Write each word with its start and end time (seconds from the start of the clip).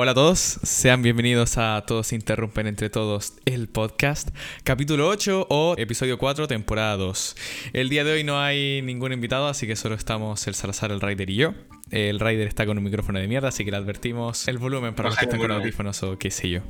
Hola 0.00 0.12
a 0.12 0.14
todos, 0.14 0.38
sean 0.62 1.02
bienvenidos 1.02 1.58
a 1.58 1.82
Todos 1.84 2.12
Interrumpen 2.12 2.68
Entre 2.68 2.88
Todos, 2.88 3.32
el 3.46 3.66
podcast, 3.66 4.28
capítulo 4.62 5.08
8 5.08 5.48
o 5.50 5.74
episodio 5.76 6.18
4, 6.18 6.46
temporada 6.46 6.96
2. 6.96 7.34
El 7.72 7.88
día 7.88 8.04
de 8.04 8.12
hoy 8.12 8.22
no 8.22 8.40
hay 8.40 8.80
ningún 8.80 9.12
invitado, 9.12 9.48
así 9.48 9.66
que 9.66 9.74
solo 9.74 9.96
estamos 9.96 10.46
el 10.46 10.54
Salazar, 10.54 10.92
el 10.92 11.00
Rider 11.00 11.30
y 11.30 11.34
yo. 11.34 11.54
El 11.90 12.20
Rider 12.20 12.46
está 12.46 12.64
con 12.64 12.78
un 12.78 12.84
micrófono 12.84 13.18
de 13.18 13.26
mierda, 13.26 13.48
así 13.48 13.64
que 13.64 13.72
le 13.72 13.76
advertimos 13.76 14.46
el 14.46 14.58
volumen 14.58 14.94
para 14.94 15.08
los 15.08 15.18
que 15.18 15.24
están 15.24 15.40
con 15.40 15.50
audífonos 15.50 16.00
o 16.04 16.16
qué 16.16 16.30
sé 16.30 16.48
yo. 16.48 16.60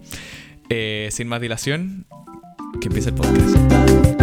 Eh, 0.71 1.11
sin 1.13 1.29
más 1.29 1.43
dilación, 1.43 2.07
que 2.81 2.87
empiece 2.89 3.11
el 3.11 3.15
podcast. 3.15 4.18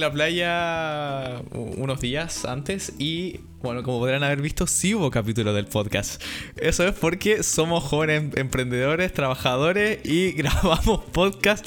En 0.00 0.06
la 0.06 0.12
playa 0.12 1.42
unos 1.52 2.00
días 2.00 2.46
antes 2.46 2.94
y, 2.98 3.40
bueno, 3.60 3.82
como 3.82 3.98
podrán 3.98 4.24
haber 4.24 4.40
visto, 4.40 4.66
sí 4.66 4.94
hubo 4.94 5.10
capítulo 5.10 5.52
del 5.52 5.66
podcast. 5.66 6.22
Eso 6.56 6.86
es 6.88 6.94
porque 6.94 7.42
somos 7.42 7.84
jóvenes 7.84 8.34
emprendedores, 8.36 9.12
trabajadores 9.12 10.00
y 10.04 10.32
grabamos 10.36 11.04
podcast 11.12 11.66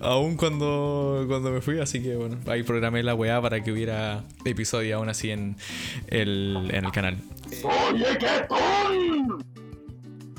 aún 0.00 0.36
cuando, 0.36 1.24
cuando 1.28 1.50
me 1.50 1.60
fui. 1.60 1.78
Así 1.78 2.02
que, 2.02 2.16
bueno, 2.16 2.38
ahí 2.46 2.62
programé 2.62 3.02
la 3.02 3.14
weá 3.14 3.42
para 3.42 3.62
que 3.62 3.70
hubiera 3.70 4.24
episodio 4.46 4.96
aún 4.96 5.10
así 5.10 5.30
en 5.30 5.56
el, 6.08 6.70
en 6.70 6.86
el 6.86 6.92
canal. 6.92 7.18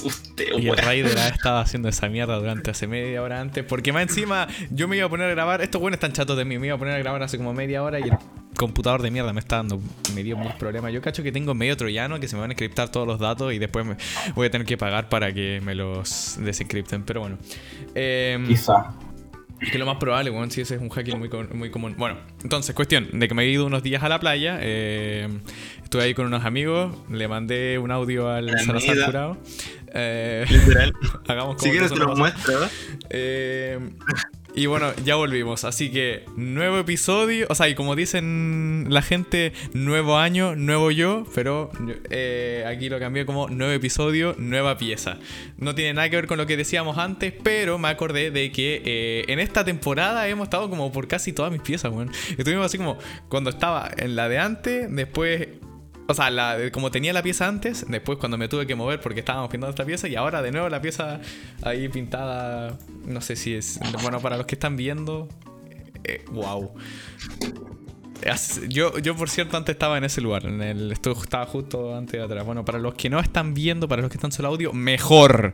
Usted, 0.04 0.46
Y 0.60 0.68
el. 0.70 0.78
Raider 0.78 1.18
ha 1.18 1.28
estado 1.30 1.58
haciendo 1.60 1.90
esa 1.90 2.08
mierda 2.10 2.36
durante 2.38 2.72
hace 2.72 2.86
media 2.88 3.22
hora 3.22 3.40
antes. 3.42 3.64
Porque 3.64 3.94
más 3.94 4.04
encima 4.04 4.48
yo 4.70 4.88
me 4.88 4.98
iba 4.98 5.06
a 5.06 5.10
poner 5.10 5.28
a 5.28 5.32
grabar. 5.32 5.62
Estos 5.62 5.80
buenos 5.82 5.96
están 5.98 6.12
chatos 6.14 6.38
de 6.38 6.46
mí. 6.46 6.58
Me 6.60 6.68
iba 6.68 6.76
a 6.76 6.80
poner 6.80 6.96
a 6.96 7.00
grabar 7.00 7.24
hace 7.24 7.38
como 7.38 7.54
media 7.54 7.82
hora 7.84 8.00
y 8.00 8.04
el 8.04 8.12
computador 8.58 9.02
de 9.02 9.12
mierda 9.12 9.32
me 9.34 9.40
está 9.40 9.58
dando. 9.58 9.82
Me 10.14 10.24
dio 10.24 10.38
muchos 10.38 10.56
problemas. 10.56 10.92
Yo 10.94 11.02
cacho 11.02 11.24
que 11.24 11.32
tengo 11.32 11.54
medio 11.56 11.76
troyano 11.78 12.20
que 12.20 12.28
se 12.28 12.36
me 12.36 12.42
van 12.42 12.52
a 12.52 12.54
encriptar 12.54 12.90
todos 12.90 13.08
los 13.08 13.20
datos 13.20 13.54
y 13.54 13.60
después 13.60 13.86
me 13.86 13.96
voy 14.36 14.48
a 14.48 14.52
tener 14.52 14.68
que 14.68 14.78
pagar 14.78 15.10
para 15.10 15.34
que 15.34 15.62
me 15.64 15.76
los 15.76 16.38
desencripten. 16.40 17.04
Pero 17.04 17.22
bueno. 17.22 17.38
Em, 17.96 18.46
Quizá. 18.48 18.94
que 19.72 19.78
lo 19.80 19.86
más 19.86 19.98
probable, 19.98 20.30
bueno, 20.30 20.52
si 20.52 20.62
ese 20.62 20.76
es 20.76 20.82
un 20.82 20.90
hacking 20.90 21.18
muy, 21.18 21.30
co- 21.30 21.48
muy 21.54 21.70
común. 21.72 21.96
Bueno, 21.98 22.18
entonces, 22.44 22.76
cuestión 22.76 23.08
de 23.18 23.28
que 23.28 23.34
me 23.34 23.44
he 23.44 23.48
ido 23.50 23.66
unos 23.66 23.82
días 23.84 24.04
a 24.04 24.10
la 24.10 24.20
playa. 24.20 24.58
eh, 24.62 25.30
estuve 25.84 26.04
ahí 26.04 26.14
con 26.14 26.26
unos 26.26 26.44
amigos. 26.46 26.94
Le 27.10 27.28
mandé 27.28 27.78
un 27.80 27.90
audio 27.92 28.30
al 28.30 28.48
La 28.48 28.60
Salazar. 28.60 29.06
Curado. 29.06 29.38
Eh, 29.96 30.46
Literal. 30.50 30.94
hagamos 31.28 31.56
como 31.56 31.60
Si 31.60 31.72
quieres 31.72 31.92
te 31.92 31.98
lo 31.98 32.16
muestro. 32.16 32.66
¿eh? 32.66 32.70
Eh, 33.10 33.80
y 34.56 34.68
bueno, 34.68 34.94
ya 35.04 35.16
volvimos. 35.16 35.66
Así 35.66 35.92
que, 35.92 36.24
nuevo 36.38 36.78
episodio. 36.78 37.46
O 37.50 37.56
sea, 37.56 37.68
y 37.68 37.76
como 37.76 37.94
dicen 37.94 38.86
la 38.90 39.02
gente, 39.02 39.52
nuevo 39.74 40.18
año, 40.18 40.56
nuevo 40.56 40.92
yo. 40.92 41.26
Pero 41.36 41.72
eh, 42.10 42.64
aquí 42.66 42.88
lo 42.88 42.98
cambié 42.98 43.26
como 43.26 43.50
nuevo 43.50 43.74
episodio, 43.74 44.34
nueva 44.38 44.78
pieza. 44.78 45.18
No 45.58 45.76
tiene 45.76 45.94
nada 45.96 46.10
que 46.10 46.16
ver 46.16 46.28
con 46.28 46.38
lo 46.38 46.48
que 46.48 46.56
decíamos 46.56 46.98
antes, 46.98 47.34
pero 47.44 47.78
me 47.78 47.90
acordé 47.90 48.32
de 48.32 48.54
que 48.54 48.82
eh, 48.86 49.26
en 49.28 49.40
esta 49.40 49.66
temporada 49.66 50.26
hemos 50.30 50.46
estado 50.46 50.70
como 50.70 50.90
por 50.90 51.10
casi 51.10 51.34
todas 51.34 51.52
mis 51.52 51.62
piezas, 51.62 51.92
weón. 51.92 52.12
Estuvimos 52.38 52.66
así 52.66 52.78
como 52.78 52.98
cuando 53.28 53.50
estaba 53.50 53.92
en 53.98 54.16
la 54.16 54.30
de 54.30 54.40
antes, 54.40 54.88
después 54.90 55.50
o 56.08 56.14
sea, 56.14 56.58
como 56.72 56.92
tenía 56.92 57.14
la 57.14 57.24
pieza 57.24 57.48
antes, 57.48 57.86
después 57.88 58.18
cuando 58.20 58.38
me 58.38 58.48
tuve 58.48 58.68
que 58.68 58.76
mover 58.76 59.00
porque 59.02 59.20
estábamos 59.22 59.50
pintando 59.50 59.72
esta 59.72 59.86
pieza 59.86 60.08
y 60.08 60.16
ahora 60.16 60.42
de 60.42 60.52
nuevo 60.52 60.70
la 60.70 60.82
pieza 60.82 61.20
ahí 61.64 61.90
pintada, 61.90 62.78
no 63.06 63.22
sé 63.22 63.36
si 63.36 63.54
es, 63.56 63.80
bueno, 64.02 64.20
para 64.20 64.38
los 64.38 64.46
que 64.46 64.56
están 64.56 64.76
viendo, 64.78 65.28
eh, 66.04 66.24
wow. 66.32 66.74
As- 68.30 68.62
Yo, 68.70 68.98
yo, 69.00 69.16
por 69.16 69.30
cierto, 69.30 69.58
antes 69.58 69.74
estaba 69.74 69.98
en 69.98 70.04
ese 70.04 70.22
lugar. 70.22 70.46
En 70.46 70.62
el, 70.62 70.92
estaba 70.92 71.46
justo 71.46 71.96
antes 71.96 72.14
de 72.14 72.24
atrás. 72.24 72.46
Bueno, 72.46 72.64
para 72.66 72.80
los 72.80 72.94
que 72.96 73.10
no 73.10 73.20
están 73.20 73.54
viendo, 73.54 73.88
para 73.88 74.02
los 74.02 74.10
que 74.10 74.18
están 74.18 74.32
solo 74.32 74.48
audio, 74.50 74.74
mejor. 74.74 75.54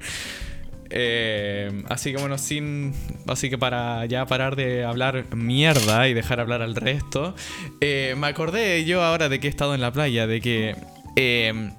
Eh, 0.93 1.83
así 1.89 2.11
que 2.11 2.19
bueno, 2.19 2.37
sin. 2.37 2.93
Así 3.27 3.49
que 3.49 3.57
para 3.57 4.05
ya 4.05 4.25
parar 4.25 4.55
de 4.55 4.83
hablar 4.83 5.33
mierda 5.35 6.07
y 6.09 6.13
dejar 6.13 6.39
hablar 6.39 6.61
al 6.61 6.75
resto, 6.75 7.33
eh, 7.79 8.15
me 8.17 8.27
acordé 8.27 8.83
yo 8.85 9.01
ahora 9.01 9.29
de 9.29 9.39
que 9.39 9.47
he 9.47 9.49
estado 9.49 9.73
en 9.73 9.81
la 9.81 9.91
playa, 9.91 10.27
de 10.27 10.41
que 10.41 10.75
eh, 11.15 11.71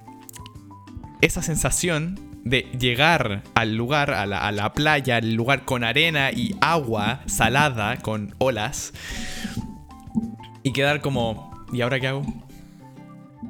esa 1.21 1.43
sensación 1.43 2.19
de 2.45 2.67
llegar 2.79 3.43
al 3.55 3.77
lugar, 3.77 4.11
a 4.13 4.27
la, 4.27 4.47
a 4.47 4.51
la 4.51 4.73
playa, 4.73 5.17
al 5.17 5.35
lugar 5.35 5.65
con 5.65 5.85
arena 5.85 6.33
y 6.33 6.55
agua 6.61 7.21
salada, 7.27 7.99
con 7.99 8.35
olas, 8.39 8.93
y 10.63 10.73
quedar 10.73 11.01
como, 11.01 11.67
¿y 11.73 11.83
ahora 11.83 12.01
qué 12.01 12.09
hago? 12.09 12.23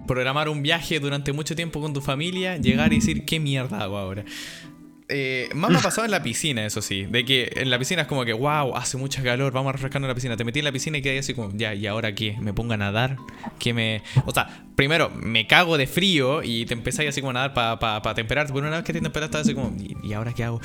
Programar 0.06 0.48
un 0.48 0.62
viaje 0.62 0.98
durante 0.98 1.32
mucho 1.32 1.54
tiempo 1.54 1.80
con 1.80 1.92
tu 1.92 2.00
familia, 2.00 2.56
llegar 2.56 2.92
y 2.92 2.96
decir, 2.96 3.24
¿qué 3.24 3.38
mierda 3.38 3.80
hago 3.80 3.96
ahora? 3.96 4.24
Eh, 5.14 5.50
más 5.54 5.70
me 5.70 5.78
ha 5.78 5.82
pasado 5.82 6.06
en 6.06 6.10
la 6.10 6.22
piscina, 6.22 6.64
eso 6.64 6.80
sí. 6.80 7.04
De 7.04 7.24
que 7.24 7.52
en 7.56 7.68
la 7.68 7.78
piscina 7.78 8.02
es 8.02 8.08
como 8.08 8.24
que, 8.24 8.32
wow, 8.32 8.74
hace 8.76 8.96
mucha 8.96 9.22
calor, 9.22 9.52
vamos 9.52 9.68
a 9.68 9.72
refrescarnos 9.72 10.06
en 10.06 10.08
la 10.08 10.14
piscina. 10.14 10.36
Te 10.38 10.44
metí 10.44 10.60
en 10.60 10.64
la 10.64 10.72
piscina 10.72 10.98
y 10.98 11.02
quedé 11.02 11.18
así 11.18 11.34
como, 11.34 11.50
ya, 11.54 11.74
¿y 11.74 11.86
ahora 11.86 12.14
qué? 12.14 12.36
¿Me 12.40 12.54
pongo 12.54 12.72
a 12.72 12.78
nadar? 12.78 13.18
¿Qué 13.58 13.74
me.? 13.74 14.02
O 14.24 14.32
sea, 14.32 14.64
primero 14.74 15.10
me 15.10 15.46
cago 15.46 15.76
de 15.76 15.86
frío 15.86 16.42
y 16.42 16.64
te 16.64 16.72
empezáis 16.72 17.10
así 17.10 17.20
como 17.20 17.30
a 17.30 17.34
nadar 17.34 17.54
para 17.54 17.78
pa, 17.78 18.00
pa 18.00 18.14
temperarte. 18.14 18.52
Pero 18.54 18.66
una 18.66 18.76
vez 18.76 18.84
que 18.86 18.94
te 18.94 19.00
temperas, 19.00 19.28
estás 19.28 19.42
así 19.42 19.54
como, 19.54 19.76
¿y, 19.78 19.96
y 20.02 20.14
ahora 20.14 20.32
qué 20.32 20.44
hago? 20.44 20.60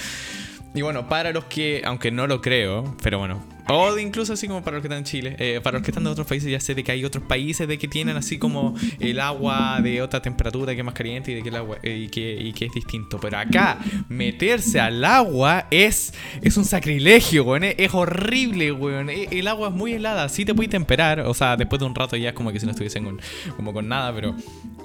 Y 0.74 0.81
bueno, 0.81 1.09
para 1.09 1.31
los 1.31 1.46
que, 1.46 1.81
aunque 1.84 2.12
no 2.12 2.28
lo 2.28 2.41
creo, 2.41 2.96
pero 3.03 3.19
bueno, 3.19 3.44
o 3.70 3.94
de 3.96 4.02
incluso 4.02 4.34
así 4.34 4.48
como 4.48 4.64
para 4.64 4.78
los 4.78 4.82
que 4.82 4.88
están 4.88 5.00
en 5.00 5.04
Chile, 5.04 5.36
eh, 5.40 5.60
para 5.64 5.78
los 5.78 5.84
que 5.86 5.92
están 5.92 6.04
de 6.04 6.10
otros 6.10 6.28
países, 6.28 6.50
ya 6.52 6.60
sé 6.60 6.76
de 6.76 6.84
que 6.84 6.92
hay 6.92 7.04
otros 7.06 7.24
países 7.24 7.68
de 7.68 7.78
que 7.78 7.88
tienen 7.88 8.18
así 8.18 8.38
como 8.38 8.76
el 9.00 9.20
agua 9.20 9.80
de 9.82 10.02
otra 10.02 10.22
temperatura 10.22 10.74
que 10.74 10.80
es 10.82 10.86
más 10.86 10.94
caliente 10.94 11.32
y 11.32 11.36
de 11.36 11.44
que 11.44 11.50
el 11.50 11.56
agua 11.56 11.78
eh, 11.84 12.04
y 12.06 12.08
que, 12.10 12.36
y 12.40 12.54
que 12.54 12.66
es 12.66 12.74
distinto. 12.74 13.20
Pero 13.20 13.38
acá, 13.38 13.80
meterse 14.10 14.80
al 14.80 15.04
agua 15.04 15.68
es, 15.72 16.14
es 16.42 16.58
un 16.58 16.66
sacrilegio, 16.66 17.44
weón. 17.44 17.64
Es, 17.64 17.94
horrible, 17.94 18.72
weón. 18.72 19.10
E- 19.10 19.28
El 19.32 19.48
agua 19.48 19.70
es 19.70 19.74
muy 19.74 19.94
helada, 19.94 20.30
sí 20.30 20.46
te 20.46 20.54
puede 20.54 20.70
temperar, 20.70 21.22
o 21.22 21.34
sea, 21.34 21.58
después 21.58 21.80
de 21.80 21.86
un 21.86 21.96
rato 21.96 22.16
ya 22.16 22.30
es 22.30 22.36
como 22.36 22.52
que 22.52 22.60
si 22.60 22.66
no 22.66 22.72
estuviesen 22.72 23.04
con, 23.04 23.20
como 23.56 23.74
con 23.74 23.88
nada, 23.88 24.14
pero, 24.14 24.36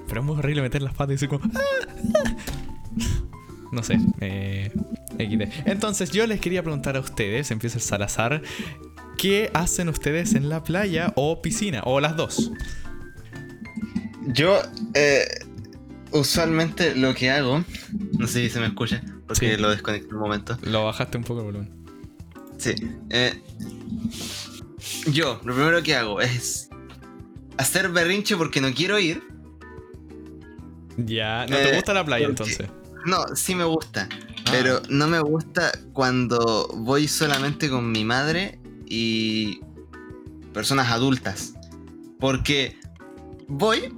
pero 0.09 0.21
es 0.21 0.27
muy 0.27 0.37
horrible 0.39 0.63
meter 0.63 0.83
las 0.83 0.93
patas 0.95 1.11
y 1.11 1.13
decir 1.15 1.29
como. 1.29 1.45
No 3.73 3.83
sé. 3.83 3.99
Eh. 4.21 4.71
Entonces 5.65 6.11
yo 6.11 6.27
les 6.27 6.41
quería 6.41 6.63
preguntar 6.63 6.97
a 6.97 7.01
ustedes, 7.01 7.51
empieza 7.51 7.79
el 7.79 7.83
Salazar, 7.83 8.43
¿qué 9.19 9.51
hacen 9.55 9.89
ustedes 9.89 10.35
en 10.35 10.49
la 10.49 10.63
playa 10.63 11.13
o 11.17 11.41
piscina? 11.43 11.83
O 11.85 12.01
las 12.01 12.17
dos. 12.17 12.53
Yo, 14.27 14.61
eh, 14.95 15.27
usualmente 16.13 16.95
lo 16.95 17.15
que 17.15 17.31
hago, 17.31 17.65
no 18.19 18.27
sé 18.27 18.43
si 18.43 18.51
se 18.51 18.61
me 18.61 18.67
escucha, 18.67 19.03
porque 19.27 19.57
Sí. 19.57 19.61
lo 19.61 19.71
desconecté 19.71 20.15
un 20.15 20.21
momento. 20.21 20.59
Lo 20.63 20.85
bajaste 20.85 21.19
un 21.19 21.25
poco 21.25 21.41
el 21.41 21.47
volumen. 21.47 21.71
Sí. 22.59 22.75
eh, 23.11 23.43
yo, 25.11 25.41
lo 25.45 25.55
primero 25.55 25.83
que 25.83 25.97
hago 25.97 26.21
es 26.21 26.69
hacer 27.57 27.89
berrinche 27.89 28.37
porque 28.37 28.61
no 28.61 28.73
quiero 28.73 28.99
ir. 29.01 29.23
Ya, 30.97 31.47
¿no 31.49 31.57
te 31.57 31.71
Eh, 31.71 31.75
gusta 31.75 31.93
la 31.95 32.05
playa 32.05 32.27
porque- 32.29 32.43
entonces? 32.53 32.69
No, 33.07 33.25
sí 33.35 33.55
me 33.55 33.65
gusta. 33.65 34.09
Ah. 34.11 34.49
Pero 34.51 34.81
no 34.89 35.07
me 35.07 35.21
gusta 35.21 35.73
cuando 35.93 36.69
voy 36.75 37.09
solamente 37.09 37.69
con 37.71 37.91
mi 37.91 38.05
madre 38.05 38.61
y 38.87 39.61
personas 40.53 40.91
adultas. 40.91 41.55
Porque 42.21 42.79
voy 43.49 43.95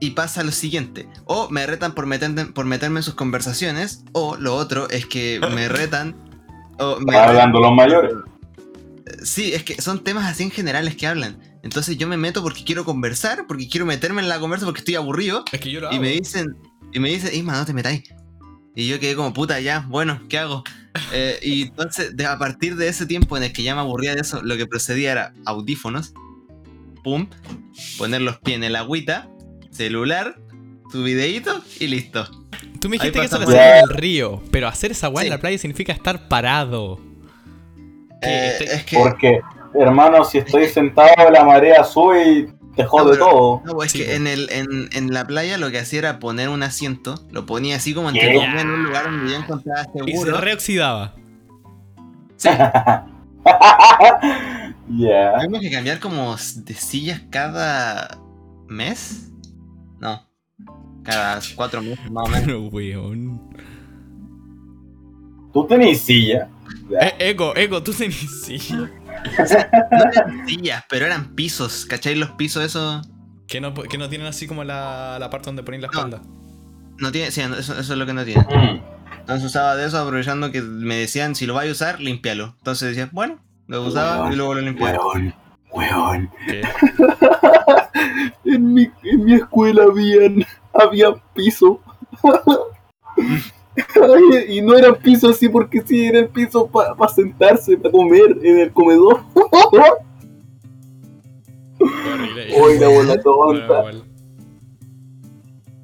y 0.00 0.10
pasa 0.10 0.42
lo 0.42 0.52
siguiente. 0.52 1.08
O 1.24 1.48
me 1.50 1.66
retan 1.66 1.94
por, 1.94 2.06
meterme- 2.06 2.52
por 2.52 2.66
meterme 2.66 3.00
en 3.00 3.02
sus 3.04 3.14
conversaciones. 3.14 4.04
O 4.12 4.36
lo 4.36 4.54
otro 4.56 4.88
es 4.90 5.06
que 5.06 5.40
me 5.54 5.68
retan. 5.68 6.16
O 6.78 6.98
me 7.00 7.16
hablando 7.16 7.60
los 7.60 7.72
mayores. 7.72 8.12
Sí, 9.22 9.52
es 9.54 9.62
que 9.64 9.80
son 9.80 10.04
temas 10.04 10.26
así 10.26 10.42
en 10.42 10.50
generales 10.50 10.94
que 10.96 11.06
hablan. 11.06 11.38
Entonces 11.62 11.96
yo 11.96 12.06
me 12.06 12.16
meto 12.16 12.42
porque 12.42 12.62
quiero 12.64 12.84
conversar, 12.84 13.46
porque 13.48 13.68
quiero 13.68 13.84
meterme 13.86 14.22
en 14.22 14.28
la 14.28 14.38
conversa 14.38 14.64
porque 14.66 14.80
estoy 14.80 14.94
aburrido. 14.94 15.44
Es 15.50 15.60
que 15.60 15.70
yo 15.70 15.80
lo 15.80 15.92
Y 15.92 15.98
me 15.98 16.10
dicen, 16.10 16.56
y 16.92 17.00
me 17.00 17.08
dicen, 17.08 17.34
Isma, 17.34 17.54
no 17.58 17.64
te 17.64 17.72
metáis. 17.72 18.02
Y 18.78 18.86
yo 18.86 19.00
quedé 19.00 19.16
como, 19.16 19.32
puta, 19.34 19.58
ya, 19.58 19.84
bueno, 19.88 20.20
¿qué 20.28 20.38
hago? 20.38 20.62
Eh, 21.12 21.36
y 21.42 21.62
entonces, 21.62 22.16
de- 22.16 22.26
a 22.26 22.38
partir 22.38 22.76
de 22.76 22.86
ese 22.86 23.06
tiempo 23.06 23.36
en 23.36 23.42
el 23.42 23.52
que 23.52 23.64
ya 23.64 23.74
me 23.74 23.80
aburría 23.80 24.14
de 24.14 24.20
eso, 24.20 24.40
lo 24.40 24.56
que 24.56 24.68
procedía 24.68 25.10
era 25.10 25.32
audífonos, 25.46 26.14
pum, 27.02 27.28
poner 27.98 28.20
los 28.20 28.38
pies 28.38 28.56
en 28.56 28.62
el 28.62 28.76
agüita, 28.76 29.28
celular, 29.72 30.38
tu 30.92 31.02
videíto 31.02 31.60
y 31.80 31.88
listo. 31.88 32.28
Tú 32.80 32.88
me 32.88 32.98
dijiste 32.98 33.18
que 33.18 33.26
eso 33.26 33.40
lo 33.40 33.48
hacías 33.48 33.82
en 33.82 33.90
el 33.90 33.96
río, 33.96 34.40
pero 34.52 34.68
hacer 34.68 34.92
esa 34.92 35.08
weá 35.08 35.24
en 35.24 35.30
la 35.30 35.40
playa 35.40 35.58
significa 35.58 35.92
estar 35.92 36.28
parado. 36.28 37.00
¿Qué? 38.22 38.28
Eh, 38.28 38.58
es 38.60 38.84
que, 38.84 38.96
Porque, 38.96 39.40
hermano, 39.74 40.22
si 40.22 40.38
estoy 40.38 40.68
sentado, 40.68 41.28
la 41.32 41.42
marea 41.42 41.82
sube 41.82 42.28
y 42.32 42.46
te 42.78 42.84
jode 42.86 43.18
No, 43.18 43.26
todo. 43.26 43.62
No, 43.66 43.72
pues 43.74 43.86
es 43.86 43.92
Sí, 43.92 43.98
que 44.06 44.14
en, 44.14 44.26
el, 44.26 44.48
en, 44.50 44.88
en 44.92 45.12
la 45.12 45.26
playa 45.26 45.58
lo 45.58 45.70
que 45.70 45.78
hacía 45.80 45.98
era 45.98 46.18
poner 46.20 46.48
un 46.48 46.62
asiento, 46.62 47.26
lo 47.30 47.44
ponía 47.44 47.76
así 47.76 47.92
como 47.92 48.08
entre 48.08 48.32
comillas 48.34 48.62
en 48.62 48.70
un 48.70 48.84
lugar 48.84 49.04
donde 49.10 49.32
yo 49.32 49.38
encontraba 49.38 49.82
Y 50.06 50.12
se 50.12 50.16
seguro. 50.18 50.40
reoxidaba. 50.40 51.14
Sí, 52.36 52.48
Ya. 54.90 55.34
tuvimos 55.38 55.60
que 55.60 55.70
cambiar 55.70 55.98
como 56.00 56.34
de 56.36 56.74
sillas 56.74 57.20
cada 57.30 58.18
mes. 58.68 59.30
No, 60.00 60.22
cada 61.02 61.40
cuatro 61.56 61.82
meses 61.82 62.10
más 62.10 62.26
o 62.26 62.30
menos. 62.30 62.44
Pero, 62.46 62.60
weón. 62.68 63.40
Tú 65.52 65.66
tenés 65.66 66.00
silla. 66.00 66.48
Eh, 67.00 67.30
Eco, 67.30 67.54
Eco, 67.56 67.82
tú 67.82 67.92
tenés 67.92 68.16
No 69.90 70.10
eran 70.10 70.46
sillas, 70.46 70.84
pero 70.88 71.06
eran 71.06 71.34
pisos, 71.34 71.86
¿cachai? 71.86 72.14
Los 72.14 72.30
pisos 72.32 72.64
esos 72.64 73.08
Que 73.46 73.60
no, 73.60 73.74
que 73.74 73.98
no 73.98 74.08
tienen 74.08 74.26
así 74.26 74.46
como 74.46 74.64
la, 74.64 75.18
la 75.18 75.30
parte 75.30 75.46
donde 75.46 75.62
ponen 75.62 75.80
la 75.80 75.88
espalda. 75.88 76.22
no 76.98 77.12
tienen, 77.12 77.32
sí, 77.32 77.40
eso, 77.40 77.56
eso 77.58 77.80
es 77.80 77.88
lo 77.90 78.06
que 78.06 78.12
no 78.14 78.24
tienen. 78.24 78.46
Mm. 78.46 78.82
Entonces 79.20 79.44
usaba 79.44 79.76
de 79.76 79.86
eso 79.86 79.98
aprovechando 79.98 80.50
que 80.50 80.62
me 80.62 80.96
decían 80.96 81.34
si 81.34 81.46
lo 81.46 81.54
vais 81.54 81.68
a 81.68 81.72
usar, 81.72 82.00
límpialo. 82.00 82.54
Entonces 82.58 82.90
decía, 82.90 83.08
bueno, 83.12 83.38
lo 83.66 83.84
usaba 83.84 84.32
y 84.32 84.36
luego 84.36 84.54
lo 84.54 84.60
limpiaba. 84.62 84.98
Weón, 85.04 85.34
weón. 85.72 86.30
En 88.44 88.72
mi, 88.72 88.88
en 89.02 89.24
mi 89.24 89.34
escuela 89.34 89.82
habían, 89.82 90.44
había 90.72 91.12
piso. 91.34 91.80
Y 94.48 94.60
no 94.62 94.76
eran 94.76 94.94
pisos 94.96 95.36
así 95.36 95.48
porque 95.48 95.82
sí, 95.86 96.06
eran 96.06 96.28
pisos 96.28 96.68
para 96.70 97.08
sentarse, 97.14 97.76
para 97.76 97.90
comer 97.92 98.36
en 98.42 98.58
el 98.60 98.72
comedor. 98.72 99.20
Uy, 101.80 102.78
la 103.06 103.20
tonta. 103.22 103.64
igual. 103.64 104.04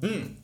Mm. 0.01 0.35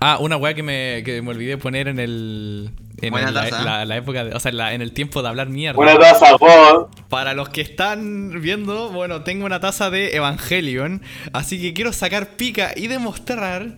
Ah, 0.00 0.18
una 0.20 0.36
weá 0.36 0.54
que 0.54 0.62
me, 0.62 1.02
que 1.04 1.20
me 1.22 1.30
olvidé 1.30 1.58
poner 1.58 1.88
en 1.88 1.98
el. 1.98 2.70
En 3.02 3.12
Buena 3.12 3.28
el- 3.28 3.34
la, 3.34 3.48
taza. 3.48 3.64
la- 3.64 3.84
la 3.84 3.96
época 3.96 4.24
de. 4.24 4.34
O 4.34 4.40
sea, 4.40 4.50
en, 4.50 4.56
la- 4.58 4.74
en 4.74 4.82
el 4.82 4.92
tiempo 4.92 5.22
de 5.22 5.28
hablar 5.28 5.48
mierda. 5.48 5.78
Una 5.80 5.98
taza, 5.98 6.32
God. 6.38 6.86
Para 7.08 7.34
los 7.34 7.48
que 7.48 7.60
están 7.60 8.40
viendo, 8.40 8.90
bueno, 8.90 9.22
tengo 9.22 9.46
una 9.46 9.58
taza 9.60 9.90
de 9.90 10.16
Evangelion. 10.16 11.02
Así 11.32 11.60
que 11.60 11.72
quiero 11.74 11.92
sacar 11.92 12.36
pica 12.36 12.72
y 12.76 12.86
demostrar. 12.88 13.76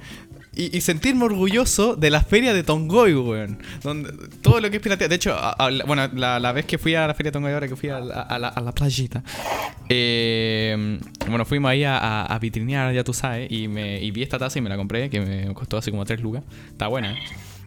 Y, 0.54 0.76
y 0.76 0.80
sentirme 0.82 1.24
orgulloso 1.24 1.96
de 1.96 2.10
la 2.10 2.20
feria 2.22 2.52
de 2.52 2.62
Tongoy, 2.62 3.14
weón. 3.14 3.58
Donde 3.82 4.12
todo 4.42 4.60
lo 4.60 4.70
que 4.70 4.76
es 4.76 4.82
piratería. 4.82 5.08
De 5.08 5.14
hecho, 5.14 5.32
a- 5.34 5.52
a- 5.52 5.70
bueno, 5.86 6.06
la, 6.14 6.38
la 6.40 6.52
vez 6.52 6.66
que 6.66 6.76
fui 6.76 6.94
a 6.94 7.06
la 7.06 7.14
feria 7.14 7.30
de 7.30 7.32
Tongoy, 7.32 7.52
ahora 7.52 7.68
que 7.68 7.76
fui 7.76 7.88
a 7.88 8.00
la, 8.00 8.20
a 8.20 8.38
la, 8.38 8.52
la 8.62 8.72
playita. 8.72 9.22
eh, 9.88 10.98
bueno, 11.28 11.44
fuimos 11.44 11.70
ahí 11.70 11.84
a, 11.86 12.38
vitrinear, 12.40 12.92
ya 12.94 13.02
tú 13.04 13.12
sabes. 13.14 13.50
Y, 13.50 13.68
me, 13.68 14.00
y 14.02 14.10
vi 14.10 14.22
esta 14.22 14.38
taza 14.38 14.58
y 14.58 14.62
me 14.62 14.68
la 14.68 14.76
compré, 14.76 15.08
que 15.08 15.20
me 15.20 15.54
costó 15.54 15.78
así 15.78 15.90
como 15.90 16.04
3 16.04 16.20
lucas. 16.20 16.42
Está 16.70 16.88
buena, 16.88 17.12
¿eh? 17.12 17.16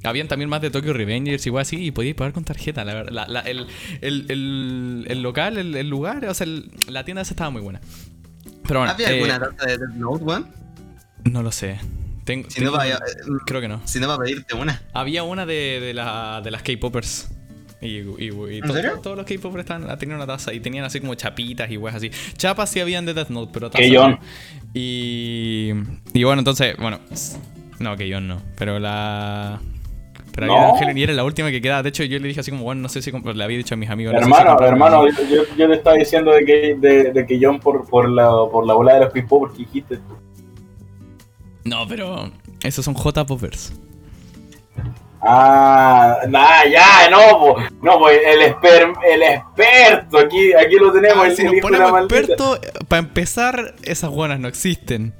Habían 0.04 0.28
también 0.28 0.50
más 0.50 0.62
de 0.62 0.70
Tokyo 0.70 0.94
Revengers 0.94 1.44
y 1.46 1.50
igual 1.50 1.64
así, 1.64 1.84
y 1.84 1.90
podíais 1.90 2.16
pagar 2.16 2.34
con 2.34 2.44
tarjeta, 2.44 2.86
la 2.86 2.94
verdad. 2.94 3.12
La- 3.12 3.28
la- 3.28 3.40
el, 3.42 3.66
el, 4.02 4.26
el, 4.30 5.06
el 5.10 5.22
local, 5.24 5.58
el, 5.58 5.76
el 5.76 5.90
lugar, 5.90 6.24
o 6.26 6.34
sea, 6.36 6.46
la 6.88 7.04
tienda 7.04 7.24
esa 7.24 7.34
estaba 7.34 7.50
muy 7.50 7.62
buena. 7.64 7.82
Pero 8.68 8.82
bueno, 8.82 8.94
¿Había 8.94 9.10
eh, 9.12 9.14
alguna 9.24 9.40
taza 9.40 9.66
de 9.72 9.78
Death 9.80 9.96
Note, 9.96 10.24
weón? 10.24 10.48
no 11.24 11.42
lo 11.42 11.52
sé. 11.52 11.80
Tengo, 12.26 12.50
Si 12.50 12.60
no, 12.60 12.66
tengo- 12.72 12.78
vaya, 12.78 13.00
creo 13.46 13.62
que 13.62 13.68
no. 13.68 13.82
si 13.86 14.00
no 14.00 14.08
va 14.08 14.16
a 14.16 14.20
pedirte 14.20 14.56
una. 14.56 14.82
Había 14.94 15.24
una 15.24 15.46
de, 15.46 15.80
de, 15.80 15.94
la, 15.94 16.42
de 16.44 16.52
las 16.52 16.62
K-Popers. 16.64 17.30
Y, 17.82 17.98
y, 18.00 18.32
y 18.58 18.62
to- 18.62 18.74
serio? 18.74 19.00
todos 19.04 19.16
los 19.16 19.26
K-Popers 19.28 19.60
estaban- 19.64 19.98
tenían 20.00 20.18
una 20.18 20.26
taza 20.28 20.52
y 20.54 20.60
tenían 20.60 20.86
así 20.86 21.00
como 21.00 21.14
chapitas 21.16 21.70
y 21.70 21.78
weas 21.78 21.96
así. 21.96 22.10
Chapas 22.36 22.70
sí 22.72 22.80
habían 22.80 23.06
de 23.06 23.14
Death 23.14 23.30
Note, 23.30 23.52
pero 23.54 23.70
tazas. 23.70 23.88
Que 23.88 23.94
no. 23.96 24.20
Y, 24.74 25.72
y 26.14 26.24
bueno, 26.24 26.40
entonces, 26.40 26.76
bueno. 26.78 27.00
No, 27.80 27.96
que 27.96 28.10
no. 28.20 28.42
Pero 28.58 28.80
la. 28.80 29.60
Pero 30.34 30.48
había 30.52 30.62
No. 30.64 30.68
Evangelion 30.70 30.98
y 30.98 31.04
era 31.04 31.14
la 31.14 31.24
última 31.24 31.52
que 31.52 31.62
quedaba. 31.62 31.84
De 31.84 31.90
hecho, 31.90 32.04
yo 32.04 32.18
le 32.20 32.28
dije 32.28 32.40
así 32.40 32.52
como, 32.52 32.64
bueno, 32.64 32.82
no 32.82 32.90
sé 32.90 33.02
si 33.02 33.12
le 33.12 33.44
había 33.44 33.58
dicho 33.58 33.76
a 33.76 33.78
mis 33.78 33.90
amigos. 33.90 34.14
no 34.14 34.20
sé 34.20 34.26
si 34.26 34.32
Hermano, 34.32 34.66
hermano, 34.66 35.08
yo, 35.30 35.44
yo 35.58 35.68
te 35.68 35.74
estaba 35.76 35.96
diciendo 35.96 36.32
de 36.32 36.44
que, 36.46 36.76
de, 36.80 37.14
de 37.14 37.26
que 37.26 37.40
John 37.42 37.60
por, 37.60 37.88
por, 37.88 38.10
la, 38.10 38.28
por 38.52 38.66
la 38.66 38.74
bola 38.74 38.96
de 38.96 39.00
los 39.02 39.14
K-pop 39.14 39.40
porque 39.42 39.60
dijiste. 39.60 40.00
No, 41.66 41.88
pero. 41.88 42.32
Esos 42.64 42.86
son 42.86 42.94
J-Poppers. 42.94 43.74
Ah, 45.28 46.20
nah, 46.30 46.64
ya, 46.66 47.10
no, 47.10 47.40
po, 47.40 47.58
no, 47.82 47.98
pues 47.98 48.20
el, 48.28 48.42
exper, 48.44 48.94
el 49.12 49.24
experto, 49.24 50.20
aquí, 50.20 50.54
aquí 50.54 50.76
lo 50.76 50.92
tenemos, 50.92 51.26
Ah, 51.26 51.28
el, 51.28 51.36
si 51.36 51.44
nos 51.44 51.56
ponemos 51.62 51.92
maldita. 51.92 52.20
expertos, 52.20 52.60
para 52.88 53.00
empezar, 53.00 53.74
esas 53.82 54.12
buenas 54.12 54.40
no 54.40 54.48
existen. 54.48 55.16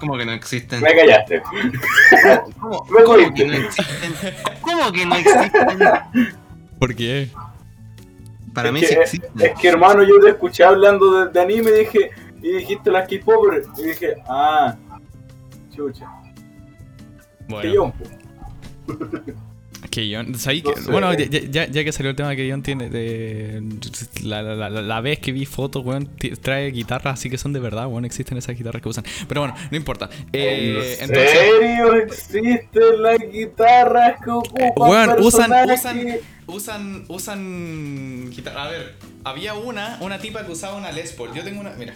¿Cómo 0.00 0.16
que 0.16 0.24
no 0.24 0.32
existen? 0.32 0.80
Me 0.80 0.94
callaste. 0.96 1.42
¿Cómo, 2.58 2.84
Me 2.90 3.04
cómo 3.04 3.34
que 3.34 3.44
no 3.44 3.52
existen? 3.54 4.14
¿Cómo 4.62 4.92
que 4.92 5.06
no 5.06 5.14
existen? 5.16 5.78
¿Por 6.78 6.96
qué? 6.96 7.28
Para 8.54 8.68
es 8.68 8.74
mí 8.74 8.80
que, 8.80 8.86
sí 8.86 8.94
es, 8.94 9.00
existen. 9.00 9.30
es 9.46 9.58
que, 9.60 9.68
hermano, 9.68 10.02
yo 10.02 10.18
te 10.20 10.30
escuché 10.30 10.64
hablando 10.64 11.26
de, 11.26 11.30
de 11.32 11.40
anime 11.40 11.70
y 11.70 11.78
dije, 11.84 12.10
y 12.42 12.52
dijiste 12.52 12.90
las 12.90 13.08
K-popers, 13.08 13.66
y 13.78 13.82
dije, 13.88 14.14
ah, 14.28 14.76
chucha, 15.74 16.06
Bueno, 17.48 17.92
John. 17.94 17.94
¿sabéis 20.38 20.62
No 20.64 20.74
que- 20.74 20.80
sé. 20.82 20.90
Bueno, 20.90 21.12
ya, 21.14 21.26
ya- 21.26 21.66
ya 21.66 21.84
que 21.84 21.90
salió 21.92 22.10
el 22.10 22.16
tema 22.16 22.36
que 22.36 22.48
John 22.50 22.62
tiene 22.62 22.90
de. 22.90 23.62
La, 24.22 24.42
la, 24.42 24.68
la, 24.68 24.82
la 24.82 25.00
vez 25.00 25.18
que 25.18 25.32
vi 25.32 25.46
fotos, 25.46 25.84
weón, 25.84 26.08
trae 26.42 26.70
guitarras 26.70 27.14
así 27.18 27.30
que 27.30 27.38
son 27.38 27.52
de 27.52 27.60
verdad, 27.60 27.86
weón, 27.86 28.04
existen 28.04 28.36
esas 28.38 28.56
guitarras 28.56 28.82
que 28.82 28.88
usan. 28.88 29.04
Pero 29.26 29.40
bueno, 29.40 29.54
no 29.70 29.76
importa. 29.76 30.08
Eh, 30.32 30.96
¿En 31.00 31.10
entonces. 31.10 31.30
serio 31.30 31.94
existen 31.94 33.02
las 33.02 33.18
guitarras 33.32 34.20
que 34.22 34.30
ocupan 34.30 34.72
Weón, 34.76 35.10
usan, 35.20 35.50
personajes? 35.50 35.80
usan, 35.80 36.18
usan, 36.46 37.04
usan 37.08 38.30
guitarra. 38.30 38.64
A 38.64 38.68
ver, 38.70 38.94
había 39.24 39.54
una, 39.54 39.98
una 40.02 40.18
tipa 40.18 40.44
que 40.44 40.52
usaba 40.52 40.76
una 40.76 40.92
Les 40.92 41.12
Paul. 41.14 41.32
Yo 41.34 41.42
tengo 41.42 41.60
una, 41.60 41.70
mira. 41.70 41.94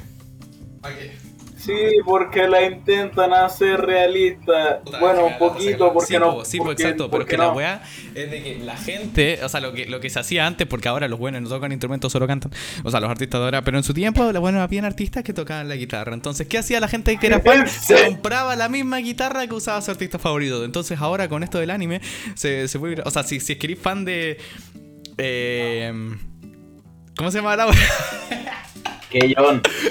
Sí, 1.57 1.73
porque 2.05 2.47
la 2.47 2.63
intentan 2.63 3.33
hacer 3.33 3.81
realista. 3.81 4.83
Puta, 4.85 5.01
bueno, 5.01 5.25
un 5.25 5.31
la 5.33 5.39
poquito, 5.39 5.95
porque 5.95 6.13
sí, 6.13 6.19
no. 6.19 6.45
sí, 6.45 6.59
po, 6.59 6.65
porque- 6.65 6.83
exacto, 6.83 7.11
pero 7.11 7.23
es 7.23 7.29
que 7.31 7.39
la 7.39 7.45
no. 7.47 7.53
weá 7.55 7.83
es 8.15 8.31
de 8.31 8.43
que 8.43 8.59
la 8.59 8.77
gente, 8.77 9.39
o 9.43 9.49
sea, 9.49 9.61
lo 9.61 9.73
que, 9.73 9.87
lo 9.87 9.99
que 9.99 10.11
se 10.11 10.19
hacía 10.21 10.47
antes, 10.47 10.67
porque 10.67 10.89
ahora 10.89 11.09
los 11.09 11.19
buenos 11.19 11.41
no 11.41 11.49
tocan 11.49 11.73
instrumentos, 11.73 12.13
solo 12.13 12.27
cantan, 12.27 12.53
o 12.83 12.91
sea, 12.91 13.01
los 13.01 13.09
artistas 13.09 13.41
de 13.41 13.45
ahora, 13.47 13.63
pero 13.63 13.79
en 13.79 13.83
su 13.85 13.95
tiempo, 13.95 14.31
bueno, 14.41 14.61
habían 14.61 14.85
artistas 14.85 15.25
que 15.25 15.33
tocaban 15.33 15.67
la 15.67 15.77
guitarra. 15.77 16.13
Entonces, 16.13 16.47
¿qué 16.49 16.59
hacía 16.59 16.81
la 16.81 16.89
gente 16.89 17.17
que 17.17 17.27
era 17.29 17.41
fan? 17.41 17.61
¿En 17.61 17.67
Se 17.69 18.05
compraba 18.09 18.57
la 18.57 18.69
misma 18.69 18.99
guitarra 18.99 19.47
que 19.47 19.55
usaba 19.55 19.81
su 19.81 19.91
artista 19.91 20.19
favorito. 20.19 20.67
Entonces, 20.67 21.01
ahora 21.01 21.31
con 21.31 21.43
esto 21.43 21.59
del 21.61 21.71
anime, 21.71 22.03
se, 22.35 22.69
se 22.69 22.79
puede, 22.79 23.01
o 23.07 23.11
sea, 23.11 23.23
si, 23.23 23.41
si 23.41 23.53
es 23.55 23.59
que 23.59 23.69
eres 23.69 23.79
fan 23.79 24.05
de... 24.05 24.37
eh, 25.17 25.91
¿Cómo 27.17 27.31
se 27.31 27.39
llama 27.39 27.57
la 27.57 27.69
weá? 27.69 27.75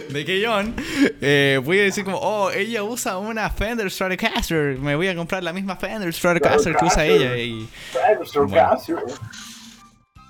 De 0.10 0.26
Keyon, 0.26 0.76
eh, 1.22 1.60
voy 1.64 1.80
a 1.80 1.84
decir 1.84 2.04
como, 2.04 2.18
oh, 2.18 2.52
ella 2.52 2.84
usa 2.84 3.18
una 3.18 3.50
Fender 3.50 3.90
Stratocaster, 3.90 4.78
me 4.78 4.96
voy 4.96 5.08
a 5.08 5.16
comprar 5.16 5.44
la 5.44 5.54
misma 5.54 5.78
Fender 5.78 6.14
Stratocaster 6.14 6.76
que 6.76 6.86
usa 6.86 7.06
ella. 7.06 7.38
Y, 7.38 7.68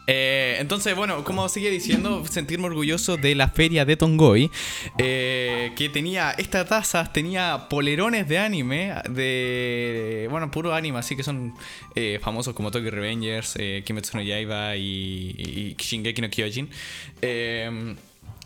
eh, 0.05 0.57
entonces, 0.59 0.95
bueno, 0.95 1.23
como 1.23 1.47
seguía 1.47 1.69
diciendo, 1.69 2.25
sentirme 2.29 2.65
orgulloso 2.65 3.17
de 3.17 3.35
la 3.35 3.47
feria 3.47 3.85
de 3.85 3.95
Tongoy, 3.95 4.51
eh, 4.97 5.71
que 5.75 5.89
tenía 5.89 6.31
estas 6.31 6.67
tazas, 6.67 7.13
tenía 7.13 7.67
polerones 7.69 8.27
de 8.27 8.37
anime, 8.37 8.93
de, 9.09 10.27
bueno, 10.29 10.51
puro 10.51 10.73
anime, 10.73 10.99
así 10.99 11.15
que 11.15 11.23
son 11.23 11.53
eh, 11.95 12.19
famosos 12.21 12.53
como 12.53 12.69
Tokyo 12.69 12.91
Revengers, 12.91 13.55
eh, 13.57 13.83
Kimetsu 13.85 14.17
no 14.17 14.23
Yaiba 14.23 14.75
y, 14.75 15.35
y 15.37 15.75
Shingeki 15.77 16.21
no 16.21 16.29
Kyojin. 16.29 16.69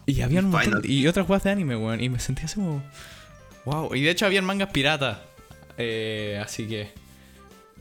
Y 0.08 0.22
había 0.22 0.40
un 0.40 0.50
montón, 0.50 0.82
y 0.84 1.06
otras 1.06 1.28
jugadas 1.28 1.44
de 1.44 1.52
anime, 1.52 1.76
weón, 1.76 2.02
y 2.02 2.10
me 2.10 2.18
sentía 2.20 2.46
así 2.46 2.56
como, 2.56 2.82
wow, 3.66 3.94
y 3.94 4.02
de 4.02 4.10
hecho 4.10 4.26
habían 4.26 4.46
mangas 4.46 4.70
piratas, 4.72 5.20
eh, 5.78 6.42
así 6.44 6.68
que... 6.68 6.92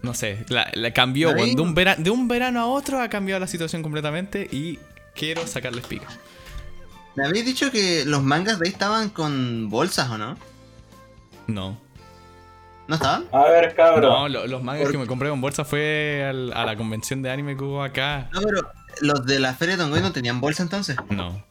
No 0.03 0.13
sé, 0.13 0.45
la, 0.51 0.71
la 0.75 0.93
cambió, 0.93 1.31
weón. 1.31 1.55
De 1.57 1.63
un, 1.63 1.75
vera- 1.75 1.97
de 1.97 2.11
un 2.11 2.29
verano 2.29 2.61
a 2.61 2.67
otro 2.67 3.01
ha 3.01 3.09
cambiado 3.09 3.41
la 3.41 3.47
situación 3.47 3.83
completamente 3.83 4.47
y 4.53 4.79
quiero 5.15 5.47
sacarles 5.47 5.87
pica. 5.87 6.07
Me 7.17 7.25
habéis 7.27 7.47
dicho 7.47 7.71
que 7.73 8.05
los 8.05 8.23
mangas 8.23 8.59
de 8.59 8.67
ahí 8.69 8.73
estaban 8.73 9.09
con 9.09 9.71
bolsas, 9.71 10.11
¿o 10.11 10.19
no? 10.19 10.37
No. 11.47 11.81
¿No 12.89 12.95
estaban? 12.95 13.25
A 13.33 13.45
ver, 13.45 13.75
cabrón. 13.75 14.03
No, 14.13 14.29
lo- 14.29 14.47
los 14.47 14.63
mangas 14.63 14.83
¿Por 14.83 14.93
que 14.93 14.99
me 14.99 15.07
compré 15.07 15.31
con 15.31 15.41
bolsa 15.41 15.65
fue 15.65 16.25
al- 16.29 16.53
a 16.53 16.67
la 16.67 16.77
convención 16.77 17.23
de 17.23 17.31
anime 17.31 17.57
que 17.57 17.65
hubo 17.65 17.83
acá. 17.83 18.29
No, 18.33 18.43
pero 18.43 18.71
los 19.01 19.25
de 19.27 19.41
la 19.41 19.55
feria 19.55 19.77
de 19.77 19.83
Tongoy 19.83 20.03
no 20.03 20.13
tenían 20.13 20.41
bolsa 20.41 20.63
entonces. 20.63 20.97
No. 21.09 21.43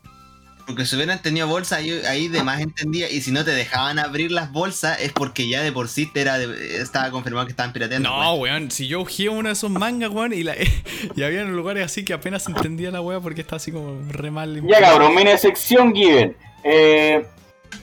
Porque 0.65 0.85
si 0.85 0.95
hubieran 0.95 1.21
tenido 1.21 1.47
bolsa, 1.47 1.75
ahí, 1.77 1.91
ahí 2.07 2.27
de 2.27 2.43
más 2.43 2.59
entendía. 2.59 3.09
Y 3.09 3.21
si 3.21 3.31
no 3.31 3.45
te 3.45 3.51
dejaban 3.51 3.99
abrir 3.99 4.31
las 4.31 4.51
bolsas, 4.51 4.99
es 4.99 5.11
porque 5.11 5.47
ya 5.47 5.61
de 5.61 5.71
por 5.71 5.87
sí 5.87 6.09
era 6.15 6.37
de- 6.39 6.81
estaba 6.81 7.11
confirmado 7.11 7.45
que 7.45 7.51
estaban 7.51 7.71
pirateando. 7.71 8.09
No, 8.09 8.37
pues. 8.37 8.51
weón, 8.51 8.71
si 8.71 8.87
yo 8.87 9.01
ojé 9.01 9.29
uno 9.29 9.49
de 9.49 9.53
esos 9.53 9.69
mangas, 9.69 10.09
weón, 10.09 10.33
y, 10.33 10.43
la, 10.43 10.55
y 11.15 11.23
había 11.23 11.43
lugares 11.43 11.85
así 11.85 12.03
que 12.03 12.13
apenas 12.13 12.47
entendía 12.47 12.89
la 12.91 13.01
weá 13.01 13.19
porque 13.19 13.41
está 13.41 13.57
así 13.57 13.71
como 13.71 14.01
re 14.09 14.31
mal. 14.31 14.61
Ya 14.67 14.79
cabrón, 14.81 15.13
mini 15.15 15.37
sección 15.37 15.93
Given. 15.93 16.35
Eh, 16.63 17.25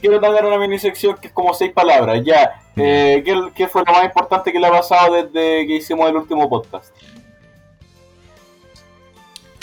quiero 0.01 0.19
dar 0.19 0.45
una 0.45 0.57
mini 0.57 0.77
sección 0.77 1.15
que 1.21 1.27
es 1.27 1.33
como 1.33 1.53
seis 1.53 1.71
palabras. 1.71 2.21
Ya, 2.25 2.61
eh, 2.75 3.21
¿qué, 3.23 3.33
qué 3.55 3.67
fue 3.67 3.83
lo 3.85 3.93
más 3.93 4.03
importante 4.03 4.51
que 4.51 4.59
le 4.59 4.67
ha 4.67 4.71
pasado 4.71 5.13
desde 5.13 5.65
que 5.67 5.77
hicimos 5.77 6.09
el 6.09 6.17
último 6.17 6.49
podcast? 6.49 6.93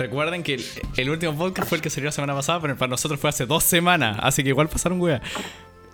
Recuerden 0.00 0.42
que 0.42 0.54
el, 0.54 0.64
el 0.97 1.11
último 1.11 1.37
podcast 1.37 1.69
fue 1.69 1.76
el 1.76 1.83
que 1.83 1.90
salió 1.90 2.07
la 2.07 2.12
semana 2.12 2.35
pasada, 2.35 2.59
pero 2.59 2.75
para 2.75 2.88
nosotros 2.88 3.21
fue 3.21 3.28
hace 3.28 3.45
dos 3.45 3.64
semanas, 3.64 4.16
así 4.23 4.42
que 4.42 4.49
igual 4.49 4.66
pasaron 4.66 4.99
weá. 4.99 5.21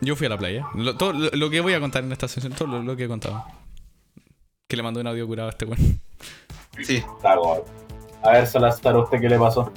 Yo 0.01 0.15
fui 0.15 0.29
a 0.29 0.31
la 0.31 0.39
playa. 0.39 0.65
Lo, 0.77 0.97
todo 0.97 1.13
lo, 1.13 1.29
lo 1.31 1.51
que 1.51 1.61
voy 1.61 1.75
a 1.75 1.81
contar 1.81 2.05
en 2.05 2.13
esta 2.13 2.29
sesión, 2.29 2.53
todo 2.53 2.69
lo, 2.69 2.83
lo 2.85 2.97
que 2.97 3.05
he 3.05 3.09
contado. 3.09 3.45
Que 4.69 4.77
le 4.77 4.85
mandó 4.85 5.01
un 5.01 5.09
audio 5.09 5.27
curado 5.27 5.49
a 5.49 5.51
este 5.51 5.65
weón. 5.65 6.01
Sí. 6.85 7.03
A 8.23 8.31
ver, 8.31 8.47
Salazar, 8.47 8.95
¿a 8.95 8.99
usted 9.01 9.21
qué 9.21 9.29
le 9.29 9.39
pasó? 9.41 9.73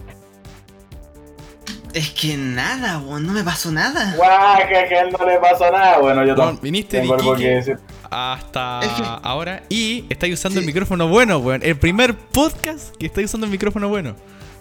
Es 1.94 2.12
que 2.12 2.38
nada, 2.38 3.00
weón, 3.00 3.26
no 3.26 3.34
me 3.34 3.44
pasó 3.44 3.72
nada. 3.72 4.14
Guau, 4.16 4.58
que 4.68 4.76
a 4.76 5.02
él 5.02 5.16
no 5.18 5.26
le 5.26 5.40
pasó 5.40 5.72
nada. 5.72 5.98
Bueno, 5.98 6.22
yo 6.24 6.36
Weón, 6.36 6.38
tampoco 6.38 6.62
viniste 6.62 6.98
de 6.98 7.02
tengo 7.02 7.16
algo 7.16 7.34
que 7.34 7.42
Iquique 7.42 7.56
decir. 7.56 7.80
Hasta 8.10 8.80
Es 8.82 8.90
que- 8.94 9.04
ahora 9.24 9.64
y 9.70 10.06
estáis 10.10 10.34
usando 10.34 10.60
el 10.60 10.66
micrófono 10.66 11.08
bueno, 11.08 11.38
weón. 11.40 11.62
El 11.64 11.78
primer 11.78 12.16
podcast 12.16 12.96
que 12.98 13.06
estáis 13.08 13.26
usando 13.26 13.46
el 13.46 13.52
micrófono 13.52 13.88
bueno. 13.90 14.16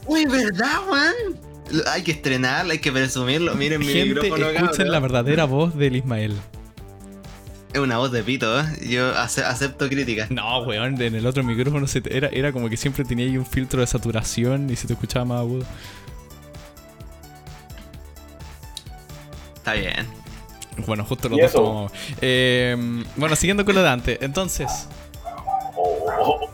Uy, 0.07 0.25
¿verdad, 0.27 0.81
weón? 0.91 1.85
Hay 1.87 2.03
que 2.03 2.13
estrenarlo, 2.13 2.73
hay 2.73 2.79
que 2.79 2.91
presumirlo. 2.93 3.55
Miren 3.55 3.81
mi 3.81 3.87
Gente, 3.87 4.15
micrófono, 4.15 4.47
escuchen 4.47 4.69
cabrón. 4.71 4.93
la 4.93 5.01
verdadera 5.01 5.45
voz 5.45 5.77
del 5.77 5.97
Ismael. 5.97 6.35
Es 7.75 7.81
una 7.81 7.99
voz 7.99 8.11
de 8.13 8.23
pito, 8.23 8.59
¿eh? 8.61 8.65
Yo 8.89 9.11
ace- 9.19 9.45
acepto 9.45 9.89
críticas. 9.91 10.31
No, 10.31 10.61
weón, 10.63 11.01
en 11.03 11.15
el 11.15 11.27
otro 11.27 11.45
micrófono 11.45 11.87
se 11.87 12.01
te- 12.01 12.17
era, 12.17 12.29
era 12.29 12.51
como 12.53 12.71
que 12.71 12.79
siempre 12.79 13.05
tenía 13.05 13.27
ahí 13.27 13.37
un 13.37 13.45
filtro 13.45 13.81
de 13.83 13.87
saturación 13.87 14.71
y 14.71 14.77
se 14.77 14.87
te 14.87 14.95
escuchaba 14.95 15.27
más 15.27 15.41
agudo. 15.41 15.67
Está 19.57 19.75
bien. 19.75 20.07
Bueno, 20.87 21.05
justo 21.05 21.29
los 21.29 21.39
¿Y 21.39 21.43
dos 21.43 21.51
eso? 21.51 21.63
tomamos. 21.63 21.93
Eh, 22.21 22.77
bueno, 23.17 23.37
siguiendo 23.37 23.65
con 23.65 23.75
lo 23.75 23.83
de 23.83 23.89
antes. 23.89 24.19
Entonces, 24.21 24.89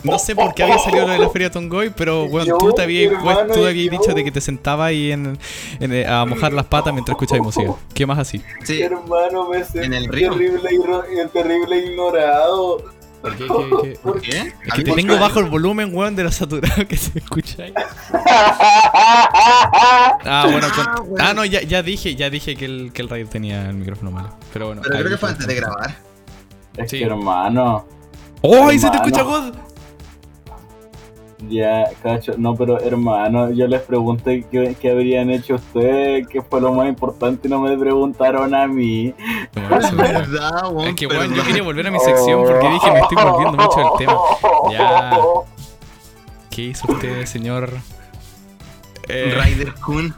no 0.03 0.19
sé 0.19 0.35
por 0.37 0.55
qué 0.55 0.63
había 0.65 0.79
salido 0.79 1.07
lo 1.07 1.13
de 1.13 1.19
la 1.19 1.31
feria 1.31 1.51
Tongoy, 1.51 1.91
pero 1.91 2.27
Yo, 2.45 2.59
tú 2.59 2.73
te 2.73 2.83
habías, 2.83 3.13
tú 3.53 3.65
habías 3.65 3.91
dicho 3.91 4.13
de 4.15 4.23
que 4.25 4.31
te 4.31 4.41
sentabas 4.41 4.89
ahí 4.89 5.13
en, 5.13 5.39
en, 5.81 5.93
eh, 5.93 6.07
a 6.07 6.25
mojar 6.27 6.53
las 6.53 6.67
patas 6.67 6.93
mientras 6.93 7.15
escuchabas 7.15 7.45
música. 7.45 7.73
¿Qué 7.95 8.05
más 8.07 8.19
así? 8.19 8.43
Sí. 8.65 8.83
Hermano, 8.83 9.49
me 9.49 9.65
sentí 9.65 9.87
En 9.87 9.95
el 9.95 10.09
río. 10.09 10.31
terrible, 10.33 10.71
igno- 10.71 11.31
terrible 11.33 11.79
ignorado. 11.79 12.83
¿Por 13.25 13.37
qué? 13.37 13.47
¿Qué- 13.47 13.83
qué- 13.93 13.99
¿Por 14.03 14.21
qué? 14.21 14.39
Es 14.67 14.75
que 14.75 14.85
te 14.85 14.93
tengo 14.93 15.19
bajo 15.19 15.41
el 15.41 15.47
volumen, 15.47 15.91
weón, 15.95 16.15
de 16.15 16.25
lo 16.25 16.31
saturado 16.33 16.87
que 16.87 16.97
se 16.97 17.19
escucha 17.19 17.63
ahí. 17.65 17.75
Ah, 20.27 20.47
bueno, 20.51 20.67
con- 20.75 20.87
Ah, 20.87 20.95
ah, 20.97 21.03
weón. 21.03 21.37
no, 21.37 21.45
ya, 21.45 21.63
ya 21.63 21.83
dije, 21.83 22.15
ya 22.17 22.31
dije 22.31 22.57
que 22.57 22.65
el, 22.65 22.91
que 22.93 23.03
el 23.03 23.09
radio 23.09 23.27
tenía 23.29 23.69
el 23.69 23.75
micrófono 23.77 24.11
malo. 24.11 24.31
Pero 24.53 24.67
bueno. 24.67 24.83
Pero 24.83 24.99
creo 24.99 25.11
que 25.11 25.17
fue 25.19 25.29
antes 25.31 25.47
de 25.47 25.55
grabar. 25.55 25.97
Es 26.77 26.91
Sí. 26.91 26.99
que 26.99 27.05
hermano. 27.05 27.87
¡Oh, 28.41 28.69
ahí 28.69 28.79
se 28.79 28.91
te 28.91 28.97
escucha 28.97 29.23
God! 29.23 29.55
Ya, 31.49 31.91
cacho, 32.03 32.35
no, 32.37 32.55
pero 32.55 32.81
hermano, 32.81 33.51
yo 33.51 33.67
les 33.67 33.83
pregunté 33.83 34.47
qué, 34.51 34.77
qué 34.81 34.91
habrían 34.91 35.31
hecho 35.31 35.57
ustedes, 35.57 36.27
qué 36.29 36.43
fue 36.43 36.61
lo 36.61 36.73
más 36.73 36.89
importante 36.89 37.49
y 37.49 37.51
no 37.51 37.61
me 37.61 37.77
preguntaron 37.77 38.55
a 38.55 38.67
mí. 38.67 39.15
Bueno, 39.53 39.79
Es 39.79 39.97
verdad, 39.97 40.73
weón. 40.73 40.89
Es 40.89 40.95
que, 40.95 41.07
weón, 41.07 41.35
yo 41.35 41.45
quería 41.45 41.63
volver 41.63 41.87
a 41.87 41.91
mi 41.91 42.01
sección 42.01 42.45
porque 42.45 42.69
dije, 42.69 42.91
me 42.93 43.01
estoy 43.01 43.17
volviendo 43.17 43.57
mucho 43.59 43.79
del 43.79 43.89
tema. 43.99 44.17
Ya. 44.71 45.19
¿Qué 46.51 46.63
hizo 46.63 46.93
usted, 46.93 47.25
señor? 47.27 47.71
Eh, 49.09 49.35
Ryder 49.37 49.75
Kun. 49.75 50.15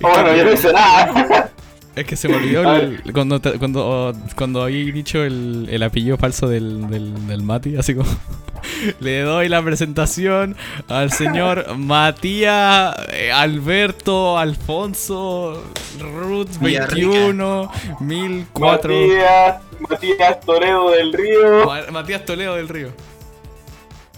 Bueno, 0.00 0.36
yo 0.36 0.44
no 0.44 0.52
hice 0.52 0.72
nada. 0.72 1.50
Es 1.96 2.06
que 2.06 2.16
se 2.16 2.28
me 2.28 2.36
olvidó 2.36 2.76
el- 2.76 3.02
cuando, 3.12 3.40
te- 3.40 3.58
cuando, 3.58 4.12
cuando 4.36 4.62
había 4.62 4.92
dicho 4.92 5.22
el, 5.24 5.68
el 5.70 5.82
apellido 5.82 6.16
falso 6.16 6.48
del, 6.48 6.88
del, 6.88 7.26
del 7.26 7.42
Mati, 7.42 7.76
así 7.76 7.94
como 7.94 8.08
le 9.00 9.20
doy 9.22 9.48
la 9.48 9.60
presentación 9.62 10.56
al 10.88 11.10
señor 11.10 11.66
Matías 11.76 12.94
eh, 13.12 13.32
Alberto 13.32 14.38
Alfonso 14.38 15.62
Ruth 15.98 16.58
Villarrica. 16.60 17.08
21 17.08 17.70
1004 18.00 18.92
Matías, 18.94 19.62
Matías 19.88 20.40
Toledo 20.40 20.90
del 20.92 21.12
Río. 21.12 21.66
Ma- 21.66 21.90
Matías 21.90 22.24
Toledo 22.24 22.54
del 22.54 22.68
Río. 22.68 22.88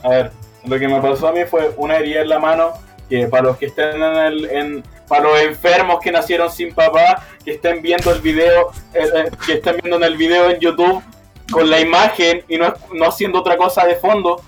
A 0.03 0.09
ver, 0.11 0.33
lo 0.67 0.79
que 0.79 0.89
me 0.89 1.01
pasó 1.01 1.29
a 1.29 1.33
mí 1.33 1.41
fue 1.51 1.73
una 1.79 1.97
herida 1.97 2.21
en 2.21 2.29
la 2.29 2.39
mano 2.39 2.73
que 3.09 3.27
para 3.29 3.45
los 3.45 3.57
que 3.57 3.67
estén 3.67 4.03
en 4.03 4.17
el, 4.17 4.45
en, 4.47 4.85
para 5.13 5.25
los 5.25 5.41
enfermos 5.43 6.01
que 6.01 6.11
nacieron 6.11 6.51
sin 6.51 6.73
papá, 6.75 7.23
que 7.45 7.51
estén 7.53 7.83
viendo 7.83 8.11
el 8.15 8.23
video, 8.23 8.71
eh, 8.95 9.01
eh, 9.15 9.31
que 9.45 9.53
estén 9.55 9.77
viendo 9.83 9.99
en 9.99 10.05
el 10.05 10.17
video 10.17 10.49
en 10.49 10.59
YouTube 10.59 11.03
con 11.51 11.69
la 11.69 11.81
imagen 11.81 12.43
y 12.49 12.57
no, 12.57 12.73
no 12.95 13.05
haciendo 13.09 13.41
otra 13.41 13.59
cosa 13.59 13.85
de 13.85 13.97
fondo. 13.97 14.41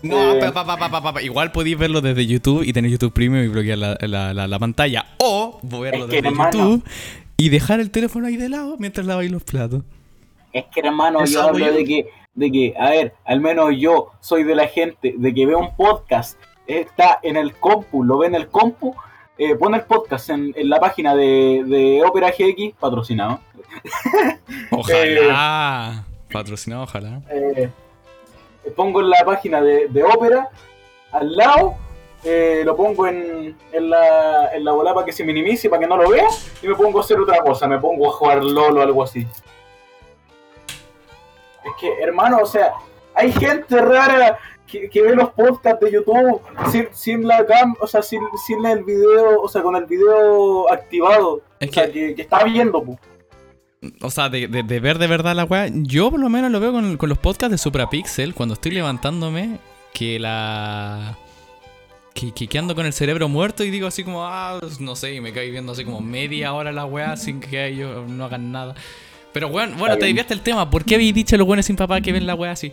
No, 0.00 0.34
Eh. 0.36 0.52
pa, 0.54 0.64
pa, 0.64 1.12
pa, 1.12 1.22
igual 1.22 1.50
podéis 1.50 1.76
verlo 1.76 2.00
desde 2.00 2.24
YouTube 2.24 2.62
y 2.62 2.72
tener 2.72 2.88
YouTube 2.92 3.12
Premium 3.12 3.44
y 3.44 3.48
bloquear 3.48 3.78
la, 3.78 3.96
la, 4.00 4.32
la- 4.32 4.46
la 4.46 4.58
pantalla. 4.60 5.06
O 5.18 5.58
verlo 5.64 6.06
desde 6.06 6.28
hermano. 6.28 6.52
YouTube 6.52 6.84
y 7.36 7.48
dejar 7.48 7.80
el 7.80 7.90
teléfono 7.90 8.28
ahí 8.28 8.36
de 8.36 8.48
lado 8.48 8.76
mientras 8.78 9.04
laváis 9.04 9.32
los 9.32 9.42
platos. 9.42 9.82
Es 10.52 10.66
que 10.72 10.80
hermano, 10.86 11.24
Eso 11.24 11.32
yo 11.34 11.42
hablo 11.42 11.66
yo. 11.66 11.72
de 11.72 11.84
que, 11.84 12.06
de 12.34 12.52
que, 12.52 12.74
a 12.78 12.90
ver, 12.90 13.14
al 13.24 13.40
menos 13.40 13.70
yo 13.76 14.10
soy 14.20 14.44
de 14.44 14.54
la 14.54 14.68
gente, 14.68 15.14
de 15.18 15.34
que 15.34 15.46
veo 15.46 15.58
un 15.58 15.74
podcast, 15.74 16.38
está 16.68 17.18
en 17.24 17.36
el 17.36 17.54
compu, 17.54 18.04
lo 18.04 18.18
ve 18.18 18.28
en 18.28 18.36
el 18.36 18.46
compu, 18.46 18.94
eh, 19.44 19.56
pone 19.56 19.78
el 19.78 19.84
podcast 19.84 20.30
en, 20.30 20.52
en 20.56 20.68
la 20.68 20.78
página 20.80 21.14
de, 21.14 21.62
de 21.66 22.02
Opera 22.04 22.30
GX, 22.30 22.74
patrocinado. 22.78 23.40
Ojalá. 24.70 26.04
Patrocinado, 26.32 26.84
ojalá. 26.84 27.20
eh, 27.30 27.70
pongo 28.74 29.00
en 29.00 29.10
la 29.10 29.24
página 29.24 29.60
de, 29.60 29.88
de 29.88 30.02
Opera, 30.02 30.48
al 31.12 31.36
lado, 31.36 31.74
eh, 32.24 32.62
lo 32.64 32.74
pongo 32.76 33.06
en, 33.06 33.56
en 33.72 33.90
la, 33.90 34.50
en 34.54 34.64
la 34.64 34.72
bola 34.72 34.94
para 34.94 35.04
que 35.04 35.12
se 35.12 35.24
minimice, 35.24 35.68
para 35.68 35.80
que 35.80 35.86
no 35.86 35.96
lo 35.96 36.08
vea, 36.08 36.26
y 36.62 36.68
me 36.68 36.74
pongo 36.74 36.98
a 36.98 37.02
hacer 37.02 37.18
otra 37.20 37.38
cosa, 37.42 37.66
me 37.66 37.78
pongo 37.78 38.08
a 38.08 38.12
jugar 38.12 38.42
LOL 38.42 38.78
o 38.78 38.82
algo 38.82 39.02
así. 39.02 39.26
Es 41.64 41.72
que, 41.78 41.92
hermano, 42.02 42.38
o 42.42 42.46
sea, 42.46 42.72
hay 43.14 43.30
gente 43.32 43.78
rara 43.80 44.38
que, 44.72 44.88
que 44.88 45.02
ve 45.02 45.14
los 45.14 45.30
podcasts 45.30 45.84
de 45.84 45.92
YouTube 45.92 46.40
sin, 46.72 46.88
sin 46.92 47.26
la 47.28 47.44
cam, 47.46 47.74
o 47.80 47.86
sea, 47.86 48.02
sin, 48.02 48.20
sin 48.46 48.64
el 48.66 48.82
video, 48.82 49.40
o 49.42 49.48
sea, 49.48 49.62
con 49.62 49.76
el 49.76 49.84
video 49.84 50.72
activado, 50.72 51.42
Es 51.60 51.68
o 51.70 51.72
sea, 51.74 51.86
que- 51.86 51.92
que, 51.92 52.14
que 52.16 52.22
está 52.22 52.42
viendo, 52.44 52.82
pu. 52.82 52.98
O 54.00 54.10
sea, 54.10 54.28
de, 54.28 54.46
de- 54.48 54.62
de 54.62 54.80
ver 54.80 54.98
de 54.98 55.06
verdad 55.08 55.34
la 55.36 55.44
weá. 55.44 55.66
Yo 55.72 56.10
por 56.10 56.20
lo 56.20 56.28
menos 56.28 56.50
lo 56.50 56.60
veo 56.60 56.72
con, 56.72 56.96
con 56.96 57.08
los 57.08 57.18
podcasts 57.18 57.50
de 57.50 57.58
Suprapixel 57.58 58.32
cuando 58.34 58.54
estoy 58.54 58.72
levantándome. 58.72 59.58
Que 59.92 60.18
la. 60.18 61.18
Que, 62.14 62.32
que, 62.32 62.58
ando 62.58 62.74
con 62.74 62.86
el 62.86 62.92
cerebro 62.92 63.28
muerto 63.28 63.64
y 63.64 63.70
digo 63.70 63.86
así 63.86 64.04
como, 64.04 64.24
ah, 64.24 64.60
no 64.80 64.96
sé, 64.96 65.14
y 65.14 65.20
me 65.20 65.32
caí 65.32 65.50
viendo 65.50 65.72
así 65.72 65.84
como 65.84 66.00
media 66.00 66.52
hora 66.52 66.70
la 66.72 66.84
weá 66.84 67.16
sin 67.16 67.40
que 67.40 67.66
ellos 67.66 68.08
no 68.08 68.24
hagan 68.24 68.52
nada. 68.52 68.74
Pero 69.32 69.48
weón, 69.48 69.76
bueno, 69.78 69.96
te 69.98 70.04
desviaste 70.06 70.34
el 70.34 70.42
tema. 70.42 70.70
¿Por 70.70 70.84
qué 70.84 70.94
habéis 70.94 71.14
dicho 71.14 71.36
los 71.36 71.46
buenos 71.46 71.66
sin 71.66 71.74
papá 71.76 72.00
que 72.00 72.12
ven 72.12 72.26
la 72.26 72.34
weá 72.34 72.52
así? 72.52 72.70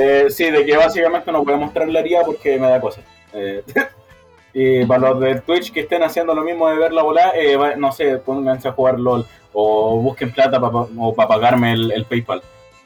Eh, 0.00 0.26
sí, 0.30 0.50
de 0.50 0.64
que 0.64 0.76
básicamente 0.76 1.32
no 1.32 1.44
voy 1.44 1.54
a 1.54 1.56
mostrar 1.56 1.88
la 1.88 2.00
herida 2.00 2.22
porque 2.24 2.58
me 2.58 2.68
da 2.68 2.80
cosas. 2.80 3.04
Eh, 3.32 3.62
y 4.54 4.84
para 4.86 5.10
los 5.10 5.20
de 5.20 5.40
Twitch 5.40 5.72
que 5.72 5.80
estén 5.80 6.02
haciendo 6.02 6.34
lo 6.34 6.42
mismo 6.42 6.68
de 6.68 6.76
ver 6.76 6.92
la 6.92 7.02
bola, 7.02 7.32
eh, 7.34 7.58
no 7.76 7.90
sé, 7.92 8.18
pónganse 8.18 8.68
a 8.68 8.72
jugar 8.72 8.98
LOL 9.00 9.26
o 9.52 9.96
busquen 10.00 10.30
plata 10.30 10.60
pa- 10.60 10.70
pa- 10.70 10.88
o 10.98 11.14
para 11.14 11.28
pagarme 11.28 11.72
el, 11.72 11.90
el 11.92 12.04
PayPal. 12.04 12.42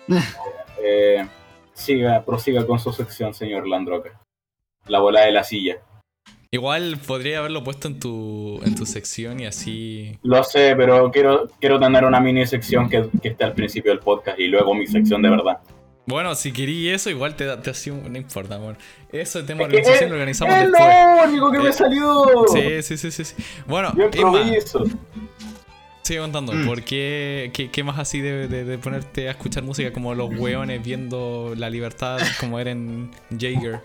Eh, 0.84 1.24
siga, 1.74 2.24
prosiga 2.24 2.66
con 2.66 2.80
su 2.80 2.92
sección, 2.92 3.32
señor 3.34 3.68
Landroca. 3.68 4.20
La 4.88 4.98
bola 4.98 5.20
de 5.20 5.30
la 5.30 5.44
silla. 5.44 5.76
Igual 6.50 6.98
podría 7.06 7.38
haberlo 7.38 7.62
puesto 7.62 7.86
en 7.86 8.00
tu, 8.00 8.60
en 8.64 8.74
tu 8.74 8.84
sección 8.84 9.38
y 9.38 9.46
así. 9.46 10.18
Lo 10.24 10.42
sé, 10.42 10.74
pero 10.76 11.10
quiero, 11.12 11.46
quiero 11.60 11.78
tener 11.78 12.04
una 12.04 12.18
mini 12.20 12.44
sección 12.46 12.88
que, 12.90 13.08
que 13.22 13.28
esté 13.28 13.44
al 13.44 13.52
principio 13.54 13.92
del 13.92 14.00
podcast 14.00 14.40
y 14.40 14.48
luego 14.48 14.74
mi 14.74 14.86
sección 14.88 15.22
de 15.22 15.30
verdad. 15.30 15.60
Bueno, 16.04 16.34
si 16.34 16.52
querí 16.52 16.88
eso, 16.88 17.10
igual 17.10 17.36
te, 17.36 17.46
te 17.58 17.70
hacía 17.70 17.92
un- 17.92 18.12
No 18.12 18.18
importa, 18.18 18.58
bueno. 18.58 18.76
Eso 19.12 19.40
de 19.40 19.44
tema 19.46 19.62
Es 19.62 19.68
que 19.68 19.76
organización 19.76 20.04
es- 20.04 20.08
lo 20.10 20.14
organizamos 20.16 20.54
¡Es 20.56 20.62
después. 20.62 20.88
lo 21.16 21.28
único 21.28 21.52
que 21.52 21.58
me 21.60 21.68
Eh, 21.68 21.72
salió! 21.72 22.44
Sí, 22.52 22.82
sí, 22.82 22.96
sí, 22.98 23.10
sí. 23.12 23.24
sí. 23.24 23.34
Bueno, 23.66 23.92
Yo 23.96 24.04
Emma, 24.12 24.40
improviso. 24.40 24.84
sigue 26.02 26.18
contando. 26.20 26.52
Mm. 26.52 26.66
¿Por 26.66 26.82
qué, 26.82 27.50
qué, 27.54 27.70
qué 27.70 27.84
más 27.84 27.98
así 28.00 28.20
de, 28.20 28.48
de- 28.48 28.64
de 28.64 28.78
ponerte 28.78 29.28
a 29.28 29.30
escuchar 29.32 29.62
música 29.62 29.92
como 29.92 30.14
los 30.14 30.30
weones 30.36 30.82
viendo 30.82 31.54
la 31.56 31.70
libertad 31.70 32.18
como 32.40 32.58
era 32.58 32.72
en 32.72 33.10
Jaeger? 33.38 33.80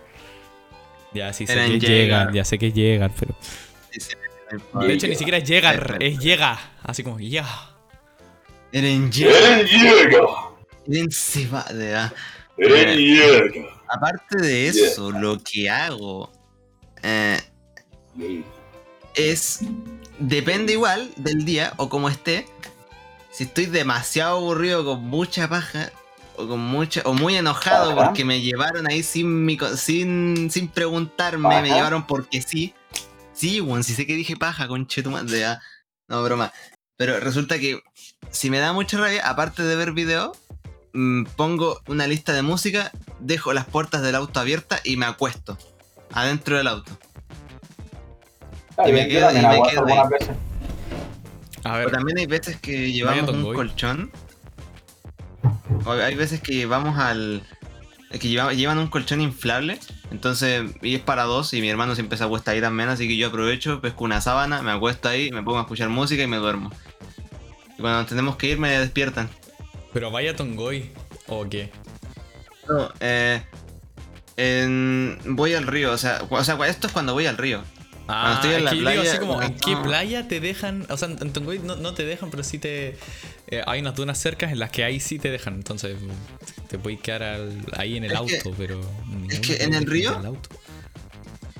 Ya, 1.14 1.32
sí 1.32 1.46
sé 1.46 1.52
Era 1.52 1.66
que 1.66 1.78
llegan, 1.78 2.18
Jaeger. 2.18 2.34
ya 2.34 2.44
sé 2.44 2.58
que 2.58 2.72
llegan, 2.72 3.12
pero. 3.18 3.34
De 4.86 4.92
hecho, 4.92 5.06
ni 5.06 5.14
siquiera 5.14 5.38
es 5.38 5.48
llegar, 5.48 5.74
Eren. 5.76 6.02
es 6.02 6.18
llega. 6.18 6.58
Así 6.82 7.02
como, 7.04 7.20
ya. 7.20 7.46
Eren 8.72 9.10
llega. 9.12 9.38
Eren 9.60 9.66
llega. 9.66 10.20
Eren 12.56 12.96
llega. 12.96 13.68
Aparte 13.88 14.38
de 14.38 14.68
eso, 14.68 15.10
lo 15.12 15.38
que 15.42 15.68
hago 15.70 16.32
eh, 17.02 17.40
es. 19.14 19.60
Depende 20.18 20.72
igual 20.72 21.10
del 21.16 21.44
día 21.44 21.72
o 21.76 21.88
como 21.88 22.08
esté. 22.08 22.46
Si 23.30 23.44
estoy 23.44 23.66
demasiado 23.66 24.38
aburrido 24.38 24.84
con 24.84 25.04
mucha 25.04 25.48
paja. 25.48 25.92
O 26.36 26.46
con 26.48 26.60
mucha. 26.60 27.02
O 27.04 27.14
muy 27.14 27.36
enojado 27.36 27.90
porque 28.06 28.24
me 28.24 28.40
llevaron 28.40 28.88
ahí 28.90 29.02
sin 29.02 29.44
mi 29.44 29.56
co- 29.56 29.76
sin, 29.76 30.50
sin 30.50 30.68
preguntarme. 30.68 31.48
Me 31.62 31.68
llevaron 31.76 32.06
porque 32.06 32.42
sí. 32.42 32.74
Sí, 33.32 33.60
weón, 33.60 33.84
si 33.84 33.94
sé 33.94 34.06
que 34.06 34.14
dije 34.16 34.36
paja, 34.36 34.66
conchetumadre. 34.66 35.44
No, 36.08 36.22
broma. 36.24 36.52
Pero 36.96 37.20
resulta 37.20 37.58
que 37.60 37.80
si 38.30 38.50
me 38.50 38.58
da 38.58 38.72
mucha 38.72 38.98
rabia, 38.98 39.28
aparte 39.28 39.62
de 39.62 39.76
ver 39.76 39.92
video, 39.92 40.32
pongo 41.36 41.80
una 41.86 42.06
lista 42.06 42.32
de 42.32 42.42
música, 42.42 42.90
dejo 43.20 43.52
las 43.52 43.64
puertas 43.66 44.02
del 44.02 44.14
auto 44.14 44.40
abiertas 44.40 44.80
y 44.84 44.96
me 44.96 45.06
acuesto 45.06 45.56
adentro 46.12 46.56
del 46.56 46.66
auto. 46.68 46.90
Está 48.70 48.88
Y 48.88 48.92
me 48.92 49.08
quedo- 49.08 49.30
y 49.30 49.34
me 49.34 49.46
ahí. 49.46 49.60
Pero 51.62 51.90
también 51.90 52.18
hay 52.18 52.26
veces 52.26 52.58
que 52.60 52.92
llevamos 52.92 53.28
un 53.30 53.42
colchón. 53.54 54.10
O 55.84 55.92
hay 55.92 56.14
veces 56.14 56.40
que 56.40 56.66
vamos 56.66 56.98
al. 56.98 57.42
que 58.10 58.28
lleva- 58.28 58.54
llevan 58.54 58.78
un 58.78 58.86
colchón 58.88 59.20
inflable. 59.20 59.78
Entonces, 60.10 60.62
y 60.80 60.94
es 60.94 61.00
para 61.02 61.24
dos. 61.24 61.52
Y 61.52 61.60
mi 61.60 61.68
hermano 61.68 61.94
siempre 61.94 62.16
se 62.16 62.24
acuesta 62.24 62.52
ahí 62.52 62.60
también. 62.60 62.88
Así 62.88 63.06
que 63.06 63.16
yo 63.16 63.28
aprovecho, 63.28 63.80
pesco 63.82 64.04
una 64.04 64.20
sábana, 64.22 64.62
me 64.62 64.70
acuesto 64.70 65.08
ahí, 65.10 65.30
me 65.30 65.42
pongo 65.42 65.58
a 65.58 65.62
escuchar 65.62 65.88
música 65.90 66.22
y 66.22 66.26
me 66.26 66.38
duermo. 66.38 66.70
Y 67.76 67.82
cuando 67.82 68.06
tenemos 68.06 68.36
que 68.36 68.48
ir, 68.48 68.58
me 68.58 68.70
despiertan. 68.78 69.28
Pero 69.92 70.10
vaya 70.10 70.34
Tongoy. 70.36 70.90
¿O 71.26 71.48
qué? 71.48 71.70
No, 72.68 72.90
eh, 73.00 73.42
en- 74.36 75.18
voy 75.24 75.54
al 75.54 75.66
río. 75.66 75.92
O 75.92 75.98
sea, 75.98 76.22
o 76.28 76.44
sea, 76.44 76.58
esto 76.66 76.86
es 76.86 76.92
cuando 76.92 77.12
voy 77.14 77.26
al 77.26 77.36
río. 77.36 77.62
Ah, 78.10 78.32
estoy 78.36 78.54
en 78.54 78.64
la 78.64 78.70
que 78.70 78.76
yo 78.78 78.80
digo 78.88 78.92
playa, 78.94 79.10
así 79.10 79.20
como, 79.20 79.42
¿en 79.42 79.54
qué 79.56 79.72
no. 79.72 79.82
playa 79.82 80.28
te 80.28 80.40
dejan? 80.40 80.86
O 80.88 80.96
sea, 80.96 81.08
en 81.08 81.30
Tongoy 81.30 81.58
no, 81.58 81.76
no 81.76 81.92
te 81.92 82.06
dejan, 82.06 82.30
pero 82.30 82.42
sí 82.42 82.58
te... 82.58 82.96
eh, 83.48 83.62
hay 83.66 83.80
unas 83.82 83.96
dunas 83.96 84.16
cercas 84.18 84.50
en 84.50 84.58
las 84.60 84.70
que 84.70 84.82
ahí 84.82 84.98
sí 84.98 85.18
te 85.18 85.30
dejan, 85.30 85.54
entonces 85.56 85.98
te 86.68 86.78
puedes 86.78 87.00
quedar 87.00 87.22
al- 87.22 87.66
ahí 87.76 87.98
en 87.98 88.04
el 88.04 88.12
Es 88.12 88.18
que- 88.18 88.36
auto, 88.36 88.54
pero... 88.56 88.80
es 89.28 89.40
que 89.40 89.62
en 89.62 89.74
el 89.74 89.84
río-. 89.84 90.18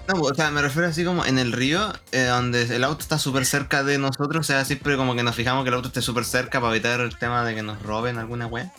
No, 0.08 0.14
o 0.22 0.34
sea, 0.34 0.50
me 0.50 0.62
refiero 0.62 0.88
así 0.88 1.04
como 1.04 1.26
en 1.26 1.38
el 1.38 1.52
río, 1.52 1.92
eh, 2.12 2.24
donde 2.24 2.62
el 2.74 2.82
auto 2.84 3.00
está 3.02 3.18
súper 3.18 3.44
cerca 3.44 3.84
de 3.84 3.98
nosotros, 3.98 4.40
o 4.40 4.42
sea, 4.42 4.64
siempre 4.64 4.96
como 4.96 5.14
que 5.14 5.22
nos 5.22 5.34
fijamos 5.34 5.64
que 5.64 5.68
el 5.68 5.74
auto 5.74 5.88
esté 5.88 6.00
súper 6.00 6.24
cerca 6.24 6.60
para 6.60 6.72
evitar 6.72 7.00
el 7.00 7.16
tema 7.18 7.44
de 7.44 7.54
que 7.54 7.62
nos 7.62 7.82
roben 7.82 8.16
alguna 8.16 8.46
wea. 8.46 8.72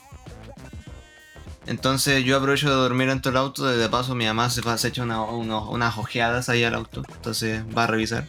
Entonces 1.67 2.23
yo 2.25 2.35
aprovecho 2.35 2.67
de 2.69 2.75
dormir 2.75 3.09
dentro 3.09 3.31
del 3.31 3.37
auto, 3.37 3.63
de, 3.65 3.89
paso 3.89 4.15
mi 4.15 4.25
mamá 4.25 4.49
se, 4.49 4.63
se 4.79 4.87
echa 4.87 5.03
una- 5.03 5.21
uno- 5.21 5.69
unas 5.69 5.99
ojeadas 5.99 6.49
ahí 6.49 6.63
al 6.63 6.73
auto, 6.73 7.03
entonces 7.13 7.61
va 7.77 7.83
a 7.83 7.87
revisar. 7.87 8.25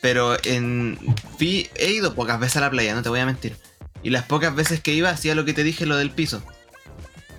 Pero 0.00 0.36
en 0.44 0.98
he 1.38 1.90
ido 1.92 2.14
pocas 2.14 2.40
veces 2.40 2.56
a 2.56 2.60
la 2.62 2.70
playa, 2.70 2.94
no 2.96 3.02
te 3.02 3.08
voy 3.08 3.20
a 3.20 3.26
mentir. 3.26 3.56
Y 4.02 4.10
las 4.10 4.24
pocas 4.24 4.52
veces 4.54 4.80
que 4.80 4.92
iba 4.94 5.10
hacía 5.10 5.36
lo 5.36 5.44
que 5.44 5.52
te 5.52 5.62
dije, 5.62 5.86
lo 5.86 5.96
del 5.96 6.10
piso. 6.10 6.42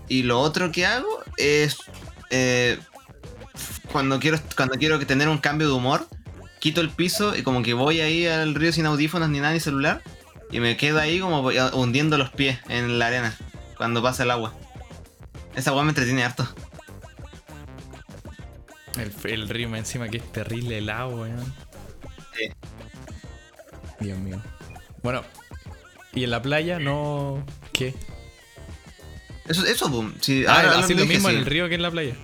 Y 0.08 0.24
lo 0.24 0.40
otro 0.40 0.72
que 0.72 0.86
hago 0.86 1.24
es... 1.36 1.76
eh, 2.30 2.80
cuando 3.92 4.20
quiero 4.20 4.40
cuando 4.56 4.76
quiero 4.78 5.00
que 5.00 5.06
tener 5.06 5.30
un 5.30 5.38
cambio 5.38 5.68
de 5.68 5.74
humor, 5.74 6.08
quito 6.60 6.82
el 6.82 6.90
piso 6.90 7.36
y 7.36 7.44
como 7.44 7.64
que 7.64 7.74
voy 7.74 8.02
ahí 8.02 8.26
al 8.28 8.56
río 8.56 8.72
sin 8.72 8.86
audífonos 8.86 9.30
ni 9.30 9.40
nada 9.40 9.54
ni 9.54 9.60
celular 9.60 10.02
y 10.52 10.60
me 10.60 10.78
quedo 10.78 11.00
ahí 11.00 11.20
como 11.20 11.42
hundiendo 11.74 12.18
los 12.18 12.30
pies 12.32 12.60
en 12.70 13.00
la 13.00 13.08
arena 13.08 13.36
cuando 13.78 14.02
pasa 14.02 14.24
el 14.24 14.32
agua. 14.32 14.54
Esa 15.56 15.72
agua 15.72 15.84
me 15.84 15.90
entretiene 15.90 16.24
harto. 16.24 16.48
El, 18.98 19.12
el 19.32 19.50
río 19.50 19.76
encima 19.76 20.08
que 20.10 20.18
es 20.18 20.32
terrible 20.32 20.78
helado, 20.80 21.10
weón. 21.10 21.54
Sí. 22.36 22.50
Dios 24.00 24.18
mío. 24.18 24.42
Bueno, 25.04 25.24
¿y 26.14 26.24
en 26.24 26.32
la 26.32 26.42
playa 26.42 26.80
no... 26.80 27.46
¿Qué? 27.74 27.94
Eso, 29.48 29.66
eso, 29.66 29.90
boom. 29.90 30.14
Sí, 30.22 30.46
Ah, 30.48 30.56
ahora- 30.56 30.68
ahora 30.70 30.80
así 30.84 30.94
lo 30.94 31.00
lo 31.00 31.04
dije, 31.04 31.16
mismo 31.16 31.30
en 31.30 31.38
el 31.38 31.46
río 31.46 31.70
que 31.70 31.76
en 31.76 31.82
la 31.84 31.92
playa. 31.92 32.16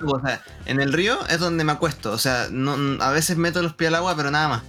O 0.00 0.20
sea, 0.20 0.42
en 0.66 0.80
el 0.80 0.92
río 0.92 1.18
es 1.28 1.38
donde 1.38 1.64
me 1.64 1.72
acuesto. 1.72 2.12
O 2.12 2.18
sea, 2.18 2.48
no, 2.50 3.02
a 3.02 3.10
veces 3.12 3.36
meto 3.36 3.62
los 3.62 3.74
pies 3.74 3.88
al 3.88 3.96
agua, 3.96 4.16
pero 4.16 4.30
nada 4.30 4.48
más. 4.48 4.62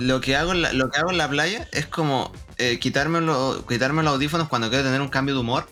Lo 0.00 0.20
que 0.20 0.36
hago 0.36 0.52
en 0.52 0.62
la, 0.62 0.72
lo 0.72 0.90
que 0.90 0.98
hago 0.98 1.10
en 1.10 1.18
la 1.18 1.28
playa 1.28 1.68
es 1.72 1.86
como 1.86 2.32
eh, 2.58 2.78
quitarme, 2.78 3.20
lo- 3.20 3.64
quitarme 3.66 4.02
los 4.02 4.14
audífonos 4.14 4.48
cuando 4.48 4.68
quiero 4.68 4.84
tener 4.84 5.00
un 5.00 5.08
cambio 5.08 5.34
de 5.34 5.40
humor. 5.40 5.68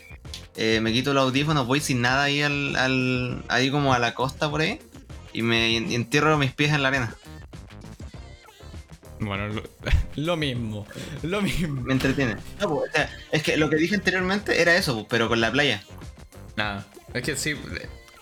Eh, 0.56 0.80
me 0.80 0.92
quito 0.92 1.14
los 1.14 1.22
audífonos, 1.24 1.66
voy 1.66 1.80
sin 1.80 2.00
nada 2.02 2.24
ahí 2.24 2.42
al, 2.42 2.76
al- 2.76 3.42
ahí 3.48 3.70
como 3.70 3.94
a 3.94 3.98
la 3.98 4.14
costa 4.14 4.50
por 4.50 4.60
ahí 4.60 4.80
y 5.32 5.42
me 5.42 5.70
y 5.70 5.94
entierro 5.94 6.36
mis 6.38 6.52
pies 6.52 6.72
en 6.72 6.82
la 6.82 6.88
arena. 6.88 7.14
Bueno, 9.20 9.48
lo, 9.48 9.62
lo 10.16 10.36
mismo. 10.36 10.86
Lo 11.22 11.42
mismo. 11.42 11.80
Me 11.82 11.92
entretiene. 11.92 12.36
No, 12.60 12.68
pues, 12.68 12.90
o 12.90 12.92
sea, 12.94 13.10
es 13.32 13.42
que 13.42 13.56
lo 13.56 13.68
que 13.70 13.76
dije 13.76 13.94
anteriormente 13.96 14.60
era 14.60 14.76
eso, 14.76 14.94
pues, 14.94 15.06
pero 15.08 15.28
con 15.28 15.40
la 15.40 15.50
playa. 15.50 15.82
Nada. 16.56 16.86
Es 17.14 17.22
que 17.22 17.36
sí. 17.36 17.54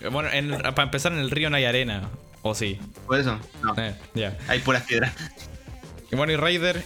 Eh, 0.07 0.11
Bueno, 0.11 0.31
en- 0.33 0.51
para 0.59 0.83
empezar 0.85 1.13
en 1.13 1.19
el 1.19 1.31
río 1.31 1.51
no 1.51 1.57
hay 1.57 1.65
arena. 1.65 2.09
¿O 2.43 2.55
sí? 2.55 2.79
Por 3.07 3.19
eso, 3.19 3.39
no, 3.63 3.75
Eh, 3.77 3.95
ya. 4.15 4.37
hay 4.49 4.61
puras 4.61 4.83
piedras. 4.85 5.13
Y 6.13 6.17
bueno, 6.17 6.33
y 6.33 6.37
Raider, 6.37 6.83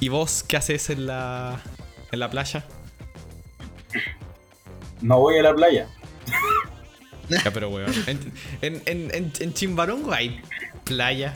¿y 0.00 0.08
vos 0.08 0.44
qué 0.44 0.56
haces 0.56 0.88
en 0.90 1.06
la, 1.06 1.60
en 2.12 2.20
la 2.20 2.30
playa? 2.30 2.64
No 5.00 5.18
voy 5.18 5.38
a 5.38 5.42
la 5.42 5.54
playa. 5.54 5.88
Ya, 7.28 7.50
pero 7.52 7.70
weón. 7.70 7.92
En, 8.06 8.32
en, 8.86 9.10
en, 9.14 9.32
en, 9.40 9.54
Chimbarongo 9.54 10.12
hay 10.12 10.40
playa. 10.84 11.34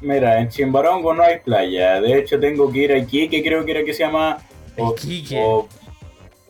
Mira, 0.00 0.40
en 0.40 0.48
Chimbarongo 0.48 1.14
no 1.14 1.22
hay 1.22 1.38
playa. 1.40 2.00
De 2.00 2.18
hecho, 2.18 2.38
tengo 2.40 2.70
que 2.70 2.78
ir 2.80 2.92
aquí, 2.92 3.28
que 3.28 3.42
creo 3.42 3.64
que 3.64 3.70
era 3.72 3.84
que 3.84 3.94
se 3.94 4.00
llama. 4.04 4.38
O, 4.76 4.92
Iquique. 4.94 5.38
o- 5.40 5.68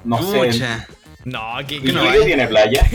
no 0.05 0.19
sé. 0.23 0.62
No, 1.24 1.54
que, 1.66 1.76
¿Y 1.76 1.80
que 1.80 1.92
no 1.92 2.02
hay. 2.02 2.24
tiene 2.24 2.46
playa? 2.48 2.87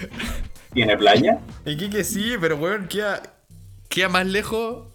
¿Tiene 0.72 0.96
playa? 0.96 1.38
Iquique 1.66 2.04
sí, 2.04 2.34
pero 2.40 2.56
weón, 2.56 2.86
queda, 2.88 3.22
queda 3.88 4.08
más 4.08 4.26
lejos. 4.26 4.86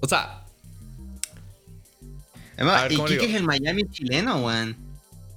O 0.00 0.08
sea, 0.08 0.42
Además, 2.56 2.82
ver, 2.84 2.94
¿cómo 2.96 3.08
Iquique 3.08 3.26
es 3.26 3.34
el 3.34 3.42
Miami 3.44 3.84
chileno, 3.90 4.44
weón. 4.46 4.76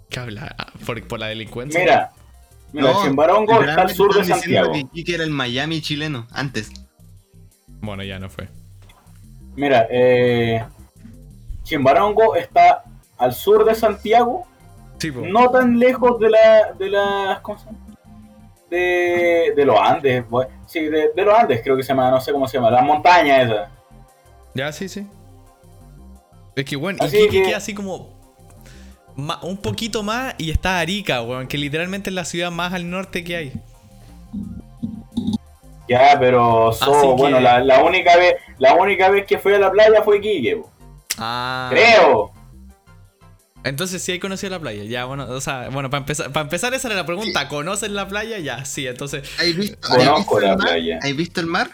¿qué 0.10 0.20
habla? 0.20 0.56
Ah, 0.58 0.72
¿Por, 0.86 1.06
por 1.08 1.20
la 1.20 1.28
delincuencia? 1.28 1.80
Mira, 1.80 2.12
mira, 2.74 2.92
No, 2.94 3.04
Chimbarongo 3.04 3.62
está 3.62 3.82
al 3.82 3.94
sur 3.94 4.14
de 4.16 4.24
Santiago. 4.26 4.72
que 4.72 4.80
Iquique 4.80 5.16
era 5.16 5.24
el 5.24 5.30
Miami 5.32 5.82
chileno, 5.82 6.28
antes. 6.32 6.72
Bueno, 7.82 8.04
ya 8.04 8.20
no 8.20 8.30
fue. 8.30 8.48
Mira, 9.56 9.88
eh, 9.92 10.64
Chimbarongo 11.64 12.36
está 12.36 12.84
al 13.18 13.34
sur 13.34 13.66
de 13.66 13.76
Santiago, 13.76 14.48
Sí, 15.00 15.12
no 15.12 15.50
tan 15.50 15.80
lejos 15.80 16.20
de 16.20 16.30
la, 16.30 16.74
de 16.78 16.90
las, 16.90 17.40
¿cómo 17.40 17.58
se 17.58 17.66
llama? 17.66 17.78
De, 18.70 19.54
de 19.56 19.66
los 19.66 19.80
Andes, 19.80 20.24
sí, 20.68 20.82
de, 20.82 21.10
de 21.16 21.24
los 21.26 21.34
Andes 21.34 21.62
creo 21.64 21.76
que 21.76 21.82
se 21.84 21.90
llama, 21.90 22.12
no 22.12 22.22
sé 22.22 22.32
cómo 22.32 22.48
se 22.48 22.58
llama, 22.58 22.70
las 22.70 22.84
montañas 22.84 23.46
esas. 23.50 23.70
Ya, 24.54 24.72
sí, 24.72 24.88
sí. 24.90 25.08
Es 26.56 26.66
que, 26.66 26.76
weón, 26.76 26.98
Así 27.00 27.18
Iquique 27.18 27.42
que- 27.42 27.48
queda 27.48 27.58
así 27.58 27.74
como. 27.74 28.10
un 29.42 29.58
poquito 29.58 30.04
más 30.04 30.36
y 30.38 30.52
está 30.52 30.80
Arica, 30.80 31.22
weón, 31.24 31.48
que 31.48 31.58
literalmente 31.58 32.10
es 32.10 32.14
la 32.14 32.26
ciudad 32.26 32.52
más 32.52 32.74
al 32.74 32.90
norte 32.90 33.24
que 33.24 33.36
hay. 33.38 33.54
Ya, 35.88 36.18
pero 36.20 36.72
so- 36.74 37.16
que- 37.16 37.22
bueno, 37.22 37.40
la, 37.40 37.60
la 37.62 37.84
única 37.84 38.16
vez, 38.18 38.36
la 38.60 38.76
única 38.76 39.10
vez 39.10 39.26
que 39.26 39.40
fui 39.40 39.54
a 39.54 39.60
la 39.60 39.72
playa 39.72 40.04
fue 40.04 40.22
Quique. 40.22 40.62
Ah. 41.18 41.70
creo. 41.72 42.32
Entonces 43.64 44.02
sí 44.02 44.14
hay 44.14 44.20
conocido 44.20 44.52
la 44.52 44.60
playa. 44.60 44.84
Ya, 44.86 45.06
bueno, 45.06 45.26
o 45.30 45.42
sea, 45.42 45.70
bueno, 45.70 45.90
para 45.90 46.00
empezar, 46.02 46.32
para 46.32 46.44
empezar 46.46 46.74
esa 46.74 46.88
era 46.88 46.96
la 46.98 47.06
pregunta. 47.06 47.48
¿Conocen 47.50 47.94
la 47.94 48.08
playa? 48.08 48.40
Ya, 48.40 48.64
sí, 48.66 48.88
entonces. 48.88 49.30
¿Has 49.40 49.56
visto, 49.56 49.78
Conozco 49.88 50.10
¿has 50.12 50.18
visto 50.18 50.40
la 50.40 50.52
el 50.52 50.58
mar? 50.58 50.68
playa. 50.68 51.00
¿Has 51.02 51.16
visto 51.16 51.42
el 51.42 51.48
mar? 51.48 51.70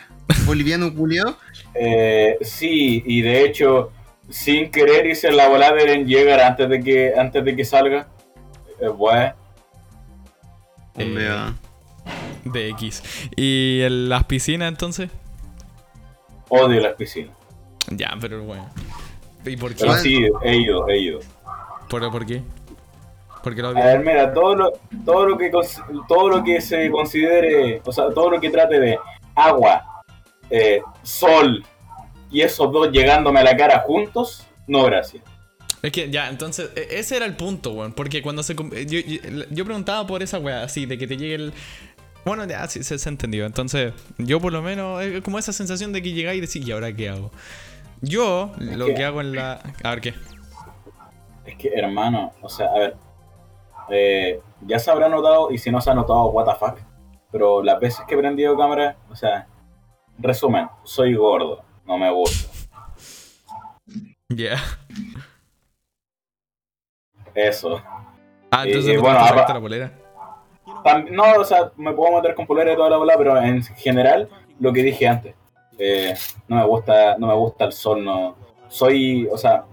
Boliviano 0.46 0.94
culiao. 0.94 1.38
Eh, 1.76 2.38
sí, 2.42 3.04
y 3.06 3.22
de 3.22 3.46
hecho, 3.46 3.92
sin 4.30 4.72
querer 4.72 5.06
hice 5.06 5.32
la 5.32 5.48
volada 5.48 5.76
de 5.76 6.04
llegar 6.06 6.40
antes 6.42 6.68
de 6.70 6.82
que, 6.82 7.14
antes 7.16 7.46
de 7.46 7.56
que 7.56 7.64
salga. 7.66 8.08
Eh, 8.82 8.88
bueno, 8.88 9.34
Eh, 10.98 11.04
Hombre, 11.04 11.28
ah. 11.30 11.54
De 12.46 12.70
X. 12.70 13.04
¿Y 13.36 13.82
las 13.90 14.24
piscinas 14.26 14.70
entonces? 14.70 15.10
odio 16.50 16.80
las 16.80 16.94
piscinas. 16.94 17.36
Ya, 17.90 18.16
pero 18.20 18.44
bueno. 18.44 18.70
¿Y 19.46 19.58
por 19.58 19.72
qué? 19.76 19.82
Pero 19.82 19.96
sí, 19.98 20.26
he 20.44 20.56
ido, 20.58 20.88
he 20.90 20.98
ido. 21.00 21.20
¿Por, 21.90 22.12
por 22.12 22.26
qué? 22.26 22.42
Porque 23.44 23.62
lo 23.62 23.70
A 23.70 23.74
ver, 23.74 24.00
mira, 24.00 24.34
todo 24.34 24.56
lo, 24.56 24.72
todo 25.06 25.26
lo 25.28 25.38
que 25.38 25.52
todo 26.08 26.30
lo 26.30 26.44
que 26.44 26.60
se 26.62 26.90
considere, 26.90 27.82
o 27.86 27.92
sea, 27.92 28.10
todo 28.10 28.32
lo 28.32 28.40
que 28.42 28.50
trate 28.50 28.80
de 28.80 28.98
agua, 29.36 30.04
eh, 30.50 30.82
sol 31.04 31.64
y 32.32 32.42
esos 32.42 32.72
dos 32.72 32.92
llegándome 32.92 33.40
a 33.40 33.44
la 33.44 33.56
cara 33.56 33.80
juntos, 33.80 34.48
no 34.68 34.84
gracias. 34.86 35.24
Es 35.84 35.92
que 35.92 36.10
ya, 36.10 36.30
entonces, 36.30 36.72
e- 36.76 36.88
ese 36.98 37.18
era 37.18 37.28
el 37.28 37.36
punto, 37.36 37.74
weón. 37.74 37.94
Porque 37.94 38.24
cuando 38.24 38.42
se. 38.42 38.56
com- 38.56 38.72
Yo, 38.72 39.00
yo, 39.00 39.20
yo 39.52 39.66
preguntaba 39.66 40.08
por 40.08 40.24
esa 40.24 40.40
weá, 40.40 40.64
así, 40.64 40.88
de 40.88 40.98
que 40.98 41.06
te 41.06 41.16
llegue 41.16 41.36
el. 41.36 41.54
Bueno, 42.26 42.44
ya, 42.48 42.68
sí, 42.68 42.84
se, 42.84 42.98
se 42.98 43.10
entendió. 43.10 43.46
Entonces, 43.46 43.94
yo 44.18 44.40
por 44.42 44.52
lo 44.52 44.64
menos, 44.64 45.04
es 45.04 45.22
como 45.22 45.38
esa 45.38 45.54
sensación 45.54 45.94
de 45.94 46.02
que 46.02 46.14
llegáis 46.14 46.40
y 46.40 46.42
decís, 46.42 46.68
¿y 46.68 46.72
ahora 46.72 46.92
qué 46.92 47.10
hago? 47.10 47.30
Yo, 48.02 48.52
lo 48.58 48.88
que- 48.88 48.96
que 48.96 49.04
hago 49.06 49.22
en 49.22 49.36
la. 49.36 49.62
A 49.84 49.90
ver, 49.92 50.02
¿qué? 50.02 50.14
Es 51.46 51.56
que, 51.58 51.70
hermano, 51.74 52.32
o 52.42 52.50
sea, 52.50 52.68
a 52.68 52.80
ver, 52.80 52.96
eh, 53.90 54.42
ya 54.62 54.80
se 54.80 54.90
habrá 54.92 55.10
notado, 55.10 55.52
y 55.52 55.58
si 55.58 55.70
no 55.72 55.80
se 55.82 55.92
ha 55.92 55.94
notado, 55.94 56.26
what 56.28 56.46
the 56.46 56.56
fuck, 56.56 56.80
pero 57.32 57.62
las 57.62 57.80
veces 57.80 58.04
que 58.08 58.16
he 58.16 58.18
prendido 58.18 58.58
cámara, 58.58 58.96
o 59.12 59.16
sea, 59.16 59.48
resumen, 60.18 60.68
soy 60.84 61.14
gordo, 61.16 61.64
no 61.86 61.98
me 61.98 62.10
gusta. 62.12 62.52
Ya. 64.30 64.58
Eso. 67.36 67.82
Ah, 68.50 68.64
entonces 68.66 68.96
no 68.96 69.02
bueno, 69.02 69.20
sacaste 69.26 69.54
la 69.54 69.60
polera. 69.62 69.92
No, 71.12 71.24
o 71.40 71.44
sea, 71.44 71.72
me 71.76 71.94
puedo 71.94 72.16
meter 72.16 72.34
con 72.34 72.48
polera 72.48 72.72
y 72.74 72.76
toda 72.76 72.90
la 72.90 72.98
bola, 72.98 73.16
pero 73.18 73.38
en 73.38 73.62
general, 73.64 74.30
lo 74.60 74.72
que 74.72 74.82
dije 74.84 75.08
antes, 75.08 75.36
eh, 75.78 76.16
no 76.48 76.56
me 76.56 76.66
gusta, 76.66 77.18
no 77.18 77.28
me 77.28 77.34
gusta 77.36 77.66
el 77.66 77.74
sol, 77.74 78.04
no. 78.04 78.36
Soy, 78.68 79.28
o 79.32 79.38
sea, 79.38 79.66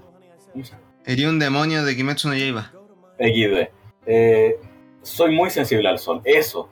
¿cómo 0.52 0.64
se- 0.64 0.76
Sería 1.05 1.29
un 1.29 1.38
demonio 1.38 1.85
de 1.85 1.97
Kimetsu 1.97 2.29
no 2.29 2.35
Yaiba. 2.35 2.73
XD. 3.19 3.69
Eh, 4.07 4.57
soy 5.03 5.35
muy 5.35 5.51
sensible 5.51 5.88
al 5.88 5.99
sol, 5.99 6.21
eso. 6.25 6.69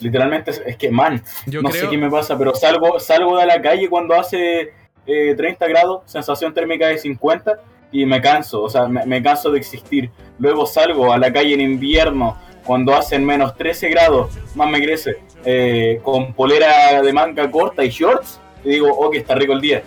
Literalmente 0.00 0.50
es, 0.66 0.76
que, 0.76 0.90
man, 0.90 1.22
Yo 1.46 1.62
no 1.62 1.70
creo. 1.70 1.84
sé 1.84 1.90
qué 1.90 1.96
me 1.96 2.10
pasa, 2.10 2.36
pero 2.36 2.54
salgo, 2.54 2.98
salgo 2.98 3.38
de 3.38 3.46
la 3.46 3.62
calle 3.62 3.88
cuando 3.88 4.14
hace 4.14 4.72
eh, 5.06 5.34
30 5.36 5.68
grados, 5.68 6.02
sensación 6.06 6.52
térmica 6.52 6.88
de 6.88 6.98
50 6.98 7.60
y 7.92 8.04
me 8.04 8.20
canso, 8.20 8.62
o 8.62 8.68
sea, 8.68 8.88
me, 8.88 9.06
me 9.06 9.22
canso 9.22 9.52
de 9.52 9.58
existir. 9.58 10.10
Luego 10.38 10.66
salgo 10.66 11.12
a 11.12 11.18
la 11.18 11.32
calle 11.32 11.54
en 11.54 11.60
invierno 11.60 12.36
cuando 12.64 12.94
hacen 12.94 13.24
menos 13.24 13.56
13 13.56 13.88
grados, 13.90 14.34
más 14.56 14.68
me 14.68 14.82
crece, 14.82 15.18
eh, 15.44 16.00
con 16.02 16.32
polera 16.34 17.00
de 17.02 17.12
manga 17.12 17.48
corta 17.50 17.84
y 17.84 17.90
shorts 17.90 18.40
y 18.64 18.70
digo, 18.70 18.88
oh, 18.90 19.10
que 19.10 19.18
está 19.18 19.34
rico 19.34 19.52
el 19.52 19.60
día. 19.60 19.82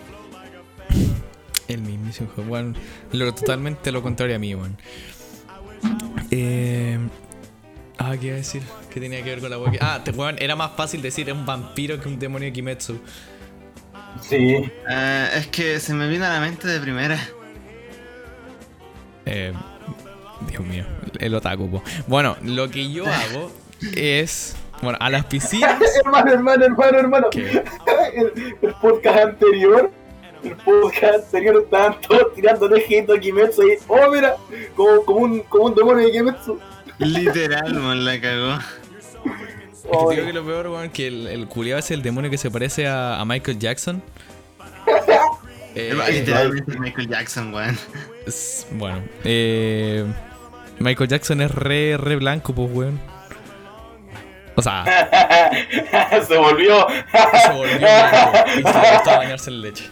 El 1.67 1.81
mismísimo 1.81 2.29
hijo, 2.31 2.43
weón. 2.49 2.77
Lo, 3.11 3.33
totalmente 3.33 3.91
lo 3.91 4.01
contrario 4.01 4.35
a 4.35 4.39
mí, 4.39 4.53
weón. 4.55 4.77
Eh. 6.31 6.97
Ah, 7.99 8.15
¿qué 8.19 8.27
iba 8.27 8.35
a 8.35 8.37
decir? 8.37 8.61
¿Qué 8.93 8.99
tenía 8.99 9.23
que 9.23 9.29
ver 9.35 9.39
con 9.39 9.49
la 9.49 9.71
que- 9.71 9.79
Ah, 9.81 10.01
te, 10.03 10.11
weón, 10.11 10.35
era 10.39 10.55
más 10.55 10.71
fácil 10.75 11.01
decir 11.01 11.31
un 11.31 11.45
vampiro 11.45 11.99
que 11.99 12.07
un 12.07 12.19
demonio 12.19 12.47
de 12.47 12.53
Kimetsu. 12.53 12.99
Sí, 14.21 14.55
Eh, 14.89 15.29
es 15.35 15.47
que 15.47 15.79
se 15.79 15.93
me 15.93 16.07
vino 16.07 16.25
a 16.25 16.29
la 16.29 16.39
mente 16.39 16.67
de 16.67 16.79
primera. 16.79 17.19
Eh, 19.25 19.53
Dios 20.49 20.63
mío, 20.65 20.85
el 21.19 21.33
otaku. 21.35 21.69
po. 21.69 21.83
Bueno, 22.07 22.37
lo 22.43 22.69
que 22.69 22.91
yo 22.91 23.05
hago 23.11 23.51
es. 23.95 24.55
Bueno, 24.81 24.97
a 25.01 25.09
las 25.09 25.25
piscinas. 25.27 25.81
hermano, 26.03 26.31
hermano, 26.31 26.65
hermano, 26.65 26.97
hermano. 26.99 27.27
el, 27.33 28.55
el 28.61 28.73
podcast 28.81 29.19
anterior, 29.19 29.91
el 30.43 30.55
podcast 30.57 31.25
anterior 31.25 31.63
estaban 31.63 32.01
todos 32.01 32.33
tirando 32.33 32.65
hate 32.75 33.09
a 33.09 33.19
Kimetsu 33.19 33.63
y, 33.63 33.77
oh, 33.87 34.11
mira, 34.11 34.35
como, 34.75 35.03
como, 35.03 35.19
un, 35.19 35.39
como 35.41 35.65
un 35.65 35.75
demonio 35.75 36.05
de 36.05 36.11
Kimetsu. 36.11 36.59
Literal, 36.99 37.73
man, 37.75 38.05
la 38.05 38.19
cagó. 38.19 38.59
Oh, 39.89 40.09
te 40.09 40.15
digo 40.15 40.27
que 40.27 40.33
lo 40.33 40.45
peor, 40.45 40.67
weón, 40.67 40.89
que 40.89 41.07
el, 41.07 41.27
el 41.27 41.47
culiao 41.47 41.79
es 41.79 41.91
el 41.91 42.01
demonio 42.01 42.29
que 42.29 42.37
se 42.37 42.51
parece 42.51 42.87
a, 42.87 43.19
a 43.19 43.25
Michael 43.25 43.59
Jackson. 43.59 44.01
Eh, 45.79 45.93
Literalmente 46.11 46.79
Michael 46.79 47.07
Jackson, 47.07 47.53
weón. 47.53 47.77
bueno, 48.71 49.03
eh, 49.23 50.03
Michael 50.79 51.07
Jackson 51.07 51.39
es 51.41 51.51
re, 51.51 51.97
re 51.97 52.15
blanco, 52.15 52.55
pues, 52.55 52.67
weón. 52.73 52.99
O 54.55 54.61
sea, 54.63 54.83
se 56.27 56.35
volvió. 56.35 56.87
se 56.89 57.51
volvió 57.53 57.77
blanco 57.77 58.49
y 58.57 58.63
se 58.63 58.93
gusta 58.93 59.17
bañarse 59.17 59.51
en 59.51 59.61
leche. 59.61 59.91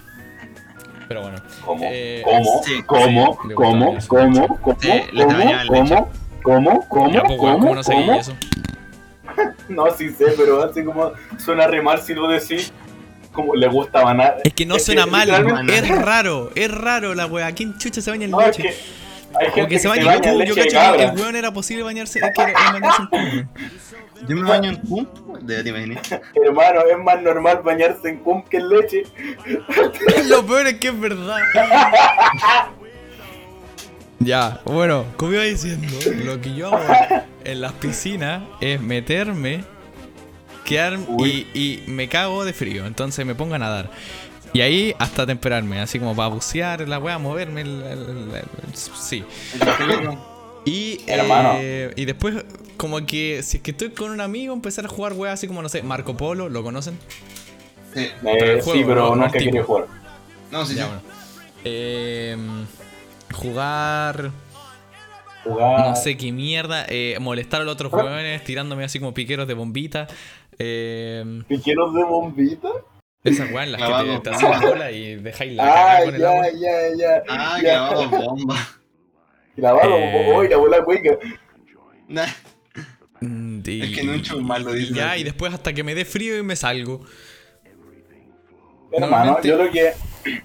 Pero 1.07 1.21
bueno. 1.21 1.37
¿Cómo? 1.63 1.81
Eh, 1.83 2.21
¿Cómo? 2.23 2.61
sí, 2.63 2.83
¿Cómo? 2.85 3.39
sí, 3.43 3.53
¿Cómo? 3.53 3.95
gusta 3.95 4.07
¿Cómo? 4.07 4.49
¿Cómo? 4.61 4.79
Sí, 4.79 4.89
¿Cómo? 5.67 6.09
¿Cómo? 6.43 6.87
¿Cómo? 6.89 7.11
Ya, 7.11 7.23
pues, 7.23 7.39
weón, 7.39 7.59
¿cómo 7.59 7.75
no 7.75 7.83
sabía 7.83 8.05
¿Cómo? 8.05 8.19
eso? 8.19 8.35
No, 9.67 9.89
sí 9.91 10.09
sé, 10.11 10.25
pero 10.37 10.63
así 10.63 10.83
como 10.83 11.11
suena 11.37 11.65
re 11.67 11.81
mal 11.81 12.01
si 12.01 12.13
lo 12.13 12.27
decís. 12.27 12.71
Como 13.33 13.53
le 13.55 13.67
gusta 13.67 14.01
banar. 14.01 14.37
Es 14.45 14.53
que 14.53 14.65
no 14.65 14.77
Es 14.77 14.85
suena 14.85 15.03
que 15.05 15.11
mal, 15.11 15.69
es 15.69 15.87
raro, 15.89 16.51
es 16.55 16.71
raro 16.71 17.13
la 17.15 17.25
weá. 17.25 17.51
¿Quién 17.51 17.77
chucha 17.77 17.99
se 17.99 18.09
baña 18.09 18.25
en 18.25 18.31
No, 18.31 18.39
es 18.39 18.57
leche? 18.57 18.61
que 18.69 18.75
hay 19.39 19.51
gente 19.51 19.69
que 19.69 19.79
se 19.79 19.87
baña 19.87 20.01
en 20.01 20.07
baña 20.07 20.33
yo 20.33 20.37
leche 20.39 20.61
de 20.61 20.67
cacho 20.67 20.97
que 20.97 21.03
el 21.03 21.11
weón 21.11 21.35
era 21.35 21.51
posible 21.51 21.83
bañarse, 21.83 22.19
que 22.19 22.41
era 22.41 22.53
bañarse 22.53 23.01
en 23.01 23.07
cum. 23.09 23.47
Yo 24.27 24.35
me 24.35 24.49
baño 24.49 24.69
en 24.69 24.75
cum, 24.77 25.07
de 25.41 25.63
te 25.63 25.69
imaginas. 25.69 26.11
Hermano, 26.33 26.81
es 26.81 26.97
más 26.97 27.21
normal 27.21 27.61
bañarse 27.63 28.09
en 28.09 28.17
cum 28.17 28.43
que 28.43 28.57
en 28.57 28.69
leche. 28.69 29.03
Lo 30.25 30.45
peor 30.45 30.67
es 30.67 30.75
que 30.75 30.87
es 30.89 30.99
verdad. 30.99 31.37
Ya, 34.19 34.61
bueno, 34.63 35.05
como 35.17 35.33
iba 35.33 35.43
diciendo, 35.43 35.93
lo 36.23 36.39
que 36.39 36.55
yo 36.55 36.73
hago 36.73 36.79
en 37.43 37.61
las 37.61 37.73
piscinas 37.73 38.43
es 38.61 38.81
meterme, 38.81 39.63
quedar 40.63 40.97
y, 41.19 41.47
y 41.53 41.83
me 41.87 42.07
cago 42.07 42.45
de 42.45 42.53
frío, 42.53 42.85
entonces 42.87 43.25
me 43.25 43.35
pongo 43.35 43.55
a 43.55 43.59
nadar. 43.59 43.91
Y 44.55 44.61
ahí 44.61 44.95
hasta 44.99 45.25
temperarme, 45.25 45.81
así 45.81 45.99
como 45.99 46.15
para 46.15 46.29
bucear 46.29 46.87
la 46.87 46.97
weá, 46.97 47.17
moverme. 47.17 47.59
el- 47.61 47.83
el- 47.83 47.99
el- 48.09 48.33
el- 48.35 48.75
sí. 48.75 49.23
Y, 50.63 51.01
Hermano. 51.07 51.55
eh, 51.59 51.91
y 51.97 52.05
después, 52.05 52.35
como 52.77 53.05
que 53.05 53.43
si 53.43 53.57
es 53.57 53.63
que 53.63 53.71
estoy 53.71 53.89
con 53.89 54.11
un 54.11 54.21
amigo, 54.21 54.53
empezar 54.53 54.85
a 54.85 54.87
jugar 54.87 55.11
weá 55.13 55.33
así 55.33 55.47
como, 55.47 55.61
no 55.61 55.67
sé, 55.67 55.83
Marco 55.83 56.15
Polo, 56.15 56.47
¿lo 56.47 56.63
conocen? 56.63 56.97
Sí. 57.93 57.99
Eh, 58.25 58.53
el 58.55 58.61
sí, 58.61 58.83
pero 58.87 59.13
no- 59.15 59.25
el 59.25 59.31
tipo. 59.31 59.43
quería 59.43 59.63
jugar. 59.63 59.87
No, 60.51 60.65
sí, 60.65 60.75
Ya, 60.75 60.83
sí. 60.85 60.89
bueno. 60.89 61.01
Eh, 61.65 62.37
jugar. 63.33 64.31
Jugar. 65.43 65.89
No 65.89 65.95
sé 65.97 66.15
qué 66.17 66.31
mierda. 66.31 66.85
eh, 66.87 67.17
molestar 67.19 67.61
a 67.61 67.63
los 67.65 67.73
otros 67.73 67.91
jóvenes 67.91 68.43
tirándome 68.45 68.85
así 68.85 68.99
como 68.99 69.13
piqueros 69.13 69.47
de 69.47 69.53
bombita. 69.53 70.07
Eh, 70.57 71.43
¿Piqueros 71.49 71.93
de 71.93 72.03
bombita? 72.05 72.69
Esas 73.25 73.51
weas 73.51 73.65
en 73.65 73.71
las 73.73 73.81
que 73.81 74.05
te, 74.13 74.19
te 74.19 74.29
hacen 74.29 74.49
la 74.51 74.59
bola 74.59 74.91
y 74.91 75.15
dejáis 75.15 75.53
la 75.53 75.63
Ah, 75.97 75.99
con 76.05 76.15
el 76.15 76.25
agua. 76.25 76.45
ya, 76.51 76.59
ya, 76.59 76.95
ya. 76.97 77.23
Ah, 77.27 77.57
ya. 77.57 77.61
clavado 77.89 78.09
bomba. 78.09 78.55
Grabado, 79.57 79.97
Eh. 79.97 80.33
hoy 80.35 80.47
la 80.49 80.57
bola 80.57 80.83
cueca. 80.83 81.17
Nah. 82.07 82.25
Mm, 83.21 83.61
y- 83.65 83.81
Es 83.81 83.97
que 83.97 84.03
no 84.03 84.13
he 84.13 84.17
hecho 84.17 84.37
un 84.37 84.45
mal, 84.45 84.63
lo 84.63 84.75
y 84.75 84.79
dice 84.79 84.93
ya, 84.93 85.17
y 85.17 85.23
después 85.23 85.53
hasta 85.53 85.73
que 85.73 85.83
me 85.83 85.95
dé 85.95 86.05
frío 86.05 86.37
y 86.37 86.43
me 86.43 86.55
salgo. 86.55 87.01
Hermano, 88.91 89.41
yo 89.41 89.57
lo 89.57 89.69
que. 89.71 89.91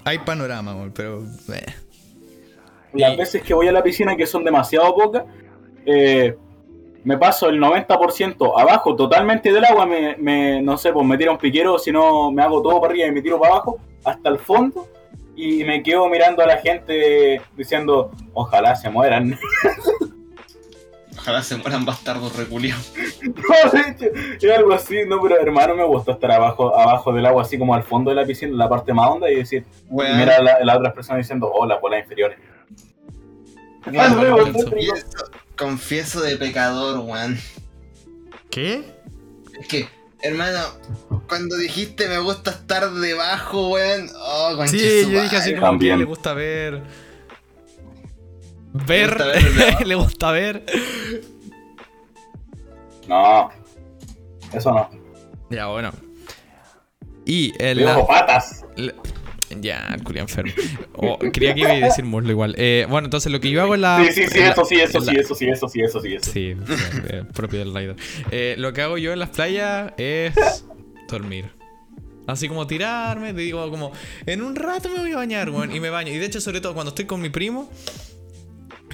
Hay 0.05 0.19
panorama, 0.19 0.75
weón, 0.75 0.93
pero. 0.93 1.25
eh. 1.53 1.67
Las 2.93 3.15
Y- 3.15 3.17
veces 3.17 3.43
que 3.43 3.55
voy 3.55 3.69
a 3.69 3.73
la 3.73 3.83
piscina, 3.83 4.17
que 4.17 4.27
son 4.27 4.45
demasiado 4.45 4.95
pocas, 4.95 5.25
eh, 5.87 6.37
me 7.05 7.17
paso 7.19 7.49
el 7.49 7.59
90% 7.61 8.53
abajo 8.61 8.95
totalmente 8.97 9.53
del 9.53 9.65
agua. 9.65 9.87
Me, 9.87 10.17
me- 10.17 10.61
no 10.63 10.77
sé, 10.77 10.93
pues 10.93 11.07
me 11.07 11.17
tiro 11.19 11.33
un 11.33 11.39
piquero, 11.39 11.79
si 11.79 11.91
no 11.93 12.31
me 12.31 12.43
hago 12.43 12.61
todo 12.63 12.81
para 12.81 12.93
arriba 12.93 13.07
y 13.09 13.13
me 13.13 13.23
tiro 13.23 13.39
para 13.41 13.55
abajo 13.55 13.79
hasta 14.05 14.29
el 14.29 14.39
fondo. 14.39 14.87
Y 15.37 15.65
me 15.65 15.83
quedo 15.83 16.07
mirando 16.09 16.43
a 16.43 16.47
la 16.47 16.59
gente 16.59 17.41
diciendo, 17.57 18.11
ojalá 18.35 18.77
se 18.77 18.91
mueran. 18.91 19.39
Ojalá 21.19 21.43
se 21.43 21.55
mueran 21.57 21.85
bastardos 21.85 22.35
reculiados. 22.37 22.95
No, 23.23 23.71
de 23.71 23.91
hecho, 23.91 24.47
es 24.47 24.57
algo 24.59 24.73
así, 24.73 25.05
no, 25.07 25.21
pero 25.21 25.39
hermano, 25.39 25.75
me 25.75 25.85
gusta 25.85 26.13
estar 26.13 26.31
abajo, 26.31 26.75
abajo 26.75 27.13
del 27.13 27.27
agua, 27.27 27.43
así 27.43 27.59
como 27.59 27.75
al 27.75 27.83
fondo 27.83 28.09
de 28.11 28.17
la 28.17 28.25
piscina, 28.25 28.53
en 28.53 28.59
la 28.59 28.69
parte 28.71 28.95
más 28.95 29.11
honda, 29.11 29.31
y 29.31 29.35
decir, 29.37 29.67
mira 30.17 30.37
a 30.37 30.43
la, 30.43 30.53
a 30.55 30.65
las 30.65 30.77
otras 30.79 30.95
personas 30.95 31.19
diciendo, 31.19 31.51
oh, 31.53 31.67
las 31.67 31.79
bolas 31.79 32.01
inferiores. 32.01 32.39
Ah. 33.99 34.09
Confieso, 35.61 36.21
de 36.23 36.37
pecador, 36.37 36.99
weón. 37.01 37.39
¿Qué? 38.51 38.83
Es 39.61 39.69
que, 39.69 39.89
hermano, 40.23 40.59
cuando 41.29 41.57
dijiste 41.57 42.09
me 42.09 42.19
gusta 42.19 42.51
estar 42.51 42.91
debajo, 42.91 43.69
weón. 43.71 44.09
Oh, 44.19 44.55
conche 44.57 44.79
Sí, 45.05 45.11
yo 45.13 45.23
dije 45.23 45.37
así 45.37 45.51
como 45.51 45.61
que 45.61 45.67
También. 45.71 45.99
le 46.01 46.05
gusta 46.07 46.35
ver. 46.35 46.83
Ver. 48.73 49.11
gusta 49.19 49.85
le 49.85 49.95
gusta 49.95 50.31
ver. 50.33 50.65
No, 53.09 53.51
eso 54.53 54.73
no. 54.73 54.91
Ya, 55.51 55.67
bueno. 55.67 55.91
Y 57.27 57.53
Digo, 57.75 57.91
la. 57.91 58.07
patas. 58.07 58.65
la- 58.77 58.95
ya, 59.61 59.93
el 59.95 60.03
culiao 60.05 60.25
enfermo. 60.25 60.53
Oh, 60.95 61.19
creía 61.33 61.55
que 61.55 61.61
iba 61.61 61.71
a 61.71 61.75
decir 61.75 62.05
muslo 62.05 62.31
igual. 62.31 62.55
Eh, 62.59 62.87
bueno, 62.89 63.07
entonces 63.07 63.33
lo 63.33 63.41
que 63.41 63.51
yo 63.51 63.63
hago 63.63 63.75
en 63.75 63.81
la. 63.81 64.05
Sí, 64.07 64.13
sí, 64.13 64.29
sí, 64.31 64.39
la- 64.39 64.51
eso 64.51 64.65
sí, 64.65 64.75
eso 64.77 65.01
sí, 65.01 65.17
eso 65.17 65.35
sí, 65.35 65.49
eso 65.49 65.69
sí, 65.69 65.81
eso 65.81 66.01
sí, 66.01 66.15
eso. 66.15 66.31
Sí, 66.33 66.55
sí, 66.55 66.75
eh, 67.09 67.25
propio 67.35 67.59
del 67.59 67.75
rider. 67.75 67.97
Eh, 68.31 68.55
lo 68.59 68.73
que 68.73 68.83
hago 68.83 68.99
yo 68.99 69.13
en 69.13 69.19
las 69.19 69.31
playas 69.31 69.93
es 69.99 70.35
dormir. 71.09 71.47
Así 72.27 72.47
como 72.49 72.67
tirarme, 72.67 73.35
te 73.35 73.41
digo 73.41 73.69
como, 73.71 73.91
en 74.27 74.43
un 74.43 74.55
rato 74.55 74.89
me 74.89 75.01
voy 75.01 75.13
a 75.13 75.17
bañar, 75.17 75.51
weón, 75.51 75.75
y 75.75 75.81
me 75.81 75.91
baño. 75.91 76.13
Y 76.13 76.19
de 76.19 76.27
hecho, 76.27 76.41
sobre 76.41 76.61
todo 76.61 76.75
cuando 76.75 76.91
estoy 76.91 77.07
con 77.07 77.21
mi 77.21 77.29
primo, 77.29 77.69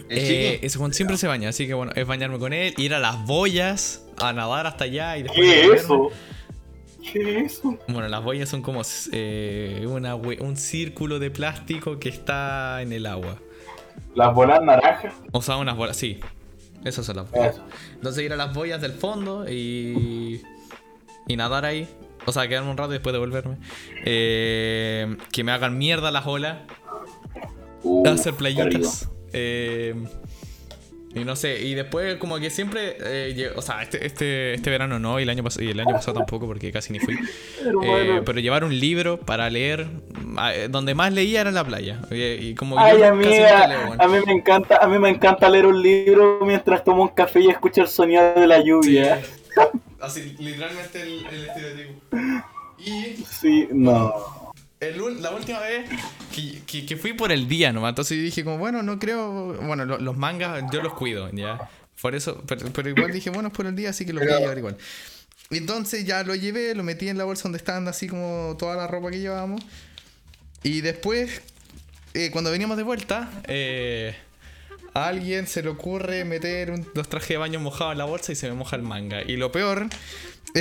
¿El 0.08 0.18
eh, 0.18 0.22
chiqui? 0.54 0.66
ese 0.66 0.78
Juan 0.78 0.94
siempre 0.94 1.18
se 1.18 1.26
baña, 1.26 1.50
así 1.50 1.66
que 1.66 1.74
bueno, 1.74 1.92
es 1.96 2.06
bañarme 2.06 2.38
con 2.38 2.52
él, 2.54 2.72
ir 2.78 2.94
a 2.94 2.98
las 2.98 3.26
boyas, 3.26 4.04
a 4.18 4.32
nadar 4.32 4.66
hasta 4.66 4.84
allá 4.84 5.18
y 5.18 5.24
después... 5.24 5.46
¿Qué 5.46 5.66
es 5.66 5.82
eso? 5.82 6.10
¿Qué 7.12 7.38
es 7.38 7.58
eso? 7.58 7.78
Bueno, 7.88 8.08
las 8.08 8.22
boyas 8.22 8.48
son 8.48 8.62
como 8.62 8.82
eh, 9.12 9.86
una 9.88 10.14
un 10.14 10.56
círculo 10.56 11.18
de 11.18 11.30
plástico 11.30 11.98
que 11.98 12.08
está 12.08 12.82
en 12.82 12.92
el 12.92 13.06
agua. 13.06 13.38
Las 14.14 14.34
bolas 14.34 14.62
naranjas. 14.62 15.14
O 15.32 15.42
sea, 15.42 15.56
unas 15.56 15.76
bolas, 15.76 15.96
sí. 15.96 16.20
Esas 16.84 17.06
son 17.06 17.16
las 17.16 17.30
boyas. 17.30 17.54
Eso. 17.54 17.64
Entonces 17.94 18.24
ir 18.24 18.32
a 18.32 18.36
las 18.36 18.54
boyas 18.54 18.80
del 18.80 18.92
fondo 18.92 19.48
y. 19.48 20.42
y 21.26 21.36
nadar 21.36 21.64
ahí. 21.64 21.88
O 22.26 22.32
sea, 22.32 22.48
quedarme 22.48 22.70
un 22.70 22.76
rato 22.76 22.90
y 22.90 22.94
después 22.94 23.12
devolverme. 23.12 23.56
Eh, 24.04 25.16
que 25.32 25.44
me 25.44 25.52
hagan 25.52 25.78
mierda 25.78 26.10
las 26.10 26.26
olas. 26.26 26.58
Uh, 27.82 28.08
hacer 28.08 28.34
playitas. 28.34 29.08
Eh, 29.32 29.94
y 31.16 31.24
no 31.24 31.34
sé, 31.36 31.60
y 31.62 31.74
después 31.74 32.16
como 32.16 32.38
que 32.38 32.50
siempre, 32.50 32.96
eh, 33.00 33.50
o 33.56 33.62
sea, 33.62 33.82
este, 33.82 34.04
este, 34.06 34.54
este 34.54 34.70
verano 34.70 34.98
no, 34.98 35.18
y 35.18 35.24
el 35.24 35.30
año, 35.30 35.42
pas- 35.42 35.62
y 35.62 35.70
el 35.70 35.80
año 35.80 35.92
pasado 35.92 36.18
tampoco 36.18 36.46
porque 36.46 36.70
casi 36.72 36.92
ni 36.92 36.98
fui. 37.00 37.16
Eh, 37.82 38.22
pero 38.24 38.38
llevar 38.40 38.64
un 38.64 38.78
libro 38.78 39.18
para 39.18 39.50
leer, 39.50 39.88
ah, 40.36 40.54
eh, 40.54 40.68
donde 40.68 40.94
más 40.94 41.12
leía 41.12 41.40
era 41.40 41.50
en 41.50 41.54
la 41.56 41.64
playa. 41.64 42.00
Y, 42.10 42.22
y 42.50 42.54
como 42.54 42.78
Ay, 42.78 42.98
yo 43.00 43.08
amiga, 43.08 43.66
leo, 43.66 43.96
a 43.98 44.06
mí 44.08 44.18
me 44.24 44.32
encanta, 44.32 44.76
a 44.78 44.86
mí 44.86 44.98
me 44.98 45.08
encanta 45.08 45.48
leer 45.48 45.66
un 45.66 45.82
libro 45.82 46.40
mientras 46.42 46.84
tomo 46.84 47.02
un 47.02 47.08
café 47.08 47.40
y 47.40 47.48
escucho 47.48 47.82
el 47.82 47.88
sonido 47.88 48.34
de 48.34 48.46
la 48.46 48.60
lluvia. 48.60 49.20
Así, 50.00 50.36
literalmente 50.38 51.02
el, 51.02 51.26
el 51.26 51.46
estereotipo. 51.46 52.16
Y 52.78 53.24
Sí, 53.40 53.68
no. 53.72 54.35
El 54.80 55.22
la 55.22 55.30
última 55.30 55.60
vez 55.60 55.88
que, 56.34 56.60
que- 56.66 56.84
que 56.86 56.96
fui 56.96 57.12
por 57.14 57.32
el 57.32 57.48
día 57.48 57.72
nomás, 57.72 57.90
entonces 57.90 58.18
dije 58.22 58.44
como, 58.44 58.58
bueno, 58.58 58.82
no 58.82 58.98
creo, 58.98 59.54
bueno, 59.62 59.84
lo- 59.84 59.98
los 59.98 60.16
mangas 60.16 60.64
yo 60.72 60.82
los 60.82 60.94
cuido, 60.94 61.30
ya. 61.32 61.68
Por 62.02 62.14
eso, 62.14 62.42
pero, 62.46 62.66
pero 62.72 62.88
igual 62.90 63.10
dije, 63.12 63.30
bueno, 63.30 63.48
es 63.48 63.54
por 63.54 63.66
el 63.66 63.74
día, 63.74 63.90
así 63.90 64.04
que 64.04 64.12
los 64.12 64.22
voy 64.24 64.32
a 64.32 64.38
llevar 64.40 64.58
igual. 64.58 64.76
Entonces 65.50 66.04
ya 66.04 66.22
lo 66.24 66.34
llevé, 66.34 66.74
lo 66.74 66.82
metí 66.82 67.08
en 67.08 67.16
la 67.18 67.24
bolsa 67.24 67.44
donde 67.44 67.58
estaban 67.58 67.86
así 67.88 68.06
como 68.08 68.56
toda 68.58 68.76
la 68.76 68.86
ropa 68.86 69.10
que 69.10 69.18
llevábamos. 69.20 69.62
Y 70.62 70.80
después, 70.82 71.40
eh, 72.14 72.30
cuando 72.30 72.50
veníamos 72.50 72.76
de 72.76 72.82
vuelta, 72.82 73.30
eh, 73.46 74.14
a 74.92 75.06
alguien 75.06 75.46
se 75.46 75.62
le 75.62 75.68
ocurre 75.68 76.24
meter 76.24 76.70
un- 76.70 76.86
los 76.94 77.08
trajes 77.08 77.28
de 77.30 77.36
baño 77.38 77.60
mojados 77.60 77.92
en 77.92 77.98
la 77.98 78.04
bolsa 78.04 78.32
y 78.32 78.34
se 78.34 78.48
me 78.48 78.54
moja 78.54 78.76
el 78.76 78.82
manga. 78.82 79.22
Y 79.22 79.36
lo 79.36 79.52
peor 79.52 79.86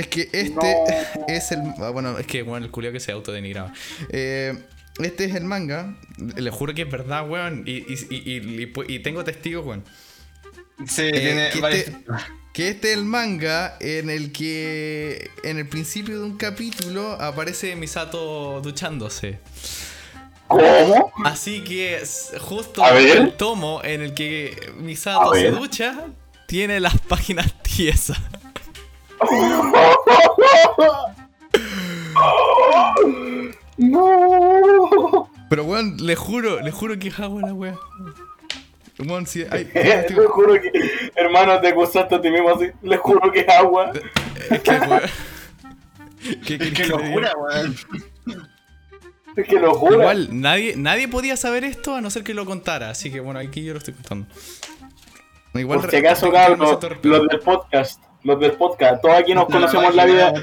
es 0.00 0.06
que 0.08 0.28
este 0.32 0.54
No. 0.54 1.24
es 1.28 1.52
el. 1.52 1.60
ah, 1.80 1.90
Bueno, 1.90 2.18
es 2.18 2.26
que 2.26 2.42
bueno, 2.42 2.64
el 2.66 2.72
culio 2.72 2.92
que 2.92 3.00
se 3.00 3.12
autodenigraba. 3.12 3.72
Eh, 4.10 4.56
este 4.98 5.24
es 5.26 5.34
el 5.34 5.44
manga. 5.44 5.94
Le 6.36 6.50
juro 6.50 6.74
que 6.74 6.82
es 6.82 6.90
verdad, 6.90 7.28
weón. 7.28 7.64
Y, 7.66 7.78
y, 8.10 8.72
y, 8.88 8.98
tengo 9.00 9.24
testigos, 9.24 9.66
weón. 9.66 9.84
Sí, 10.86 11.02
Eh, 11.02 11.50
tiene 11.52 11.70
que 11.70 11.78
este- 11.78 11.96
Que 12.52 12.68
este 12.70 12.92
es 12.92 12.98
el 12.98 13.04
manga 13.04 13.76
en 13.80 14.08
el 14.08 14.32
que 14.32 15.30
en 15.42 15.58
el 15.58 15.68
principio 15.68 16.18
de 16.18 16.24
un 16.24 16.36
capítulo 16.38 17.12
aparece 17.20 17.76
Misato 17.76 18.60
duchándose. 18.62 19.38
¿Cómo? 20.48 21.12
Así 21.24 21.62
que 21.62 22.02
justo 22.40 22.86
el 22.96 23.32
tomo 23.36 23.82
en 23.84 24.00
el 24.00 24.14
que 24.14 24.72
Misato 24.78 25.34
se 25.34 25.50
ducha 25.50 26.06
tiene 26.46 26.78
las 26.80 26.98
páginas 27.08 27.52
tiesas. 27.62 28.18
No. 33.78 35.30
Pero 35.48 35.64
weón, 35.64 35.96
le 35.98 36.16
juro, 36.16 36.60
le 36.60 36.70
juro 36.70 36.98
que 36.98 37.08
es 37.08 37.20
agua 37.20 37.42
la 37.42 37.54
wea. 37.54 37.76
Weón, 38.98 39.26
si 39.26 39.44
hay. 39.50 39.70
Le 39.74 40.26
juro 40.26 40.54
que, 40.54 40.72
hermano, 41.14 41.60
te 41.60 41.68
acusaste 41.68 42.14
a 42.14 42.20
ti 42.20 42.30
mismo 42.30 42.50
así. 42.50 42.70
Le 42.82 42.96
juro 42.96 43.30
que 43.30 43.40
es 43.40 43.48
agua. 43.48 43.92
Es 44.50 44.60
que 44.62 44.70
weón. 44.72 45.02
¿Qué 46.44 46.54
Es 46.54 46.58
que 46.58 46.84
diga? 46.84 46.86
locura, 46.86 47.32
weón. 47.36 47.76
Es 49.36 49.46
que 49.46 49.60
lo 49.60 49.74
juro. 49.74 50.00
Igual, 50.00 50.28
nadie, 50.40 50.74
nadie 50.76 51.08
podía 51.08 51.36
saber 51.36 51.62
esto 51.64 51.94
a 51.94 52.00
no 52.00 52.10
ser 52.10 52.24
que 52.24 52.32
lo 52.34 52.46
contara. 52.46 52.90
Así 52.90 53.12
que 53.12 53.20
bueno, 53.20 53.38
aquí 53.38 53.62
yo 53.62 53.74
lo 53.74 53.78
estoy 53.78 53.94
contando. 53.94 54.26
Igual, 55.54 55.80
Por 55.80 55.90
si 55.90 55.96
acaso, 55.96 56.30
los 57.02 57.28
del 57.28 57.40
podcast, 57.40 58.02
los 58.26 58.40
del 58.40 58.52
podcast, 58.52 59.00
todos 59.00 59.16
aquí 59.16 59.34
nos 59.34 59.46
conocemos 59.46 59.94
la 59.94 60.04
vida, 60.04 60.34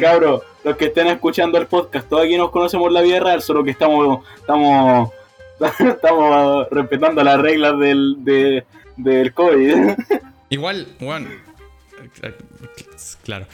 cabros, 0.00 0.42
los 0.62 0.76
que 0.76 0.86
estén 0.86 1.08
escuchando 1.08 1.58
el 1.58 1.66
podcast, 1.66 2.08
todos 2.08 2.24
aquí 2.24 2.36
nos 2.36 2.50
conocemos 2.50 2.92
la 2.92 3.00
vida 3.00 3.18
real, 3.18 3.42
solo 3.42 3.64
que 3.64 3.72
estamos, 3.72 4.24
estamos, 4.36 5.10
estamos 5.80 6.68
respetando 6.70 7.24
las 7.24 7.40
reglas 7.40 7.76
del, 7.78 8.16
de, 8.18 8.64
del 8.96 9.34
COVID. 9.34 9.94
Igual, 10.50 10.86
bueno. 11.00 11.28
Claro. 13.24 13.46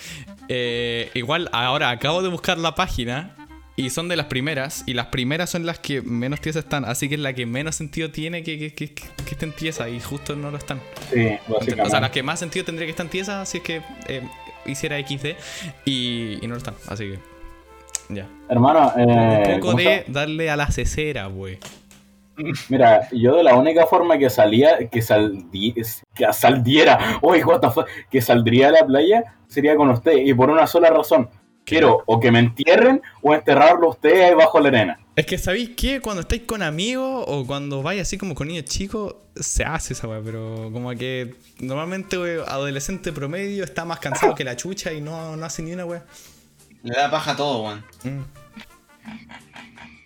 Eh, 0.49 1.11
igual, 1.15 1.49
ahora 1.53 1.89
acabo 1.91 2.21
de 2.21 2.29
buscar 2.29 2.59
la 2.59 2.75
página 2.75 3.40
y 3.81 3.91
son 3.91 4.09
de 4.09 4.17
las 4.17 4.27
primeras. 4.27 4.85
Y 4.87 4.95
las 4.95 5.07
primeras 5.07 5.51
son 5.51 5.67
las 5.67 5.79
que 5.79 6.03
menos 6.03 6.41
tiesas 6.41 6.65
están. 6.65 6.85
Así 6.85 7.09
que 7.09 7.15
es 7.17 7.21
la 7.21 7.33
que 7.33 7.47
menos 7.47 7.75
sentido 7.77 8.11
tiene 8.11 8.43
que, 8.43 8.59
que, 8.59 8.75
que- 8.75 8.95
que 8.95 9.31
estén 9.31 9.53
tiesas. 9.53 9.89
Y 9.89 10.01
justo 10.01 10.37
no 10.37 10.51
lo 10.51 10.57
están. 10.59 10.81
Sí, 11.13 11.37
O 11.49 11.89
sea, 11.89 12.01
las 12.01 12.11
que 12.11 12.23
más 12.23 12.39
sentido 12.39 12.65
tendría 12.65 12.87
que 12.87 12.91
estar 12.93 13.07
tiesas 13.09 13.49
si 13.49 13.59
es 13.59 13.65
que 13.65 13.83
eh, 14.09 14.23
hiciera 14.67 14.99
XD. 14.99 15.37
Y, 15.85 16.39
y 16.43 16.47
no 16.47 16.51
lo 16.55 16.59
están. 16.59 16.75
Así 16.89 17.05
que. 17.11 17.19
Ya. 18.09 18.27
Hermano, 18.49 18.93
eh, 18.97 19.05
Un 19.55 19.61
poco 19.61 19.67
¿cómo 19.73 19.79
se 19.79 19.85
de 19.85 20.05
darle 20.09 20.51
a 20.51 20.57
la 20.57 20.71
cesera, 20.71 21.27
güey. 21.27 21.59
Mira, 22.71 23.07
yo 23.13 23.37
de 23.37 23.43
la 23.43 23.55
única 23.55 23.87
forma 23.87 24.17
que 24.17 24.31
salía, 24.31 24.89
que 24.89 25.03
saldí, 25.03 25.75
que 26.15 26.33
saldiera, 26.33 27.19
uy, 27.21 27.43
what 27.45 27.61
the 27.61 27.71
fuck, 27.71 27.87
que 28.11 28.23
saldría 28.23 28.69
a 28.69 28.71
la 28.73 28.87
playa 28.87 29.25
sería 29.47 29.77
con 29.77 29.91
usted 29.91 30.13
y 30.17 30.33
por 30.33 30.49
una 30.49 30.67
sola 30.67 30.89
razón. 30.91 31.29
Quiero 31.65 32.03
o 32.07 32.19
que 32.19 32.33
me 32.33 32.41
entierren 32.41 33.01
o 33.23 33.35
enterrarlo 33.35 33.87
a 33.87 33.91
usted 33.91 34.23
ahí 34.23 34.35
bajo 34.35 34.59
la 34.61 34.69
arena. 34.69 35.01
Es 35.15 35.27
que 35.27 35.39
sabéis 35.39 35.71
que 35.77 36.01
cuando 36.01 36.23
estáis 36.23 36.43
con 36.43 36.63
amigos 36.63 37.25
o 37.29 37.47
cuando 37.47 37.83
vais 37.83 38.01
así 38.01 38.19
como 38.19 38.35
con 38.35 38.49
niños 38.49 38.65
chicos, 38.65 39.17
se 39.37 39.65
hace 39.65 39.93
esa 39.93 40.09
weá, 40.09 40.21
pero 40.25 40.71
como 40.73 40.91
que 40.93 41.35
normalmente 41.61 42.19
we, 42.19 42.43
adolescente 42.47 43.13
promedio 43.13 43.63
está 43.65 43.85
más 43.85 44.01
cansado 44.01 44.35
que 44.35 44.45
la 44.45 44.57
chucha 44.57 44.93
y 44.93 45.01
no, 45.01 45.37
no 45.37 45.47
hace 45.47 45.63
ni 45.63 45.73
una 45.73 45.85
weá. 45.85 46.05
Le 46.83 46.97
da 46.97 47.11
paja 47.11 47.33
a 47.33 47.37
todo, 47.37 47.65
weón. 47.65 47.85
Mm. 48.03 48.23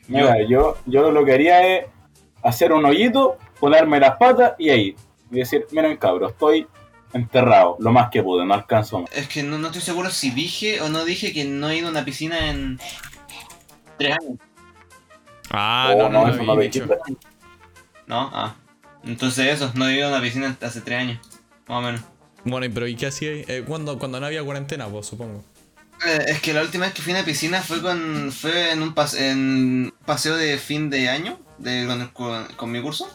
Mira, 0.08 0.42
yo, 0.46 0.76
yo 0.86 1.10
lo 1.10 1.24
que 1.24 1.32
haría 1.32 1.76
es 1.76 1.86
hacer 2.42 2.72
un 2.72 2.84
hoyito, 2.84 3.38
ponerme 3.58 4.00
las 4.00 4.16
patas 4.16 4.54
y 4.58 4.70
ahí. 4.70 4.96
Y 5.30 5.36
decir, 5.36 5.66
miren 5.70 5.96
cabros, 5.96 6.32
estoy 6.32 6.66
enterrado, 7.14 7.76
lo 7.80 7.92
más 7.92 8.10
que 8.10 8.22
pude, 8.22 8.44
no 8.44 8.54
alcanzo 8.54 9.00
más. 9.00 9.10
Es 9.12 9.28
que 9.28 9.42
no, 9.42 9.58
no 9.58 9.68
estoy 9.68 9.82
seguro 9.82 10.10
si 10.10 10.30
dije 10.30 10.80
o 10.80 10.88
no 10.88 11.04
dije 11.04 11.32
que 11.32 11.44
no 11.44 11.68
he 11.70 11.78
ido 11.78 11.88
a 11.88 11.90
una 11.90 12.04
piscina 12.04 12.50
en 12.50 12.78
tres 13.98 14.16
años. 14.20 14.38
Ah, 15.50 15.92
Oh, 15.94 15.98
no, 15.98 16.08
no, 16.08 16.28
eso 16.28 16.38
no, 16.38 16.44
no 16.44 16.52
había 16.52 16.64
lo 16.68 16.70
dicho. 16.72 16.86
¿No? 18.06 18.30
Ah. 18.34 18.54
Entonces 19.04 19.46
eso, 19.46 19.70
no 19.74 19.88
he 19.88 19.96
ido 19.96 20.06
a 20.06 20.10
una 20.10 20.20
piscina 20.20 20.56
hace 20.60 20.80
tres 20.80 20.98
años. 21.00 21.20
Más 21.68 21.78
o 21.78 21.82
menos. 21.82 22.00
Bueno, 22.44 22.66
y 22.66 22.68
pero 22.68 22.86
¿y 22.86 22.94
qué 22.96 23.06
hacía 23.06 23.30
ahí? 23.30 23.44
Eh, 23.48 23.64
cuando, 23.66 23.98
cuando 23.98 24.20
no 24.20 24.26
había 24.26 24.42
cuarentena, 24.42 24.86
pues 24.88 25.06
supongo. 25.06 25.42
Eh, 26.06 26.24
es 26.28 26.40
que 26.42 26.52
la 26.52 26.62
última 26.62 26.84
vez 26.86 26.94
que 26.94 27.02
fui 27.02 27.12
a 27.12 27.16
una 27.16 27.24
piscina 27.24 27.62
fue 27.62 27.80
con 27.80 28.32
fue 28.32 28.72
en 28.72 28.82
un 28.82 28.94
pas- 28.94 29.16
en 29.18 29.38
un 29.38 29.94
paseo 30.04 30.36
de 30.36 30.58
fin 30.58 30.90
de 30.90 31.08
año 31.08 31.38
de, 31.58 31.86
con, 31.86 32.08
con- 32.08 32.46
con 32.56 32.70
mi 32.72 32.82
curso. 32.82 33.08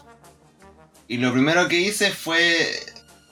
Y 1.06 1.18
lo 1.18 1.32
primero 1.32 1.68
que 1.68 1.78
hice 1.80 2.10
fue 2.10 2.66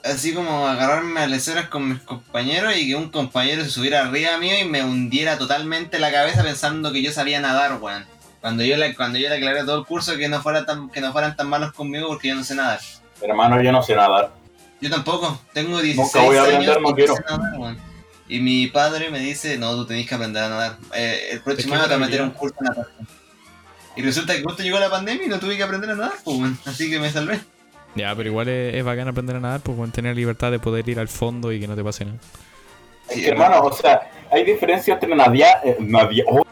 así 0.09 0.33
como 0.33 0.67
agarrarme 0.67 1.21
a 1.21 1.27
leceras 1.27 1.69
con 1.69 1.89
mis 1.89 2.01
compañeros 2.01 2.75
y 2.75 2.87
que 2.87 2.95
un 2.95 3.09
compañero 3.09 3.63
se 3.63 3.69
subiera 3.69 4.01
arriba 4.05 4.37
mío 4.37 4.55
y 4.59 4.65
me 4.65 4.83
hundiera 4.83 5.37
totalmente 5.37 5.99
la 5.99 6.11
cabeza 6.11 6.43
pensando 6.43 6.91
que 6.91 7.01
yo 7.01 7.11
sabía 7.11 7.39
nadar, 7.39 7.79
weón. 7.81 8.05
Cuando 8.41 8.63
yo 8.63 8.77
le, 8.77 8.95
cuando 8.95 9.19
yo 9.19 9.29
le 9.29 9.35
aclaré 9.35 9.63
todo 9.65 9.79
el 9.79 9.85
curso 9.85 10.15
que 10.17 10.29
no 10.29 10.41
fuera 10.41 10.65
tan, 10.65 10.89
que 10.89 11.01
no 11.01 11.11
fueran 11.11 11.35
tan 11.35 11.49
malos 11.49 11.73
conmigo 11.73 12.07
porque 12.07 12.29
yo 12.29 12.35
no 12.35 12.43
sé 12.43 12.55
nadar. 12.55 12.79
Hermano, 13.21 13.61
yo 13.61 13.71
no 13.71 13.83
sé 13.83 13.95
nadar. 13.95 14.31
Yo 14.81 14.89
tampoco, 14.89 15.41
tengo 15.53 15.81
16 15.81 15.97
Nunca 15.97 16.25
voy 16.25 16.37
a 16.37 16.41
aprender, 16.43 16.69
años 16.69 16.81
no 16.81 16.89
y 16.89 16.93
quiero. 16.93 17.15
sé 17.15 17.21
nadar, 17.29 17.59
weón. 17.59 17.77
Y 18.29 18.39
mi 18.39 18.67
padre 18.67 19.09
me 19.09 19.19
dice, 19.19 19.57
no, 19.57 19.75
tú 19.75 19.85
tenés 19.87 20.07
que 20.07 20.15
aprender 20.15 20.43
a 20.43 20.49
nadar. 20.49 20.77
Eh, 20.93 21.29
el 21.31 21.41
próximo 21.41 21.75
año 21.75 21.83
te 21.83 21.95
voy 21.95 22.03
a 22.03 22.05
meter 22.05 22.21
un 22.21 22.31
curso 22.31 22.55
de 22.59 22.69
natación. 22.69 23.07
Y 23.95 24.01
resulta 24.01 24.35
que 24.35 24.43
justo 24.43 24.63
llegó 24.63 24.79
la 24.79 24.89
pandemia 24.89 25.25
y 25.25 25.29
no 25.29 25.39
tuve 25.39 25.57
que 25.57 25.63
aprender 25.63 25.89
a 25.89 25.95
nadar, 25.95 26.13
pues, 26.23 26.37
weón. 26.37 26.57
Así 26.65 26.89
que 26.89 26.99
me 26.99 27.11
salvé. 27.11 27.41
Ya, 27.95 28.15
pero 28.15 28.29
igual 28.29 28.47
es, 28.49 28.75
es 28.75 28.83
bacán 28.83 29.07
aprender 29.07 29.35
a 29.35 29.39
nadar, 29.39 29.61
pues 29.61 29.75
bueno, 29.77 29.91
tener 29.91 30.15
libertad 30.15 30.51
de 30.51 30.59
poder 30.59 30.87
ir 30.87 30.99
al 30.99 31.07
fondo 31.07 31.51
y 31.51 31.59
que 31.59 31.67
no 31.67 31.75
te 31.75 31.83
pase 31.83 32.05
nada. 32.05 32.17
Sí, 33.09 33.25
hermano, 33.27 33.61
o 33.61 33.71
sea, 33.73 34.01
hay 34.31 34.43
diferencia 34.43 34.93
entre 34.93 35.15
nadia, 35.15 35.59
eh, 35.63 35.77
nadia- 35.79 36.23
oh, 36.29 36.43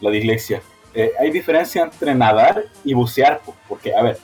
la 0.00 0.10
dislexia. 0.10 0.62
Eh, 0.94 1.12
hay 1.20 1.30
diferencia 1.30 1.82
entre 1.82 2.14
nadar 2.14 2.64
y 2.84 2.94
bucear, 2.94 3.40
po, 3.44 3.54
porque, 3.68 3.94
a 3.94 4.02
ver, 4.02 4.18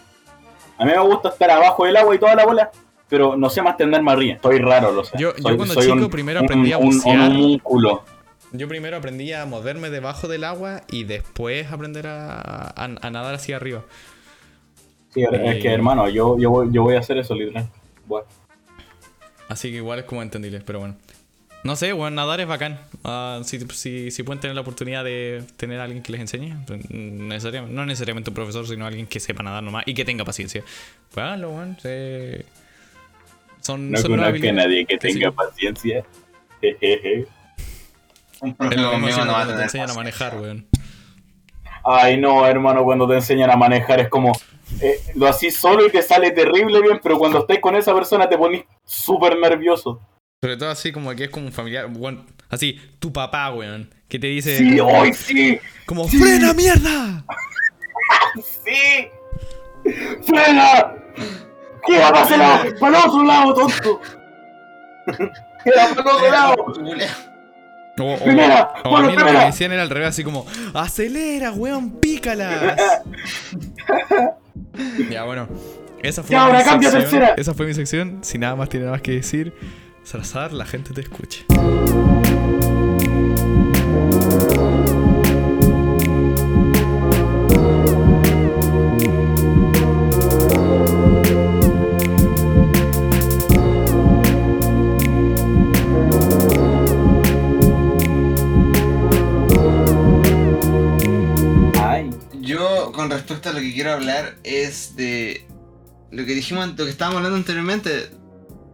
a 0.79 0.85
mí 0.85 0.91
me 0.91 0.99
gusta 1.01 1.29
estar 1.29 1.51
abajo 1.51 1.85
del 1.85 1.97
agua 1.97 2.15
y 2.15 2.19
toda 2.19 2.35
la 2.35 2.47
bola, 2.47 2.71
pero 3.09 3.37
no 3.37 3.51
sé 3.51 3.61
mantenerme 3.61 4.11
arriba. 4.11 4.35
Estoy 4.37 4.59
raro, 4.59 4.91
lo 4.93 5.05
sé. 5.05 5.13
Yo- 5.19 5.37
yo 5.37 5.43
Soy- 5.43 5.57
cuando 5.57 5.75
soy 5.75 5.93
chico 5.93 6.09
primero 6.11 6.41
aprendí 6.41 6.73
a 6.73 6.79
bucear. 6.79 7.31
Un 7.31 7.61
yo 8.53 8.69
primero 8.69 8.97
aprendí 8.97 9.33
a 9.33 9.45
moverme 9.47 9.91
debajo 9.91 10.29
del 10.29 10.45
agua 10.45 10.83
y 10.89 11.05
después 11.05 11.71
aprender 11.71 12.07
a, 12.07 12.41
a- 12.41 12.85
a 12.85 13.11
nadar 13.11 13.35
hacia 13.35 13.57
arriba. 13.57 13.83
Sí, 15.14 15.22
es 15.22 15.62
que 15.62 15.68
hermano, 15.72 16.09
yo, 16.09 16.37
yo, 16.38 16.50
voy, 16.50 16.68
yo 16.72 16.83
voy 16.83 16.96
a 16.96 16.98
hacer 17.00 17.16
eso, 17.18 17.35
literal. 17.35 17.68
Bueno. 18.07 18.27
Así 19.48 19.70
que 19.70 19.77
igual 19.77 20.00
es 20.00 20.05
como 20.07 20.22
entendible, 20.22 20.61
pero 20.64 20.81
bueno. 20.81 20.96
No 21.62 21.77
sé, 21.77 21.92
bueno, 21.94 22.16
nadar 22.16 22.40
es 22.40 22.46
bacán. 22.46 22.79
Ah, 23.05 23.40
si, 23.44 23.59
si, 23.61 24.11
si 24.11 24.22
pueden 24.22 24.40
tener 24.40 24.55
la 24.55 24.61
oportunidad 24.61 25.03
de 25.05 25.44
tener 25.57 25.81
a 25.81 25.85
alguien 25.85 26.03
que 26.03 26.12
les 26.12 26.20
enseñe, 26.20 26.55
pues, 26.66 26.90
necesariamente, 26.90 27.74
no 27.74 27.87
necesariamente 27.87 28.31
un 28.31 28.35
profesor, 28.35 28.66
sino 28.66 28.85
alguien 28.87 29.07
que 29.07 29.18
sepa 29.20 29.42
nadar 29.42 29.62
nomás 29.62 29.85
y 29.87 29.94
que 29.94 30.05
tenga 30.05 30.24
paciencia. 30.24 30.62
Pues 31.12 31.24
háganlo, 31.24 31.50
weón. 31.53 31.79
se- 31.81 32.44
Son, 33.61 33.90
No 33.90 33.96
son 33.98 34.11
conozco 34.11 34.48
a 34.48 34.53
nadie 34.53 34.85
que 34.85 34.98
que 34.98 35.09
sí. 35.12 35.18
tenga 35.18 35.31
paciencia. 35.31 36.05
Jejeje. 36.61 37.27
Un 38.40 38.50
Es 38.50 38.57
problema 38.57 38.83
lo 38.83 38.88
mismo 38.88 38.90
conmigo 39.00 39.14
siendo 39.14 39.33
no 39.33 39.38
va 39.38 39.42
a 39.44 39.57
te 39.57 39.62
enseñan 39.62 39.90
a 39.90 39.94
manejar, 39.94 40.38
weón. 40.38 40.66
Ay, 41.83 42.16
no, 42.18 42.46
hermano, 42.46 42.83
cuando 42.85 43.07
te 43.09 43.14
enseñan 43.14 43.50
a 43.50 43.57
manejar 43.57 44.00
es 44.00 44.09
como. 44.09 44.33
Eh, 44.81 45.01
lo 45.15 45.27
haces 45.27 45.55
solo 45.57 45.87
y 45.87 45.91
te 45.91 46.03
sale 46.03 46.31
terrible 46.31 46.81
bien, 46.81 47.01
pero 47.03 47.19
cuando 47.19 47.41
estés 47.41 47.61
con 47.61 47.75
esa 47.77 47.95
persona 47.95 48.29
te 48.29 48.37
pones 48.39 48.65
súper 48.85 49.39
nervioso. 49.39 50.01
Sobre 50.43 50.57
todo 50.57 50.71
así 50.71 50.93
como 50.93 51.11
que 51.15 51.25
es 51.25 51.31
como 51.31 51.47
un 51.47 51.53
familiar, 51.53 51.87
weón. 51.91 52.27
Así, 52.51 52.79
tu 52.99 53.13
papá, 53.13 53.51
weón. 53.53 53.93
Que 54.09 54.19
te 54.19 54.27
dice. 54.27 54.59
Sí, 54.59 54.77
como, 54.77 54.99
hoy 55.01 55.13
sí, 55.15 55.59
como, 55.87 56.07
¡frena, 56.09 56.53
mierda! 56.53 57.25
sí. 58.65 59.09
¡Frena! 60.23 60.95
¡Queda 61.87 62.11
para 62.13 62.25
ese 62.25 62.37
lado! 62.39 62.65
¡Para 62.81 62.99
el 62.99 63.05
otro 63.09 63.23
lado, 63.25 63.55
tonto! 63.55 64.01
¡Queda 65.65 65.89
para 65.95 66.11
el 66.11 66.17
otro 66.17 66.31
lado! 66.31 66.55
O, 67.97 68.13
o- 68.15 68.19
Primera, 68.25 68.73
o 68.85 68.89
a 68.89 68.91
bueno, 68.91 69.11
mí 69.11 69.17
lo 69.17 69.25
que 69.27 69.33
me 69.33 69.45
decían 69.47 69.73
era 69.73 69.83
al 69.83 69.91
revés, 69.91 70.09
así 70.09 70.25
como, 70.25 70.47
¡acelera, 70.75 71.53
weón, 71.53 71.93
pícalas! 72.01 73.03
ya, 75.11 75.25
bueno. 75.25 75.49
Esa 76.03 76.23
fue, 76.23 76.33
Ya, 76.33 76.40
mi 76.40 76.47
ahora 76.47 76.64
cambia 76.64 76.88
a 76.90 76.93
sección. 76.93 77.23
Esa 77.37 77.55
fue 77.55 77.67
mi 77.67 77.75
sección. 77.75 78.19
Si 78.23 78.38
nada 78.38 78.57
más 78.57 78.69
tiene 78.69 78.85
nada 78.85 78.97
más 78.97 79.03
que 79.03 79.12
decir, 79.12 79.55
Salazar, 80.03 80.53
la 80.53 80.67
gente 80.67 80.93
te 80.93 81.01
escucha. 81.01 81.45
Con 103.05 103.11
respecto 103.11 103.51
a 103.51 103.53
lo 103.53 103.61
que 103.61 103.75
quiero 103.75 103.93
hablar, 103.93 104.37
es 104.45 104.97
de 104.97 105.47
lo 106.11 106.25
que 106.25 106.33
dijimos, 106.33 106.69
lo 106.69 106.87
que 106.87 106.90
estábamos 106.90 107.19
hablando 107.19 107.37
anteriormente. 107.37 108.09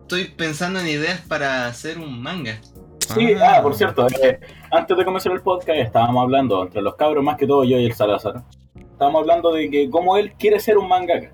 Estoy 0.03 0.27
pensando 0.27 0.79
en 0.79 0.87
ideas 0.87 1.21
para 1.23 1.67
hacer 1.67 1.99
un 1.99 2.23
manga. 2.23 2.61
sí, 3.01 3.35
ah, 3.35 3.59
por 3.61 3.75
cierto, 3.75 4.07
eh, 4.23 4.39
antes 4.71 4.97
de 4.97 5.05
comenzar 5.05 5.33
el 5.33 5.41
podcast 5.41 5.81
estábamos 5.81 6.23
hablando, 6.23 6.63
entre 6.63 6.81
los 6.81 6.95
cabros 6.95 7.25
más 7.25 7.39
que 7.39 7.47
todo 7.49 7.65
yo 7.65 7.77
y 7.81 7.87
el 7.87 7.93
Salazar, 7.93 8.45
estábamos 8.77 9.23
hablando 9.23 9.53
de 9.53 9.69
que 9.69 9.91
como 9.91 10.17
él 10.17 10.33
quiere 10.39 10.61
ser 10.61 10.79
un 10.79 10.87
mangaka. 10.87 11.33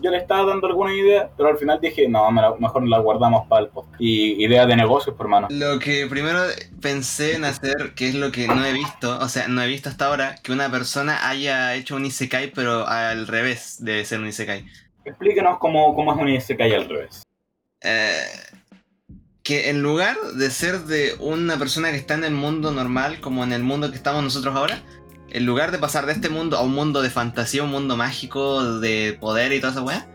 Yo 0.00 0.10
le 0.10 0.18
estaba 0.18 0.44
dando 0.44 0.66
alguna 0.66 0.94
idea, 0.94 1.30
pero 1.36 1.50
al 1.50 1.58
final 1.58 1.80
dije, 1.80 2.08
no, 2.08 2.30
mejor 2.30 2.86
la 2.88 2.98
guardamos 2.98 3.46
para 3.48 3.64
el 3.64 3.68
podcast. 3.68 4.00
Y 4.00 4.44
ideas 4.44 4.66
de 4.66 4.76
negocios, 4.76 5.16
por 5.16 5.26
hermano. 5.26 5.48
Lo 5.50 5.78
que 5.78 6.06
primero 6.06 6.40
pensé 6.80 7.36
en 7.36 7.44
hacer, 7.44 7.94
que 7.94 8.08
es 8.08 8.14
lo 8.14 8.32
que 8.32 8.46
no 8.46 8.64
he 8.64 8.72
visto, 8.72 9.18
o 9.18 9.28
sea, 9.28 9.48
no 9.48 9.62
he 9.62 9.66
visto 9.66 9.88
hasta 9.88 10.06
ahora, 10.06 10.36
que 10.42 10.52
una 10.52 10.70
persona 10.70 11.28
haya 11.28 11.74
hecho 11.74 11.96
un 11.96 12.06
Isekai, 12.06 12.52
pero 12.52 12.86
al 12.86 13.26
revés 13.26 13.84
de 13.84 14.04
ser 14.04 14.20
un 14.20 14.28
Isekai. 14.28 14.64
Explíquenos 15.04 15.58
cómo, 15.58 15.94
cómo 15.94 16.12
es 16.12 16.18
un 16.18 16.28
Isekai 16.28 16.74
al 16.74 16.88
revés. 16.88 17.22
Eh, 17.82 18.24
que 19.44 19.68
en 19.68 19.82
lugar 19.82 20.16
de 20.36 20.50
ser 20.50 20.80
de 20.80 21.14
una 21.20 21.58
persona 21.58 21.90
que 21.90 21.98
está 21.98 22.14
en 22.14 22.24
el 22.24 22.32
mundo 22.32 22.72
normal, 22.72 23.20
como 23.20 23.44
en 23.44 23.52
el 23.52 23.62
mundo 23.62 23.90
que 23.90 23.96
estamos 23.96 24.22
nosotros 24.22 24.56
ahora, 24.56 24.82
en 25.34 25.46
lugar 25.46 25.72
de 25.72 25.78
pasar 25.78 26.06
de 26.06 26.12
este 26.12 26.28
mundo 26.28 26.56
a 26.56 26.62
un 26.62 26.72
mundo 26.72 27.02
de 27.02 27.10
fantasía, 27.10 27.64
un 27.64 27.72
mundo 27.72 27.96
mágico, 27.96 28.78
de 28.78 29.18
poder 29.18 29.52
y 29.52 29.60
toda 29.60 29.72
esa 29.72 29.82
weá, 29.82 30.06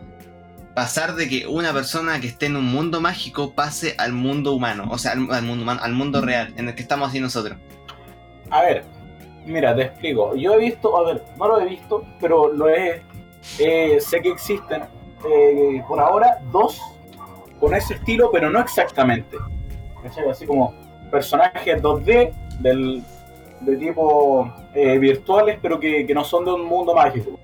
pasar 0.74 1.14
de 1.14 1.28
que 1.28 1.46
una 1.46 1.74
persona 1.74 2.18
que 2.20 2.26
esté 2.26 2.46
en 2.46 2.56
un 2.56 2.64
mundo 2.64 3.02
mágico 3.02 3.52
pase 3.52 3.94
al 3.98 4.14
mundo 4.14 4.54
humano, 4.54 4.88
o 4.90 4.96
sea, 4.96 5.12
al, 5.12 5.42
mundo 5.42 5.62
humano, 5.62 5.80
al 5.82 5.92
mundo 5.92 6.22
real, 6.22 6.54
en 6.56 6.68
el 6.68 6.74
que 6.74 6.80
estamos 6.80 7.10
así 7.10 7.20
nosotros. 7.20 7.58
A 8.48 8.62
ver, 8.62 8.82
mira, 9.44 9.76
te 9.76 9.82
explico. 9.82 10.34
Yo 10.36 10.54
he 10.54 10.58
visto, 10.58 10.96
a 10.96 11.04
ver, 11.04 11.22
no 11.36 11.48
lo 11.48 11.60
he 11.60 11.66
visto, 11.66 12.02
pero 12.18 12.50
lo 12.50 12.70
he. 12.70 13.02
eh, 13.58 13.98
sé 14.00 14.22
que 14.22 14.30
existen 14.30 14.84
eh, 15.30 15.82
por 15.86 16.00
ahora 16.00 16.38
dos 16.50 16.80
con 17.60 17.74
ese 17.74 17.92
estilo, 17.92 18.30
pero 18.32 18.48
no 18.48 18.58
exactamente. 18.58 19.36
Así 20.30 20.46
como 20.46 20.72
personajes 21.10 21.82
2D 21.82 22.32
del, 22.60 23.04
de 23.60 23.76
tipo 23.76 24.52
eh, 24.74 24.98
virtuales, 24.98 25.58
pero 25.60 25.78
que, 25.78 26.06
que 26.06 26.14
no 26.14 26.24
son 26.24 26.44
de 26.44 26.52
un 26.52 26.64
mundo 26.64 26.94
mágico. 26.94 27.38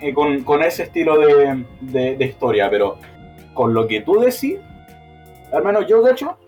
Eh, 0.00 0.14
con, 0.14 0.44
con 0.44 0.62
ese 0.62 0.84
estilo 0.84 1.18
de, 1.18 1.64
de- 1.80 2.16
de 2.16 2.24
historia, 2.24 2.70
pero 2.70 2.98
con 3.54 3.74
lo 3.74 3.88
que 3.88 4.00
tú 4.02 4.20
decís, 4.20 4.56
al 5.52 5.64
menos 5.64 5.86
yo, 5.88 6.02
de 6.02 6.12
hecho, 6.12 6.38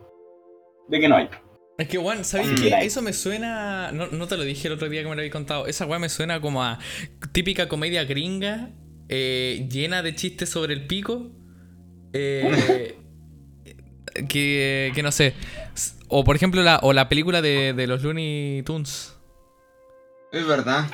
de 0.88 1.00
que 1.00 1.08
no 1.08 1.16
hay. 1.16 1.28
Es 1.78 1.88
que, 1.88 1.98
Juan, 1.98 2.24
¿sabes 2.24 2.48
Mm. 2.52 2.54
qué? 2.62 2.68
Eso 2.82 3.02
me 3.02 3.12
suena. 3.12 3.90
No, 3.90 4.06
no 4.08 4.26
te 4.28 4.36
lo 4.36 4.44
dije 4.44 4.68
el 4.68 4.74
otro 4.74 4.88
día 4.88 5.02
que 5.02 5.08
me 5.08 5.14
lo 5.16 5.20
había 5.20 5.32
contado. 5.32 5.66
Esa 5.66 5.86
weá 5.86 5.98
me 5.98 6.08
suena 6.08 6.40
como 6.40 6.62
a 6.62 6.78
típica 7.32 7.68
comedia 7.68 8.04
gringa, 8.04 8.70
eh, 9.08 9.66
llena 9.70 10.02
de 10.02 10.14
chistes 10.14 10.48
sobre 10.48 10.74
el 10.74 10.86
pico. 10.86 11.26
eh, 12.12 12.96
que, 14.28 14.92
que 14.94 15.02
no 15.02 15.10
sé. 15.10 15.32
O 16.08 16.24
por 16.24 16.36
ejemplo, 16.36 16.62
la, 16.62 16.78
o 16.82 16.92
la 16.92 17.08
película 17.08 17.40
de, 17.42 17.72
de 17.72 17.86
los 17.86 18.02
Looney 18.02 18.62
Tunes. 18.64 19.16
Es 20.32 20.46
verdad. 20.46 20.86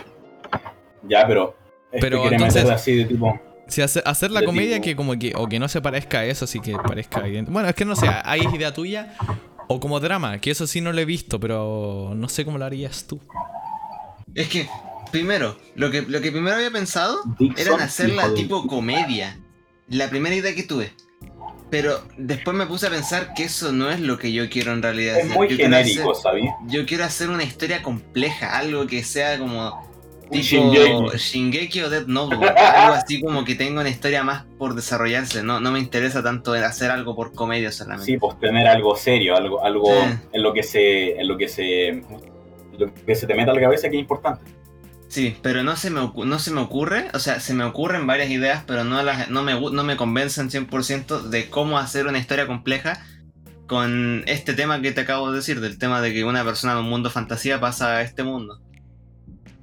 Ya, 1.08 1.26
pero. 1.26 1.56
Este 1.92 2.00
Pero 2.00 2.30
entonces- 2.30 2.68
así 2.68 2.96
de 2.96 3.04
tipo. 3.04 3.40
Si 3.68 3.82
hace- 3.82 4.02
hacer 4.04 4.30
la 4.30 4.40
De 4.40 4.46
comedia 4.46 4.76
tipo- 4.76 4.84
que 4.84 4.96
como 4.96 5.18
que. 5.18 5.32
O 5.36 5.48
que 5.48 5.58
no 5.58 5.68
se 5.68 5.80
parezca 5.80 6.20
a 6.20 6.24
eso, 6.24 6.44
así 6.44 6.60
que 6.60 6.76
parezca 6.76 7.20
evidente. 7.26 7.50
Bueno, 7.50 7.68
es 7.68 7.74
que 7.74 7.84
no 7.84 7.96
sé, 7.96 8.06
hay 8.24 8.40
idea 8.54 8.72
tuya. 8.72 9.14
O 9.68 9.80
como 9.80 9.98
drama, 9.98 10.38
que 10.38 10.52
eso 10.52 10.66
sí 10.68 10.80
no 10.80 10.92
lo 10.92 11.00
he 11.00 11.04
visto, 11.04 11.40
pero 11.40 12.12
no 12.14 12.28
sé 12.28 12.44
cómo 12.44 12.56
lo 12.58 12.64
harías 12.64 13.06
tú. 13.08 13.20
Es 14.34 14.48
que, 14.48 14.68
primero, 15.10 15.56
lo 15.74 15.90
que, 15.90 16.02
lo 16.02 16.20
que 16.20 16.30
primero 16.30 16.54
había 16.56 16.70
pensado 16.70 17.18
Dixon, 17.38 17.58
era 17.66 17.74
en 17.74 17.80
hacerla 17.80 18.32
tipo 18.34 18.66
comedia. 18.68 19.40
La 19.88 20.08
primera 20.08 20.34
idea 20.36 20.54
que 20.54 20.62
tuve. 20.62 20.92
Pero 21.70 22.00
después 22.16 22.56
me 22.56 22.66
puse 22.66 22.86
a 22.86 22.90
pensar 22.90 23.34
que 23.34 23.44
eso 23.44 23.72
no 23.72 23.90
es 23.90 23.98
lo 24.00 24.18
que 24.18 24.32
yo 24.32 24.48
quiero 24.48 24.72
en 24.72 24.82
realidad. 24.82 25.18
Es 25.18 25.24
hacer. 25.24 25.36
muy 25.36 25.48
Yo 25.48 25.56
genérico, 25.56 26.14
¿sabes? 26.14 26.44
yo 26.68 26.86
quiero 26.86 27.04
hacer 27.04 27.28
una 27.28 27.42
historia 27.42 27.82
compleja, 27.82 28.56
algo 28.56 28.86
que 28.86 29.02
sea 29.02 29.36
como 29.38 29.84
tipo 30.30 30.42
Shingeki. 30.44 31.16
Shingeki 31.18 31.80
o 31.82 31.90
Death 31.90 32.06
Note, 32.06 32.34
algo 32.36 32.94
así 32.94 33.20
como 33.20 33.44
que 33.44 33.56
tenga 33.56 33.80
una 33.80 33.90
historia 33.90 34.22
más 34.22 34.44
por 34.58 34.74
desarrollarse. 34.76 35.42
No, 35.42 35.58
no 35.60 35.72
me 35.72 35.80
interesa 35.80 36.22
tanto 36.22 36.52
hacer 36.52 36.90
algo 36.92 37.16
por 37.16 37.32
comedia 37.32 37.72
solamente. 37.72 38.12
Sí, 38.12 38.16
pues 38.18 38.38
tener 38.38 38.66
algo 38.68 38.94
serio, 38.96 39.36
algo, 39.36 39.64
algo 39.64 39.86
Sí. 39.88 40.18
en 40.32 40.42
lo 40.42 40.52
que 40.52 40.62
se. 40.62 41.20
En 41.20 41.26
lo 41.26 41.36
que 41.36 41.48
se. 41.48 41.88
en 41.88 42.06
lo 42.78 42.94
que 42.94 43.14
se 43.16 43.26
te 43.26 43.34
meta 43.34 43.50
a 43.50 43.54
la 43.54 43.60
cabeza 43.60 43.88
que 43.88 43.96
es 43.96 44.00
importante. 44.02 44.52
Sí, 45.16 45.34
pero 45.40 45.62
no 45.62 45.76
se 45.76 45.88
me, 45.90 46.00
no 46.26 46.38
se 46.38 46.50
me 46.50 46.60
ocurre, 46.60 47.08
o 47.14 47.18
sea, 47.18 47.40
se 47.40 47.54
me 47.54 47.64
ocurren 47.64 48.06
varias 48.06 48.28
ideas, 48.30 48.64
pero 48.66 48.84
no, 48.84 49.02
las, 49.02 49.30
no, 49.30 49.42
me, 49.42 49.58
no 49.58 49.82
me 49.82 49.96
convencen 49.96 50.50
100% 50.50 51.22
de 51.30 51.48
cómo 51.48 51.78
hacer 51.78 52.06
una 52.06 52.18
historia 52.18 52.46
compleja 52.46 53.00
con 53.66 54.24
este 54.26 54.52
tema 54.52 54.82
que 54.82 54.92
te 54.92 55.00
acabo 55.02 55.30
de 55.30 55.36
decir, 55.38 55.60
del 55.60 55.78
tema 55.78 56.02
de 56.02 56.12
que 56.12 56.24
una 56.24 56.44
persona 56.44 56.74
de 56.74 56.80
un 56.80 56.90
mundo 56.90 57.08
fantasía 57.10 57.60
pasa 57.60 57.96
a 57.96 58.02
este 58.02 58.24
mundo. 58.24 58.60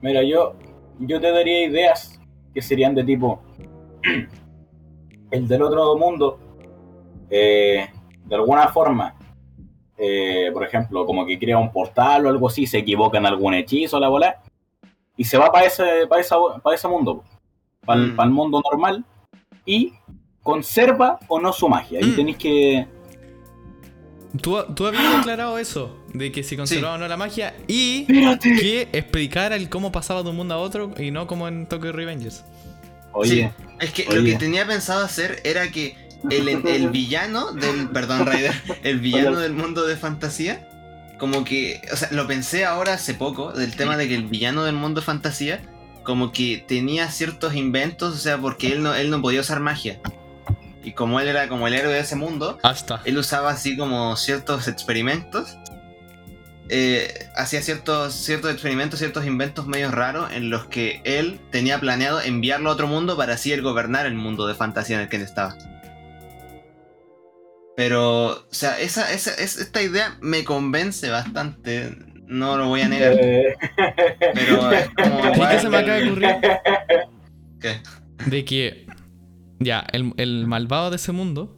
Mira, 0.01 0.23
yo. 0.23 0.55
Yo 0.99 1.19
te 1.19 1.31
daría 1.31 1.65
ideas 1.65 2.19
que 2.53 2.61
serían 2.61 2.95
de 2.95 3.03
tipo. 3.03 3.41
El 5.31 5.47
del 5.47 5.61
otro 5.63 5.97
mundo. 5.97 6.39
eh, 7.29 7.87
de 8.25 8.35
alguna 8.35 8.69
forma. 8.69 9.15
eh, 9.97 10.49
por 10.53 10.63
ejemplo, 10.65 11.05
como 11.05 11.25
que 11.25 11.39
crea 11.39 11.57
un 11.57 11.71
portal 11.71 12.25
o 12.25 12.29
algo 12.29 12.47
así, 12.47 12.67
se 12.67 12.79
equivoca 12.79 13.17
en 13.19 13.25
algún 13.27 13.53
hechizo, 13.53 13.99
la 13.99 14.09
bola. 14.09 14.41
Y 15.17 15.23
se 15.25 15.37
va 15.37 15.51
para 15.51 15.65
ese, 15.67 16.07
para 16.09 16.21
esa, 16.21 16.35
para 16.63 16.75
ese 16.75 16.87
mundo. 16.87 17.23
Para 17.85 18.01
el, 18.01 18.13
Mm. 18.13 18.31
mundo 18.31 18.61
normal. 18.69 19.05
Y 19.65 19.93
conserva 20.41 21.19
o 21.27 21.39
no 21.39 21.53
su 21.53 21.67
magia. 21.69 21.99
Y 22.01 22.05
Mm. 22.05 22.15
tenéis 22.15 22.37
que. 22.37 22.87
¿Tú, 24.41 24.57
tú 24.75 24.87
habías 24.87 25.17
declarado 25.17 25.59
eso, 25.59 25.95
de 26.11 26.31
que 26.31 26.41
si 26.41 26.57
conservaba 26.57 26.95
o 26.95 26.97
no 26.97 27.07
la 27.07 27.17
magia 27.17 27.55
y 27.67 28.01
¡Espérate! 28.01 28.55
que 28.55 28.81
explicara 28.91 29.55
el 29.55 29.69
cómo 29.69 29.91
pasaba 29.91 30.23
de 30.23 30.29
un 30.31 30.35
mundo 30.37 30.55
a 30.55 30.57
otro 30.57 30.91
y 30.97 31.11
no 31.11 31.27
como 31.27 31.47
en 31.47 31.67
Tokyo 31.69 31.91
Revengers. 31.91 32.43
Oye, 33.11 33.53
Es 33.79 33.91
que 33.93 34.07
Oye. 34.09 34.17
lo 34.17 34.23
que 34.25 34.35
tenía 34.37 34.65
pensado 34.65 35.05
hacer 35.05 35.39
era 35.43 35.69
que 35.69 35.95
el, 36.31 36.47
el 36.47 36.89
villano 36.89 37.51
del. 37.51 37.89
Perdón, 37.89 38.25
Raider. 38.25 38.53
El 38.81 38.99
villano 39.01 39.37
del 39.39 39.53
mundo 39.53 39.85
de 39.85 39.95
fantasía. 39.97 40.67
Como 41.17 41.43
que. 41.43 41.81
O 41.91 41.95
sea, 41.95 42.09
lo 42.11 42.27
pensé 42.27 42.65
ahora 42.65 42.93
hace 42.93 43.13
poco. 43.13 43.51
Del 43.51 43.75
tema 43.75 43.97
de 43.97 44.07
que 44.07 44.15
el 44.15 44.25
villano 44.25 44.63
del 44.63 44.75
mundo 44.75 45.01
de 45.01 45.05
fantasía. 45.05 45.61
Como 46.03 46.31
que 46.31 46.63
tenía 46.67 47.09
ciertos 47.09 47.55
inventos. 47.55 48.15
O 48.15 48.17
sea, 48.17 48.37
porque 48.37 48.71
él 48.73 48.83
no, 48.83 48.93
él 48.93 49.09
no 49.09 49.21
podía 49.21 49.41
usar 49.41 49.59
magia. 49.59 49.99
Y 50.83 50.91
como 50.91 51.19
él 51.21 51.29
era 51.29 51.47
como 51.47 51.67
el 51.67 51.73
héroe 51.73 51.93
de 51.93 51.99
ese 52.01 52.15
mundo. 52.17 52.59
Hasta. 52.61 53.01
Él 53.05 53.17
usaba 53.17 53.51
así 53.51 53.77
como 53.77 54.15
ciertos 54.17 54.67
experimentos. 54.67 55.57
eh, 56.69 57.29
hacía 57.35 57.61
ciertos, 57.61 58.13
ciertos 58.15 58.51
experimentos, 58.51 58.99
ciertos 58.99 59.25
inventos 59.25 59.67
medio 59.67 59.91
raros 59.91 60.31
en 60.31 60.49
los 60.49 60.65
que 60.65 61.01
él 61.03 61.39
tenía 61.51 61.79
planeado 61.79 62.21
enviarlo 62.21 62.69
a 62.69 62.73
otro 62.73 62.87
mundo 62.87 63.15
para 63.15 63.33
así 63.33 63.51
él 63.51 63.61
gobernar 63.61 64.05
el 64.05 64.15
mundo 64.15 64.47
de 64.47 64.55
fantasía 64.55 64.95
en 64.95 65.03
el 65.03 65.09
que 65.09 65.17
él 65.17 65.21
estaba. 65.23 65.55
Pero, 67.75 68.27
o 68.27 68.43
sea, 68.51 68.79
esa, 68.79 69.11
esa, 69.13 69.33
es- 69.35 69.57
esta 69.57 69.81
idea 69.81 70.17
me 70.21 70.43
convence 70.43 71.09
bastante, 71.09 71.95
no 72.27 72.55
lo 72.57 72.67
voy 72.67 72.81
a 72.81 72.87
negar, 72.87 73.13
Eh, 73.19 73.55
pero 74.33 74.71
es 74.71 74.89
como... 74.89 75.19
¿Y 75.35 75.47
qué 75.49 75.59
se 75.59 75.69
me 75.69 75.77
acaba 75.77 75.97
de 75.97 76.05
ocurrir? 76.09 76.35
¿Qué? 77.59 77.77
De 78.27 78.45
que, 78.45 78.85
ya, 79.59 79.85
el, 79.91 80.13
el 80.17 80.45
malvado 80.47 80.89
de 80.91 80.97
ese 80.97 81.11
mundo, 81.11 81.57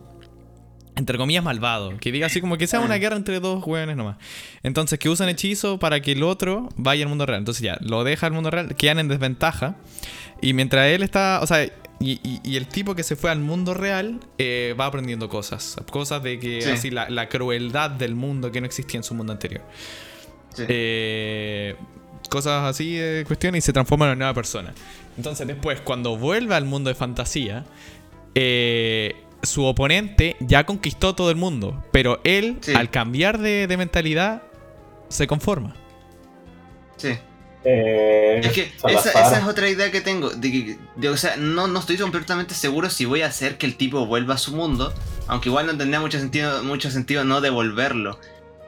entre 0.95 1.17
comillas 1.17 1.43
malvado, 1.43 1.97
que 1.97 2.11
diga 2.13 2.27
así 2.27 2.39
como 2.39 2.57
que 2.57 2.67
sea 2.67 2.79
una 2.79 2.95
guerra 2.95 3.17
entre 3.17 3.41
dos 3.41 3.61
hueones 3.65 3.97
nomás. 3.97 4.15
Entonces, 4.63 4.97
que 4.97 5.09
usan 5.09 5.27
hechizo 5.27 5.79
para 5.79 5.99
que 5.99 6.13
el 6.13 6.23
otro 6.23 6.69
vaya 6.77 7.03
al 7.03 7.09
mundo 7.09 7.25
real. 7.25 7.39
Entonces, 7.39 7.61
ya, 7.61 7.77
lo 7.81 8.05
deja 8.05 8.27
al 8.27 8.31
mundo 8.31 8.49
real, 8.51 8.73
quedan 8.77 8.99
en 8.99 9.09
desventaja. 9.09 9.75
Y 10.41 10.53
mientras 10.53 10.87
él 10.87 11.03
está, 11.03 11.39
o 11.41 11.47
sea, 11.47 11.67
y, 11.99 12.19
y- 12.23 12.41
y 12.43 12.57
el 12.57 12.67
tipo 12.67 12.93
que 12.95 13.03
se 13.03 13.15
fue 13.15 13.31
al 13.31 13.39
mundo 13.39 13.73
real 13.73 14.19
eh, 14.37 14.75
va 14.79 14.85
aprendiendo 14.87 15.29
cosas. 15.29 15.77
Cosas 15.91 16.21
de 16.23 16.39
que, 16.39 16.61
Sí. 16.61 16.69
así, 16.69 16.89
la, 16.91 17.09
la 17.09 17.29
crueldad 17.29 17.89
del 17.91 18.15
mundo 18.15 18.51
que 18.51 18.59
no 18.61 18.67
existía 18.67 18.97
en 18.99 19.03
su 19.03 19.13
mundo 19.13 19.31
anterior. 19.33 19.61
Sí. 20.53 20.63
Eh, 20.67 21.75
cosas 22.29 22.63
así 22.63 22.95
de 22.95 23.23
cuestiones 23.25 23.63
y 23.63 23.65
se 23.65 23.73
transforma 23.73 24.05
en 24.05 24.11
una 24.11 24.15
nueva 24.17 24.33
persona. 24.33 24.73
Entonces 25.17 25.47
después, 25.47 25.79
cuando 25.81 26.17
vuelve 26.17 26.55
al 26.55 26.65
mundo 26.65 26.89
de 26.89 26.95
fantasía, 26.95 27.65
eh, 28.35 29.15
su 29.43 29.63
oponente 29.63 30.35
ya 30.39 30.65
conquistó 30.65 31.15
todo 31.15 31.29
el 31.29 31.35
mundo, 31.37 31.83
pero 31.91 32.19
él, 32.23 32.57
Sí. 32.61 32.73
al 32.73 32.89
cambiar 32.89 33.37
de, 33.39 33.67
de 33.67 33.77
mentalidad, 33.77 34.43
se 35.07 35.27
conforma. 35.27 35.75
Sí. 36.97 37.09
Eh, 37.65 38.41
Es 38.43 38.51
que 38.53 38.71
esa, 38.93 39.11
es 39.39 39.43
otra 39.45 39.67
idea 39.69 39.91
que 39.91 40.01
tengo. 40.01 40.29
De 40.29 40.51
que, 40.51 40.77
de- 40.95 41.09
o 41.09 41.17
sea, 41.17 41.35
no, 41.37 41.67
no 41.67 41.79
estoy 41.79 41.97
completamente 41.97 42.53
seguro 42.53 42.89
si 42.89 43.05
voy 43.05 43.21
a 43.21 43.27
hacer 43.27 43.57
que 43.57 43.65
el 43.65 43.75
tipo 43.75 44.05
vuelva 44.05 44.35
a 44.35 44.37
su 44.37 44.55
mundo. 44.55 44.93
Aunque 45.27 45.49
igual 45.49 45.65
no 45.65 45.75
tendría 45.77 45.99
mucho 45.99 46.19
sentido, 46.19 46.63
mucho 46.63 46.91
sentido 46.91 47.23
no 47.23 47.41
devolverlo. 47.41 48.19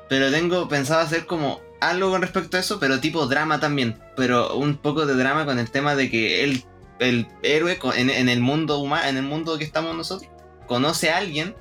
Pero 0.10 0.32
tengo 0.32 0.68
pensado 0.68 1.02
hacer 1.02 1.26
como 1.26 1.62
algo 1.80 2.10
con 2.10 2.22
respecto 2.22 2.58
a 2.58 2.60
eso, 2.60 2.80
pero 2.80 3.00
tipo 3.00 3.28
drama 3.28 3.60
también. 3.60 4.00
Pero 4.16 4.56
un 4.56 4.78
poco 4.78 5.06
de 5.06 5.14
drama 5.16 5.46
con 5.46 5.60
el 5.60 5.70
tema 5.70 5.96
de 5.96 6.10
que 6.10 6.44
el, 6.44 6.64
el 7.00 7.28
héroe 7.44 7.78
en, 7.96 8.10
en 8.10 8.30
el 8.30 8.40
mundo 8.42 8.80
humano, 8.80 9.08
en 9.08 9.18
el 9.18 9.24
mundo 9.24 9.58
que 9.58 9.64
estamos 9.64 9.96
nosotros, 9.96 10.30
conoce 10.66 11.12
a 11.12 11.18
alguien, 11.18 11.56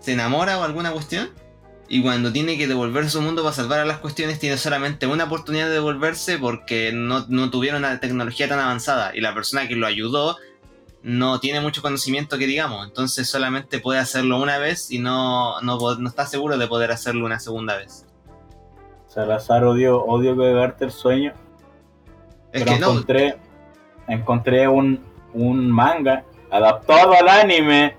se 0.00 0.12
enamora 0.12 0.58
o 0.58 0.62
alguna 0.62 0.92
cuestión. 0.92 1.30
Y 1.92 2.00
cuando 2.00 2.32
tiene 2.32 2.56
que 2.56 2.66
devolver 2.66 3.10
su 3.10 3.20
mundo 3.20 3.42
para 3.42 3.54
salvar 3.54 3.80
a 3.80 3.84
las 3.84 3.98
cuestiones, 3.98 4.38
tiene 4.38 4.56
solamente 4.56 5.06
una 5.06 5.24
oportunidad 5.24 5.66
de 5.66 5.74
devolverse 5.74 6.38
porque 6.38 6.90
no, 6.90 7.26
no 7.28 7.50
tuvieron 7.50 7.84
una 7.84 8.00
tecnología 8.00 8.48
tan 8.48 8.60
avanzada. 8.60 9.14
Y 9.14 9.20
la 9.20 9.34
persona 9.34 9.68
que 9.68 9.76
lo 9.76 9.86
ayudó 9.86 10.38
no 11.02 11.38
tiene 11.38 11.60
mucho 11.60 11.82
conocimiento 11.82 12.38
que 12.38 12.46
digamos. 12.46 12.88
Entonces 12.88 13.28
solamente 13.28 13.78
puede 13.78 14.00
hacerlo 14.00 14.40
una 14.40 14.56
vez 14.56 14.90
y 14.90 15.00
no, 15.00 15.60
no, 15.60 15.78
no 15.96 16.08
está 16.08 16.24
seguro 16.24 16.56
de 16.56 16.66
poder 16.66 16.92
hacerlo 16.92 17.26
una 17.26 17.38
segunda 17.38 17.76
vez. 17.76 18.06
Salazar 19.08 19.62
odio, 19.62 20.02
odio 20.02 20.34
que 20.34 20.84
el 20.86 20.90
sueño. 20.90 21.34
Es 22.52 22.62
pero 22.62 22.72
que 22.72 22.80
no, 22.80 22.88
encontré, 22.88 23.36
encontré 24.08 24.66
un, 24.66 24.98
un 25.34 25.70
manga 25.70 26.24
adaptado 26.50 27.12
al 27.12 27.28
anime 27.28 27.98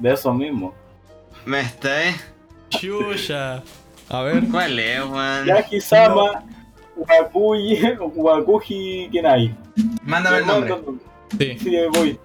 de 0.00 0.12
eso 0.12 0.34
mismo. 0.34 0.74
me 1.46 1.60
está, 1.60 2.02
¿eh? 2.08 2.16
Chuya. 2.70 3.62
A 4.08 4.22
ver. 4.22 4.42
¿Cuál 4.50 4.78
es, 4.78 5.00
weón? 5.04 5.46
Yaki-sama 5.46 6.44
Wakuji, 6.96 7.78
Wakuji 8.16 9.08
Kenai. 9.12 9.54
Mándame 10.02 10.38
el 10.38 10.46
nombre. 10.46 10.74
Sí. 11.38 11.58
Voy. 11.92 12.18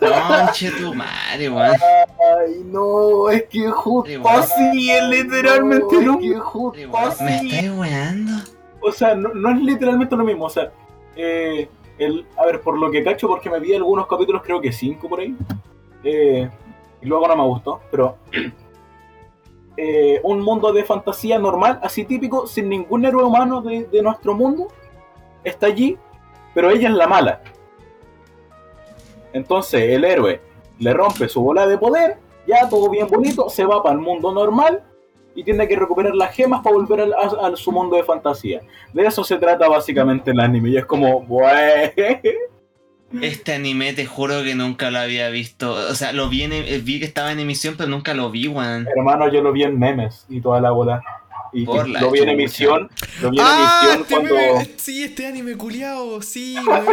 Conche 0.00 0.70
tu 0.72 0.94
madre, 0.94 1.48
weón. 1.48 1.76
Ay, 1.76 2.62
no, 2.66 3.30
es 3.30 3.44
que 3.44 3.68
justo 3.70 4.28
así, 4.28 4.90
es 4.90 5.04
literalmente 5.04 5.96
No, 5.96 6.00
lo 6.02 6.12
es 6.14 6.18
que 6.18 6.28
mismo. 6.28 6.44
Justo 6.44 6.80
Igual, 6.80 7.12
Me 7.20 7.34
así. 7.34 7.48
estáis 7.48 7.70
weando. 7.72 8.32
O 8.80 8.92
sea, 8.92 9.14
no, 9.14 9.32
no 9.34 9.50
es 9.50 9.60
literalmente 9.62 10.16
lo 10.16 10.24
mismo. 10.24 10.44
O 10.46 10.50
sea, 10.50 10.70
eh, 11.16 11.68
el, 11.98 12.26
a 12.36 12.44
ver, 12.46 12.60
por 12.60 12.78
lo 12.78 12.90
que 12.90 13.02
cacho, 13.02 13.26
porque 13.28 13.48
me 13.50 13.58
vi 13.60 13.74
algunos 13.74 14.06
capítulos, 14.06 14.42
creo 14.44 14.60
que 14.60 14.70
cinco 14.72 15.08
por 15.08 15.20
ahí. 15.20 15.34
Eh, 16.04 16.48
y 17.00 17.06
luego 17.06 17.26
no 17.28 17.36
me 17.36 17.44
gustó, 17.44 17.80
pero. 17.90 18.18
Eh, 19.80 20.18
un 20.24 20.40
mundo 20.40 20.72
de 20.72 20.82
fantasía 20.82 21.38
normal, 21.38 21.78
así 21.84 22.02
típico, 22.02 22.48
sin 22.48 22.68
ningún 22.68 23.04
héroe 23.04 23.22
humano 23.22 23.62
de, 23.62 24.02
nuestro 24.02 24.34
mundo, 24.34 24.66
está 25.44 25.66
allí, 25.66 25.96
pero 26.52 26.68
ella 26.70 26.88
es 26.88 26.94
la 26.96 27.06
mala. 27.06 27.40
Entonces 29.32 29.80
el 29.82 30.04
héroe 30.04 30.40
le 30.80 30.92
rompe 30.92 31.28
su 31.28 31.40
bola 31.40 31.64
de 31.64 31.78
poder, 31.78 32.16
ya 32.44 32.68
todo 32.68 32.90
bien 32.90 33.06
bonito, 33.06 33.48
se 33.48 33.64
va 33.64 33.80
para 33.80 33.94
el 33.94 34.00
mundo 34.00 34.32
normal 34.32 34.82
y 35.36 35.44
tiene 35.44 35.68
que 35.68 35.76
recuperar 35.76 36.16
las 36.16 36.34
gemas 36.34 36.60
para 36.60 36.74
volver 36.74 37.14
a, 37.14 37.54
su 37.54 37.70
mundo 37.70 37.94
de 37.94 38.02
fantasía. 38.02 38.62
De 38.92 39.06
eso 39.06 39.22
se 39.22 39.36
trata 39.36 39.68
básicamente 39.68 40.32
el 40.32 40.40
anime 40.40 40.70
y 40.70 40.76
es 40.76 40.86
como, 40.86 41.20
"Bue". 41.20 41.94
Este 43.22 43.54
anime 43.54 43.92
te 43.94 44.04
juro 44.06 44.42
que 44.42 44.54
nunca 44.54 44.90
lo 44.90 44.98
había 44.98 45.30
visto. 45.30 45.72
O 45.72 45.94
sea, 45.94 46.12
lo 46.12 46.28
vi, 46.28 46.42
en- 46.42 46.52
eh, 46.52 46.80
vi 46.84 46.98
que 46.98 47.06
estaba 47.06 47.32
en 47.32 47.40
emisión, 47.40 47.74
pero 47.78 47.88
nunca 47.88 48.12
lo 48.14 48.30
vi, 48.30 48.48
weón. 48.48 48.86
hermano, 48.94 49.32
yo 49.32 49.40
lo 49.42 49.52
vi 49.52 49.62
en 49.62 49.78
memes 49.78 50.26
y 50.28 50.40
toda 50.40 50.60
la 50.60 50.70
bola. 50.72 51.02
Y, 51.52 51.64
Por 51.64 51.88
y 51.88 51.92
la 51.92 52.00
lo 52.02 52.10
vi 52.10 52.18
en 52.20 52.28
emisión, 52.28 52.90
lo 53.22 53.30
vi 53.30 53.38
en 53.38 53.44
Ah, 53.46 53.80
emisión 53.82 54.02
este 54.02 54.14
cuando... 54.14 54.34
meme- 54.34 54.68
sí, 54.76 55.02
este 55.04 55.26
anime 55.26 55.56
culiao, 55.56 56.20
sí, 56.20 56.56
weón. 56.66 56.86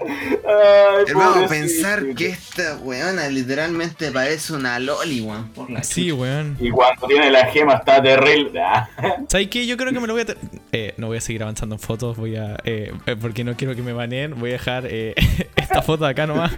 Ay, 0.00 1.04
Hermano, 1.08 1.32
pobrecito. 1.42 1.48
pensar 1.48 2.14
que 2.14 2.26
esta 2.28 2.76
weona 2.78 3.28
literalmente 3.28 4.10
parece 4.10 4.52
una 4.54 4.78
loli, 4.78 5.20
weón. 5.20 5.48
Por 5.50 5.70
la 5.70 5.82
Sí, 5.82 6.10
weón. 6.12 6.56
Y 6.60 6.70
cuando 6.70 7.06
tiene 7.06 7.30
la 7.30 7.46
gema 7.46 7.74
está 7.74 8.02
terrible. 8.02 8.60
¿Sabes 9.28 9.48
qué? 9.48 9.66
Yo 9.66 9.76
creo 9.76 9.92
que 9.92 10.00
me 10.00 10.06
lo 10.06 10.14
voy 10.14 10.22
a... 10.22 10.26
Eh, 10.72 10.94
no 10.96 11.08
voy 11.08 11.18
a 11.18 11.20
seguir 11.20 11.42
avanzando 11.42 11.74
en 11.74 11.80
fotos, 11.80 12.16
voy 12.16 12.36
a... 12.36 12.56
eh, 12.64 12.92
eh, 13.06 13.16
porque 13.20 13.44
no 13.44 13.54
quiero 13.56 13.74
que 13.76 13.82
me 13.82 13.92
baneen, 13.92 14.38
voy 14.38 14.50
a 14.50 14.52
dejar 14.54 14.84
eh, 14.86 15.14
esta 15.56 15.82
foto 15.82 16.04
de 16.04 16.10
acá 16.10 16.26
nomás. 16.26 16.52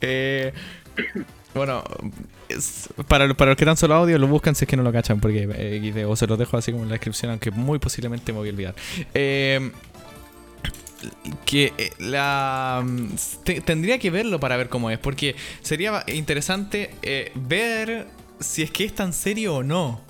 Eh, 0.00 0.52
bueno, 1.54 1.82
es- 2.48 2.88
para, 3.08 3.26
los- 3.26 3.36
para 3.36 3.50
los 3.52 3.56
que 3.56 3.64
están 3.64 3.76
solo 3.76 3.94
audio, 3.94 4.18
lo 4.18 4.26
buscan 4.28 4.54
si 4.54 4.64
es 4.64 4.68
que 4.68 4.76
no 4.76 4.82
lo 4.82 4.92
cachan, 4.92 5.20
porque 5.20 5.48
eh, 5.52 6.04
o 6.04 6.14
se 6.16 6.26
los 6.26 6.38
dejo 6.38 6.56
así 6.56 6.70
como 6.72 6.84
en 6.84 6.90
la 6.90 6.94
descripción, 6.94 7.30
aunque 7.30 7.50
muy 7.50 7.78
posiblemente 7.78 8.32
me 8.32 8.38
voy 8.38 8.48
a 8.48 8.52
olvidar. 8.52 8.74
Eh, 9.14 9.70
que 11.46 11.72
eh, 11.78 11.90
la 11.98 12.84
te- 13.44 13.60
tendría 13.60 13.98
que 13.98 14.10
verlo 14.10 14.38
para 14.40 14.56
ver 14.56 14.68
cómo 14.68 14.90
es, 14.90 14.98
porque 14.98 15.34
sería 15.62 16.04
interesante 16.08 16.94
eh, 17.02 17.32
ver 17.34 18.06
si 18.40 18.62
es 18.62 18.70
que 18.70 18.84
es 18.84 18.94
tan 18.94 19.12
serio 19.12 19.56
o 19.56 19.62
no. 19.62 20.00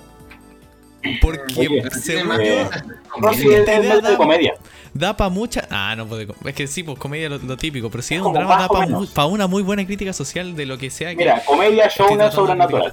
Porque 1.22 1.66
Oye, 1.66 1.90
según 1.92 2.38
eh, 2.42 2.46
yo, 2.46 3.20
no, 3.20 3.30
es, 3.30 3.40
de 3.42 4.00
da- 4.02 4.16
comedia. 4.18 4.54
da 4.92 5.16
para 5.16 5.30
mucha. 5.30 5.66
Ah, 5.70 5.94
no 5.96 6.06
puede. 6.06 6.28
Es 6.44 6.54
que 6.54 6.66
sí, 6.66 6.82
pues 6.82 6.98
comedia 6.98 7.30
lo, 7.30 7.38
lo 7.38 7.56
típico, 7.56 7.88
pero 7.90 8.02
si 8.02 8.16
es 8.16 8.20
un 8.20 8.34
drama, 8.34 8.56
da 8.58 8.68
para 8.68 8.84
menos. 8.86 9.10
una 9.30 9.46
muy 9.46 9.62
buena 9.62 9.86
crítica 9.86 10.12
social 10.12 10.54
de 10.54 10.66
lo 10.66 10.76
que 10.76 10.90
sea 10.90 11.10
que. 11.10 11.16
Mira, 11.16 11.42
comedia, 11.46 11.88
show, 11.88 12.14
de 12.18 12.30
sobrenatural. 12.30 12.92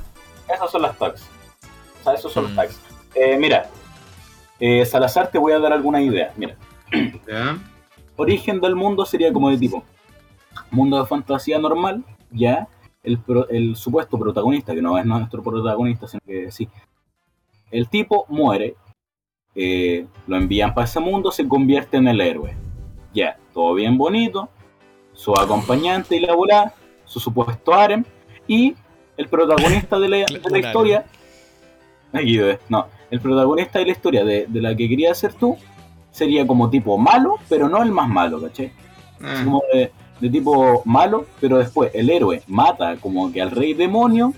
Esas 0.54 0.72
son 0.72 0.84
las 0.84 0.98
tags. 0.98 1.22
O 2.00 2.04
sea, 2.06 2.14
esos 2.14 2.32
son 2.32 2.46
Mm. 2.46 2.48
los 2.48 2.56
tags. 2.56 2.80
Eh, 3.14 3.36
mira, 3.38 3.70
eh, 4.62 4.86
Salazar, 4.86 5.30
te 5.30 5.38
voy 5.38 5.52
a 5.52 5.60
dar 5.60 5.74
alguna 5.74 6.02
idea. 6.02 6.32
Mira, 6.38 6.56
¿Ya? 7.28 7.58
Origen 8.18 8.60
del 8.60 8.76
mundo 8.76 9.06
sería 9.06 9.32
como 9.32 9.50
de 9.50 9.58
tipo 9.58 9.84
mundo 10.72 11.00
de 11.00 11.06
fantasía 11.06 11.58
normal, 11.60 12.04
ya 12.32 12.68
el, 13.04 13.20
pro- 13.20 13.48
el 13.50 13.76
supuesto 13.76 14.18
protagonista, 14.20 14.74
que 14.76 14.82
no 14.82 14.98
es 14.98 15.06
nuestro 15.06 15.42
protagonista, 15.42 16.08
sino 16.08 16.20
que 16.26 16.52
sí, 16.52 16.68
el 17.72 17.88
tipo 17.88 18.26
muere, 18.28 18.76
eh, 19.56 20.06
lo 20.28 20.36
envían 20.36 20.74
para 20.74 20.86
ese 20.86 21.00
mundo, 21.00 21.32
se 21.32 21.48
convierte 21.48 21.98
en 21.98 22.08
el 22.08 22.20
héroe, 22.20 22.56
ya, 23.14 23.38
todo 23.54 23.74
bien 23.76 23.98
bonito, 23.98 24.50
su 25.14 25.34
acompañante 25.38 26.16
y 26.18 26.20
la 26.20 26.74
su 27.06 27.20
supuesto 27.20 27.74
harem, 27.74 28.04
y 28.48 28.76
el 29.16 29.28
protagonista 29.30 30.00
de 30.00 30.10
la, 30.10 30.18
de 30.26 30.50
la 30.50 30.60
historia, 30.60 31.06
Aquí 32.14 32.40
no, 32.70 32.88
el 33.12 33.20
protagonista 33.20 33.80
de 33.80 33.86
la 33.86 33.92
historia 33.92 34.24
de, 34.26 34.48
de 34.48 34.62
la 34.62 34.76
que 34.76 34.88
querías 34.90 35.18
ser 35.18 35.34
tú, 35.34 35.58
sería 36.18 36.48
como 36.48 36.70
tipo 36.70 36.98
malo, 36.98 37.36
pero 37.48 37.70
no 37.70 37.84
el 37.84 37.92
más 37.92 38.10
malo, 38.10 38.42
¿cachai? 38.42 38.72
Ah, 39.24 39.42
Como 39.44 39.62
de, 39.72 39.92
de 40.20 40.30
tipo 40.30 40.82
malo, 40.86 41.26
pero 41.40 41.60
después 41.60 41.92
el 41.94 42.10
héroe 42.10 42.42
mata 42.48 42.96
como 42.98 43.32
que 43.32 43.40
al 43.42 43.52
rey 43.52 43.74
demonio, 43.76 44.34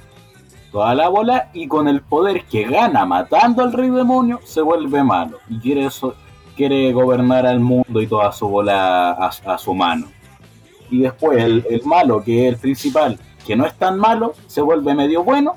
toda 0.74 0.94
la 0.94 1.08
bola, 1.08 1.50
y 1.54 1.68
con 1.68 1.88
el 1.88 2.02
poder 2.02 2.44
que 2.44 2.64
gana 2.66 3.06
matando 3.06 3.64
al 3.64 3.72
rey 3.72 3.90
demonio, 3.90 4.42
se 4.44 4.62
vuelve 4.62 5.04
malo. 5.04 5.38
Y 5.50 5.58
quiere 5.60 5.86
eso, 5.86 6.16
quiere 6.58 6.92
gobernar 6.92 7.46
al 7.48 7.62
mundo 7.62 8.02
y 8.02 8.08
toda 8.08 8.32
su 8.34 8.50
bola 8.50 9.12
a, 9.12 9.28
a 9.28 9.58
su 9.58 9.74
mano. 9.74 10.08
Y 10.92 11.00
después 11.00 11.42
el, 11.42 11.66
el 11.70 11.82
malo, 11.86 12.22
que 12.24 12.46
es 12.48 12.54
el 12.54 12.60
principal, 12.60 13.18
que 13.48 13.56
no 13.56 13.66
es 13.66 13.74
tan 13.76 13.98
malo, 13.98 14.34
se 14.48 14.62
vuelve 14.62 14.94
medio 14.94 15.24
bueno. 15.24 15.56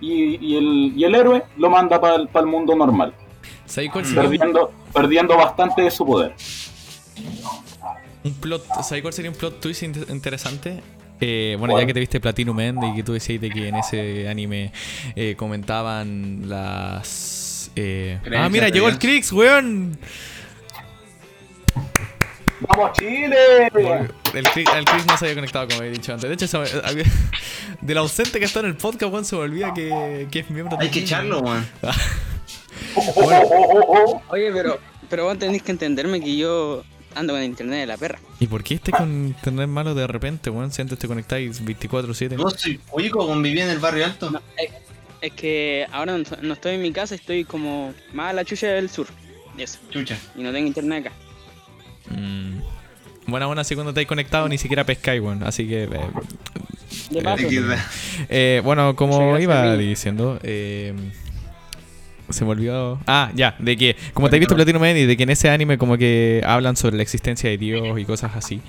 Y, 0.00 0.36
y 0.44 0.56
el, 0.56 0.92
y 0.96 1.04
el 1.04 1.14
héroe 1.14 1.42
lo 1.58 1.68
manda 1.70 2.00
para 2.00 2.16
el, 2.16 2.46
mundo 2.46 2.74
normal, 2.74 3.12
¿Sabes 3.66 3.90
cuál 3.90 4.04
sería 4.04 4.22
un, 4.22 4.28
perdiendo, 4.30 4.72
perdiendo 4.92 5.36
bastante 5.36 5.82
de 5.82 5.90
su 5.90 6.06
poder. 6.06 6.34
un 8.24 8.34
plot, 8.34 8.64
¿sabes 8.82 9.02
cuál 9.02 9.12
sería 9.14 9.30
un 9.30 9.36
plot 9.36 9.60
twist 9.60 9.82
in- 9.82 10.06
interesante? 10.08 10.82
Eh, 11.20 11.54
bueno, 11.58 11.72
¿Cuál? 11.74 11.82
ya 11.82 11.86
que 11.86 11.94
te 11.94 12.00
viste 12.00 12.18
Platinum 12.20 12.58
End 12.60 12.82
y 12.84 12.94
que 12.96 13.02
tú 13.02 13.12
decías 13.12 13.40
de 13.42 13.50
que 13.50 13.68
en 13.68 13.76
ese 13.76 14.26
anime 14.28 14.72
eh, 15.14 15.34
comentaban 15.36 16.48
las... 16.48 17.70
eh, 17.76 18.18
Ah, 18.34 18.48
mira, 18.48 18.70
llegó 18.70 18.88
el. 18.88 18.98
Crix, 18.98 19.30
weón. 19.32 19.98
¡Vamos, 22.68 22.90
Chile! 22.98 23.70
El 24.34 24.44
Chris, 24.50 24.68
el 24.76 24.84
Chris 24.84 25.06
no 25.06 25.16
se 25.16 25.24
había 25.26 25.34
conectado, 25.34 25.66
como 25.68 25.80
había 25.80 25.92
dicho 25.92 26.12
antes. 26.12 26.28
De 26.28 26.34
hecho, 26.34 26.46
se 26.46 26.58
me- 26.58 26.66
había- 26.84 27.04
del 27.80 27.98
ausente 27.98 28.38
que 28.38 28.44
está 28.44 28.60
en 28.60 28.66
el 28.66 28.76
podcast, 28.76 29.12
weón, 29.12 29.24
se 29.24 29.36
me 29.36 29.42
olvida 29.42 29.72
que, 29.74 30.28
que 30.30 30.40
es 30.40 30.50
miembro 30.50 30.76
Hay 30.80 30.90
que 30.90 31.00
echarlo, 31.00 31.40
weón. 31.40 31.66
Oh. 31.82 31.90
Oye, 34.28 34.52
pero, 34.52 34.78
pero 35.08 35.24
vos 35.24 35.38
tenés 35.38 35.62
que 35.62 35.72
entenderme 35.72 36.20
que 36.20 36.36
yo 36.36 36.84
ando 37.14 37.32
con 37.32 37.40
el 37.42 37.48
internet 37.48 37.80
de 37.80 37.86
la 37.86 37.96
perra. 37.96 38.18
¿Y 38.38 38.46
por 38.46 38.62
qué 38.62 38.74
este 38.74 38.92
con 38.92 39.26
internet 39.28 39.68
malo 39.68 39.94
de 39.94 40.06
repente, 40.06 40.50
weón? 40.50 40.70
Si 40.72 40.82
antes 40.82 40.98
te 40.98 41.08
conectáis 41.08 41.62
24-7. 41.64 42.36
Yo 42.36 42.50
soy 42.50 42.78
cuico, 42.88 43.26
conviví 43.26 43.60
en 43.60 43.70
el 43.70 43.78
barrio 43.78 44.04
alto. 44.04 44.30
No, 44.30 44.40
es, 44.56 44.70
es 45.20 45.32
que 45.32 45.86
ahora 45.92 46.16
no, 46.16 46.24
no 46.42 46.54
estoy 46.54 46.74
en 46.76 46.82
mi 46.82 46.92
casa, 46.92 47.14
estoy 47.14 47.44
como 47.44 47.92
más 48.12 48.30
a 48.30 48.32
la 48.34 48.44
chucha 48.44 48.68
del 48.68 48.88
sur. 48.90 49.06
Chucha. 49.90 50.16
Y 50.36 50.42
no 50.42 50.52
tengo 50.52 50.66
internet 50.66 51.06
acá. 51.06 51.16
Mm. 52.10 52.60
Buena, 53.26 53.46
buena, 53.46 53.62
así 53.62 53.74
cuando 53.74 53.94
te 53.94 54.00
has 54.00 54.06
conectado 54.06 54.48
ni 54.48 54.58
siquiera 54.58 54.84
pescáis, 54.84 55.20
weón. 55.20 55.42
Así 55.42 55.66
que. 55.66 55.84
eh, 55.84 55.88
De 57.10 57.22
paso, 57.22 57.48
XD. 57.48 57.72
eh, 58.28 58.60
bueno, 58.64 58.96
como 58.96 59.38
iba 59.38 59.76
diciendo, 59.76 60.38
eh, 60.42 60.94
se 62.28 62.44
me 62.44 62.50
olvidó. 62.50 63.00
Ah, 63.06 63.30
ya, 63.34 63.56
de 63.58 63.76
que, 63.76 63.96
como 64.14 64.28
te 64.28 64.36
has 64.36 64.40
visto 64.40 64.54
Platinum 64.54 64.80
Man 64.80 64.96
y 64.96 65.04
de 65.06 65.16
que 65.16 65.22
en 65.22 65.30
ese 65.30 65.48
anime, 65.50 65.78
como 65.78 65.96
que 65.96 66.42
hablan 66.44 66.76
sobre 66.76 66.96
la 66.96 67.02
existencia 67.02 67.48
de 67.50 67.58
Dios 67.58 67.98
y 67.98 68.04
cosas 68.04 68.32
así. 68.34 68.60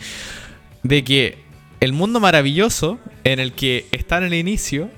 De 0.84 1.04
que 1.04 1.38
el 1.80 1.94
mundo 1.94 2.20
maravilloso 2.20 3.00
en 3.24 3.40
el 3.40 3.54
que 3.54 3.88
está 3.92 4.18
en 4.20 4.26
el 4.26 4.34
inicio 4.34 4.90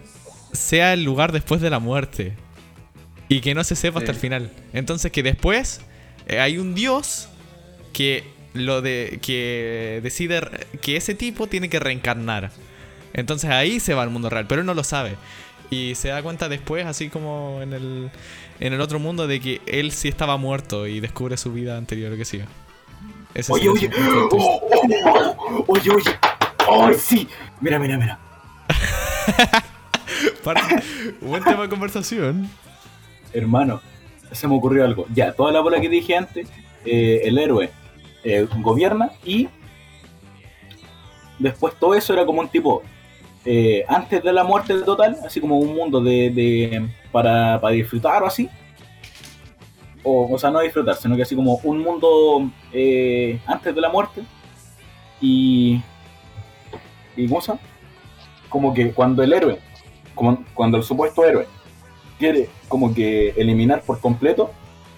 sea 0.51 0.93
el 0.93 1.03
lugar 1.03 1.31
después 1.31 1.61
de 1.61 1.69
la 1.69 1.79
muerte. 1.79 2.33
Y 3.29 3.39
que 3.39 3.55
no 3.55 3.63
se 3.63 3.75
sepa 3.75 3.99
hasta 3.99 4.11
el 4.11 4.17
final. 4.17 4.51
Entonces 4.73 5.11
que 5.11 5.23
después 5.23 5.81
eh, 6.27 6.39
hay 6.39 6.57
un 6.57 6.75
Dios 6.75 7.29
que 7.93 8.23
lo 8.53 8.81
de 8.81 9.19
que 9.21 9.99
decide 10.03 10.41
que 10.81 10.95
ese 10.97 11.15
tipo 11.15 11.47
tiene 11.47 11.69
que 11.69 11.79
reencarnar. 11.79 12.51
Entonces 13.13 13.49
ahí 13.49 13.79
se 13.79 13.93
va 13.93 14.03
al 14.03 14.09
mundo 14.09 14.29
real, 14.29 14.45
pero 14.47 14.61
él 14.61 14.67
no 14.67 14.73
lo 14.73 14.83
sabe. 14.83 15.15
Y 15.69 15.95
se 15.95 16.09
da 16.09 16.21
cuenta 16.21 16.49
después, 16.49 16.85
así 16.85 17.09
como 17.09 17.59
en 17.61 17.73
el, 17.73 18.11
en 18.59 18.73
el 18.73 18.81
otro 18.81 18.99
mundo, 18.99 19.27
de 19.27 19.39
que 19.39 19.61
él 19.65 19.91
sí 19.91 20.07
estaba 20.07 20.37
muerto 20.37 20.87
y 20.87 20.99
descubre 20.99 21.37
su 21.37 21.51
vida 21.51 21.77
anterior 21.77 22.15
que 22.15 22.25
siga. 22.25 22.45
Ese 23.33 23.51
Oye, 23.51 23.63
sí 23.63 23.69
oye, 23.69 23.89
oh, 23.97 24.29
oh, 24.31 25.35
oh, 25.37 25.65
oye, 25.67 25.89
oye, 25.89 26.11
¡ay, 26.69 26.93
sí! 26.99 27.27
Mira, 27.61 27.79
mira, 27.79 27.97
mira. 27.97 28.19
Parte- 30.43 30.83
Buen 31.21 31.43
tema 31.43 31.63
de 31.63 31.69
conversación. 31.69 32.49
Hermano, 33.33 33.81
se 34.31 34.47
me 34.47 34.55
ocurrió 34.55 34.85
algo. 34.85 35.05
Ya, 35.13 35.31
toda 35.33 35.51
la 35.51 35.61
bola 35.61 35.81
que 35.81 35.89
dije 35.89 36.15
antes, 36.15 36.47
eh, 36.85 37.21
el 37.25 37.37
héroe 37.37 37.71
eh, 38.23 38.47
gobierna 38.61 39.11
y 39.25 39.49
después 41.39 41.73
todo 41.79 41.93
eso 41.93 42.13
era 42.13 42.25
como 42.25 42.41
un 42.41 42.47
tipo, 42.47 42.81
eh, 43.45 43.83
antes 43.87 44.23
de 44.23 44.31
la 44.31 44.43
muerte 44.43 44.73
total, 44.81 45.17
así 45.25 45.41
como 45.41 45.57
un 45.57 45.75
mundo 45.75 46.01
de, 46.01 46.89
para, 47.11 47.59
para 47.59 47.73
disfrutar 47.73 48.23
o 48.23 48.27
así. 48.27 48.49
O, 50.05 50.33
o 50.33 50.37
sea, 50.37 50.51
no 50.51 50.59
disfrutar, 50.59 50.95
sino 50.95 51.15
que 51.15 51.21
así 51.21 51.35
como 51.35 51.59
un 51.63 51.79
mundo 51.79 52.49
eh, 52.71 53.39
antes 53.45 53.73
de 53.73 53.81
la 53.81 53.89
muerte. 53.89 54.21
Y... 55.21 55.81
¿Y? 57.15 57.29
Como 58.49 58.73
que 58.73 58.91
cuando 58.91 59.23
el 59.23 59.33
héroe, 59.33 59.59
como 60.15 60.43
cuando 60.53 60.77
el 60.77 60.83
supuesto 60.83 61.23
héroe 61.23 61.47
quiere 62.19 62.49
como 62.67 62.93
que 62.93 63.29
eliminar 63.29 63.81
por 63.81 63.99
completo 63.99 64.51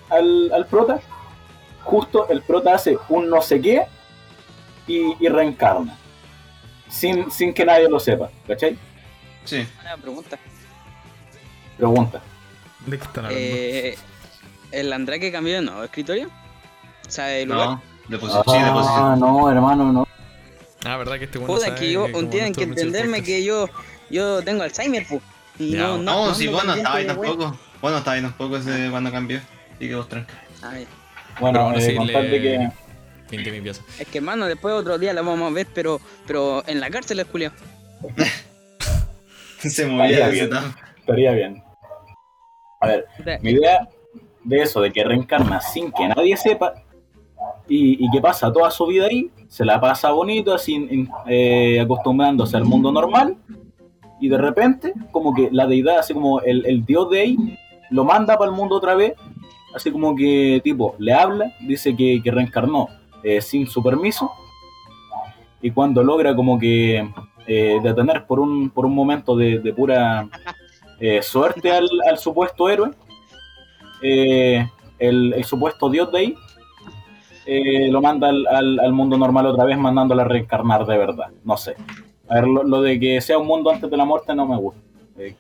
al, 0.10 0.52
al 0.54 0.66
prota, 0.66 1.00
justo 1.86 2.28
el 2.30 2.42
prota 2.42 2.74
hace 2.76 2.98
un 3.10 3.30
no 3.30 3.42
sé 3.42 3.62
qué 3.62 3.84
y, 4.88 5.16
y 5.20 5.30
reencarna. 5.30 5.98
Sin, 6.90 7.32
sin 7.32 7.54
que 7.54 7.66
nadie 7.66 7.90
lo 7.90 8.00
sepa, 8.00 8.30
¿cachai? 8.48 8.78
Sí. 9.44 9.66
Una 9.82 9.98
pregunta. 9.98 10.38
Pregunta. 11.78 12.22
¿De 12.86 12.98
qué 12.98 13.04
están 13.04 13.26
hablando? 13.26 13.48
Eh, 13.48 13.98
¿El 14.72 14.94
Andrake 14.94 15.32
cambió 15.32 15.56
de 15.56 15.62
nuevo 15.62 15.84
escritorio? 15.84 16.30
O 17.08 17.10
sea, 17.12 17.26
de 17.26 17.46
lugar. 17.46 17.68
No, 17.70 17.82
de 18.08 18.18
posición. 18.18 18.44
Sí, 18.46 18.52
de 18.54 18.70
Ah, 18.70 18.74
posición. 18.74 19.20
no, 19.20 19.52
hermano, 19.52 19.92
no. 19.92 20.08
Ah, 20.86 20.98
¿verdad 20.98 21.18
que 21.18 21.26
este 21.26 21.40
bueno 21.40 21.54
Puta, 21.54 21.68
sabe 21.68 21.80
que 21.80 21.92
yo, 21.92 22.06
tienen 22.30 22.54
que 22.54 22.64
entenderme 22.64 23.24
que 23.24 23.44
yo, 23.44 23.68
yo 24.10 24.44
tengo 24.44 24.64
Alzheimer, 24.64 25.06
pu. 25.08 25.20
Y 25.58 25.72
Ya, 25.72 25.80
no, 25.80 25.98
no, 25.98 26.26
No, 26.28 26.36
si 26.36 26.48
vos 26.48 26.64
no 26.64 26.76
estabas 26.76 26.98
ahí 27.00 27.08
tampoco. 27.08 27.58
Vos 27.82 27.92
no 27.92 27.98
estabas 27.98 28.18
ahí 28.18 28.22
tampoco 28.22 28.58
ese 28.58 28.90
cuando 28.92 29.12
cambió. 29.12 29.40
Así 29.76 29.88
que 29.88 29.96
vos 29.96 30.08
tranca. 30.08 30.34
Ay, 30.62 30.88
Bueno, 31.40 31.74
eh, 31.74 31.82
sí, 31.82 31.98
le- 31.98 32.42
que... 32.42 32.70
Pinté 33.30 33.52
mi 33.52 33.60
pieza. 33.62 33.82
Es 34.00 34.08
que 34.08 34.20
hermano, 34.20 34.46
después 34.46 34.74
otro 34.76 34.98
día 35.00 35.12
la 35.14 35.22
vamos 35.22 35.50
a 35.52 35.54
ver, 35.54 35.68
pero, 35.74 36.00
pero 36.28 36.64
en 36.68 36.80
la 36.80 36.90
cárcel 36.92 37.20
es 37.20 37.28
Julio. 37.32 37.52
Se 39.60 39.86
movía 39.88 40.30
tap. 40.50 40.64
estaría 41.00 41.32
bien. 41.32 41.64
A 42.82 42.88
ver, 42.88 43.06
mi 43.42 43.52
idea 43.52 43.88
de 44.44 44.62
eso, 44.62 44.80
de 44.82 44.92
que 44.92 45.04
reencarna 45.04 45.60
sin 45.60 45.92
que 45.92 46.08
nadie 46.08 46.38
sepa 46.38 46.74
y, 47.68 48.06
y 48.06 48.12
que 48.12 48.22
pasa 48.22 48.52
toda 48.54 48.70
su 48.70 48.86
vida 48.86 49.08
ahí, 49.08 49.32
se 49.48 49.66
la 49.66 49.80
pasa 49.82 50.12
bonito, 50.12 50.54
así 50.54 51.10
eh, 51.28 51.80
acostumbrándose 51.82 52.56
al 52.58 52.66
mundo 52.66 52.92
normal 52.92 53.38
y 54.22 54.30
de 54.30 54.38
repente, 54.38 54.94
como 55.12 55.34
que 55.34 55.50
la 55.52 55.66
deidad, 55.66 55.98
así 56.00 56.14
como 56.14 56.42
el, 56.42 56.64
el 56.68 56.86
dios 56.86 57.10
de 57.10 57.22
ahí, 57.22 57.38
lo 57.90 58.04
manda 58.04 58.38
para 58.38 58.52
el 58.52 58.56
mundo 58.56 58.76
otra 58.76 58.94
vez, 58.94 59.14
así 59.76 59.92
como 59.92 60.16
que 60.16 60.62
tipo, 60.64 60.96
le 61.00 61.14
habla, 61.14 61.54
dice 61.62 61.96
que, 61.96 62.22
que 62.24 62.32
reencarnó 62.32 62.88
eh, 63.24 63.42
sin 63.42 63.68
su 63.68 63.84
permiso 63.84 64.32
y 65.62 65.72
cuando 65.72 66.04
logra 66.04 66.36
como 66.36 66.58
que 66.60 67.08
eh, 67.48 67.80
detener 67.84 68.26
por 68.26 68.40
un, 68.40 68.70
por 68.70 68.86
un 68.86 68.94
momento 68.96 69.36
de, 69.36 69.60
de 69.60 69.74
pura 69.74 70.28
eh, 71.00 71.22
suerte 71.22 71.72
al, 71.72 71.88
al 72.10 72.18
supuesto 72.18 72.70
héroe, 72.70 72.92
eh, 74.02 74.68
el, 75.00 75.44
supuesto 75.44 75.90
dios 75.90 76.12
de 76.12 76.18
ahí, 76.20 76.36
lo 77.92 78.02
manda 78.02 78.30
al, 78.30 78.46
al- 78.48 78.94
mundo 78.94 79.18
normal 79.18 79.46
otra 79.48 79.66
vez, 79.66 79.78
mandándolo 79.78 80.22
a 80.22 80.26
reencarnar 80.26 80.86
de 80.86 80.98
verdad. 80.98 81.28
No 81.44 81.58
sé. 81.58 81.76
A 82.28 82.36
ver, 82.36 82.48
lo, 82.48 82.82
de 82.82 83.00
que 83.00 83.22
sea 83.22 83.38
un 83.38 83.46
mundo 83.48 83.70
antes 83.70 83.90
de 83.90 83.98
la 83.98 84.06
muerte 84.06 84.34
no 84.36 84.48
me 84.48 84.58
gusta. 84.58 84.82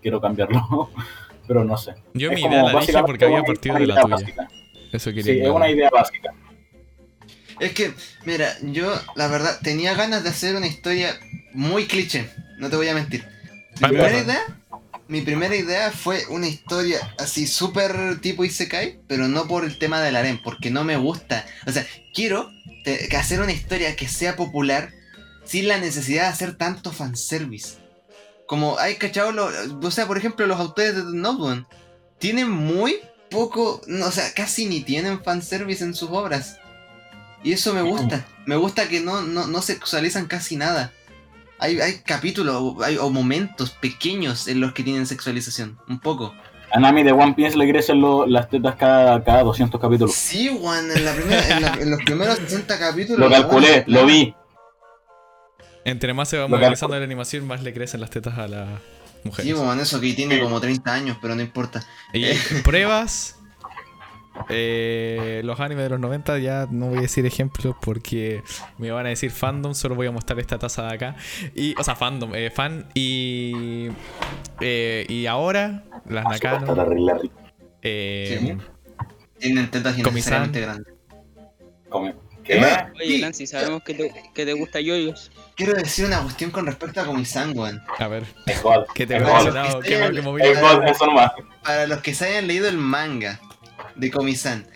Quiero 0.01 0.21
cambiarlo, 0.21 0.89
pero 1.47 1.63
no 1.63 1.77
sé. 1.77 1.95
Yo 2.13 2.31
Es 2.31 2.35
mi 2.35 2.41
idea 2.47 2.63
la 2.63 2.79
dije 2.79 2.93
porque 3.05 3.25
había 3.25 3.43
partido 3.43 3.75
de 3.75 3.87
la 3.87 4.01
tuya. 4.01 4.15
básica. 4.15 4.47
Eso 4.91 5.09
quería 5.11 5.33
Sí, 5.33 5.39
es 5.41 5.49
una 5.49 5.69
idea 5.69 5.89
básica. 5.89 6.33
Es 7.59 7.71
que, 7.73 7.93
mira, 8.25 8.53
yo 8.61 8.93
la 9.15 9.27
verdad 9.27 9.59
tenía 9.61 9.93
ganas 9.93 10.23
de 10.23 10.29
hacer 10.29 10.55
una 10.55 10.67
historia 10.67 11.17
muy 11.53 11.87
cliché, 11.87 12.29
no 12.57 12.69
te 12.69 12.75
voy 12.75 12.87
a 12.89 12.93
mentir. 12.93 13.25
Mi 13.81 13.87
primera 13.89 14.17
idea, 14.17 14.41
mi 15.07 15.21
primera 15.21 15.55
idea 15.55 15.91
fue 15.91 16.25
una 16.29 16.47
historia 16.47 16.99
así 17.17 17.47
súper 17.47 18.19
tipo 18.19 18.43
Isekai, 18.43 18.99
pero 19.07 19.27
no 19.27 19.47
por 19.47 19.63
el 19.63 19.77
tema 19.77 20.01
del 20.01 20.15
harem, 20.15 20.41
porque 20.43 20.69
no 20.69 20.83
me 20.83 20.97
gusta. 20.97 21.45
O 21.65 21.71
sea, 21.71 21.85
quiero 22.13 22.49
hacer 23.17 23.39
una 23.41 23.51
historia 23.51 23.95
que 23.95 24.07
sea 24.07 24.35
popular 24.35 24.91
sin 25.45 25.67
la 25.67 25.77
necesidad 25.77 26.23
de 26.23 26.29
hacer 26.29 26.57
tanto 26.57 26.91
fanservice. 26.91 27.84
Como 28.47 28.77
hay 28.79 28.95
cachado, 28.95 29.31
lo- 29.31 29.49
o 29.81 29.91
sea, 29.91 30.05
por 30.07 30.17
ejemplo, 30.17 30.45
los 30.45 30.59
autores 30.59 30.95
de 30.95 31.01
The 31.01 31.09
Note 31.17 31.41
One 31.41 31.65
tienen 32.19 32.49
muy 32.49 32.97
poco, 33.31 33.81
no, 33.87 34.05
o 34.07 34.11
sea, 34.11 34.25
casi 34.35 34.65
ni 34.65 34.81
tienen 34.81 35.23
fanservice 35.23 35.83
en 35.83 35.93
sus 35.93 36.09
obras. 36.11 36.57
Y 37.43 37.53
eso 37.53 37.73
me 37.73 37.81
gusta. 37.81 38.25
Me 38.45 38.55
gusta 38.55 38.87
que 38.87 38.99
no, 39.01 39.21
no, 39.21 39.47
no 39.47 39.61
sexualizan 39.61 40.25
casi 40.27 40.55
nada. 40.57 40.91
Hay, 41.59 41.79
hay 41.79 41.99
capítulos 42.05 42.75
hay, 42.83 42.97
o 42.97 43.09
momentos 43.09 43.71
pequeños 43.71 44.47
en 44.47 44.59
los 44.61 44.73
que 44.73 44.83
tienen 44.83 45.05
sexualización. 45.05 45.77
Un 45.87 45.99
poco. 45.99 46.33
A 46.71 46.79
Nami 46.79 47.03
de 47.03 47.11
One 47.13 47.33
Piece 47.35 47.55
le 47.57 47.69
crecen 47.69 48.01
lo- 48.01 48.25
las 48.27 48.49
tetas 48.49 48.75
cada, 48.75 49.23
cada 49.23 49.43
200 49.43 49.79
capítulos. 49.79 50.13
Sí, 50.13 50.49
weón, 50.49 50.91
en, 50.91 51.05
la 51.05 51.13
primera- 51.13 51.47
en, 51.55 51.61
la- 51.61 51.73
en 51.73 51.91
los 51.91 52.01
primeros 52.03 52.37
60 52.37 52.77
capítulos. 52.79 53.19
Lo 53.19 53.29
calculé, 53.29 53.83
lo 53.87 54.05
vi. 54.05 54.35
Entre 55.85 56.13
más 56.13 56.27
se 56.29 56.37
va 56.37 56.47
modernizando 56.47 56.97
la 56.97 57.05
animación, 57.05 57.47
más 57.47 57.63
le 57.63 57.73
crecen 57.73 58.01
las 58.01 58.09
tetas 58.09 58.37
a 58.37 58.47
las 58.47 58.67
mujeres. 59.23 59.45
Sí, 59.45 59.53
weón, 59.53 59.79
eso 59.79 60.01
que 60.01 60.13
tiene 60.13 60.39
como 60.39 60.59
30 60.59 60.93
años, 60.93 61.17
pero 61.21 61.35
no 61.35 61.41
importa. 61.41 61.83
Y 62.13 62.25
pruebas. 62.63 63.37
eh, 64.49 65.41
los 65.45 65.59
animes 65.61 65.83
de 65.85 65.89
los 65.91 65.99
90 65.99 66.39
ya 66.39 66.67
no 66.69 66.87
voy 66.87 66.97
a 66.97 67.01
decir 67.01 67.25
ejemplos 67.25 67.75
porque 67.81 68.41
me 68.77 68.91
van 68.91 69.05
a 69.05 69.09
decir 69.09 69.31
fandom, 69.31 69.73
solo 69.73 69.95
voy 69.95 70.07
a 70.07 70.11
mostrar 70.11 70.39
esta 70.39 70.59
taza 70.59 70.87
de 70.87 70.93
acá. 70.95 71.15
Y, 71.55 71.73
o 71.79 71.83
sea, 71.83 71.95
fandom, 71.95 72.33
eh, 72.35 72.49
fan. 72.51 72.89
Y. 72.93 73.87
eh, 74.59 75.05
y 75.07 75.25
ahora, 75.27 75.83
las 76.09 76.25
Nakano. 76.25 76.65
eh, 77.81 78.57
Tienen 79.39 79.69
tetas 79.71 79.95
grandes. 79.95 80.23
Oye. 81.89 83.19
Nancy, 83.21 83.47
sabemos 83.47 83.83
que 83.83 83.93
te, 83.93 84.13
que 84.33 84.45
te 84.45 84.53
gusta 84.53 84.79
yoyos. 84.81 85.31
Quiero 85.55 85.73
decir 85.73 86.05
una 86.05 86.21
cuestión 86.21 86.51
con 86.51 86.65
respecto 86.65 86.99
a 87.01 87.05
Comisan, 87.05 87.57
weón. 87.57 87.81
A 87.97 88.07
ver, 88.07 88.25
Es 88.45 88.61
God. 88.61 88.85
¿qué 88.93 89.07
te 89.07 89.15
ha 89.15 89.17
Es 89.19 89.23
God. 89.23 89.33
mencionado? 89.33 89.79
¿Qué 89.79 89.97
más 89.99 90.11
que 90.11 90.21
moví? 90.21 90.41
Es 90.41 90.59
God, 90.59 90.83
eso 90.87 91.05
nomás. 91.05 91.31
Para 91.63 91.87
los 91.87 92.01
que 92.01 92.13
se 92.13 92.25
hayan 92.27 92.47
leído 92.47 92.67
el 92.67 92.77
manga 92.77 93.39
de 93.95 94.11
Comisan, 94.11 94.67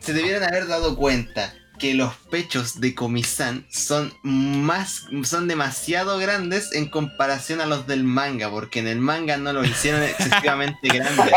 se 0.00 0.12
debieran 0.12 0.42
haber 0.42 0.66
dado 0.66 0.96
cuenta 0.96 1.54
que 1.78 1.94
los 1.94 2.14
pechos 2.30 2.80
de 2.80 2.94
Comisan 2.94 3.66
son 3.70 4.12
más 4.22 5.06
son 5.24 5.48
demasiado 5.48 6.18
grandes 6.18 6.72
en 6.72 6.88
comparación 6.90 7.60
a 7.60 7.66
los 7.66 7.86
del 7.86 8.04
manga, 8.04 8.50
porque 8.50 8.80
en 8.80 8.88
el 8.88 8.98
manga 8.98 9.36
no 9.36 9.52
los 9.52 9.66
hicieron 9.68 10.02
excesivamente 10.02 10.88
grandes. 10.92 11.32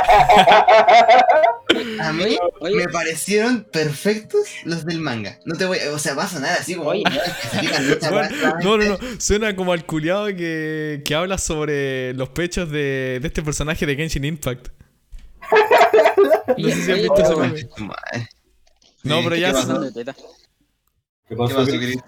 A 1.99 2.11
mí 2.11 2.37
Oye, 2.59 2.75
me 2.75 2.87
parecieron 2.89 3.63
perfectos 3.71 4.47
los 4.65 4.85
del 4.85 4.99
manga. 4.99 5.39
No 5.45 5.55
te 5.55 5.65
voy, 5.65 5.77
o 5.93 5.99
sea, 5.99 6.13
va 6.15 6.23
a 6.23 6.27
sonar 6.27 6.57
así 6.59 6.75
como 6.75 6.89
Oye. 6.89 7.03
"Weón, 7.09 7.21
que 7.41 7.47
se 7.47 7.59
fijan 7.59 7.87
mucha 7.89 8.09
Bueno, 8.11 8.29
weá, 8.41 8.53
no, 8.63 8.77
no, 8.77 8.85
no. 8.85 8.97
Suena 9.19 9.55
como 9.55 9.71
al 9.73 9.85
culiado 9.85 10.27
que, 10.27 11.01
que 11.05 11.15
habla 11.15 11.37
sobre 11.37 12.13
los 12.15 12.29
pechos 12.29 12.69
de, 12.69 13.19
de 13.21 13.27
este 13.27 13.41
personaje 13.41 13.85
de 13.85 13.95
Genshin 13.95 14.25
Impact. 14.25 14.67
No 16.57 16.67
sé 16.69 16.75
si 16.75 16.91
has 16.91 16.97
Oye, 16.99 17.03
visto 17.03 17.43
ese. 17.43 18.29
No, 19.03 19.17
pero 19.23 19.35
¿qué 19.35 19.41
ya. 19.41 19.51
pasó? 19.53 19.81
¿Qué 19.81 20.05
¿Qué 21.27 21.35
pasó, 21.35 21.55
pasó, 21.55 21.65
Chris? 21.65 21.79
Chris? 21.79 22.03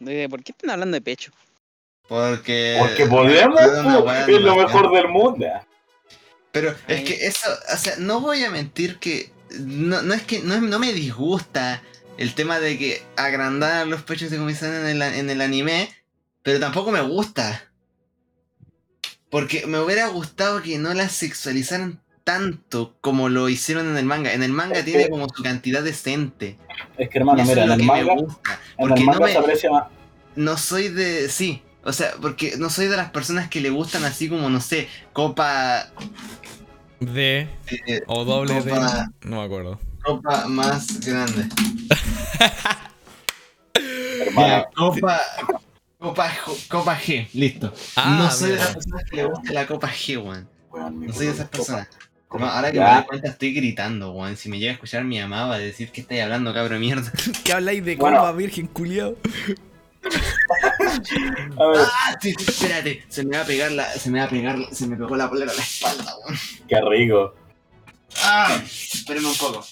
De- 0.00 0.28
¿Por 0.28 0.42
qué 0.42 0.52
están 0.52 0.70
hablando 0.70 0.94
de 0.94 1.00
pecho? 1.00 1.32
Porque. 2.08 2.76
Porque 2.78 3.06
podemos, 3.06 3.60
es 3.60 3.78
una 3.78 3.98
po, 3.98 4.04
weá 4.04 4.26
es 4.26 4.40
lo 4.40 4.56
mejor 4.56 4.92
del 4.92 5.08
mundo. 5.08 5.46
Pero 6.52 6.74
es 6.88 7.02
que 7.04 7.26
eso, 7.26 7.48
o 7.72 7.76
sea, 7.76 7.96
no 7.98 8.20
voy 8.20 8.44
a 8.44 8.50
mentir 8.50 8.98
que. 8.98 9.32
No, 9.58 10.02
no 10.02 10.14
es 10.14 10.22
que. 10.22 10.40
No, 10.40 10.60
no 10.60 10.78
me 10.78 10.92
disgusta 10.92 11.82
el 12.18 12.34
tema 12.34 12.58
de 12.60 12.78
que 12.78 13.02
agrandaran 13.16 13.90
los 13.90 14.02
pechos 14.02 14.30
de 14.30 14.38
Comisan 14.38 14.74
en 14.74 14.86
el, 14.86 15.02
en 15.02 15.28
el 15.30 15.40
anime, 15.40 15.92
pero 16.42 16.60
tampoco 16.60 16.90
me 16.90 17.02
gusta. 17.02 17.70
Porque 19.30 19.66
me 19.66 19.80
hubiera 19.80 20.06
gustado 20.08 20.62
que 20.62 20.78
no 20.78 20.94
las 20.94 21.12
sexualizaran 21.12 22.00
tanto 22.26 22.96
como 23.00 23.28
lo 23.28 23.48
hicieron 23.48 23.88
en 23.88 23.96
el 23.96 24.04
manga. 24.04 24.32
En 24.32 24.42
el 24.42 24.50
manga 24.50 24.80
Es 24.80 24.84
tiene 24.84 25.04
que- 25.04 25.10
como 25.10 25.28
su 25.28 25.44
cantidad 25.44 25.80
decente. 25.84 26.58
Es 26.98 27.08
que 27.08 27.18
hermano, 27.18 27.44
mira, 27.44 27.62
en 27.64 27.70
el 27.70 27.82
manga, 27.84 28.14
gusta. 28.14 28.50
en 28.52 28.88
Porque 28.88 29.00
el 29.00 29.06
no 29.06 29.12
manga 29.12 29.26
me, 29.26 29.32
se 29.32 29.38
aprecia 29.38 29.70
más. 29.70 29.84
no 30.34 30.56
soy 30.56 30.88
de. 30.88 31.28
Sí. 31.28 31.62
O 31.84 31.92
sea, 31.92 32.14
porque 32.20 32.56
no 32.58 32.68
soy 32.68 32.88
de 32.88 32.96
las 32.96 33.10
personas 33.10 33.48
que 33.48 33.60
le 33.60 33.70
gustan 33.70 34.04
así 34.04 34.28
como, 34.28 34.50
no 34.50 34.60
sé, 34.60 34.88
copa. 35.12 35.86
D 36.98 37.48
eh, 37.86 38.02
o 38.08 38.24
doble 38.24 38.60
D. 38.60 38.72
No 39.22 39.36
me 39.36 39.42
acuerdo. 39.44 39.78
copa 40.02 40.46
más 40.48 40.98
grande. 41.06 41.46
Copa. 44.74 45.20
Copa, 45.98 46.30
copa 46.68 46.98
G, 46.98 47.28
listo. 47.32 47.72
Ah, 47.96 48.16
no 48.18 48.30
soy 48.30 48.50
de 48.50 48.56
las 48.56 48.74
personas 48.74 49.04
que 49.10 49.16
le 49.16 49.24
gusta 49.24 49.52
la 49.52 49.66
copa 49.66 49.88
G, 49.88 50.22
weón. 50.22 50.48
No 51.06 51.12
soy 51.12 51.26
de 51.26 51.32
esas 51.32 51.48
personas. 51.48 51.88
No, 52.32 52.44
ahora 52.46 52.70
que 52.72 52.78
Ya. 52.78 52.88
me 52.88 52.94
doy 52.96 53.04
cuenta 53.04 53.28
estoy 53.28 53.54
gritando, 53.54 54.12
weón. 54.12 54.36
Si 54.36 54.48
me 54.48 54.58
llega 54.58 54.72
a 54.72 54.74
escuchar 54.74 55.04
mi 55.04 55.18
mamá 55.20 55.46
va 55.46 55.54
a 55.54 55.58
decir 55.58 55.90
que 55.90 56.00
estáis 56.02 56.22
hablando, 56.22 56.52
cabro 56.52 56.74
de 56.74 56.80
mierda. 56.80 57.10
¿Qué 57.44 57.52
habláis 57.52 57.84
de 57.84 57.96
Bueno. 57.96 58.32
virgen 58.34 58.66
culiado? 58.66 59.16
A 61.58 61.66
ver, 61.66 61.80
Ah, 61.80 62.16
sí, 62.20 62.32
sí, 62.38 62.44
espérate. 62.48 63.04
Se 63.08 63.24
me 63.24 63.36
va 63.36 63.42
a 63.42 63.46
pegar 63.46 63.70
la. 63.72 63.90
Se 63.92 64.10
me 64.10 64.18
va 64.20 64.26
a 64.26 64.28
pegar. 64.30 64.56
Se 64.72 64.86
me 64.86 64.96
pegó 64.96 65.16
la 65.16 65.28
polera 65.28 65.50
a 65.52 65.54
la 65.54 65.62
espalda, 65.62 66.14
weón. 66.24 66.38
qué 66.68 66.76
rico. 66.90 67.34
Ah, 68.22 68.60
espérenme 68.64 69.28
un 69.28 69.36
poco. 69.36 69.64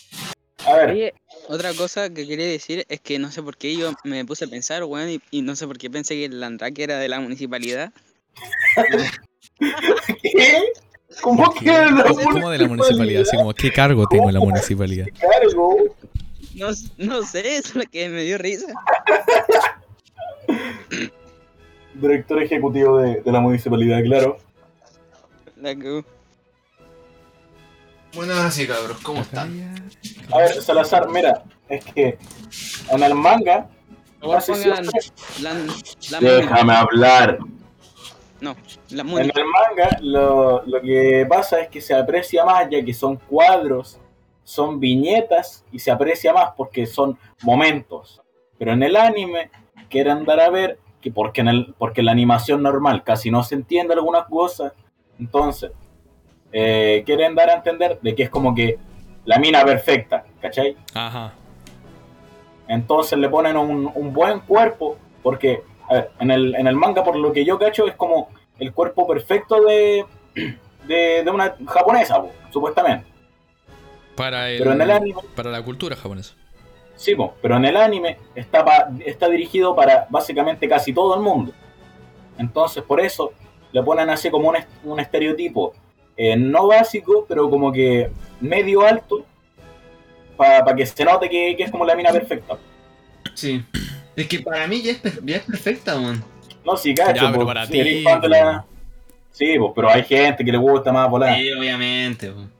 A 0.66 0.72
ver, 0.74 0.90
Oye, 0.90 1.14
otra 1.48 1.72
cosa 1.74 2.08
que 2.10 2.26
quería 2.26 2.46
decir 2.46 2.84
es 2.88 3.00
que 3.00 3.18
no 3.18 3.30
sé 3.30 3.42
por 3.42 3.56
qué 3.56 3.76
yo 3.76 3.92
me 4.04 4.24
puse 4.24 4.44
a 4.46 4.48
pensar, 4.48 4.84
weón, 4.84 5.08
y, 5.10 5.20
y 5.30 5.42
no 5.42 5.56
sé 5.56 5.66
por 5.66 5.78
qué 5.78 5.90
pensé 5.90 6.14
que 6.14 6.24
el 6.26 6.40
Landrake 6.40 6.82
era 6.82 6.98
de 6.98 7.08
la 7.08 7.20
municipalidad. 7.20 7.92
¿qué? 10.22 10.62
¿Cómo 11.22 11.52
que 11.54 11.64
de 11.70 11.90
la 11.90 12.04
¿Cómo 12.04 12.50
de 12.50 12.58
la 12.58 12.68
municipalidad? 12.68 13.22
Así 13.22 13.36
como, 13.36 13.54
¿qué 13.54 13.70
cargo 13.72 14.06
tengo 14.06 14.28
en 14.28 14.34
la 14.34 14.40
municipalidad? 14.40 15.06
Cargo. 15.18 15.76
No, 16.54 16.68
no 16.98 17.22
sé, 17.22 17.56
eso 17.56 17.68
es 17.70 17.74
lo 17.74 17.82
que 17.90 18.08
me 18.08 18.22
dio 18.22 18.38
risa. 18.38 18.66
Director 21.94 22.42
ejecutivo 22.42 22.98
de, 22.98 23.20
de 23.22 23.32
la 23.32 23.40
municipalidad, 23.40 24.02
claro. 24.02 24.38
La 25.60 25.74
que- 25.74 26.04
Bueno, 28.14 28.34
ahora 28.34 28.50
sí, 28.50 28.66
cabros, 28.66 28.98
¿cómo 29.02 29.20
están? 29.22 29.82
A 30.32 30.38
ver, 30.38 30.60
Salazar, 30.62 31.08
mira, 31.08 31.44
es 31.68 31.84
que 31.84 32.18
en 32.90 33.02
el 33.02 33.14
manga. 33.14 33.68
Pongan 34.20 34.42
siempre- 34.42 34.82
la, 35.40 35.54
la 36.10 36.20
Déjame 36.20 36.72
hablar. 36.74 37.38
No, 38.44 38.54
la 38.90 39.02
En 39.02 39.30
el 39.34 39.44
manga 39.46 39.98
lo, 40.02 40.62
lo 40.66 40.82
que 40.82 41.24
pasa 41.26 41.60
es 41.60 41.68
que 41.68 41.80
se 41.80 41.94
aprecia 41.94 42.44
más 42.44 42.68
ya 42.70 42.84
que 42.84 42.92
son 42.92 43.16
cuadros, 43.16 43.98
son 44.42 44.78
viñetas 44.78 45.64
y 45.72 45.78
se 45.78 45.90
aprecia 45.90 46.34
más 46.34 46.50
porque 46.54 46.84
son 46.84 47.18
momentos. 47.42 48.20
Pero 48.58 48.72
en 48.72 48.82
el 48.82 48.96
anime 48.96 49.50
quieren 49.88 50.26
dar 50.26 50.40
a 50.40 50.50
ver 50.50 50.78
que 51.00 51.10
porque 51.10 51.40
en, 51.40 51.48
el, 51.48 51.74
porque 51.78 52.02
en 52.02 52.06
la 52.06 52.12
animación 52.12 52.62
normal 52.62 53.02
casi 53.02 53.30
no 53.30 53.42
se 53.42 53.54
entiende 53.54 53.94
algunas 53.94 54.26
cosas, 54.26 54.74
entonces 55.18 55.72
eh, 56.52 57.02
quieren 57.06 57.34
dar 57.34 57.48
a 57.48 57.54
entender 57.54 57.98
de 58.02 58.14
que 58.14 58.24
es 58.24 58.30
como 58.30 58.54
que 58.54 58.78
la 59.24 59.38
mina 59.38 59.64
perfecta, 59.64 60.26
¿cachai? 60.42 60.76
Ajá. 60.92 61.32
Entonces 62.68 63.18
le 63.18 63.30
ponen 63.30 63.56
un, 63.56 63.90
un 63.94 64.12
buen 64.12 64.40
cuerpo, 64.40 64.98
porque 65.22 65.62
a 65.88 65.94
ver, 65.94 66.10
en, 66.20 66.30
el, 66.30 66.54
en 66.54 66.66
el 66.66 66.76
manga, 66.76 67.02
por 67.04 67.16
lo 67.16 67.32
que 67.32 67.44
yo 67.44 67.58
cacho, 67.58 67.86
es 67.86 67.94
como 67.94 68.28
el 68.58 68.72
cuerpo 68.72 69.06
perfecto 69.06 69.60
de, 69.62 70.04
de, 70.86 71.22
de 71.24 71.30
una 71.30 71.54
japonesa, 71.66 72.20
po, 72.22 72.30
supuestamente. 72.50 73.06
Para 74.16 74.50
el, 74.50 74.58
Pero 74.58 74.72
en 74.72 74.80
el 74.82 74.90
anime, 74.90 75.20
para 75.34 75.50
la 75.50 75.62
cultura 75.62 75.96
japonesa. 75.96 76.34
sí, 76.96 77.14
po, 77.14 77.34
pero 77.42 77.56
en 77.56 77.64
el 77.64 77.76
anime 77.76 78.18
está, 78.34 78.64
pa- 78.64 78.88
está 79.04 79.28
dirigido 79.28 79.74
para 79.74 80.06
básicamente 80.08 80.68
casi 80.68 80.92
todo 80.92 81.14
el 81.16 81.20
mundo. 81.20 81.52
Entonces, 82.38 82.82
por 82.82 83.00
eso 83.00 83.32
le 83.72 83.82
ponen 83.82 84.08
así 84.10 84.30
como 84.30 84.48
un, 84.50 84.56
un 84.84 85.00
estereotipo, 85.00 85.72
eh, 86.16 86.36
no 86.36 86.68
básico, 86.68 87.26
pero 87.28 87.50
como 87.50 87.72
que 87.72 88.10
medio 88.40 88.82
alto, 88.86 89.24
para 90.36 90.74
que 90.74 90.86
se 90.86 91.04
note 91.04 91.28
que, 91.28 91.56
que 91.56 91.64
es 91.64 91.70
como 91.70 91.84
la 91.84 91.94
mina 91.96 92.12
perfecta. 92.12 92.56
Sí. 93.34 93.64
Es 94.16 94.28
que 94.28 94.40
para 94.40 94.66
mí 94.66 94.82
ya 94.82 94.92
es, 94.92 94.98
per- 94.98 95.24
ya 95.24 95.36
es 95.36 95.42
perfecta, 95.42 95.96
weón. 95.98 96.22
No, 96.64 96.76
sí, 96.76 96.94
cacho. 96.94 97.14
Ya, 97.22 97.28
pero 97.30 97.40
po, 97.40 97.46
para 97.46 97.66
si 97.66 97.72
ti, 97.72 98.02
la- 98.28 98.64
Sí, 99.32 99.56
pues, 99.58 99.72
pero 99.74 99.90
hay 99.90 100.04
gente 100.04 100.44
que 100.44 100.52
le 100.52 100.58
gusta 100.58 100.92
más 100.92 101.10
volar. 101.10 101.36
Sí, 101.36 101.50
obviamente, 101.52 102.30
weón. 102.30 102.52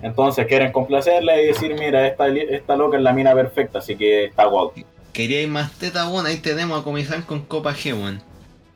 Entonces 0.00 0.46
quieren 0.46 0.70
complacerla 0.72 1.40
y 1.42 1.46
decir, 1.48 1.74
mira, 1.78 2.06
esta, 2.06 2.28
esta 2.28 2.76
loca 2.76 2.96
es 2.96 3.02
la 3.02 3.12
mina 3.12 3.34
perfecta, 3.34 3.80
así 3.80 3.96
que 3.96 4.26
está 4.26 4.44
god. 4.46 4.70
Queríais 5.12 5.48
más 5.48 5.72
teta, 5.72 6.08
weón, 6.08 6.24
ahí 6.26 6.36
tenemos 6.38 6.80
a 6.80 6.84
Comisán 6.84 7.22
con 7.22 7.42
copa 7.42 7.74
G, 7.74 7.92
weón. 7.94 8.22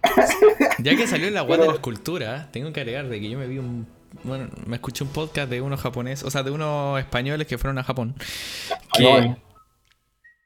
Ya 0.78 0.96
que 0.96 1.06
salió 1.06 1.30
la 1.30 1.42
web 1.44 1.60
de 1.60 1.66
la 1.68 1.72
escultura, 1.74 2.48
tengo 2.50 2.72
que 2.72 2.80
agregar 2.80 3.08
de 3.08 3.20
que 3.20 3.30
yo 3.30 3.38
me 3.38 3.46
vi 3.46 3.58
un. 3.58 3.86
Bueno, 4.24 4.48
me 4.66 4.76
escuché 4.76 5.04
un 5.04 5.10
podcast 5.10 5.48
de 5.48 5.60
unos 5.60 5.80
japoneses, 5.80 6.24
o 6.24 6.30
sea, 6.30 6.42
de 6.42 6.50
unos 6.50 6.98
españoles 6.98 7.46
que 7.46 7.56
fueron 7.56 7.78
a 7.78 7.84
Japón. 7.84 8.14
Que 8.92 9.06
Ay, 9.06 9.36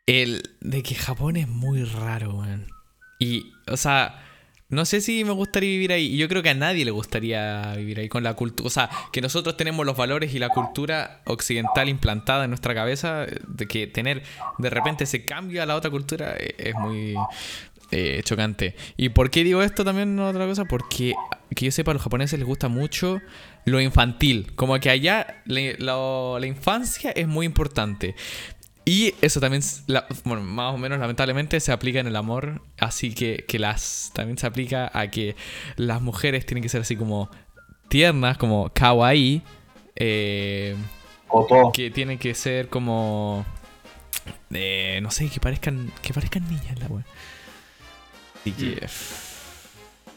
el 0.06 0.42
de 0.60 0.82
que 0.82 0.94
Japón 0.94 1.36
es 1.36 1.48
muy 1.48 1.84
raro, 1.84 2.34
weón. 2.34 2.66
Y, 3.18 3.52
o 3.68 3.76
sea, 3.76 4.22
no 4.68 4.84
sé 4.84 5.00
si 5.00 5.24
me 5.24 5.32
gustaría 5.32 5.70
vivir 5.70 5.92
ahí. 5.92 6.06
Y 6.06 6.16
Yo 6.16 6.28
creo 6.28 6.42
que 6.42 6.50
a 6.50 6.54
nadie 6.54 6.84
le 6.84 6.90
gustaría 6.90 7.74
vivir 7.76 8.00
ahí 8.00 8.08
con 8.08 8.22
la 8.22 8.34
cultura. 8.34 8.66
O 8.66 8.70
sea, 8.70 8.90
que 9.12 9.20
nosotros 9.20 9.56
tenemos 9.56 9.86
los 9.86 9.96
valores 9.96 10.34
y 10.34 10.38
la 10.38 10.48
cultura 10.48 11.22
occidental 11.24 11.88
implantada 11.88 12.44
en 12.44 12.50
nuestra 12.50 12.74
cabeza. 12.74 13.26
De 13.46 13.66
que 13.66 13.86
tener 13.86 14.22
de 14.58 14.70
repente 14.70 15.04
ese 15.04 15.24
cambio 15.24 15.62
a 15.62 15.66
la 15.66 15.76
otra 15.76 15.90
cultura 15.90 16.34
eh, 16.38 16.54
es 16.58 16.74
muy 16.74 17.14
eh, 17.92 18.20
chocante. 18.24 18.74
¿Y 18.96 19.10
por 19.10 19.30
qué 19.30 19.44
digo 19.44 19.62
esto 19.62 19.84
también 19.84 20.18
otra 20.18 20.46
cosa? 20.46 20.64
Porque 20.64 21.14
que 21.54 21.64
yo 21.64 21.70
sepa, 21.70 21.92
a 21.92 21.94
los 21.94 22.02
japoneses 22.02 22.38
les 22.38 22.46
gusta 22.46 22.68
mucho 22.68 23.20
lo 23.64 23.80
infantil. 23.80 24.52
Como 24.56 24.78
que 24.80 24.90
allá 24.90 25.42
la 25.46 26.46
infancia 26.46 27.12
es 27.12 27.28
muy 27.28 27.46
importante. 27.46 28.16
Y 28.88 29.14
eso 29.20 29.40
también, 29.40 29.62
la- 29.88 30.06
bueno, 30.24 30.42
más 30.42 30.72
o 30.72 30.78
menos 30.78 31.00
lamentablemente 31.00 31.58
se 31.58 31.72
aplica 31.72 31.98
en 31.98 32.06
el 32.06 32.14
amor. 32.14 32.62
Así 32.78 33.12
que, 33.14 33.44
que 33.48 33.58
las 33.58 34.12
también 34.14 34.38
se 34.38 34.46
aplica 34.46 34.90
a 34.94 35.10
que 35.10 35.34
las 35.76 36.00
mujeres 36.00 36.46
tienen 36.46 36.62
que 36.62 36.68
ser 36.68 36.82
así 36.82 36.96
como 36.96 37.28
tiernas, 37.88 38.38
como 38.38 38.70
kawaii. 38.72 39.42
eh, 39.96 40.76
que 41.72 41.90
tienen 41.90 42.18
que 42.18 42.32
ser 42.34 42.68
como 42.68 43.44
eh, 44.52 45.00
no 45.02 45.10
sé 45.10 45.28
que 45.28 45.40
parezcan 45.40 45.90
que 46.02 46.12
parezcan 46.14 46.46
niñas 46.48 46.78
la 46.78 46.86
wea 46.86 47.04
y 48.44 48.52
que 48.52 48.86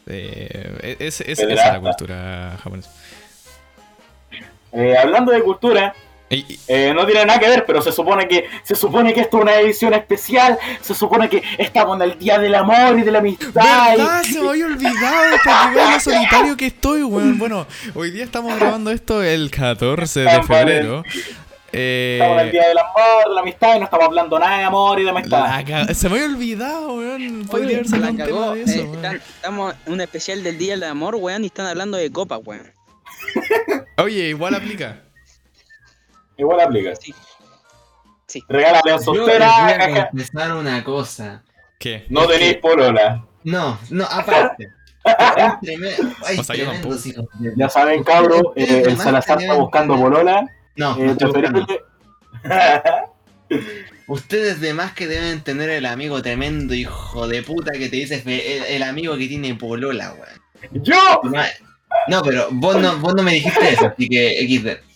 eh, 0.08 0.98
es, 1.00 1.22
es- 1.22 1.40
esa 1.40 1.44
es 1.44 1.56
la 1.74 1.80
cultura 1.80 2.58
japonesa 2.62 2.92
Eh, 4.72 4.96
hablando 4.98 5.32
de 5.32 5.42
cultura, 5.42 5.96
eh, 6.30 6.94
no 6.96 7.06
tiene 7.06 7.26
nada 7.26 7.40
que 7.40 7.48
ver, 7.50 7.66
pero 7.66 7.82
se 7.82 7.92
supone 7.92 8.28
que 8.28 8.46
se 8.64 8.76
supone 8.76 9.14
que 9.14 9.22
esto 9.22 9.38
es 9.38 9.44
una 9.44 9.56
edición 9.60 9.94
especial. 9.94 10.58
Se 10.82 10.94
supone 10.94 11.28
que 11.30 11.42
estamos 11.58 11.96
en 11.98 12.04
el 12.12 12.20
día 12.20 12.38
del 12.38 12.54
amor 12.56 12.98
y 13.00 13.02
de 13.04 13.12
la 13.12 13.20
amistad. 13.20 14.22
y-. 14.24 14.34
Se 14.34 14.40
me 14.42 14.50
había 14.50 14.66
olvidado 14.66 15.38
para 15.44 15.70
que 15.70 15.76
vean 15.76 15.94
lo 15.94 16.00
solitario 16.00 16.58
que 16.58 16.68
estoy, 16.68 17.04
weón. 17.04 17.38
Bueno, 17.40 17.66
hoy 17.96 18.12
día 18.12 18.24
estamos 18.24 18.56
grabando 18.60 18.92
esto 18.92 19.24
el 19.24 19.50
14 19.50 20.20
de 20.22 20.44
febrero. 20.44 21.04
Eh, 21.72 22.18
Estamos 22.20 22.42
en 22.42 22.46
el 22.48 22.52
día 22.52 22.68
del 22.68 22.78
amor, 22.80 23.28
de 23.28 23.34
la 23.36 23.42
amistad 23.42 23.76
y 23.76 23.80
no 23.80 23.86
estamos 23.86 24.06
hablando 24.08 24.40
nada 24.40 24.58
de 24.58 24.64
amor 24.64 25.00
y 25.00 25.04
de 25.04 25.10
amistad. 25.12 25.64
ca- 25.68 25.94
se 25.94 26.10
me 26.10 26.16
había 26.16 26.26
olvidado, 26.36 26.94
weón. 26.96 27.46
Podría 27.48 27.78
haber 27.80 27.90
La 28.00 28.16
cagó, 28.26 28.54
de 28.56 28.64
eso, 28.64 28.72
eh, 28.74 28.82
weón. 28.82 28.96
están- 28.96 29.16
estamos 29.18 29.76
en 29.86 29.94
un 29.94 30.02
especial 30.02 30.44
del 30.44 30.58
Día 30.58 30.74
del 30.74 30.84
Amor, 30.86 31.16
weón, 31.16 31.44
y 31.44 31.48
están 31.48 31.68
hablando 31.68 31.98
de 31.98 32.12
copas, 32.12 32.40
weón. 32.44 32.72
Oye, 33.98 34.30
igual 34.30 34.56
aplica. 34.56 35.04
Igual 36.40 36.60
aplica. 36.62 36.96
Sí. 36.96 37.14
Sí. 38.26 38.44
Regálale 38.48 38.80
a 38.80 38.84
Yo 38.86 38.96
les 38.96 39.04
soltera. 39.06 39.68
a 39.68 39.78
caja- 39.78 40.10
confesar 40.12 40.56
una 40.56 40.84
cosa. 40.84 41.44
¿Qué? 41.78 42.06
No 42.10 42.26
tenéis 42.28 42.58
polola. 42.58 43.26
No, 43.44 43.78
no, 43.90 44.06
aparte. 44.06 44.70
Yo 45.06 45.60
tremendos 45.62 47.06
hijos 47.06 47.26
de- 47.40 47.54
Ya 47.56 47.70
saben, 47.70 48.04
cabros, 48.04 48.42
eh, 48.56 48.84
el 48.86 48.98
Salazar 48.98 49.42
está 49.42 49.54
buscando 49.56 49.96
polola. 49.98 50.46
No, 50.76 50.96
Eh, 51.00 51.16
Ustedes 54.08 54.60
de 54.62 54.74
más 54.74 54.94
que 54.94 55.08
deben 55.08 55.42
tener 55.42 55.70
el 55.70 55.86
amigo 55.86 56.22
tremendo 56.22 56.74
hijo 56.74 57.28
de 57.28 57.44
puta 57.44 57.72
que 57.74 57.90
te 57.90 57.96
dice 57.98 58.20
fe- 58.22 58.58
el, 58.58 58.64
el 58.76 58.84
amigo 58.84 59.18
que 59.18 59.28
tiene 59.28 59.54
polola, 59.56 60.14
weón. 60.14 60.84
¡Yo! 60.84 61.22
No, 62.08 62.22
pero 62.22 62.48
vos 62.52 62.78
no, 62.82 62.98
vos 62.98 63.14
no 63.16 63.24
me 63.24 63.34
dijiste 63.34 63.70
eso, 63.70 63.88
así 63.88 64.08
que 64.08 64.38
XD. 64.48 64.89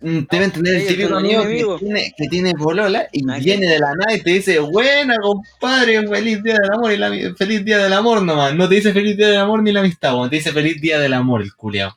Mm, 0.00 0.18
Deben 0.30 0.50
tener 0.52 0.74
el 0.74 0.82
Oye, 0.82 0.88
típico 0.94 1.16
amigo 1.16 1.40
amigo. 1.42 1.78
que 1.78 1.84
tiene, 1.86 2.14
que 2.16 2.28
tiene 2.28 2.52
polola 2.54 3.08
y 3.12 3.24
viene 3.40 3.66
de 3.66 3.78
la 3.78 3.94
nada 3.94 4.14
y 4.14 4.20
te 4.22 4.30
dice, 4.30 4.58
buena 4.58 5.16
compadre, 5.18 6.06
feliz 6.06 6.42
día 6.42 6.54
del 6.58 6.70
amor 6.72 6.92
y 6.92 6.96
la, 6.98 7.10
feliz 7.36 7.64
día 7.64 7.78
del 7.78 7.92
amor 7.94 8.22
nomás. 8.22 8.54
No 8.54 8.68
te 8.68 8.74
dice 8.76 8.92
feliz 8.92 9.16
día 9.16 9.28
del 9.28 9.38
amor 9.40 9.62
ni 9.62 9.72
la 9.72 9.80
amistad. 9.80 10.14
Te 10.28 10.36
dice 10.36 10.52
feliz 10.52 10.80
día 10.80 10.98
del 10.98 11.14
amor 11.14 11.40
el 11.42 11.54
culiao. 11.54 11.96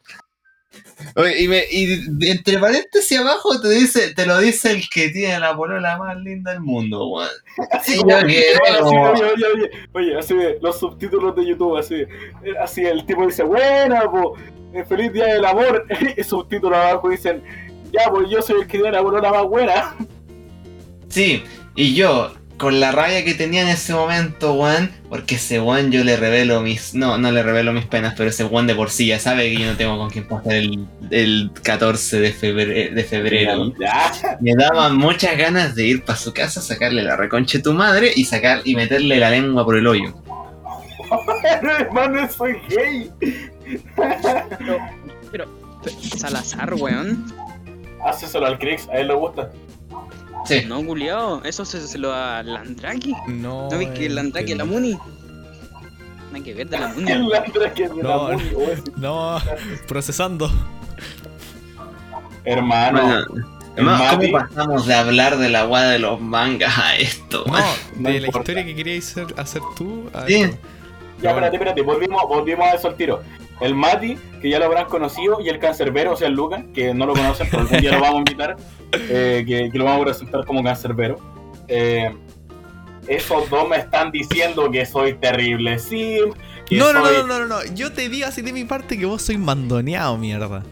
Oye, 1.15 1.41
y, 1.43 1.47
me, 1.47 1.63
y 1.71 2.29
entre 2.29 2.57
paréntesis 2.57 3.17
abajo 3.19 3.59
te 3.61 3.69
dice, 3.69 4.13
te 4.13 4.25
lo 4.25 4.37
dice 4.39 4.71
el 4.71 4.83
que 4.89 5.09
tiene 5.09 5.39
la 5.39 5.55
polola 5.55 5.97
más 5.97 6.17
linda 6.17 6.51
del 6.51 6.59
mundo, 6.61 7.07
weón. 7.07 7.29
Así 7.71 7.97
como- 8.01 8.17
que- 8.27 8.43
como- 8.81 9.11
oye, 9.11 9.23
oye, 9.23 9.45
oye, 9.55 9.69
oye, 9.93 10.17
así 10.19 10.35
de, 10.35 10.57
los 10.61 10.77
subtítulos 10.79 11.35
de 11.37 11.45
YouTube, 11.47 11.77
así, 11.77 11.95
eh, 11.95 12.07
así 12.61 12.81
el 12.85 13.05
tipo 13.05 13.25
dice, 13.25 13.43
buena, 13.43 14.09
po, 14.11 14.35
eh, 14.73 14.83
feliz 14.87 15.13
día 15.13 15.25
del 15.33 15.45
amor, 15.45 15.85
y 16.17 16.23
subtítulos 16.23 16.77
abajo 16.77 17.09
dicen, 17.09 17.41
ya, 17.91 18.09
pues 18.09 18.29
yo 18.29 18.41
soy 18.41 18.61
el 18.61 18.67
que 18.67 18.77
tiene 18.77 18.91
la 18.91 19.01
polola 19.01 19.31
más 19.31 19.43
buena. 19.45 19.95
Sí, 21.09 21.43
y 21.75 21.95
yo, 21.95 22.31
con 22.59 22.79
la 22.79 22.91
rabia 22.91 23.23
que 23.23 23.33
tenía 23.33 23.61
en 23.61 23.69
ese 23.69 23.93
momento, 23.93 24.53
weón, 24.53 24.91
porque 25.09 25.35
ese 25.35 25.59
weón 25.59 25.91
yo 25.91 26.03
le 26.03 26.17
revelo 26.17 26.61
mis. 26.61 26.93
No, 26.93 27.17
no 27.17 27.31
le 27.31 27.41
revelo 27.41 27.73
mis 27.73 27.85
penas, 27.85 28.13
pero 28.15 28.29
ese 28.29 28.43
weón 28.43 28.67
de 28.67 28.75
por 28.75 28.91
sí 28.91 29.07
ya 29.07 29.17
sabe 29.17 29.49
que 29.49 29.61
yo 29.61 29.65
no 29.65 29.77
tengo 29.77 29.97
con 29.97 30.09
quién 30.09 30.27
pasar 30.27 30.53
el, 30.53 30.85
el 31.09 31.51
14 31.63 32.19
de 32.19 32.31
febrero. 32.33 32.95
De 32.95 33.03
febrero. 33.03 33.73
Me 34.41 34.53
daban 34.55 34.97
muchas 34.97 35.37
ganas 35.37 35.73
de 35.73 35.87
ir 35.87 36.03
para 36.03 36.19
su 36.19 36.33
casa, 36.33 36.61
sacarle 36.61 37.01
la 37.01 37.15
reconche 37.15 37.59
tu 37.59 37.73
madre 37.73 38.11
y 38.13 38.25
sacar 38.25 38.61
y 38.65 38.75
meterle 38.75 39.17
la 39.17 39.31
lengua 39.31 39.63
por 39.63 39.77
el 39.77 39.87
hoyo. 39.87 40.13
hermano, 41.79 42.29
soy 42.29 42.57
gay. 42.69 43.09
Pero, 45.31 45.45
Salazar, 46.17 46.73
weón. 46.73 47.48
Haceselo 48.05 48.45
al 48.45 48.57
Crix, 48.59 48.87
a 48.89 48.93
él 48.93 49.07
le 49.07 49.13
gusta. 49.15 49.51
Sí. 50.45 50.63
No, 50.67 50.83
culiao. 50.85 51.43
Eso 51.43 51.65
se, 51.65 51.85
se 51.85 51.97
lo 51.97 52.09
da 52.09 52.41
Landraki. 52.43 53.13
No. 53.27 53.67
¿No 53.69 53.77
ves 53.77 53.89
que 53.89 54.05
el 54.07 54.15
Landraki 54.15 54.53
es 54.53 54.57
la 54.57 54.65
Muni? 54.65 54.97
Nada 56.31 56.43
que 56.43 56.53
ver 56.53 56.69
de 56.69 56.79
la 56.79 56.87
Muni. 56.93 57.11
El 57.11 57.27
Landra 57.27 57.73
que 57.73 57.83
es 57.83 57.95
de 57.95 58.03
la 58.03 58.09
No, 58.09 58.23
Muni, 58.29 58.43
oh, 58.55 58.61
ese- 58.71 58.83
No, 58.97 59.37
procesando. 59.87 60.49
Hermano, 62.45 63.01
Bueno, 63.01 63.25
no, 63.77 64.09
¿Cómo 64.09 64.31
pasamos 64.31 64.85
de 64.87 64.93
hablar 64.93 65.37
de 65.37 65.49
la 65.49 65.67
weá 65.67 65.83
de 65.83 65.99
los 65.99 66.19
mangas 66.19 66.77
a 66.77 66.95
esto? 66.97 67.43
No? 67.47 67.53
No 67.97 68.09
de 68.09 68.19
la 68.21 68.27
historia 68.27 68.65
que 68.65 68.75
queríais 68.75 69.09
hacer, 69.11 69.27
hacer 69.37 69.61
tú. 69.77 70.09
a 70.13 70.25
Sí. 70.25 70.35
esto. 70.41 70.57
Ya, 71.21 71.29
espérate, 71.31 71.55
espérate, 71.57 71.81
volvimos, 71.81 72.21
volvimos 72.29 72.65
a 72.65 72.75
eso 72.75 72.87
al 72.87 72.95
tiro. 72.95 73.21
El 73.61 73.75
Mati, 73.75 74.17
que 74.41 74.49
ya 74.49 74.59
lo 74.59 74.65
habrán 74.65 74.85
conocido, 74.85 75.39
y 75.41 75.49
el 75.49 75.59
cancerbero, 75.59 76.13
o 76.13 76.15
sea, 76.15 76.27
el 76.27 76.33
Lucas, 76.33 76.63
que 76.73 76.93
no 76.93 77.05
lo 77.05 77.13
conocen, 77.13 77.47
pero 77.49 77.63
algún 77.63 77.79
día 77.79 77.91
lo 77.91 77.99
vamos 77.99 78.15
a 78.15 78.19
invitar, 78.19 78.57
eh, 78.93 79.43
que, 79.45 79.69
que 79.71 79.77
lo 79.77 79.85
vamos 79.85 80.01
a 80.01 80.05
presentar 80.05 80.45
como 80.45 80.63
cancerbero. 80.63 81.17
Eh, 81.67 82.13
esos 83.07 83.49
dos 83.49 83.67
me 83.67 83.77
están 83.77 84.11
diciendo 84.11 84.69
que 84.69 84.85
soy 84.85 85.13
terrible 85.15 85.77
que 85.89 86.77
No, 86.77 86.93
no, 86.93 87.05
soy... 87.05 87.17
no, 87.17 87.23
no, 87.27 87.39
no, 87.39 87.45
no. 87.47 87.65
Yo 87.73 87.91
te 87.91 88.07
digo 88.07 88.27
así 88.27 88.41
de 88.41 88.53
mi 88.53 88.65
parte 88.65 88.97
que 88.97 89.05
vos 89.05 89.23
sois 89.23 89.39
mandoneado, 89.39 90.17
mierda. 90.17 90.63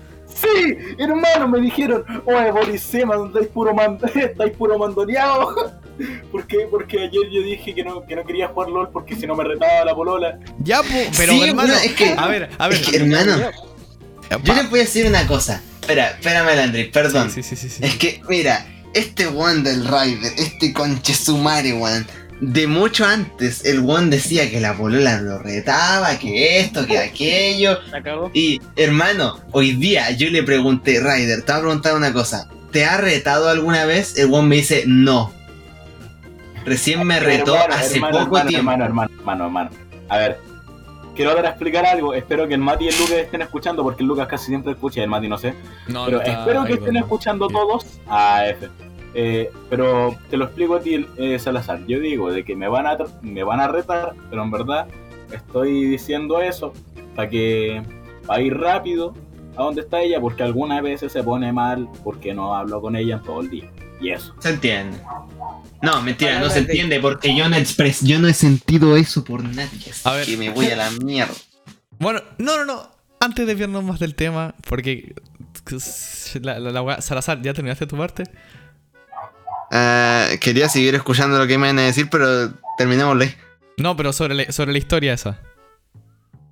Sí, 0.42 0.78
hermano, 0.98 1.48
me 1.48 1.60
dijeron, 1.62 2.04
oye, 2.26 2.52
Borisema, 2.52 3.16
estáis 3.28 3.48
puro, 3.48 3.74
man... 3.74 3.98
estáis 4.16 4.52
puro 4.58 4.78
mandoneado. 4.78 5.74
¿Por 6.32 6.46
qué? 6.46 6.68
Porque 6.70 7.00
ayer 7.00 7.24
yo 7.32 7.42
dije 7.42 7.74
que 7.74 7.84
no, 7.84 8.06
que 8.06 8.16
no 8.16 8.24
quería 8.24 8.48
jugar 8.50 8.70
LOL 8.70 8.90
porque 8.92 9.16
si 9.16 9.26
no 9.26 9.36
me 9.36 9.44
retaba 9.44 9.84
la 9.86 9.96
polola. 9.96 10.38
Ya, 10.60 10.82
pero 11.18 11.34
Sí, 11.34 11.42
hermano. 11.44 11.74
es 11.74 11.94
que- 11.94 12.14
a 12.16 12.28
ver, 12.28 12.50
a 12.58 12.68
ver. 12.68 12.80
es 12.80 12.88
que, 12.88 12.98
hermano, 12.98 13.38
yo 14.44 14.54
les 14.54 14.70
voy 14.70 14.80
a 14.80 14.84
decir 14.84 15.08
una 15.08 15.26
cosa. 15.26 15.62
Espera, 15.82 16.10
espérame, 16.12 16.56
Landry, 16.56 16.92
perdón. 16.92 17.32
Sí, 17.32 17.42
sí, 17.42 17.56
sí, 17.56 17.70
sí. 17.70 17.78
sí. 17.78 17.86
Es 17.86 17.96
que, 17.96 18.22
mira, 18.30 18.66
este 18.94 19.28
weón 19.28 19.64
del 19.64 19.86
Rider, 19.88 20.34
este 20.38 20.72
conche 20.74 21.14
sumare, 21.14 21.74
weón. 21.74 22.06
De 22.40 22.68
mucho 22.68 23.04
antes, 23.06 23.66
el 23.66 23.80
weón 23.80 24.12
decía 24.12 24.50
que 24.52 24.60
la 24.60 24.76
polola 24.78 25.20
lo 25.22 25.40
retaba, 25.40 26.20
que 26.20 26.60
esto, 26.60 26.86
que 26.86 27.00
aquello. 27.00 27.80
Y, 28.34 28.62
hermano, 28.76 29.40
hoy 29.52 29.72
día 29.74 30.12
yo 30.12 30.30
le 30.30 30.44
pregunté, 30.44 31.00
Ryder, 31.00 31.42
te 31.42 31.52
voy 31.52 31.60
a 31.60 31.64
preguntar 31.64 31.96
una 31.96 32.14
cosa. 32.14 32.48
¿Te 32.72 32.86
ha 32.86 32.98
retado 32.98 33.50
alguna 33.50 33.86
vez? 33.86 34.18
El 34.20 34.28
weón 34.28 34.48
me 34.48 34.58
dice, 34.58 34.84
no. 34.86 35.34
Recién 36.66 37.04
me 37.08 37.20
retó 37.20 37.56
Hermano, 37.56 37.74
hace 37.76 37.96
hermano, 37.96 38.20
poco 38.20 38.38
hermano, 38.38 38.50
tiempo. 38.50 38.72
Hermano, 38.72 38.86
hermano, 38.86 39.12
hermano, 39.20 39.46
hermano. 39.46 39.70
A 40.10 40.18
ver, 40.18 40.38
quiero 41.16 41.34
dar 41.34 41.46
a 41.46 41.50
explicar 41.50 41.86
algo. 41.86 42.14
Espero 42.14 42.48
que 42.48 42.54
el 42.54 42.60
Mati 42.60 42.86
y 42.86 42.88
el 42.90 42.98
Lucas 43.00 43.18
estén 43.18 43.42
escuchando, 43.42 43.84
porque 43.84 44.04
el 44.04 44.08
Lucas 44.08 44.28
casi 44.28 44.48
siempre 44.48 44.74
escucha 44.74 45.00
y 45.00 45.04
el 45.04 45.10
Mati 45.10 45.28
no 45.28 45.38
sé. 45.38 45.54
No, 45.88 46.06
Pero 46.06 46.18
no 46.18 46.24
está 46.24 46.40
espero 46.42 46.66
que 46.66 46.74
estén 46.74 46.86
con- 46.88 46.98
escuchando 46.98 47.48
todos 47.48 47.86
a 48.08 48.48
F. 48.48 48.68
Eh, 49.14 49.50
pero 49.70 50.16
te 50.30 50.38
lo 50.38 50.46
explico 50.46 50.76
a 50.76 50.80
ti, 50.82 51.06
eh, 51.18 51.40
Salazar. 51.40 51.86
Yo 51.88 52.00
digo 52.00 52.32
de 52.32 52.44
que 52.46 52.56
me 52.56 52.68
van, 52.68 52.86
a, 52.88 52.98
tr- 52.98 53.22
me 53.22 53.44
van 53.44 53.60
a 53.60 53.68
retar, 53.68 54.14
pero 54.30 54.44
en 54.44 54.52
verdad 54.52 54.88
estoy 55.32 55.86
diciendo 55.86 56.40
eso 56.42 56.74
para 57.16 57.30
que 57.30 57.82
va 58.30 58.36
a 58.36 58.42
ir 58.42 58.56
rápido 58.56 59.14
a 59.56 59.64
donde 59.64 59.82
está 59.82 60.02
ella, 60.02 60.20
porque 60.22 60.44
algunas 60.44 60.82
veces 60.84 61.12
se 61.12 61.24
pone 61.24 61.52
mal 61.52 61.88
porque 62.04 62.34
no 62.34 62.54
hablo 62.56 62.80
con 62.82 62.96
ella 62.96 63.16
en 63.16 63.24
todo 63.24 63.42
el 63.42 63.50
día. 63.50 63.72
Y 64.00 64.10
eso. 64.12 64.36
Se 64.40 64.50
entiende. 64.50 65.00
No, 65.82 66.02
mentira, 66.04 66.40
no 66.40 66.50
se 66.50 66.62
de- 66.62 66.72
entiende 66.72 67.00
porque 67.00 67.36
yo 67.36 67.50
no 67.50 67.56
expres 67.56 68.02
yo 68.02 68.20
no 68.20 68.28
he 68.28 68.34
sentido 68.34 68.96
eso 68.96 69.24
por 69.24 69.44
nadie. 69.44 69.90
Así 69.90 70.02
A 70.04 70.12
ver. 70.14 70.26
que 70.28 70.38
me 70.38 70.52
voy 70.52 70.68
a 70.68 70.76
la 70.76 70.92
mierda. 70.92 71.34
Bueno, 71.98 72.22
no, 72.38 72.58
no, 72.58 72.66
no. 72.66 72.82
Antes 73.20 73.48
de 73.48 73.56
vernos 73.56 73.84
más 73.84 74.00
del 74.00 74.14
tema, 74.14 74.54
porque. 74.70 75.16
La, 76.42 76.60
la, 76.60 76.72
la 76.72 77.02
Salazar, 77.02 77.42
¿ya 77.42 77.54
terminaste 77.54 77.88
tu 77.88 77.98
parte? 77.98 78.24
Eh, 79.72 80.38
quería 80.42 80.70
seguir 80.70 80.96
escuchando 80.96 81.38
lo 81.38 81.48
que 81.48 81.58
me 81.58 81.68
iban 81.68 81.80
a 81.80 81.84
decir, 81.84 82.10
pero 82.10 82.52
terminémosle. 82.78 83.36
No, 83.78 83.96
pero 83.96 84.14
sobre 84.14 84.34
la, 84.36 84.52
sobre 84.52 84.72
la 84.72 84.78
historia 84.78 85.14
esa. 85.14 85.40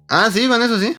Ah, 0.08 0.30
sí, 0.32 0.48
con 0.48 0.62
eso 0.62 0.80
sí. 0.80 0.96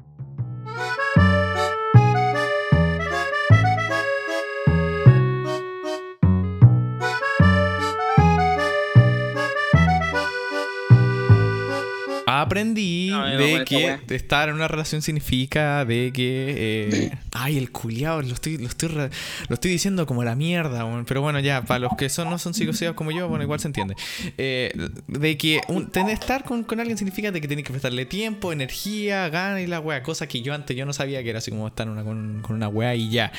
Aprendí 12.26 13.08
No, 13.10 13.24
de 13.24 13.64
que 13.64 13.98
estar 14.14 14.48
en 14.48 14.56
una 14.56 14.68
relación 14.68 15.00
significa 15.00 15.84
de 15.84 16.10
que. 16.12 16.54
eh, 16.56 17.18
ay, 17.32 17.56
el 17.56 17.70
culiao, 17.70 18.20
lo 18.22 18.34
estoy, 18.34 18.58
lo, 18.58 18.66
estoy 18.66 18.88
re- 18.88 19.10
lo 19.48 19.54
estoy 19.54 19.70
diciendo 19.70 20.04
como 20.06 20.24
la 20.24 20.34
mierda, 20.34 20.84
pero 21.06 21.22
bueno, 21.22 21.38
ya, 21.40 21.62
para 21.62 21.78
los 21.80 21.92
que 21.96 22.08
son, 22.08 22.28
no 22.28 22.38
son 22.38 22.52
psicosías 22.52 22.94
como 22.94 23.12
yo, 23.12 23.28
bueno, 23.28 23.44
igual 23.44 23.60
se 23.60 23.68
entiende. 23.68 23.94
Eh, 24.36 24.72
de 25.06 25.36
que 25.38 25.60
un- 25.68 25.88
tener, 25.90 26.14
estar 26.14 26.42
con, 26.44 26.64
con 26.64 26.80
alguien 26.80 26.98
significa 26.98 27.30
de 27.30 27.40
que 27.40 27.46
tienes 27.46 27.64
que 27.64 27.70
prestarle 27.70 28.06
tiempo, 28.06 28.52
energía, 28.52 29.28
ganas 29.28 29.60
y 29.60 29.66
la 29.66 29.78
wea, 29.80 30.02
cosa 30.02 30.26
que 30.26 30.42
yo 30.42 30.52
antes 30.52 30.76
yo 30.76 30.84
no 30.84 30.92
sabía 30.92 31.22
que 31.22 31.30
era 31.30 31.38
así 31.38 31.50
como 31.52 31.68
estar 31.68 31.88
una, 31.88 32.02
con, 32.02 32.42
con 32.42 32.56
una 32.56 32.68
wea 32.68 32.94
y 32.96 33.08
ya. 33.10 33.32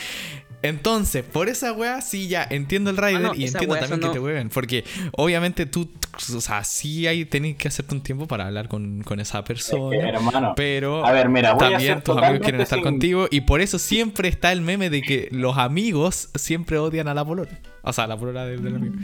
Entonces, 0.63 1.23
por 1.23 1.49
esa 1.49 1.71
wea, 1.71 2.01
sí, 2.01 2.27
ya 2.27 2.45
entiendo 2.49 2.89
el 2.89 2.97
rider 2.97 3.21
no, 3.21 3.35
y 3.35 3.45
entiendo 3.45 3.73
wea 3.73 3.81
también 3.81 4.01
que 4.01 4.09
te 4.09 4.19
hueven. 4.19 4.49
Porque 4.49 4.83
obviamente 5.15 5.65
tú, 5.67 5.89
o 6.35 6.41
sea, 6.41 6.63
sí 6.63 7.05
hay, 7.05 7.25
tenés 7.25 7.57
que 7.57 7.67
hacerte 7.67 7.93
un 7.93 8.01
tiempo 8.01 8.27
para 8.27 8.47
hablar 8.47 8.67
con, 8.67 9.03
con 9.03 9.19
esa 9.19 9.37
Es 9.39 9.43
que, 9.43 9.47
persona. 9.53 10.09
hermano. 10.09 10.53
Pero 10.55 11.05
A 11.05 11.11
ver, 11.11 11.29
mira, 11.29 11.53
voy 11.53 11.67
a 11.67 11.71
también 11.71 12.01
tus 12.01 12.17
amigos 12.17 12.39
quieren 12.39 12.41
totalmente 12.41 12.63
estar 12.63 12.77
sin- 12.79 12.83
contigo. 12.83 13.27
Y 13.29 13.41
por 13.41 13.61
eso 13.61 13.77
siempre 13.77 14.29
está 14.29 14.51
el 14.51 14.61
meme 14.61 14.89
de 14.89 15.01
que 15.03 15.29
los 15.31 15.57
amigos 15.59 16.29
siempre 16.35 16.79
odian 16.79 17.07
a 17.07 17.13
la 17.13 17.23
polola. 17.23 17.51
O 17.83 17.93
sea, 17.93 18.05
a 18.05 18.07
la 18.07 18.17
polola 18.17 18.45
del, 18.45 18.63
del 18.63 18.75
amigo. 18.75 18.95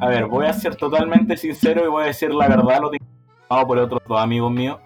A 0.00 0.08
ver, 0.08 0.26
voy 0.26 0.46
a 0.46 0.52
ser 0.54 0.76
totalmente 0.76 1.36
sincero 1.36 1.84
y 1.84 1.88
voy 1.88 2.04
a 2.04 2.06
decir 2.06 2.32
la 2.32 2.48
verdad, 2.48 2.80
lo 2.80 2.90
tengo 2.90 3.66
por 3.66 3.78
otros 3.78 4.00
dos 4.08 4.18
amigos 4.20 4.50
míos. 4.50 4.78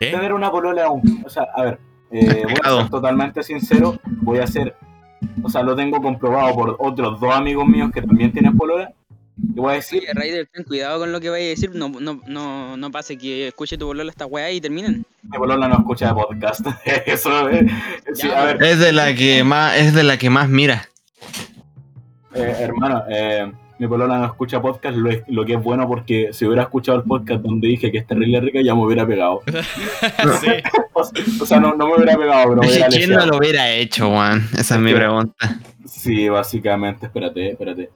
¿Eh? 0.00 0.10
Tener 0.10 0.32
una 0.32 0.50
polola 0.50 0.86
aún. 0.86 1.22
O 1.24 1.28
sea, 1.30 1.46
a 1.54 1.62
ver, 1.62 1.78
eh, 2.10 2.42
voy 2.44 2.54
a 2.64 2.80
ser 2.82 2.90
totalmente 2.90 3.42
sincero, 3.42 3.98
voy 4.22 4.38
a 4.38 4.46
ser. 4.46 4.74
O 5.42 5.48
sea, 5.50 5.62
lo 5.62 5.76
tengo 5.76 6.00
comprobado 6.00 6.54
por 6.54 6.76
otros 6.78 7.20
dos 7.20 7.34
amigos 7.34 7.66
míos 7.66 7.90
que 7.92 8.02
también 8.02 8.32
tienen 8.32 8.56
polola. 8.56 8.92
Y 9.42 9.58
voy 9.58 9.72
a 9.72 9.76
decir, 9.76 10.02
Oye, 10.02 10.12
Raider, 10.12 10.48
ten 10.52 10.64
cuidado 10.64 10.98
con 11.00 11.12
lo 11.12 11.20
que 11.20 11.30
vayas 11.30 11.46
a 11.46 11.50
decir. 11.50 11.70
No, 11.74 11.88
no, 11.88 12.20
no, 12.26 12.76
no 12.76 12.90
pase 12.90 13.16
que 13.16 13.48
escuche 13.48 13.78
tu 13.78 13.86
bolola 13.86 14.10
esta 14.10 14.26
weá 14.26 14.50
y 14.50 14.60
terminen. 14.60 15.04
mi 15.22 15.38
polola 15.38 15.66
no 15.68 15.76
escucha 15.78 16.14
podcast. 16.14 16.66
Eso 17.06 17.48
es. 17.48 17.70
Sí, 18.14 18.28
Ya, 18.28 18.42
a 18.42 18.44
ver, 18.46 18.62
Es 18.62 18.78
de 18.78 18.92
la 18.92 19.14
que 19.14 19.42
más, 19.44 19.76
es 19.78 19.94
de 19.94 20.02
la 20.02 20.18
que 20.18 20.28
más 20.30 20.48
mira. 20.48 20.88
eh, 22.34 22.54
hermano, 22.60 23.02
eh, 23.08 23.50
mi 23.80 23.88
polola 23.88 24.18
no 24.18 24.26
escucha 24.26 24.60
podcast, 24.62 24.96
lo, 24.96 25.10
es- 25.10 25.22
lo 25.26 25.44
que 25.44 25.54
es 25.54 25.62
bueno 25.62 25.88
porque 25.88 26.28
si 26.32 26.44
hubiera 26.46 26.62
escuchado 26.64 26.98
el 26.98 27.04
podcast 27.04 27.40
donde 27.42 27.66
dije 27.66 27.90
que 27.90 27.98
es 27.98 28.06
terrible 28.06 28.40
rica, 28.40 28.60
ya 28.62 28.74
me 28.74 28.82
hubiera 28.84 29.06
pegado. 29.06 29.40
sí. 30.40 30.48
O 31.40 31.46
sea, 31.46 31.58
no, 31.58 31.74
no 31.76 31.86
me 31.86 31.94
hubiera 31.94 32.14
pegado, 32.18 32.50
pero 32.50 32.60
hubiera 32.60 32.88
¿Quién 32.88 33.10
no 33.10 33.24
lo 33.24 33.38
hubiera 33.38 33.70
hecho, 33.70 34.10
Juan? 34.10 34.46
Esa 34.58 34.74
es 34.74 34.80
mi 34.82 34.90
que- 34.90 34.96
pregunta. 34.96 35.58
Sí, 35.86 36.28
básicamente, 36.28 37.06
espérate, 37.06 37.52
espérate. 37.52 37.88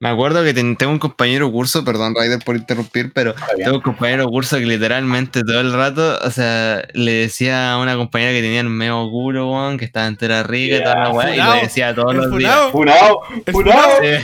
Me 0.00 0.08
acuerdo 0.10 0.42
que 0.44 0.52
ten- 0.52 0.76
tengo 0.76 0.92
un 0.92 0.98
compañero 0.98 1.50
curso, 1.50 1.82
perdón, 1.84 2.14
Ryder, 2.14 2.40
por 2.44 2.56
interrumpir, 2.56 3.10
pero 3.14 3.34
tengo 3.56 3.76
un 3.76 3.80
compañero 3.82 4.26
curso 4.28 4.58
que 4.58 4.66
literalmente 4.66 5.42
todo 5.44 5.60
el 5.60 5.72
rato, 5.72 6.18
o 6.22 6.30
sea, 6.30 6.82
le 6.92 7.12
decía 7.12 7.72
a 7.72 7.78
una 7.78 7.96
compañera 7.96 8.32
que 8.32 8.42
tenía 8.42 8.60
el 8.60 8.68
medio 8.68 9.08
culo, 9.10 9.74
que 9.78 9.84
estaba 9.86 10.06
entera 10.08 10.42
rica 10.42 10.76
y 10.76 10.82
toda 10.82 10.96
la 11.04 11.10
weá, 11.10 11.34
y 11.36 11.54
le 11.56 11.62
decía 11.62 11.94
todos 11.94 12.14
los 12.16 12.36
días. 12.36 12.54
¡Funao! 12.72 13.20
funao. 13.50 14.02
Eh, 14.02 14.20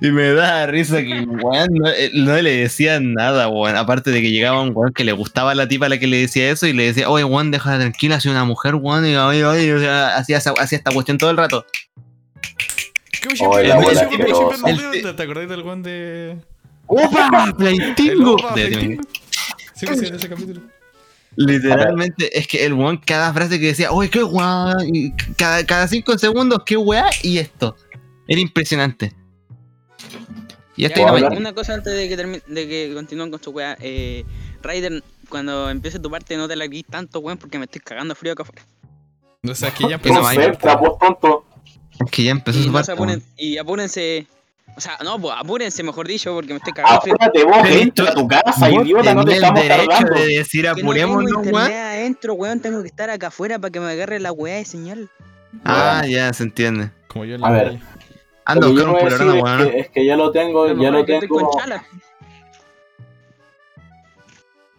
Y 0.00 0.10
me 0.10 0.32
da 0.32 0.66
risa 0.66 1.02
que, 1.02 1.20
weón, 1.20 1.68
no, 1.74 1.88
eh, 1.90 2.10
no 2.14 2.34
le 2.40 2.56
decía 2.56 2.98
nada, 3.00 3.48
weón. 3.48 3.76
Aparte 3.76 4.10
de 4.10 4.22
que 4.22 4.30
llegaba 4.30 4.62
un 4.62 4.72
weón 4.74 4.92
que 4.92 5.04
le 5.04 5.12
gustaba 5.12 5.52
a 5.52 5.54
la 5.54 5.68
tipa 5.68 5.86
a 5.86 5.88
la 5.90 5.98
que 5.98 6.06
le 6.06 6.18
decía 6.18 6.50
eso 6.50 6.66
y 6.66 6.72
le 6.72 6.84
decía, 6.84 7.08
oye, 7.10 7.24
weón, 7.24 7.50
déjala 7.50 7.78
tranquila, 7.78 8.18
soy 8.18 8.30
una 8.32 8.44
mujer, 8.44 8.74
weón. 8.76 9.06
Y 9.06 9.14
oye, 9.14 9.44
oye, 9.44 9.74
o 9.74 9.78
sea, 9.78 10.16
hacía, 10.16 10.38
esta 10.38 10.90
cuestión 10.92 11.18
todo 11.18 11.30
el 11.30 11.36
rato. 11.36 11.66
¿Te 15.14 15.22
acordás 15.22 15.48
del 15.48 15.60
one 15.60 15.82
de. 15.82 16.36
¡Opa! 16.86 17.26
Opa, 17.26 17.46
De- 17.46 17.54
Playtingo? 17.54 18.36
Sí, 19.74 19.86
sí, 19.86 20.06
en 20.06 20.14
ese 20.14 20.28
capítulo. 20.28 20.60
Literalmente, 21.36 22.36
es 22.38 22.46
que 22.46 22.64
el 22.66 22.72
weón, 22.74 22.98
cada 22.98 23.32
frase 23.32 23.58
que 23.58 23.66
decía, 23.66 23.90
oye, 23.92 24.10
qué 24.10 24.22
weá, 24.22 24.76
cada, 25.36 25.64
cada 25.64 25.88
cinco 25.88 26.16
segundos, 26.18 26.62
qué 26.66 26.76
weá, 26.76 27.06
y 27.22 27.38
esto. 27.38 27.76
Era 28.28 28.40
impresionante. 28.40 29.12
Y 30.76 30.86
hasta 30.86 31.00
Ya, 31.00 31.10
ahí 31.12 31.22
no 31.22 31.36
una 31.36 31.52
cosa 31.52 31.74
antes 31.74 31.92
de 31.94 32.08
que, 32.08 32.16
de 32.16 32.68
que 32.68 32.92
continúen 32.94 33.30
con 33.30 33.42
su 33.42 33.50
weá. 33.50 33.76
Eh, 33.80 34.24
Raider, 34.62 35.02
cuando 35.28 35.68
empiece 35.68 35.98
tu 35.98 36.10
parte, 36.10 36.36
no 36.36 36.48
te 36.48 36.56
la 36.56 36.66
guís 36.66 36.84
tanto, 36.86 37.20
weón, 37.20 37.38
porque 37.38 37.58
me 37.58 37.64
estoy 37.66 37.80
cagando 37.82 38.14
frío 38.14 38.32
acá 38.32 38.42
afuera. 38.42 38.62
O 39.48 39.54
sea, 39.54 39.70
que 39.72 39.88
ya 39.88 39.96
empezó. 39.96 40.20
Concentra, 40.20 40.78
pues 40.78 40.92
tonto. 41.00 41.44
Es 42.04 42.10
que 42.10 42.22
ya 42.24 42.30
empezó 42.30 42.58
Y, 42.58 42.62
su 42.62 42.68
no 42.68 42.74
parte. 42.74 42.92
apuren- 42.92 43.22
y 43.36 43.58
apúrense. 43.58 44.26
O 44.74 44.80
sea, 44.80 44.96
no, 45.04 45.20
pues 45.20 45.34
apúrense, 45.36 45.82
mejor 45.82 46.06
dicho, 46.08 46.32
porque 46.32 46.54
me 46.54 46.56
estoy 46.58 46.72
cagando 46.72 47.00
frío. 47.02 47.14
Apúrate 47.16 47.44
vos, 47.44 47.56
Pero 47.62 47.74
entra 47.80 48.08
a 48.10 48.14
tu 48.14 48.26
casa, 48.26 48.68
Vos 48.70 48.84
idiota, 48.86 49.14
no 49.14 49.24
te 49.24 49.32
tenés 49.32 49.42
el 49.42 49.44
estamos 49.44 49.62
derecho 49.62 49.88
tardando. 49.90 50.20
de 50.20 50.26
decir 50.38 50.64
no 50.64 50.70
apurémonos, 50.70 51.30
internet 51.30 51.54
weón. 51.54 51.72
adentro, 51.72 52.34
weón, 52.34 52.60
tengo 52.60 52.80
que 52.80 52.88
estar 52.88 53.10
acá 53.10 53.26
afuera 53.26 53.58
para 53.58 53.70
que 53.70 53.80
me 53.80 53.90
agarre 53.90 54.18
la 54.20 54.32
weá 54.32 54.56
de 54.56 54.64
señal. 54.64 55.10
Ah, 55.64 56.04
ya, 56.08 56.32
se 56.32 56.44
entiende. 56.44 56.90
Como 57.08 57.26
yo 57.26 57.34
en 57.34 57.44
A 57.44 57.50
la 57.50 57.56
ver. 57.56 57.66
calle. 57.66 57.80
Con 58.44 58.76
yo 58.76 58.86
un 58.92 58.98
polerón, 58.98 59.40
weón. 59.40 59.60
es, 59.60 59.66
que, 59.70 59.78
es 59.80 59.88
que 59.90 60.06
ya 60.06 60.16
lo 60.16 60.30
tengo, 60.32 60.66
ya 60.74 60.90
lo 60.90 61.04
tengo. 61.04 61.50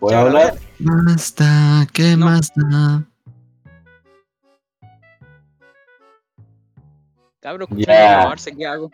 Ya, 0.09 0.19
hablar. 0.19 0.55
Basta, 0.79 1.87
¿qué 1.93 2.17
No. 2.17 2.25
más 2.25 2.51
da? 2.55 3.03
Cabros, 7.39 7.69
grabarse, 7.71 8.55
¿qué 8.55 8.65
hago? 8.65 8.91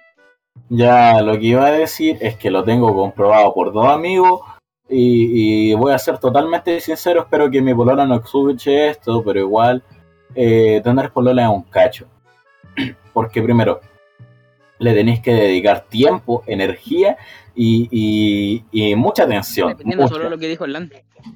Ya, 0.69 1.21
lo 1.21 1.33
que 1.33 1.45
iba 1.45 1.65
a 1.65 1.71
decir 1.71 2.17
es 2.21 2.35
que 2.35 2.51
lo 2.51 2.63
tengo 2.63 2.93
comprobado 2.95 3.53
por 3.53 3.71
dos 3.73 3.87
amigos 3.87 4.41
y, 4.87 5.71
y 5.71 5.73
voy 5.75 5.93
a 5.93 5.99
ser 5.99 6.17
totalmente 6.19 6.79
sincero, 6.79 7.21
espero 7.21 7.49
que 7.49 7.61
mi 7.61 7.73
polola 7.73 8.05
no 8.05 8.15
escuche 8.15 8.89
esto, 8.89 9.23
pero 9.23 9.39
igual 9.39 9.83
eh, 10.35 10.81
tener 10.83 11.11
polola 11.11 11.43
es 11.43 11.49
un 11.49 11.63
cacho. 11.63 12.07
Porque 13.13 13.41
primero, 13.41 13.81
le 14.79 14.93
tenéis 14.93 15.19
que 15.21 15.33
dedicar 15.33 15.81
tiempo, 15.81 16.43
energía 16.47 17.17
y, 17.55 17.87
y- 18.71 18.89
y 18.91 18.95
mucha 18.95 19.23
atención. 19.23 19.77
Mucha. 19.83 20.07
solo 20.07 20.29
lo 20.29 20.37
que 20.37 20.47
dijo 20.47 20.65
Lan. 20.65 20.91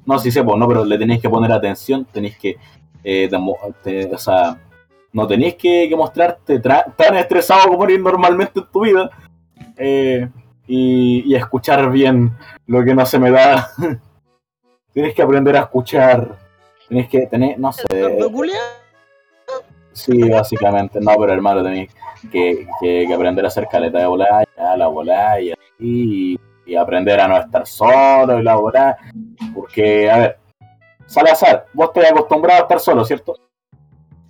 No, 0.06 0.18
sí 0.18 0.32
sé, 0.32 0.44
pues 0.44 0.58
no, 0.58 0.68
pero 0.68 0.86
le 0.86 0.98
tenéis 0.98 1.22
que 1.22 1.30
poner 1.30 1.52
atención, 1.52 2.06
tenéis 2.06 2.38
que, 2.38 2.56
eh, 3.04 3.30
te- 3.84 4.06
o 4.14 4.18
sea, 4.18 4.58
no 5.12 5.28
tenéis 5.28 5.56
que, 5.56 5.88
que 5.89 5.96
mostrarte 5.96 6.62
tra- 6.62 6.96
tan 6.96 7.16
estresado 7.18 7.68
como 7.68 7.84
eres 7.84 8.00
normalmente 8.00 8.60
en 8.62 8.66
tu 8.72 8.82
vida 8.82 9.10
eh, 9.78 10.28
y, 10.66 11.24
y 11.32 11.36
escuchar 11.36 11.91
bien 11.91 12.32
lo 12.68 12.84
que 12.84 12.96
no 12.96 13.06
se 13.06 13.20
me 13.20 13.30
da. 13.30 13.70
tienes 14.94 15.14
que 15.14 15.22
aprender 15.22 15.58
a 15.58 15.62
escuchar, 15.62 16.38
tienes 16.88 17.10
que 17.10 17.28
tener, 17.28 17.60
no 17.60 17.74
sé, 17.74 17.84
sí, 19.91 20.30
básicamente, 20.30 21.00
no, 21.02 21.12
pero 21.20 21.34
hermano, 21.34 21.64
tenéis 21.64 21.91
que, 22.32 22.68
que- 22.82 23.06
que 23.08 23.14
aprender 23.14 23.46
a 23.46 23.48
hacer 23.50 23.68
caleta 23.72 24.00
de 24.00 24.06
volar, 24.06 24.48
ya, 24.58 24.78
la 24.78 24.88
volar 24.88 25.42
y 25.42 25.52
así, 25.52 26.40
y, 26.66 26.76
aprender 26.76 27.20
a 27.20 27.28
no 27.28 27.38
estar 27.38 27.68
solo 27.68 28.40
y 28.40 28.44
la 28.44 28.56
volar, 28.56 28.98
porque, 29.54 30.10
a 30.10 30.18
ver, 30.18 30.38
Salazar, 31.06 31.66
vos 31.74 31.92
te 31.94 32.08
acostumbrado 32.08 32.60
a 32.60 32.64
estar 32.64 32.80
solo, 32.80 33.06
¿cierto? 33.06 33.36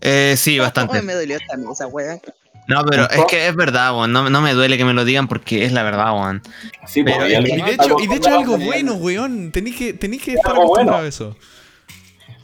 Eh, 0.01 0.33
sí, 0.37 0.59
bastante. 0.59 0.97
Ay, 0.97 1.03
me 1.03 1.13
dolió 1.13 1.37
esta 1.37 1.55
esa 1.71 1.87
weá. 1.87 2.19
No, 2.67 2.83
pero 2.85 3.09
es 3.09 3.23
que 3.25 3.47
es 3.47 3.55
verdad, 3.55 3.93
weón. 3.95 4.11
No, 4.11 4.29
no 4.29 4.41
me 4.41 4.53
duele 4.53 4.77
que 4.77 4.83
me 4.85 4.93
lo 4.93 5.05
digan 5.05 5.27
porque 5.27 5.63
es 5.65 5.71
la 5.71 5.83
verdad, 5.83 6.11
weón. 6.13 6.41
Sí, 6.87 7.03
Pero- 7.03 7.17
pues, 7.19 7.31
y 7.31 7.35
alguien 7.35 7.59
Y 7.59 7.61
de 7.61 7.71
hecho, 7.73 7.99
y 7.99 8.07
de 8.07 8.15
hecho 8.15 8.29
algo 8.29 8.57
bueno, 8.57 8.93
weón. 8.95 9.51
Tenéis 9.51 9.77
que, 9.77 9.93
tenéis 9.93 10.23
que 10.23 10.31
Es 10.31 10.37
estar 10.37 10.53
acostumbrado 10.53 10.89
bueno. 10.91 11.05
a 11.05 11.07
eso. 11.07 11.37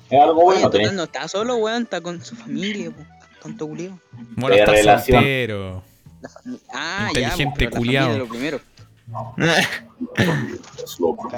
Es 0.10 0.20
algo 0.22 0.42
Oye, 0.44 0.60
bueno, 0.60 0.70
total, 0.70 0.82
tenés- 0.82 0.94
no 0.94 1.04
está 1.04 1.28
solo, 1.28 1.56
weón, 1.58 1.84
está 1.84 2.00
con 2.02 2.24
su 2.24 2.36
familia, 2.36 2.92
po. 2.92 3.02
Tonto 3.42 3.68
culiao. 3.68 4.00
Bueno, 4.36 4.56
De 4.56 4.62
estás 4.62 4.76
relación. 4.76 5.18
soltero. 5.18 5.84
Ah, 6.74 7.06
Inteligente 7.10 7.66
ya, 7.66 7.72
familia 7.72 8.18
lo 8.18 8.28
primero. 8.28 8.60
es 10.84 11.00
loco. 11.00 11.30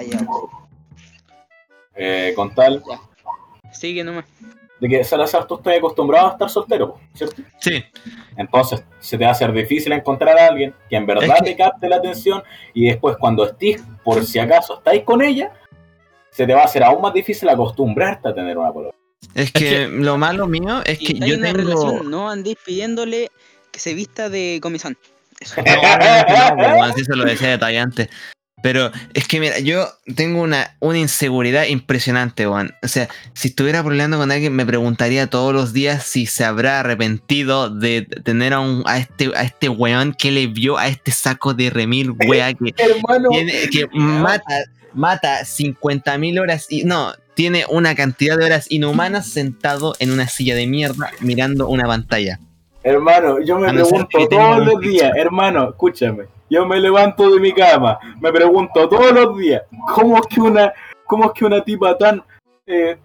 Eh, 1.96 2.34
con 2.36 2.54
tal 2.56 2.82
Sigue 3.72 4.04
nomás. 4.04 4.26
de 4.80 4.90
que 4.90 5.04
Salazar 5.04 5.46
tú 5.46 5.56
estás 5.56 5.78
acostumbrado 5.78 6.28
a 6.30 6.32
estar 6.32 6.50
soltero, 6.50 6.98
¿cierto? 7.14 7.42
Sí, 7.60 7.84
Entonces 8.36 8.84
se 9.00 9.18
te 9.18 9.24
va 9.24 9.30
a 9.30 9.34
hacer 9.34 9.52
difícil 9.54 9.92
encontrar 9.94 10.38
a 10.38 10.48
alguien 10.48 10.74
que 10.90 10.96
en 10.96 11.06
verdad 11.06 11.36
Es 11.38 11.42
que- 11.44 11.52
te 11.52 11.56
capte 11.56 11.88
la 11.88 11.98
atención 11.98 12.42
y 12.74 12.88
después 12.88 13.16
cuando 13.18 13.46
estés, 13.46 13.82
por 14.04 14.26
si 14.26 14.40
acaso 14.40 14.78
estáis 14.80 15.04
con 15.04 15.22
ella, 15.22 15.54
se 16.32 16.48
te 16.48 16.54
va 16.54 16.62
a 16.62 16.66
hacer 16.66 16.84
aún 16.84 17.02
más 17.02 17.14
difícil 17.14 17.48
acostumbrarte 17.50 18.30
a 18.30 18.34
tener 18.34 18.58
una 18.58 18.72
polola. 18.74 18.96
Es 19.36 19.52
que 19.52 19.88
lo 19.88 20.18
malo 20.18 20.48
mío 20.48 20.82
es 20.86 21.00
que 21.00 21.14
yo 21.14 21.40
tengo. 21.40 21.58
relación, 21.58 22.10
no 22.12 22.30
andéis 22.30 22.58
pidiéndole 22.66 23.30
que 23.72 23.80
se 23.80 23.94
vista 23.94 24.30
de 24.30 24.60
comisán. 24.62 24.98
Eso. 25.40 25.56
No, 25.66 26.86
no, 26.88 26.94
sí, 26.94 27.02
eso 27.02 27.16
lo 27.16 27.24
decía 27.26 27.50
detalle 27.50 27.80
antes. 27.80 28.10
Pero 28.64 28.92
es 29.16 29.28
que 29.28 29.40
mira, 29.40 29.58
yo 29.58 29.88
tengo 30.16 30.40
una, 30.44 30.76
una 30.82 31.00
inseguridad 31.00 31.66
impresionante, 31.66 32.48
weón. 32.48 32.76
O 32.84 32.88
sea, 32.88 33.10
si 33.34 33.48
estuviera 33.48 33.84
peleando 33.84 34.20
con 34.20 34.32
alguien, 34.32 34.54
me 34.56 34.68
preguntaría 34.68 35.26
todos 35.26 35.52
los 35.52 35.74
días 35.74 36.04
si 36.06 36.28
se 36.28 36.46
habrá 36.46 36.82
arrepentido 36.82 37.72
de 37.72 38.04
tener 38.04 38.54
a, 38.54 38.60
un, 38.60 38.84
a, 38.86 39.00
este, 39.00 39.32
a 39.36 39.42
este 39.42 39.68
weón 39.68 40.14
que 40.14 40.30
le 40.32 40.46
vio 40.46 40.78
a 40.78 40.90
este 40.90 41.12
saco 41.12 41.56
de 41.56 41.72
remil, 41.72 42.12
wea, 42.28 42.54
que, 42.54 42.72
tiene- 43.32 43.70
que 43.72 43.88
mata, 43.94 44.66
mata 44.94 45.40
50.000 45.42 46.40
horas 46.40 46.68
y. 46.70 46.84
No, 46.84 47.14
tiene 47.42 47.66
una 47.70 47.96
cantidad 47.96 48.38
de 48.38 48.46
horas 48.46 48.68
inhumanas 48.70 49.28
sentado 49.28 49.96
en 49.98 50.12
una 50.12 50.28
silla 50.28 50.54
de 50.54 50.68
mierda 50.68 51.10
mirando 51.22 51.68
una 51.70 51.86
pantalla. 51.86 52.40
Hermano, 52.84 53.40
yo 53.40 53.58
me 53.58 53.74
no 53.74 53.84
pregunto 53.84 54.28
todos 54.30 54.64
los 54.64 54.80
días, 54.80 55.12
hermano, 55.16 55.70
escúchame. 55.70 56.26
Yo 56.52 56.68
me 56.68 56.80
levanto 56.80 57.32
de 57.32 57.40
mi 57.40 57.52
cama, 57.52 57.98
me 58.20 58.32
pregunto 58.32 58.88
todos 58.88 59.12
los 59.12 59.36
días, 59.40 59.64
¿cómo 59.96 60.18
es 60.18 60.28
que 60.28 60.40
una, 60.40 60.72
cómo 61.06 61.26
es 61.26 61.32
que 61.34 61.46
una 61.46 61.64
tipa 61.64 61.98
tan 61.98 62.24
eh. 62.68 62.98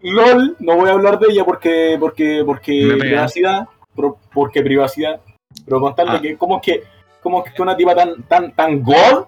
LOL, 0.00 0.56
no 0.60 0.76
voy 0.76 0.88
a 0.88 0.92
hablar 0.92 1.18
de 1.18 1.26
ella 1.30 1.44
porque 1.44 1.98
porque 2.00 2.42
porque 2.46 2.96
privacidad, 2.98 3.68
pro- 3.94 4.16
porque 4.32 4.62
privacidad, 4.62 5.20
pero 5.66 5.78
contarle 5.78 6.16
Ah. 6.16 6.20
que 6.22 6.36
cómo 6.38 6.56
es 6.56 6.62
que 6.62 6.82
cómo 7.22 7.44
es 7.44 7.52
que 7.52 7.60
una 7.60 7.76
tipa 7.76 7.94
tan 7.94 8.22
tan 8.22 8.52
tan 8.54 8.82
god 8.82 9.26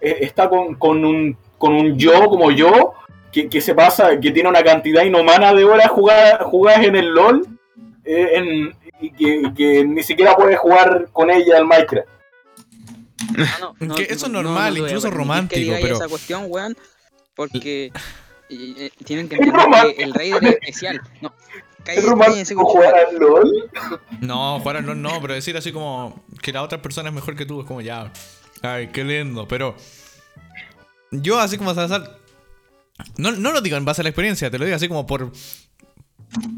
eh, 0.00 0.18
está 0.22 0.48
con, 0.48 0.74
con 0.74 1.04
un 1.04 1.36
con 1.56 1.72
un 1.74 1.96
yo 1.96 2.26
como 2.28 2.50
yo 2.50 2.94
que, 3.32 3.48
que 3.48 3.60
se 3.60 3.74
pasa, 3.74 4.20
que 4.20 4.30
tiene 4.30 4.48
una 4.48 4.62
cantidad 4.62 5.02
inhumana 5.04 5.52
de 5.54 5.64
horas 5.64 5.88
jugadas 5.90 6.42
jugadas 6.44 6.84
en 6.84 6.96
el 6.96 7.06
LOL 7.08 7.46
eh, 8.04 8.28
en- 8.34 8.76
y 9.00 9.52
que, 9.54 9.84
ni 9.84 10.02
siquiera 10.04 10.36
puede 10.36 10.56
jugar 10.56 11.08
con 11.12 11.28
ella 11.30 11.56
al 11.56 11.66
Minecraft. 11.66 12.08
Ah, 13.38 13.72
no, 13.80 13.94
Que 13.94 14.02
eso 14.04 14.26
es 14.26 14.32
normal, 14.32 14.76
incluso 14.78 15.10
romántico, 15.10 15.74
pero- 15.80 15.96
esa 15.96 16.08
cuestión, 16.08 16.44
weón, 16.48 16.76
porque 17.34 17.90
eh, 18.50 18.90
tienen 19.04 19.28
que 19.28 19.36
entender 19.36 19.66
que 19.96 20.02
el 20.02 20.14
Raider 20.14 20.44
es 20.44 20.52
especial. 20.52 21.00
No, 21.20 21.32
Es 21.86 22.04
romántico 22.04 22.64
jugar 22.64 22.94
al 22.94 23.16
LOL. 23.16 23.70
No, 24.20 24.60
jugar 24.60 24.76
al 24.76 24.86
LOL 24.86 25.00
no, 25.02 25.20
pero 25.20 25.34
decir 25.34 25.56
así 25.56 25.72
como 25.72 26.22
que 26.40 26.52
la 26.52 26.62
otra 26.62 26.80
persona 26.82 27.08
es 27.08 27.14
mejor 27.14 27.34
que 27.34 27.46
tú 27.46 27.60
es 27.62 27.66
como 27.66 27.80
ya. 27.80 28.12
Ay, 28.62 28.88
qué 28.92 29.02
lindo, 29.02 29.48
pero. 29.48 29.74
Yo, 31.10 31.38
así 31.40 31.58
como 31.58 31.74
Salazar. 31.74 32.18
No, 33.16 33.32
no 33.32 33.52
lo 33.52 33.60
digo 33.60 33.76
en 33.76 33.84
base 33.84 34.02
a 34.02 34.04
la 34.04 34.10
experiencia, 34.10 34.50
te 34.50 34.58
lo 34.58 34.64
digo 34.64 34.76
así 34.76 34.88
como 34.88 35.06
por. 35.06 35.32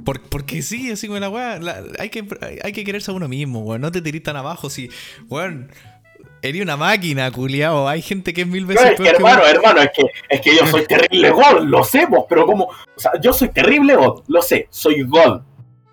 por 0.05 0.20
porque 0.22 0.62
sí, 0.62 0.90
así 0.90 1.07
como 1.07 1.18
la 1.18 1.30
weá. 1.30 1.61
hay, 1.99 2.11
que, 2.11 2.26
hay 2.62 2.72
que 2.72 2.84
quererse 2.84 3.11
a 3.11 3.14
uno 3.14 3.28
mismo, 3.28 3.61
weón. 3.61 3.80
No 3.80 3.90
te 3.92 4.03
tirís 4.03 4.22
tan 4.22 4.36
abajo 4.36 4.70
si. 4.70 4.90
Weón. 5.28 5.70
Eres 6.42 6.61
una 6.61 6.76
máquina, 6.76 7.30
culiao. 7.30 7.88
Hay 7.88 8.03
gente 8.03 8.34
que 8.34 8.42
es 8.42 8.47
mil 8.47 8.62
No, 8.62 8.68
veces 8.68 8.84
es 8.84 8.90
que 8.90 8.97
peor 8.97 9.11
que 9.12 9.16
hermano, 9.16 9.40
vos. 9.40 9.49
hermano, 9.49 9.80
es 9.80 9.90
que, 9.97 10.03
es 10.28 10.40
que 10.42 10.55
yo 10.55 10.66
soy 10.66 10.86
terrible 10.86 11.30
God, 11.30 11.62
lo 11.62 11.82
sé, 11.82 12.05
vos, 12.05 12.26
pero 12.28 12.45
como, 12.45 12.64
o 12.64 12.70
sea, 13.01 13.12
yo 13.18 13.32
soy 13.32 13.49
terrible 13.49 13.97
God, 13.97 14.24
lo 14.26 14.42
sé, 14.42 14.66
soy 14.68 15.05
God. 15.05 15.40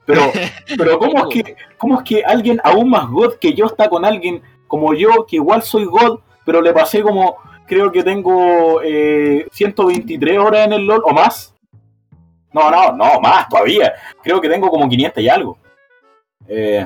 Pero, 0.06 0.30
pero 0.78 1.00
¿cómo 1.00 1.20
es 1.30 1.34
que, 1.34 1.56
cómo 1.78 2.00
es 2.00 2.04
que 2.04 2.22
alguien 2.26 2.60
aún 2.66 2.90
más 2.90 3.08
God 3.10 3.36
que 3.40 3.54
yo 3.54 3.68
está 3.68 3.88
con 3.88 4.04
alguien 4.04 4.42
como 4.68 4.94
yo, 4.94 5.26
que 5.26 5.38
igual 5.38 5.64
soy 5.64 5.86
God, 5.86 6.20
pero 6.46 6.62
le 6.62 6.74
pasé 6.74 7.02
como, 7.02 7.38
creo 7.72 7.90
que 7.90 8.04
tengo 8.04 8.82
eh, 8.84 9.48
123 9.54 10.38
horas 10.38 10.66
en 10.68 10.74
el 10.74 10.86
LOL 10.86 11.02
o 11.06 11.14
más? 11.14 11.54
No, 12.52 12.70
no, 12.70 12.92
no, 12.92 13.22
más 13.22 13.48
todavía. 13.48 13.94
Creo 14.22 14.42
que 14.42 14.50
tengo 14.50 14.70
como 14.70 14.90
500 14.90 15.24
y 15.24 15.30
algo. 15.30 15.58
Eh, 16.50 16.86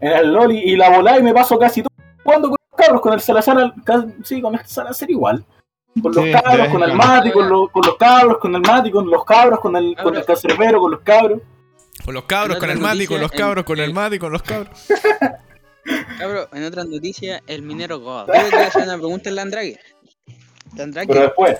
en 0.00 0.12
el 0.12 0.32
LOL 0.32 0.50
y, 0.52 0.58
y 0.72 0.76
la 0.76 0.90
volá 0.90 1.16
y 1.16 1.22
me 1.22 1.32
paso 1.32 1.56
casi 1.58 1.82
todo 1.82 1.92
jugando 2.24 2.48
con 2.48 2.56
los 2.70 2.76
cabros, 2.76 3.00
con 3.00 3.12
el 3.12 3.20
Salazar, 3.20 3.72
sí, 4.24 4.42
con 4.42 4.54
el 4.56 4.66
Salazar 4.66 5.08
igual. 5.10 5.44
Con 6.02 6.12
los 6.12 6.24
Sí, 6.24 6.32
cabros, 6.32 6.66
sí, 6.66 6.72
con 6.72 6.82
el 6.82 6.90
sí. 6.90 6.96
Mati, 6.96 7.30
con, 7.30 7.48
los- 7.48 7.70
con 7.70 7.82
los 7.86 7.96
cabros, 7.96 8.38
con 8.38 8.54
el 8.56 8.60
Mati, 8.62 8.90
con 8.90 9.08
los 9.08 9.24
cabros, 9.24 9.60
con 9.60 9.76
el, 9.76 9.96
con 10.02 10.16
el 10.16 10.24
cancerbero, 10.24 10.80
con 10.80 10.90
los 10.90 11.00
cabros. 11.00 11.40
Con 12.04 12.14
los 12.14 12.24
cabros, 12.24 12.58
con 12.58 12.70
el 12.70 12.78
mati, 12.78 13.06
con 13.06 13.20
los 13.20 13.30
cabros, 13.30 13.64
con 13.64 13.78
el 13.80 13.92
mati, 13.92 14.18
con 14.18 14.32
los 14.32 14.42
cabros. 14.50 14.88
Cabrón, 16.18 16.46
en 16.52 16.64
otras 16.64 16.86
noticias, 16.86 17.40
el 17.46 17.62
minero 17.62 18.00
God. 18.00 18.26
Yo 18.52 18.58
hacer 18.58 18.82
una 18.82 18.96
pregunta 18.96 19.30
al 19.30 19.36
Landrake. 19.36 19.78
Landrake, 20.76 21.08
Pero 21.08 21.22
después, 21.22 21.58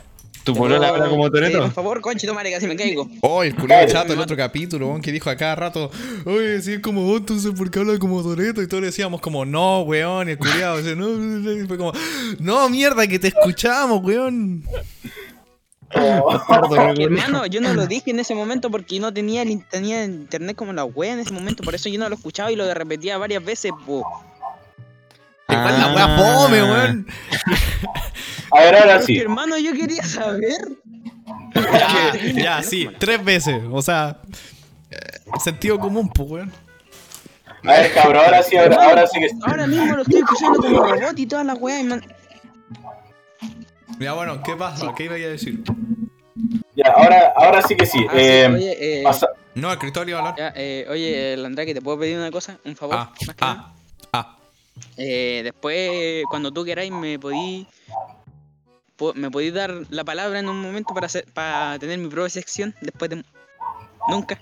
¿Tu 0.49 0.55
polola 0.55 0.89
habla 0.89 1.09
como 1.11 1.27
eh, 1.27 1.31
Toreto? 1.31 1.61
por 1.61 1.73
favor, 1.73 2.01
conchito 2.01 2.33
madre, 2.33 2.51
casi 2.51 2.67
me 2.67 2.75
caigo. 2.75 3.07
Oh, 3.21 3.43
el 3.43 3.55
Cállate, 3.55 3.93
chato, 3.93 4.13
el 4.13 4.19
me 4.19 4.25
otro 4.25 4.35
capítulo, 4.35 4.89
weón, 4.89 5.03
que 5.03 5.13
dijo 5.13 5.29
a 5.29 5.37
cada 5.37 5.55
rato, 5.55 5.91
oye, 6.25 6.63
si 6.63 6.73
es 6.73 6.81
como 6.81 7.03
vos, 7.03 7.21
entonces 7.21 7.53
¿por 7.53 7.71
qué 7.71 7.81
habla 7.81 7.99
como 7.99 8.23
Toreto? 8.23 8.63
Y 8.63 8.67
todos 8.67 8.81
le 8.81 8.87
decíamos 8.87 9.21
como, 9.21 9.45
no, 9.45 9.83
weón, 9.83 10.29
y 10.29 10.33
el 10.33 10.39
culiado, 10.39 10.79
dice, 10.79 10.97
no, 10.97 11.09
no, 11.09 11.39
no", 11.39 11.53
y 11.53 11.67
fue 11.67 11.77
como, 11.77 11.93
no, 12.39 12.69
mierda, 12.71 13.07
que 13.07 13.19
te 13.19 13.29
escuchamos, 13.29 14.03
weón. 14.03 14.65
Hermano, 16.99 17.47
yo 17.47 17.61
no 17.61 17.73
lo 17.73 17.87
dije 17.87 18.11
en 18.11 18.21
ese 18.21 18.35
momento 18.35 18.71
porque 18.71 19.01
no 19.01 19.13
tenía, 19.13 19.43
el 19.43 19.65
tenía 19.65 20.05
internet 20.05 20.57
como 20.57 20.73
la 20.73 20.85
wea 20.85 21.13
en 21.15 21.21
ese 21.21 21.33
momento, 21.33 21.63
por 21.63 21.75
eso 21.75 21.89
yo 21.89 21.99
no 21.99 22.09
lo 22.09 22.15
escuchaba 22.15 22.51
y 22.53 22.57
lo 22.57 22.73
repetía 22.75 23.17
varias 23.19 23.45
veces, 23.45 23.73
po. 23.87 24.07
Igual 25.49 25.81
la 25.81 25.95
weá 25.95 26.19
fome, 26.19 26.63
weón. 26.63 27.07
a 28.53 28.61
ver, 28.61 28.77
ahora 28.77 29.03
sí. 29.03 29.17
hermano, 29.17 29.57
yo 29.57 29.73
quería 29.73 30.03
saber. 30.03 30.77
Ya, 31.55 32.33
ya, 32.35 32.63
sí, 32.63 32.89
tres 32.99 33.25
veces, 33.25 33.63
o 33.71 33.81
sea, 33.81 34.19
eh, 34.91 34.97
sentido 35.43 35.79
común, 35.79 36.11
pues, 36.11 36.31
weón. 36.31 36.53
A 37.65 37.73
ver, 37.73 37.93
cabrón, 37.95 38.25
ahora 38.25 38.43
sí, 38.43 38.57
ahora, 38.57 38.77
ahora 38.85 39.07
sí 39.07 39.19
que 39.19 39.31
Ahora 39.43 39.67
mismo 39.67 39.97
lo 39.97 40.03
estoy 40.03 40.21
escuchando 40.21 40.61
como 40.61 40.83
robot 40.83 41.19
y 41.19 41.27
toda 41.27 41.45
la 41.45 41.55
wea. 41.55 41.81
y 41.81 41.85
man- 41.85 42.05
Ya, 43.99 44.13
bueno, 44.13 44.43
¿qué 44.43 44.55
pasa? 44.57 44.93
¿Qué 44.97 45.05
iba 45.05 45.15
a 45.15 45.19
decir? 45.19 45.63
Ya, 46.75 46.93
ahora, 46.97 47.33
ahora 47.37 47.63
sí 47.63 47.77
que 47.77 47.87
sí. 47.87 47.99
Ah, 48.09 48.13
sí, 48.13 48.19
Eh, 48.21 48.47
oye, 48.55 49.01
eh, 49.01 49.03
pasa- 49.03 49.29
No, 49.55 49.73
el 49.73 49.79
Cristóbal 49.79 50.09
iba 50.11 50.19
a 50.19 50.21
hablar. 50.23 50.37
ya, 50.39 50.53
eh, 50.55 50.87
oye, 50.89 51.37
Landrake, 51.37 51.75
¿te 51.75 51.83
puedo 51.83 51.99
pedir 51.99 52.17
una 52.17 52.31
cosa? 52.31 52.59
¿Un 52.65 52.77
favor? 52.77 52.97
Ah, 52.97 53.11
más 53.27 53.37
que 53.37 53.45
nada? 53.45 53.73
ah, 53.73 53.75
ah. 54.13 54.39
Eh, 54.97 55.41
después, 55.43 56.23
cuando 56.31 56.53
tú 56.53 56.65
queráis, 56.65 56.93
me 56.93 57.19
podí. 57.19 57.67
po- 58.97 59.15
¿Me 59.15 59.31
podéis 59.31 59.55
dar 59.55 59.73
la 59.91 60.05
palabra 60.05 60.39
en 60.41 60.49
un 60.49 60.61
momento 60.61 60.93
para 60.95 61.07
hacer, 61.07 61.25
para 61.35 61.79
tener 61.79 61.99
mi 61.99 62.09
propia 62.09 62.31
sección? 62.31 62.75
Después 62.81 63.11
de. 63.11 63.25
Nunca. 64.09 64.39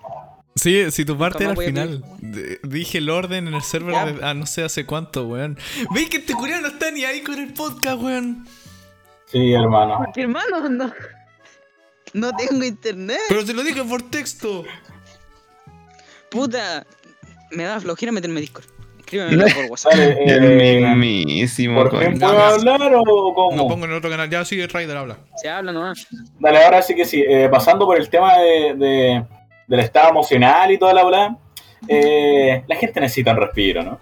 Sí, 0.55 0.91
si 0.91 1.05
tu 1.05 1.17
parte 1.19 1.45
era 1.45 1.53
al 1.53 1.59
final. 1.59 2.05
Dije 2.63 2.99
el 2.99 3.09
orden 3.11 3.49
en 3.49 3.55
el 3.55 3.63
server 3.63 3.93
Ya. 3.95 4.05
de. 4.07 4.25
Ah, 4.25 4.35
no 4.35 4.47
sé 4.47 4.63
hace 4.65 4.85
cuánto, 4.87 5.27
weón. 5.27 5.59
¿Veis 5.93 6.09
que 6.11 6.19
este 6.19 6.35
culiao 6.35 6.61
no 6.61 6.69
está 6.69 6.91
ni 6.91 7.05
ahí 7.05 7.23
con 7.23 7.39
el 7.39 7.53
podcast, 7.55 8.01
weón? 8.03 8.47
Sí, 9.27 9.53
hermano. 9.53 9.99
Porque, 10.05 10.23
hermano, 10.23 10.69
no. 10.69 10.93
No 12.13 12.33
tengo 12.37 12.65
internet. 12.65 13.19
Pero 13.29 13.45
te 13.45 13.53
lo 13.53 13.63
dije 13.63 13.83
por 13.85 14.03
texto. 14.11 14.65
Puta. 16.31 16.87
Me 17.51 17.65
da 17.65 17.81
flojera 17.81 18.13
meterme 18.13 18.41
Discord. 18.41 18.65
Escríbeme 19.01 19.45
por 19.55 19.65
WhatsApp. 19.71 19.93
Eh, 19.97 20.81
mismísimo, 20.97 21.85
¿Por 21.85 22.01
fin 22.05 22.19
puedo 22.19 22.39
hablar 22.43 22.93
o 22.97 23.33
cómo? 23.35 23.57
Lo 23.57 23.69
pongo 23.69 23.85
en 23.85 23.93
el 23.93 23.97
otro 23.99 24.11
canal. 24.11 24.29
Ya 24.29 24.45
sigue 24.45 24.67
Raider, 24.67 24.97
habla. 24.97 25.19
Se 25.37 25.49
habla 25.49 25.73
nomás. 25.73 26.07
Dale, 26.41 26.65
ahora 26.65 26.83
sí 26.83 26.95
que 26.97 27.05
sí. 27.05 27.23
Eh, 27.27 27.49
pasando 27.49 27.87
por 27.87 27.97
el 27.99 28.09
tema 28.09 28.37
de, 28.39 28.75
de- 28.75 29.25
del 29.69 29.81
estado 29.81 30.11
emocional 30.11 30.71
y 30.73 30.79
toda 30.79 30.93
la 30.95 31.03
bola, 31.05 31.37
eh, 31.89 32.65
la 32.67 32.77
gente 32.77 33.01
necesita 33.01 33.31
un 33.33 33.37
respiro, 33.39 33.83
¿no? 33.85 34.01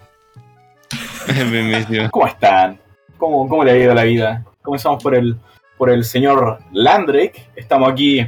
El 1.27 1.45
mismísimo. 1.47 2.09
¿Cómo 2.11 2.27
están? 2.27 2.79
¿Cómo, 3.17 3.47
cómo 3.47 3.63
le 3.63 3.71
ha 3.71 3.77
ido 3.77 3.93
la 3.93 4.03
vida? 4.03 4.43
Comenzamos 4.65 5.01
por 5.01 5.15
el, 5.15 5.37
por 5.77 5.89
el 5.89 6.03
señor 6.03 6.59
Landrake. 6.73 7.49
Estamos 7.55 7.91
aquí 7.91 8.27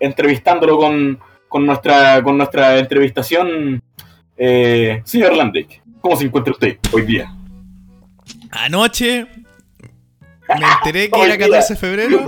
entrevistándolo 0.00 0.78
con, 0.78 1.18
con, 1.48 1.66
nuestra, 1.66 2.22
con 2.22 2.38
nuestra 2.38 2.78
entrevistación. 2.78 3.82
Eh, 4.36 5.02
señor 5.04 5.34
Landrake, 5.34 5.82
¿cómo 6.00 6.16
se 6.16 6.24
encuentra 6.24 6.52
usted 6.52 6.78
hoy 6.92 7.02
día? 7.02 7.34
Anoche 8.50 9.26
me 10.48 10.66
enteré 10.76 11.10
que 11.10 11.20
era 11.20 11.36
día. 11.36 11.46
14 11.46 11.74
de 11.74 11.80
febrero 11.80 12.18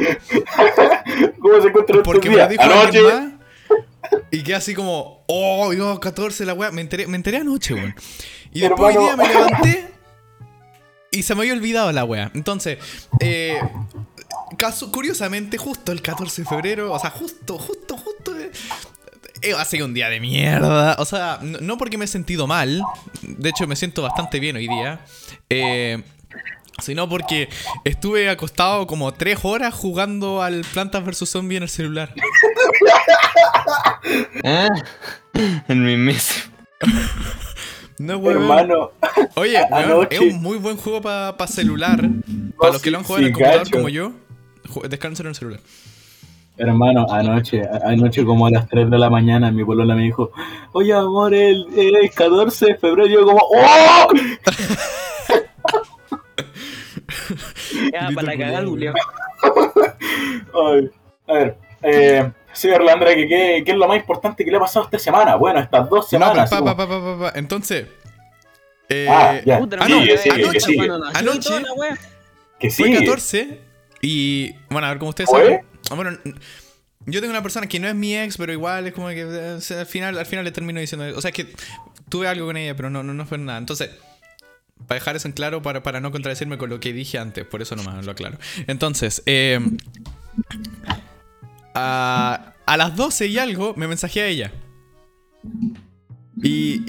¿Cómo 1.40 1.60
se 1.60 1.68
encuentra 1.68 1.96
usted 1.96 2.02
porque 2.02 2.30
me 2.30 2.36
lo 2.36 2.48
dijo 2.48 2.62
Anoche. 2.62 3.02
más. 3.02 3.34
Y 4.30 4.42
quedé 4.42 4.56
así 4.56 4.74
como, 4.74 5.24
oh, 5.28 5.70
Dios, 5.70 5.98
14 6.00 6.44
la 6.44 6.54
weá. 6.54 6.70
Me 6.70 6.80
enteré, 6.80 7.06
me 7.06 7.16
enteré 7.16 7.38
anoche, 7.38 7.74
weón. 7.74 7.94
Y 8.52 8.60
después 8.60 8.96
hoy 8.96 9.02
día 9.02 9.16
me 9.16 9.28
levanté 9.28 9.93
y 11.14 11.22
se 11.22 11.34
me 11.34 11.42
había 11.42 11.54
olvidado 11.54 11.90
la 11.92 12.04
weá. 12.04 12.30
Entonces, 12.34 12.78
eh, 13.20 13.58
caso, 14.58 14.90
curiosamente, 14.92 15.56
justo 15.58 15.92
el 15.92 16.02
14 16.02 16.42
de 16.42 16.48
febrero, 16.48 16.92
o 16.92 16.98
sea, 16.98 17.10
justo, 17.10 17.58
justo, 17.58 17.96
justo. 17.96 18.38
eh, 18.38 18.50
eh, 19.42 19.52
ha 19.56 19.64
sido 19.64 19.86
un 19.86 19.94
día 19.94 20.08
de 20.08 20.20
mierda. 20.20 20.96
O 20.98 21.04
sea, 21.04 21.38
no, 21.42 21.58
no 21.60 21.78
porque 21.78 21.98
me 21.98 22.04
he 22.06 22.08
sentido 22.08 22.46
mal. 22.46 22.82
De 23.22 23.50
hecho, 23.50 23.66
me 23.66 23.76
siento 23.76 24.02
bastante 24.02 24.40
bien 24.40 24.56
hoy 24.56 24.68
día. 24.68 25.00
Eh, 25.50 26.02
sino 26.82 27.08
porque 27.08 27.48
estuve 27.84 28.28
acostado 28.28 28.86
como 28.88 29.12
tres 29.14 29.38
horas 29.44 29.72
jugando 29.74 30.42
al 30.42 30.62
Plantas 30.72 31.04
vs 31.04 31.28
Zombie 31.30 31.56
en 31.58 31.62
el 31.64 31.68
celular. 31.68 32.12
Ah, 34.44 34.68
El 35.68 35.76
mismísimo. 35.78 36.52
No, 37.98 38.18
weón. 38.18 38.42
Hermano, 38.42 38.90
Oye, 39.36 39.58
weón, 39.70 40.08
es 40.10 40.20
un 40.20 40.42
muy 40.42 40.58
buen 40.58 40.76
juego 40.76 41.00
para 41.00 41.46
celular. 41.46 42.00
Para 42.58 42.72
los 42.72 42.82
que 42.82 42.90
lo 42.90 42.98
han 42.98 43.04
jugado 43.04 43.22
en 43.22 43.28
el 43.28 43.34
computador 43.34 43.70
como 43.70 43.88
yo, 43.88 44.12
descárguenselo 44.88 45.28
en 45.28 45.30
el 45.30 45.36
celular. 45.36 45.60
Hermano, 46.56 47.06
anoche, 47.10 47.62
anoche 47.84 48.24
como 48.24 48.46
a 48.46 48.50
las 48.50 48.68
3 48.68 48.88
de 48.88 48.98
la 48.98 49.10
mañana 49.10 49.50
mi 49.50 49.64
polola 49.64 49.96
me 49.96 50.02
dijo, 50.02 50.30
oye 50.72 50.92
amor, 50.92 51.34
el, 51.34 51.66
el 51.76 52.10
14 52.12 52.66
de 52.66 52.76
febrero, 52.76 53.08
yo 53.08 53.24
como, 53.24 53.40
¡Oh! 53.40 54.08
Ya, 57.92 58.08
para 58.14 58.28
la 58.28 58.38
cagada, 58.38 58.64
Julio. 58.66 58.94
Ay, 60.54 60.90
a 61.26 61.32
ver, 61.32 61.58
eh, 61.82 62.30
señor 62.54 62.82
Landra, 62.82 63.14
¿qué, 63.14 63.26
qué, 63.28 63.62
qué 63.64 63.72
es 63.72 63.76
lo 63.76 63.86
más 63.88 63.96
importante 63.98 64.44
que 64.44 64.50
le 64.50 64.56
ha 64.56 64.60
pasado 64.60 64.84
esta 64.86 64.98
semana? 64.98 65.36
Bueno, 65.36 65.60
estas 65.60 65.88
dos 65.90 66.04
No, 66.04 66.08
semanas. 66.08 66.50
pa, 66.50 66.56
así 66.56 66.64
pa, 66.64 66.76
pa, 66.76 66.88
pa, 66.88 67.00
pa, 67.04 67.18
pa. 67.32 67.38
Entonces. 67.38 67.86
Eh, 68.88 69.06
Ah, 69.08 69.40
ya. 69.44 69.58
Puta, 69.58 69.76
Ah, 69.80 69.88
no, 69.88 69.96
no, 69.96 70.02
sigue, 70.02 70.18
sigue, 70.18 70.34
anoche, 70.34 70.52
que 70.52 70.60
sigue. 70.60 70.88
No, 70.88 71.04
Anoche- 71.12 71.62
wea. 71.76 71.98
Que 72.58 72.70
Fue 72.70 72.86
sí. 72.88 72.94
14 72.94 73.58
y 74.02 74.52
bueno, 74.70 74.86
a 74.86 74.90
ver, 74.90 74.98
como 74.98 75.08
ustedes 75.10 75.30
saben, 75.30 75.60
ah, 75.90 75.94
bueno, 75.94 76.16
yo 77.06 77.20
tengo 77.20 77.30
una 77.32 77.42
persona 77.42 77.66
que 77.66 77.78
no 77.80 77.88
es 77.88 77.94
mi 77.94 78.16
ex, 78.16 78.36
pero 78.36 78.52
igual 78.52 78.86
es 78.86 78.92
como 78.94 79.08
que 79.08 79.20
eh, 79.22 79.54
o 79.56 79.60
sea, 79.60 79.80
al 79.80 79.86
final 79.86 80.16
al 80.18 80.26
final 80.26 80.44
le 80.44 80.52
termino 80.52 80.80
diciendo, 80.80 81.06
o 81.16 81.20
sea, 81.20 81.30
es 81.30 81.34
que 81.34 81.46
tuve 82.08 82.28
algo 82.28 82.46
con 82.46 82.56
ella, 82.56 82.74
pero 82.76 82.90
no 82.90 83.02
no, 83.02 83.12
no 83.14 83.26
fue 83.26 83.38
nada. 83.38 83.58
Entonces, 83.58 83.90
para 84.86 84.98
dejar 85.00 85.16
eso 85.16 85.26
en 85.28 85.32
claro 85.32 85.62
para, 85.62 85.82
para 85.82 86.00
no 86.00 86.10
contradecirme 86.12 86.58
con 86.58 86.68
lo 86.70 86.78
que 86.80 86.92
dije 86.92 87.18
antes, 87.18 87.44
por 87.46 87.60
eso 87.62 87.74
nomás 87.76 88.04
lo 88.04 88.12
aclaro. 88.12 88.38
Entonces, 88.66 89.22
eh, 89.26 89.58
a, 91.74 92.54
a 92.66 92.76
las 92.76 92.96
12 92.96 93.26
y 93.26 93.38
algo 93.38 93.74
me 93.76 93.86
mensajé 93.88 94.22
a 94.22 94.26
ella. 94.26 94.52
Y 96.42 96.82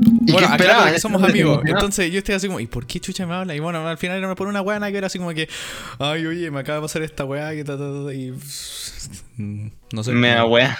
¿Y 0.00 0.32
bueno, 0.32 0.46
aclaro 0.46 0.62
esperaba? 0.62 0.92
que 0.92 1.00
somos 1.00 1.22
amigos. 1.22 1.62
Entonces 1.64 2.12
yo 2.12 2.18
estoy 2.18 2.34
así 2.36 2.46
como, 2.46 2.60
¿y 2.60 2.66
por 2.66 2.86
qué 2.86 3.00
chucha 3.00 3.26
me 3.26 3.34
habla? 3.34 3.54
Y 3.54 3.60
bueno, 3.60 3.86
al 3.86 3.98
final 3.98 4.18
era 4.18 4.34
por 4.34 4.46
una 4.46 4.62
weá 4.62 4.78
que 4.90 4.98
era 4.98 5.08
así 5.08 5.18
como 5.18 5.32
que, 5.34 5.48
ay, 5.98 6.26
oye, 6.26 6.50
me 6.50 6.60
acaba 6.60 6.76
de 6.76 6.82
pasar 6.82 7.02
esta 7.02 7.24
weá 7.24 7.50
que 7.50 7.64
ta, 7.64 7.76
ta, 7.76 7.84
ta, 7.84 8.04
ta", 8.06 8.14
y 8.14 8.32
mm, 9.36 9.70
no 9.92 10.04
sé. 10.04 10.12
Me 10.12 10.28
da 10.28 10.44
wea. 10.44 10.78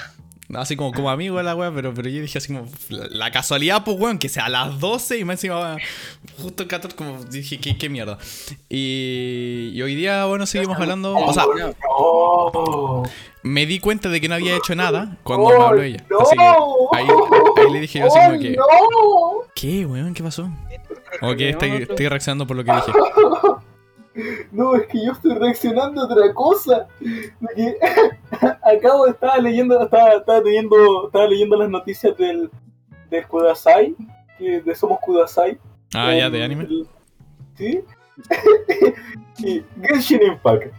Así 0.54 0.76
como, 0.76 0.92
como 0.92 1.10
amigo 1.10 1.36
de 1.36 1.42
la 1.42 1.54
weá, 1.54 1.70
pero, 1.74 1.92
pero 1.92 2.08
yo 2.08 2.22
dije 2.22 2.38
así 2.38 2.54
como, 2.54 2.66
la, 2.88 3.30
casualidad, 3.30 3.84
pues 3.84 3.98
weón, 4.00 4.18
que 4.18 4.30
sea 4.30 4.46
a 4.46 4.48
las 4.48 4.80
12 4.80 5.18
y 5.18 5.24
más 5.24 5.34
encima 5.34 5.76
justo 6.40 6.62
el 6.62 6.68
14, 6.68 6.96
como 6.96 7.22
dije, 7.24 7.60
¿qué, 7.60 7.76
qué 7.76 7.90
mierda? 7.90 8.16
Y, 8.70 9.72
y 9.74 9.82
hoy 9.82 9.94
día, 9.94 10.24
bueno, 10.24 10.46
seguimos 10.46 10.78
hablando, 10.78 11.14
o 11.14 11.32
sea, 11.34 11.44
Oh, 11.86 13.02
me 13.42 13.66
di 13.66 13.78
cuenta 13.78 14.08
de 14.08 14.20
que 14.22 14.28
no 14.28 14.36
había 14.36 14.56
hecho 14.56 14.74
nada 14.74 15.18
cuando 15.22 15.48
me 15.48 15.54
Oh, 15.54 15.62
habló 15.62 15.82
ella. 15.82 16.04
Así 16.18 16.36
que 16.36 16.42
ahí, 16.42 17.06
ahí 17.56 17.72
le 17.72 17.80
dije 17.80 17.98
yo 17.98 18.06
así 18.06 18.18
como 18.18 18.38
que, 18.38 18.56
¡Oh, 18.58 19.44
¿qué, 19.54 19.84
weón? 19.84 20.14
¿Qué 20.14 20.22
pasó? 20.22 20.50
¿O 21.20 21.34
qué? 21.36 21.50
Estoy, 21.50 21.70
estoy 21.82 22.08
reaccionando 22.08 22.46
por 22.46 22.56
lo 22.56 22.64
que 22.64 22.72
dije. 22.72 22.92
no! 24.52 24.74
Es 24.76 24.86
que 24.88 25.04
yo 25.04 25.12
estoy 25.12 25.34
reaccionando 25.34 26.00
a 26.00 26.04
otra 26.04 26.32
cosa. 26.34 26.86
De 27.00 27.54
que 27.54 27.76
acabo 28.62 29.04
de 29.06 29.12
estar 29.12 29.42
leyendo, 29.42 29.80
estaba, 29.82 30.14
estaba 30.14 30.40
leyendo, 30.40 31.06
estaba 31.06 31.26
leyendo 31.26 31.56
las 31.56 31.68
noticias 31.70 32.16
del, 32.16 32.50
del 33.10 33.26
Kudasai, 33.26 33.94
que 34.38 34.60
de 34.60 34.74
Somos 34.74 34.98
Kudasai. 35.00 35.58
Ah, 35.94 36.14
ya, 36.14 36.28
de 36.30 36.42
anime. 36.44 36.64
el- 36.64 36.86
¿Sí? 37.56 37.80
y 39.38 39.64
Genshin 39.82 40.22
Impact. 40.22 40.72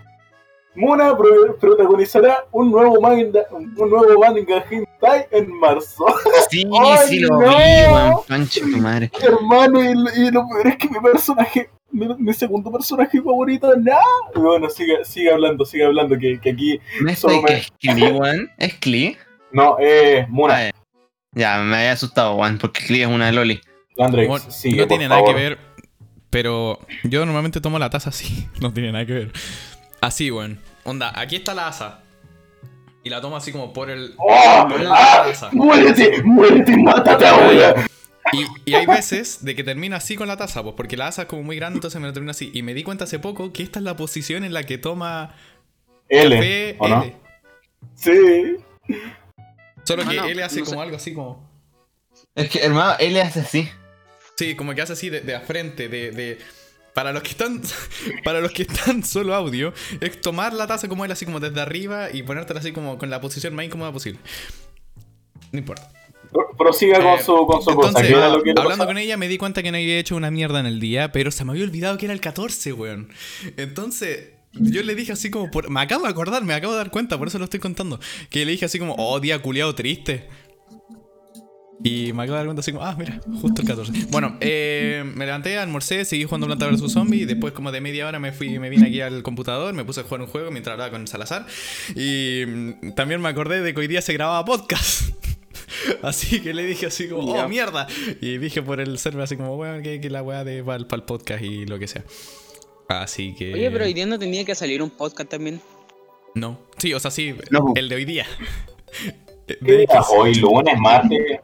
Muna 0.75 1.17
pro- 1.17 1.57
protagonizará 1.59 2.45
un 2.51 2.71
nuevo 2.71 3.01
manga, 3.01 3.41
un 3.51 3.73
nuevo 3.89 4.19
manga 4.19 4.63
hentai 4.69 5.25
en 5.31 5.51
marzo. 5.59 6.05
Sí, 6.49 6.63
¡Ay, 6.79 7.07
sí 7.07 7.19
lo 7.19 7.29
no! 7.29 7.39
vi, 7.39 7.45
weón. 7.91 8.15
Pancho, 8.27 8.61
tu 8.61 8.77
madre. 8.77 9.11
Hermano, 9.21 9.81
y, 9.83 9.93
lo- 9.95 10.09
y 10.15 10.31
lo 10.31 10.47
peor 10.47 10.67
es 10.67 10.77
que 10.77 10.89
mi 10.89 10.99
personaje, 10.99 11.69
mi, 11.91 12.07
mi 12.17 12.33
segundo 12.33 12.71
personaje 12.71 13.21
favorito, 13.21 13.75
nada. 13.77 14.01
Y 14.35 14.39
bueno, 14.39 14.69
sigue, 14.69 15.03
sigue 15.05 15.31
hablando, 15.31 15.65
sigue 15.65 15.85
hablando, 15.85 16.17
que, 16.17 16.39
que 16.39 16.49
aquí. 16.51 16.79
¿Me 17.01 17.13
estoy 17.13 17.43
que 17.43 17.53
es 17.53 17.67
Klee, 17.79 18.11
weón? 18.11 18.49
¿Es 18.57 18.73
Klee? 18.75 19.17
No, 19.51 19.77
eh, 19.79 20.25
Muna, 20.29 20.55
Ah, 20.55 20.71
Ya, 21.33 21.57
me 21.59 21.75
había 21.77 21.91
asustado, 21.93 22.35
weón, 22.35 22.57
porque 22.57 22.81
Klee 22.85 23.01
es 23.03 23.07
una 23.07 23.31
loli. 23.31 23.59
Andrés, 23.97 24.27
Bueno, 24.27 24.45
sigue, 24.49 24.81
no 24.81 24.87
tiene 24.87 25.07
nada 25.09 25.19
favor. 25.21 25.35
que 25.35 25.41
ver, 25.41 25.57
pero 26.29 26.79
yo 27.03 27.25
normalmente 27.25 27.59
tomo 27.61 27.79
la 27.79 27.89
taza 27.89 28.09
así. 28.09 28.47
No 28.61 28.71
tiene 28.73 28.91
nada 28.91 29.05
que 29.05 29.13
ver. 29.13 29.31
Así, 30.01 30.31
weón. 30.31 30.59
Onda, 30.85 31.11
aquí 31.19 31.35
está 31.37 31.53
la 31.53 31.67
asa. 31.67 32.01
Y 33.03 33.09
la 33.09 33.21
tomo 33.21 33.35
así 33.37 33.51
como 33.51 33.71
por 33.73 33.89
el. 33.89 34.13
¡Oh! 34.17 34.67
por 34.69 34.79
el 34.81 34.87
¡Ah! 34.91 35.23
taza. 35.25 35.49
¡Muérete! 35.53 36.21
¡Muérete! 36.23 36.77
¡Mátate 36.77 37.25
ahora! 37.27 37.85
Y, 38.33 38.71
y 38.71 38.73
hay 38.75 38.85
veces 38.85 39.43
de 39.43 39.55
que 39.55 39.63
termina 39.63 39.97
así 39.97 40.15
con 40.15 40.27
la 40.27 40.37
taza, 40.37 40.61
pues 40.63 40.75
porque 40.75 40.97
la 40.97 41.07
asa 41.07 41.23
es 41.23 41.27
como 41.27 41.43
muy 41.43 41.55
grande, 41.55 41.77
entonces 41.77 41.99
me 42.01 42.07
lo 42.07 42.13
termino 42.13 42.31
así. 42.31 42.51
Y 42.53 42.61
me 42.63 42.73
di 42.73 42.83
cuenta 42.83 43.05
hace 43.05 43.19
poco 43.19 43.51
que 43.53 43.63
esta 43.63 43.79
es 43.79 43.85
la 43.85 43.95
posición 43.95 44.43
en 44.43 44.53
la 44.53 44.63
que 44.63 44.77
toma 44.77 45.35
L, 46.07 46.35
café 46.35 46.75
¿o 46.79 46.87
no? 46.87 47.03
L. 47.03 47.15
Sí. 47.95 48.57
Solo 49.83 50.03
que 50.07 50.15
No, 50.15 50.21
no, 50.23 50.27
L 50.27 50.43
hace 50.43 50.59
no 50.59 50.65
sé. 50.65 50.69
como 50.71 50.81
algo 50.81 50.95
así 50.97 51.13
como. 51.13 51.49
Es 52.35 52.49
que, 52.49 52.59
hermano, 52.59 52.95
él 52.99 53.13
le 53.13 53.21
hace 53.21 53.39
así. 53.41 53.69
Sí, 54.37 54.55
como 54.55 54.73
que 54.75 54.81
hace 54.81 54.93
así 54.93 55.09
de, 55.09 55.21
de 55.21 55.35
a 55.35 55.41
frente, 55.41 55.89
de, 55.89 56.11
de- 56.11 56.37
Para 56.93 57.11
los 57.13 57.23
que 57.23 57.29
están. 57.29 57.61
Para 58.23 58.39
los 58.41 58.51
que 58.51 58.63
están 58.63 59.03
solo 59.03 59.33
audio, 59.35 59.73
es 60.01 60.21
tomar 60.21 60.53
la 60.53 60.67
taza 60.67 60.87
como 60.87 61.05
él, 61.05 61.11
así 61.11 61.25
como 61.25 61.39
desde 61.39 61.59
arriba 61.61 62.09
y 62.11 62.23
ponértela 62.23 62.59
así 62.59 62.71
como 62.71 62.97
con 62.97 63.09
la 63.09 63.19
posición 63.21 63.55
más 63.55 63.65
incómoda 63.65 63.91
posible. 63.91 64.19
No 65.51 65.59
importa. 65.59 65.91
Pro- 66.31 66.55
Prosiga 66.57 66.97
con 67.01 67.19
Eh, 67.19 67.23
su, 67.23 67.33
con 67.45 67.61
su 67.63 67.73
cosa. 67.75 67.87
Entonces, 67.89 68.07
que 68.07 68.13
era 68.17 68.29
lo 68.29 68.43
que 68.43 68.53
le 68.53 68.61
hablando 68.61 68.85
con 68.85 68.97
ella, 68.97 69.17
me 69.17 69.27
di 69.27 69.37
cuenta 69.37 69.63
que 69.63 69.71
no 69.71 69.77
había 69.77 69.97
hecho 69.97 70.15
una 70.15 70.29
mierda 70.31 70.59
en 70.59 70.65
el 70.65 70.79
día, 70.79 71.11
pero 71.11 71.31
se 71.31 71.43
me 71.45 71.51
había 71.51 71.63
olvidado 71.63 71.97
que 71.97 72.05
era 72.05 72.13
el 72.13 72.21
14, 72.21 72.73
weón. 72.73 73.09
Entonces, 73.57 74.29
yo 74.53 74.81
le 74.83 74.95
dije 74.95 75.11
así 75.13 75.29
como. 75.31 75.49
por- 75.51 75.69
me 75.69 75.79
acabo 75.81 76.03
de 76.05 76.09
acordar, 76.09 76.43
me 76.43 76.53
acabo 76.53 76.73
de 76.73 76.79
dar 76.79 76.91
cuenta, 76.91 77.17
por 77.17 77.27
eso 77.27 77.37
lo 77.39 77.45
estoy 77.45 77.59
contando. 77.59 77.99
Que 78.29 78.45
le 78.45 78.51
dije 78.51 78.65
así 78.65 78.79
como, 78.79 78.95
oh, 78.97 79.19
día 79.19 79.41
culiado 79.41 79.73
triste. 79.75 80.27
Y 81.81 82.11
me 82.11 82.23
acabo 82.23 82.33
de 82.33 82.37
dar 82.39 82.45
cuenta 82.47 82.59
así 82.59 82.73
como, 82.73 82.83
ah, 82.83 82.93
mira, 82.99 83.21
justo 83.41 83.61
el 83.61 83.67
14. 83.67 83.93
Bueno, 84.09 84.35
eh, 84.41 85.01
me 85.15 85.25
levanté, 85.25 85.57
almorcé, 85.57 86.03
seguí 86.03 86.25
jugando 86.25 86.45
Planta 86.45 86.67
vs 86.67 86.91
Zombie. 86.91 87.21
Y 87.21 87.25
después, 87.25 87.53
como 87.53 87.71
de 87.71 87.79
media 87.79 88.05
hora, 88.05 88.19
me 88.19 88.33
fui, 88.33 88.59
me 88.59 88.69
vine 88.69 88.87
aquí 88.87 88.99
al 88.99 89.23
computador, 89.23 89.73
me 89.73 89.85
puse 89.85 90.01
a 90.01 90.03
jugar 90.03 90.19
un 90.19 90.27
juego 90.27 90.51
mientras 90.51 90.73
hablaba 90.73 90.91
con 90.91 91.07
Salazar. 91.07 91.45
Y 91.95 92.43
mm, 92.45 92.95
también 92.95 93.21
me 93.21 93.29
acordé 93.29 93.61
de 93.61 93.73
que 93.73 93.79
hoy 93.79 93.87
día 93.87 94.01
se 94.01 94.11
grababa 94.11 94.43
podcast. 94.43 95.03
Así 96.01 96.41
que 96.41 96.53
le 96.53 96.63
dije 96.65 96.85
así 96.87 97.07
como, 97.07 97.31
oh, 97.31 97.47
mierda. 97.47 97.87
Y 98.21 98.37
dije 98.37 98.61
por 98.61 98.79
el 98.79 98.97
server 98.97 99.23
así 99.23 99.37
como, 99.37 99.55
bueno, 99.55 99.81
que, 99.81 99.99
que 100.01 100.09
la 100.09 100.23
weá 100.23 100.43
de 100.43 100.63
para 100.63 100.77
el 100.77 101.03
podcast 101.03 101.43
y 101.43 101.65
lo 101.65 101.79
que 101.79 101.87
sea. 101.87 102.03
Así 102.87 103.35
que. 103.35 103.53
Oye, 103.53 103.69
pero 103.71 103.85
hoy 103.85 103.93
día 103.93 104.05
no 104.05 104.17
tenía 104.17 104.43
que 104.45 104.55
salir 104.55 104.81
un 104.81 104.89
podcast 104.89 105.29
también. 105.29 105.61
No. 106.35 106.59
Sí, 106.77 106.93
o 106.93 106.99
sea, 106.99 107.11
sí, 107.11 107.35
No. 107.51 107.73
el 107.75 107.89
de 107.89 107.95
hoy 107.95 108.05
día. 108.05 108.25
¿Qué 109.47 109.57
De. 109.61 109.87
Hoy 110.15 110.35
lunes, 110.35 110.77
martes. 110.79 111.39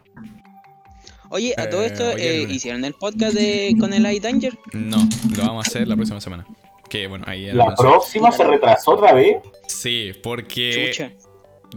Oye, 1.29 1.53
a 1.57 1.69
todo 1.69 1.83
Eh, 1.83 1.88
esto, 1.88 2.11
eh. 2.17 2.45
¿hicieron 2.49 2.86
el 2.86 2.93
podcast 2.93 3.36
de 3.36 3.75
con 3.79 3.93
el 3.93 4.05
iDanger? 4.05 4.57
No, 4.73 4.97
lo 5.36 5.43
vamos 5.43 5.65
a 5.65 5.69
hacer 5.69 5.88
la 5.88 5.95
próxima 5.95 6.21
semana. 6.21 6.45
Que 6.89 7.07
bueno, 7.07 7.25
ahí 7.27 7.47
La 7.51 7.73
próxima 7.75 8.31
se 8.31 8.43
retrasó 8.43 8.91
otra 8.91 9.13
vez. 9.13 9.38
Sí, 9.67 10.11
porque 10.21 10.91
Chucha. 10.93 11.11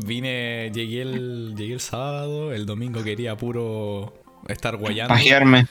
Vine, 0.04 0.70
llegué 0.72 1.02
el, 1.02 1.54
llegué 1.56 1.74
el 1.74 1.80
sábado, 1.80 2.52
el 2.52 2.66
domingo 2.66 3.02
quería 3.02 3.36
puro 3.36 4.14
estar 4.48 4.76
guayando. 4.76 5.14
Pajearme. 5.14 5.66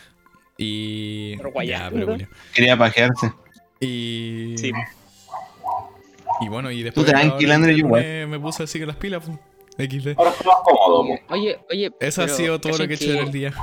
Y. 0.58 1.38
Pero 1.38 1.52
guayando, 1.52 2.00
Ya, 2.00 2.06
pero. 2.06 2.30
Quería 2.54 2.78
pajearse. 2.78 3.32
Y. 3.80 4.56
Sí. 4.58 4.72
Y 6.42 6.50
bueno, 6.50 6.72
y 6.72 6.84
después. 6.84 7.06
tranquilo, 7.06 7.54
ahora 7.54 7.56
André, 7.56 7.72
yo 7.74 7.86
igual. 7.86 8.04
me, 8.04 8.28
me 8.28 8.40
puse 8.40 8.64
así 8.64 8.80
con 8.80 8.88
las 8.88 8.98
pilas. 8.98 9.24
pues, 9.26 9.90
XD. 9.90 10.16
Ahora 10.18 10.32
estoy 10.32 10.48
más 10.48 10.56
cómodo. 10.64 11.04
po. 11.08 11.34
Oye, 11.34 11.60
oye. 11.70 11.92
Eso 12.00 12.24
ha 12.24 12.28
sido 12.28 12.60
todo 12.60 12.74
lo 12.74 12.78
¿cachan 12.80 12.88
que 12.88 12.94
he 12.94 12.98
hecho 13.08 13.20
en 13.20 13.26
el 13.26 13.32
día. 13.32 13.54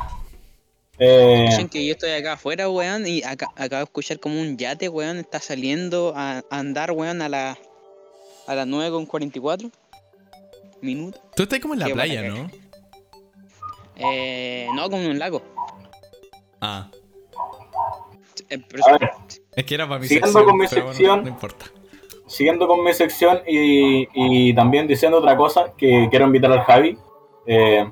Eh, 0.99 1.69
que 1.73 1.85
yo 1.85 1.93
estoy 1.93 2.11
acá 2.13 2.35
afuera, 2.35 2.69
weón, 2.69 3.05
y 3.07 3.23
acá, 3.25 3.49
acabo 3.57 3.79
de 3.79 3.85
escuchar 3.85 4.21
como 4.21 4.41
un 4.41 4.57
yate, 4.57 4.89
weón, 4.89 5.19
está 5.19 5.41
saliendo 5.41 6.13
a, 6.15 6.39
a 6.39 6.59
andar, 6.59 6.93
weón, 6.93 7.21
a 7.21 7.29
la 7.29 7.59
a 8.47 8.55
las 8.55 8.67
9 8.67 8.91
con 8.91 9.07
44 9.07 9.71
minutos. 10.85 11.21
Tú 11.35 11.43
estás 11.45 11.59
como 11.61 11.75
en 11.75 11.81
la 11.81 11.87
playa. 11.89 12.23
¿no? 12.23 12.49
Eh, 13.97 14.69
no, 14.75 14.91
como 14.91 15.03
en 15.03 15.11
un 15.11 15.19
lago. 15.19 15.43
Ah, 16.61 16.89
Eh, 18.51 18.59
pero- 18.69 18.87
A 18.89 18.93
ver. 18.99 19.11
es 19.57 19.65
que 19.65 19.75
era 19.75 19.87
para 19.89 20.01
mi 20.01 20.07
Siguiendo 20.07 20.27
sección. 20.29 20.45
con 20.47 20.59
mi 20.59 20.67
pero 20.69 20.83
bueno, 20.83 20.97
sección. 20.97 21.23
no 21.23 21.29
importa. 21.29 21.67
siguiendo 22.27 22.67
con 22.67 22.83
mi 22.83 22.93
sección 22.95 23.41
y, 23.47 24.09
y 24.15 24.55
también 24.55 24.87
diciendo 24.87 25.19
otra 25.19 25.37
cosa, 25.37 25.73
que 25.77 26.09
quiero 26.11 26.25
invitar 26.27 26.51
al 26.53 26.63
Javi. 26.63 26.99
Eh, 27.47 27.91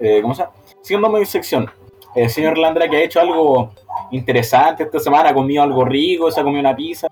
eh, 0.00 0.18
¿Cómo 0.22 0.34
se 0.34 0.42
llama? 0.42 0.54
Siguiendo 0.82 1.08
mi 1.10 1.24
sección, 1.26 1.70
el 2.14 2.30
señor 2.30 2.56
Landra 2.58 2.88
que 2.88 2.96
ha 2.96 3.02
hecho 3.02 3.20
algo 3.20 3.70
interesante 4.10 4.84
esta 4.84 4.98
semana, 4.98 5.30
ha 5.30 5.34
comido 5.34 5.62
algo 5.62 5.84
rico, 5.84 6.30
se 6.30 6.40
ha 6.40 6.42
comido 6.42 6.60
una 6.60 6.74
pizza, 6.74 7.08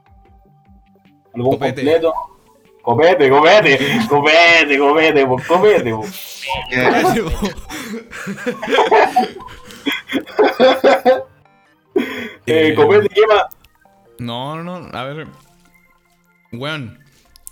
algún 1.35 1.53
Copete. 1.53 1.75
completo. 1.83 2.13
Copete, 2.87 3.29
copete, 4.79 5.27
po, 5.27 5.37
copete. 5.49 5.91
po. 5.91 6.05
Eh, 12.47 12.75
copete, 12.75 13.09
¿qué 13.09 13.23
más? 13.27 13.45
No, 14.19 14.63
no, 14.63 14.81
no, 14.81 14.97
a 14.99 15.05
ver. 15.05 15.27
Weón, 16.53 16.99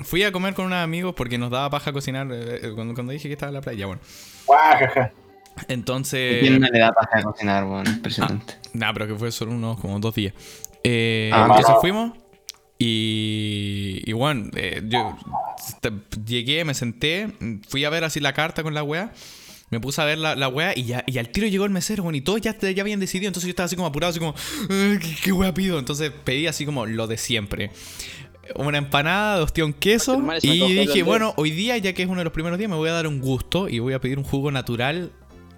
fui 0.01 0.23
a 0.23 0.33
comer 0.33 0.55
con 0.55 0.67
unos 0.67 0.79
amigos 0.79 1.15
porque 1.17 1.37
nos 1.39 1.51
daba 1.51 1.69
paja 1.71 1.93
cocinar 1.93 2.29
eh, 2.31 2.61
eh, 2.63 2.73
cuando, 2.75 2.95
cuando 2.95 3.13
dije 3.13 3.29
que 3.29 3.35
estaba 3.35 3.51
en 3.51 3.55
la 3.55 3.61
playa, 3.61 3.87
bueno. 3.87 4.01
Guajaja. 4.47 5.13
Entonces... 5.69 6.41
¿Quién 6.41 6.61
no 6.61 6.69
le 6.69 6.79
da 6.79 6.93
paja 6.93 7.19
a 7.19 7.23
cocinar, 7.23 7.65
weón? 7.65 7.87
Impresionante. 7.87 8.55
Nah, 8.73 8.93
pero 8.93 9.07
que 9.07 9.15
fue 9.15 9.31
solo 9.33 9.53
unos 9.53 9.81
como 9.81 9.99
dos 10.01 10.15
días. 10.15 10.33
Eh, 10.83 11.31
Ah, 11.33 11.43
entonces 11.43 11.69
mano. 11.69 11.81
fuimos 11.81 12.13
Y, 12.79 14.03
y 14.05 14.13
bueno, 14.13 14.51
eh, 14.57 14.83
yo 14.87 15.17
llegué, 16.27 16.65
me 16.65 16.75
senté, 16.75 17.29
fui 17.69 17.85
a 17.85 17.91
ver 17.91 18.05
así 18.05 18.21
la 18.21 18.33
carta 18.33 18.63
con 18.63 18.75
la 18.75 18.83
wea. 18.83 19.13
Me 19.71 19.81
puse 19.81 20.01
a 20.01 20.05
ver 20.05 20.19
la, 20.19 20.37
la 20.37 20.49
wea 20.49 20.73
y, 20.77 20.85
ya, 20.85 21.03
y 21.07 21.19
al 21.19 21.31
tiro 21.31 21.47
llegó 21.49 21.65
el 21.65 21.71
mesero, 21.71 22.03
bueno, 22.03 22.17
y 22.17 22.21
todos 22.21 22.41
ya, 22.41 22.57
ya 22.59 22.83
habían 22.83 23.01
decidido. 23.01 23.29
Entonces 23.29 23.47
yo 23.49 23.51
estaba 23.51 23.65
así 23.67 23.77
como 23.77 23.89
apurado, 23.89 24.11
así 24.11 24.19
como, 24.21 24.35
"Eh, 24.71 24.99
¿qué, 25.01 25.17
qué 25.25 25.33
wea 25.33 25.53
pido? 25.55 25.79
Entonces 25.79 26.13
pedí 26.25 26.47
así 26.47 26.65
como 26.67 26.87
lo 26.87 27.07
de 27.07 27.17
siempre. 27.17 27.71
Una 28.57 28.79
empanada 28.79 29.39
de 29.39 29.43
ostión 29.43 29.73
queso. 29.73 30.13
Y 30.53 30.59
dije, 30.81 31.03
bueno, 31.03 31.33
hoy 31.37 31.51
día, 31.51 31.79
ya 31.79 31.93
que 31.95 32.03
es 32.03 32.09
uno 32.09 32.19
de 32.19 32.25
los 32.25 32.33
primeros 32.33 32.59
días, 32.59 32.71
me 32.71 32.77
voy 32.77 32.91
a 32.91 32.93
dar 32.93 33.07
un 33.07 33.21
gusto 33.21 33.69
y 33.69 33.79
voy 33.79 33.95
a 33.95 34.01
pedir 34.01 34.19
un 34.19 34.25
jugo 34.25 34.51
natural 34.53 35.13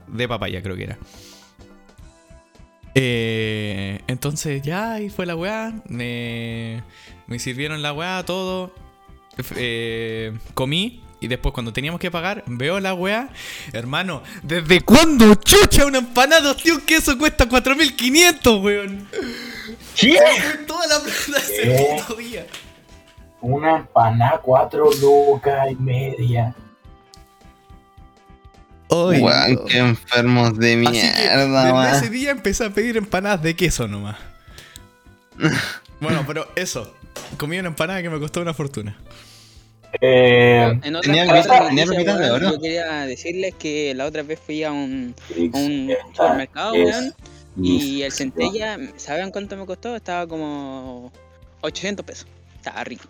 de 0.07 0.29
papaya, 0.29 0.63
creo 0.63 0.77
que 0.77 0.85
era. 0.85 0.99
Eh, 2.99 4.01
entonces 4.07 4.63
ya 4.63 4.95
ahí 4.95 5.11
fue 5.11 5.27
la 5.27 5.37
weá. 5.37 5.75
Me, 5.87 6.83
me 7.27 7.39
sirvieron 7.39 7.83
la 7.83 7.93
weá, 7.93 8.25
todo. 8.25 8.73
Eh, 9.55 10.33
comí. 10.55 11.03
Y 11.21 11.29
después 11.29 11.53
cuando 11.53 11.73
teníamos 11.73 12.01
que 12.01 12.11
pagar, 12.11 12.43
veo 12.47 12.81
la 12.81 12.95
weá. 12.95 13.29
Hermano, 13.73 14.23
¿desde 14.43 14.81
cuándo 14.81 15.35
chucha 15.35 15.85
una 15.87 15.99
empanada 15.99 16.55
de 16.55 16.73
un 16.73 16.81
queso 16.83 17.19
cuesta 17.19 17.47
4.500, 17.47 18.63
weón? 18.63 19.09
¿Qué? 19.95 20.19
Toda 20.67 20.87
la 20.87 21.01
plata 21.01 21.43
ese 21.43 21.99
puto 21.99 22.15
día. 22.15 22.47
Una 23.43 23.77
empanada, 23.77 24.41
cuatro 24.43 24.91
lucas 25.01 25.71
y 25.71 25.75
media. 25.77 26.55
Weón, 28.91 29.55
no. 29.55 29.65
qué 29.65 29.79
enfermos 29.79 30.59
de 30.59 30.75
Así 30.85 31.11
que 31.11 31.13
mierda, 31.13 31.65
desde 31.65 31.73
weón. 31.73 31.87
ese 31.89 32.11
día 32.11 32.31
empecé 32.31 32.65
a 32.65 32.71
pedir 32.71 32.97
empanadas 32.97 33.43
de 33.43 33.55
queso 33.57 33.89
nomás. 33.89 34.17
bueno, 36.01 36.25
pero 36.27 36.49
eso. 36.57 36.93
Comí 37.39 37.59
una 37.59 37.69
empanada 37.69 38.03
que 38.03 38.11
me 38.11 38.19
costó 38.19 38.41
una 38.41 38.55
fortuna. 38.55 38.97
Eh, 40.01 40.79
En 40.83 41.01
Tenía 41.01 41.25
otra 41.25 41.69
tenía 41.69 41.87
noticia, 41.87 41.87
pepitas 41.87 42.19
de 42.19 42.25
weón, 42.27 42.45
oro. 42.45 42.53
Yo 42.53 42.61
quería 42.61 43.07
decirles 43.07 43.55
que 43.59 43.95
la 43.95 44.05
otra 44.07 44.23
vez 44.23 44.39
fui 44.45 44.63
a 44.63 44.71
un, 44.73 45.15
a 45.55 45.57
un 45.59 45.91
supermercado, 46.13 46.73
weón, 46.75 47.15
y 47.61 48.03
el 48.03 48.13
centella, 48.13 48.77
¿saben 48.97 49.31
cuánto 49.31 49.57
me 49.57 49.65
costó? 49.65 49.97
Estaba 49.97 50.27
como 50.27 51.11
800 51.63 52.05
pesos. 52.05 52.27
Estaba 52.57 52.85
rico. 52.85 53.05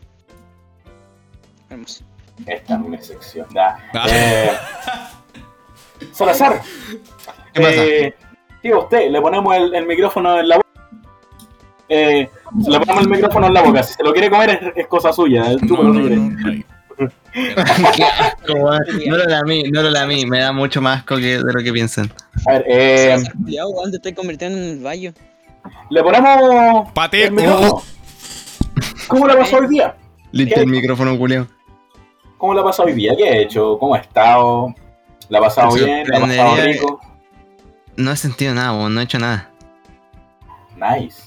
Hermoso. 1.69 2.05
Esta 2.47 2.74
es 2.74 2.81
mi 2.81 2.98
sección. 2.98 3.47
ya. 3.55 3.77
Ah. 3.94 4.07
Eh, 4.12 4.51
Salazar. 6.12 6.60
¿Qué 7.52 7.60
pasa? 7.60 7.85
Eh, 7.85 8.14
sí, 8.62 8.73
usted, 8.73 9.10
le 9.10 9.20
ponemos 9.20 9.55
el, 9.56 9.74
el 9.74 9.86
micrófono 9.86 10.39
en 10.39 10.48
la 10.48 10.56
boca. 10.56 10.68
Eh, 11.89 12.28
le 12.66 12.81
ponemos 12.81 13.02
el 13.05 13.09
micrófono 13.10 13.47
en 13.47 13.55
la 13.55 13.62
boca. 13.62 13.82
Si 13.82 13.94
se 13.94 14.02
lo 14.02 14.12
quiere 14.12 14.31
comer 14.31 14.51
es, 14.51 14.77
es 14.77 14.86
cosa 14.86 15.12
suya. 15.12 15.52
eh, 15.52 15.56
No, 15.62 15.82
no, 15.82 15.93
no. 16.01 16.36
No 18.47 19.16
lo 19.16 19.24
lamí, 19.27 19.64
no 19.64 19.82
lo 19.82 19.90
lamí. 19.90 20.24
Me 20.27 20.40
da 20.40 20.52
mucho 20.52 20.81
más 20.81 20.98
asco 21.01 21.16
que 21.16 21.39
de 21.39 21.52
lo 21.52 21.62
que 21.62 21.73
piensan. 21.73 22.10
A 22.47 22.52
ver, 22.52 22.64
eh, 22.68 23.16
Cuidado, 23.44 23.70
weón, 23.70 23.90
te 23.90 23.97
estoy 23.97 24.14
convirtiendo 24.14 24.59
en 24.59 24.64
el 24.64 24.82
baño. 24.82 25.12
le 25.90 26.02
ponemos 26.02 26.90
Pate. 26.93 27.24
el 27.24 27.32
micrófono. 27.32 27.82
¿Cómo 29.09 29.27
la 29.27 29.36
pasó 29.36 29.59
hoy 29.59 29.68
día? 29.68 29.94
Limpia 30.32 30.59
el 30.62 30.66
micrófono, 30.68 31.16
Julio. 31.16 31.47
¿Cómo 32.39 32.55
la 32.55 32.64
pasó 32.64 32.85
hoy 32.85 32.93
día? 32.94 33.14
¿Qué 33.16 33.28
ha 33.28 33.36
hecho? 33.36 33.78
¿Cómo 33.78 33.94
ha 33.94 33.98
estado? 33.98 34.74
¿La 35.28 35.39
ha 35.39 35.43
pasado 35.43 35.74
bien? 35.74 36.07
¿La 36.09 36.19
ha 36.19 36.20
pasado 36.20 36.57
rico? 36.57 37.01
No 37.97 38.12
he 38.12 38.16
sentido 38.16 38.55
nada. 38.55 38.89
No 38.89 39.01
he 39.01 39.05
hecho 39.05 39.19
nada. 39.19 39.51
Nice. 40.77 41.23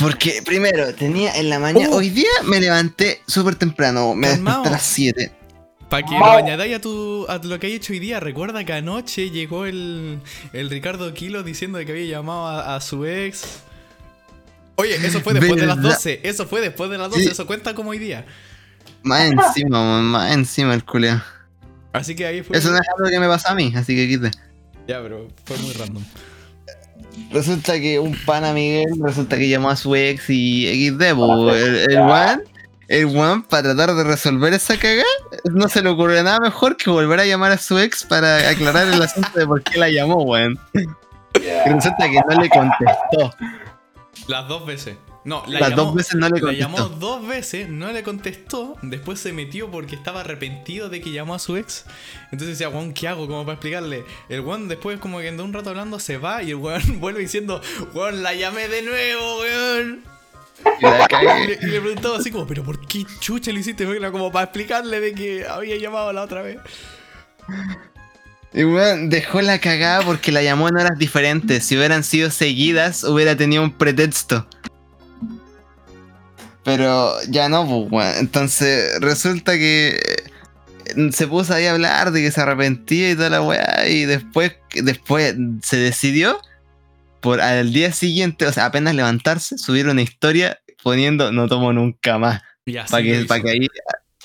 Porque, 0.00 0.42
primero, 0.44 0.94
tenía 0.94 1.36
en 1.36 1.50
la 1.50 1.58
mañana. 1.58 1.90
Oh. 1.90 1.96
Hoy 1.96 2.10
día 2.10 2.30
me 2.44 2.58
levanté 2.60 3.20
súper 3.26 3.54
temprano. 3.54 4.14
Me 4.14 4.28
Calmao. 4.28 4.62
desperté 4.62 4.68
a 4.68 4.72
las 4.72 4.82
7. 4.82 5.32
Para 5.90 6.06
que 6.06 6.18
lo 6.18 6.24
añadáis 6.32 6.76
a, 6.76 6.80
tu, 6.80 7.26
a 7.28 7.36
lo 7.38 7.60
que 7.60 7.66
hay 7.68 7.74
hecho 7.74 7.92
hoy 7.92 7.98
día, 7.98 8.18
recuerda 8.18 8.64
que 8.64 8.72
anoche 8.72 9.30
llegó 9.30 9.66
el, 9.66 10.18
el 10.52 10.70
Ricardo 10.70 11.12
Kilo 11.12 11.42
diciendo 11.42 11.78
que 11.84 11.92
había 11.92 12.06
llamado 12.06 12.46
a, 12.48 12.74
a 12.74 12.80
su 12.80 13.04
ex. 13.04 13.60
Oye, 14.76 14.96
eso 14.96 15.20
fue 15.20 15.34
después 15.34 15.60
de 15.60 15.66
las 15.66 15.76
¿Verdad? 15.76 15.90
12. 15.92 16.20
Eso 16.24 16.46
fue 16.46 16.60
después 16.62 16.90
de 16.90 16.98
las 16.98 17.10
12. 17.10 17.22
Sí. 17.22 17.28
Eso 17.28 17.46
cuenta 17.46 17.74
como 17.74 17.90
hoy 17.90 17.98
día. 17.98 18.24
Más 19.02 19.30
encima. 19.30 20.00
Más 20.00 20.32
encima 20.32 20.74
el 20.74 20.84
culeo. 20.84 21.22
Así 21.94 22.16
que 22.16 22.26
ahí 22.26 22.42
fue. 22.42 22.58
Eso 22.58 22.70
no 22.70 22.76
es 22.76 22.88
algo 22.88 23.08
que 23.08 23.20
me 23.20 23.28
pasa 23.28 23.52
a 23.52 23.54
mí, 23.54 23.72
así 23.74 23.94
que 23.94 24.08
quite. 24.08 24.30
Ya, 24.88 25.00
pero 25.00 25.28
fue 25.44 25.56
muy 25.58 25.72
random. 25.72 26.02
Resulta 27.30 27.74
que 27.74 28.00
un 28.00 28.16
pana 28.26 28.52
Miguel, 28.52 28.88
resulta 29.00 29.38
que 29.38 29.48
llamó 29.48 29.70
a 29.70 29.76
su 29.76 29.94
ex 29.94 30.28
y 30.28 30.90
XD, 30.90 31.02
el, 31.02 31.90
el 31.90 32.00
weón, 32.00 32.42
el 32.88 33.06
weón 33.06 33.42
para 33.44 33.74
tratar 33.74 33.94
de 33.94 34.02
resolver 34.02 34.52
esa 34.52 34.76
cagada, 34.76 35.04
no 35.44 35.68
se 35.68 35.82
le 35.82 35.88
ocurrió 35.90 36.20
nada 36.24 36.40
mejor 36.40 36.76
que 36.76 36.90
volver 36.90 37.20
a 37.20 37.26
llamar 37.26 37.52
a 37.52 37.58
su 37.58 37.78
ex 37.78 38.02
para 38.02 38.50
aclarar 38.50 38.88
el 38.88 39.00
asunto 39.00 39.30
de 39.38 39.46
por 39.46 39.62
qué 39.62 39.78
la 39.78 39.88
llamó, 39.88 40.16
weón. 40.24 40.58
Resulta 41.32 42.10
que 42.10 42.20
no 42.28 42.40
le 42.40 42.48
contestó. 42.48 43.36
Las 44.26 44.48
dos 44.48 44.66
veces. 44.66 44.96
No, 45.24 45.42
la 45.46 45.60
Las 45.60 45.70
llamó, 45.70 45.84
dos 45.86 45.94
veces 45.94 46.16
no 46.16 46.28
le 46.28 46.40
la 46.40 46.52
llamó 46.52 46.76
contestó. 46.78 46.98
dos 46.98 47.26
veces, 47.26 47.68
no 47.70 47.90
le 47.92 48.02
contestó. 48.02 48.76
Después 48.82 49.18
se 49.20 49.32
metió 49.32 49.70
porque 49.70 49.94
estaba 49.94 50.20
arrepentido 50.20 50.90
de 50.90 51.00
que 51.00 51.12
llamó 51.12 51.34
a 51.34 51.38
su 51.38 51.56
ex. 51.56 51.86
Entonces 52.24 52.58
decía, 52.58 52.68
weón, 52.68 52.92
¿qué 52.92 53.08
hago? 53.08 53.26
Como 53.26 53.44
para 53.44 53.54
explicarle. 53.54 54.04
El 54.28 54.40
weón 54.40 54.68
después, 54.68 54.98
como 55.00 55.20
que 55.20 55.32
de 55.32 55.42
un 55.42 55.52
rato 55.54 55.70
hablando, 55.70 55.98
se 55.98 56.18
va 56.18 56.42
y 56.42 56.50
el 56.50 56.56
weón 56.56 56.82
vuelve 57.00 57.20
diciendo, 57.20 57.62
weón, 57.94 58.22
la 58.22 58.34
llamé 58.34 58.68
de 58.68 58.82
nuevo, 58.82 59.40
weón. 59.40 60.04
Y 60.80 61.46
le, 61.46 61.56
le 61.72 61.80
preguntaba 61.80 62.18
así 62.18 62.30
como, 62.30 62.46
pero 62.46 62.62
¿por 62.62 62.86
qué 62.86 63.04
chucha 63.20 63.50
lo 63.50 63.58
hiciste? 63.58 63.86
Como 64.10 64.30
para 64.30 64.44
explicarle 64.44 65.00
de 65.00 65.14
que 65.14 65.46
había 65.46 65.76
llamado 65.78 66.12
la 66.12 66.22
otra 66.22 66.42
vez. 66.42 66.58
Y 68.52 68.64
weón 68.64 69.10
dejó 69.10 69.40
la 69.42 69.58
cagada 69.58 70.02
porque 70.04 70.30
la 70.32 70.42
llamó 70.42 70.68
en 70.68 70.76
horas 70.76 70.98
diferentes. 70.98 71.64
Si 71.64 71.76
hubieran 71.76 72.04
sido 72.04 72.30
seguidas, 72.30 73.04
hubiera 73.04 73.36
tenido 73.36 73.62
un 73.62 73.72
pretexto. 73.72 74.46
Pero 76.64 77.14
ya 77.28 77.48
no, 77.48 77.66
pues, 77.66 77.92
weón. 77.92 78.14
Entonces 78.18 78.98
resulta 79.00 79.52
que 79.52 79.98
eh, 80.86 81.12
se 81.12 81.26
puso 81.26 81.54
ahí 81.54 81.66
a 81.66 81.72
hablar 81.72 82.10
de 82.10 82.22
que 82.22 82.30
se 82.30 82.40
arrepentía 82.40 83.10
y 83.10 83.14
toda 83.16 83.30
la 83.30 83.42
weá. 83.42 83.86
Y 83.88 84.04
después, 84.06 84.56
después 84.74 85.34
se 85.62 85.76
decidió 85.76 86.38
por 87.20 87.40
al 87.40 87.72
día 87.72 87.92
siguiente, 87.92 88.46
o 88.46 88.52
sea, 88.52 88.66
apenas 88.66 88.94
levantarse, 88.94 89.56
subir 89.58 89.88
una 89.88 90.02
historia 90.02 90.58
poniendo 90.82 91.32
no 91.32 91.48
tomo 91.48 91.72
nunca 91.72 92.18
más. 92.18 92.42
Y 92.66 92.76
así 92.76 92.90
Para 92.90 93.02
que, 93.02 93.24
para 93.26 93.42
que 93.42 93.50
ahí. 93.50 93.68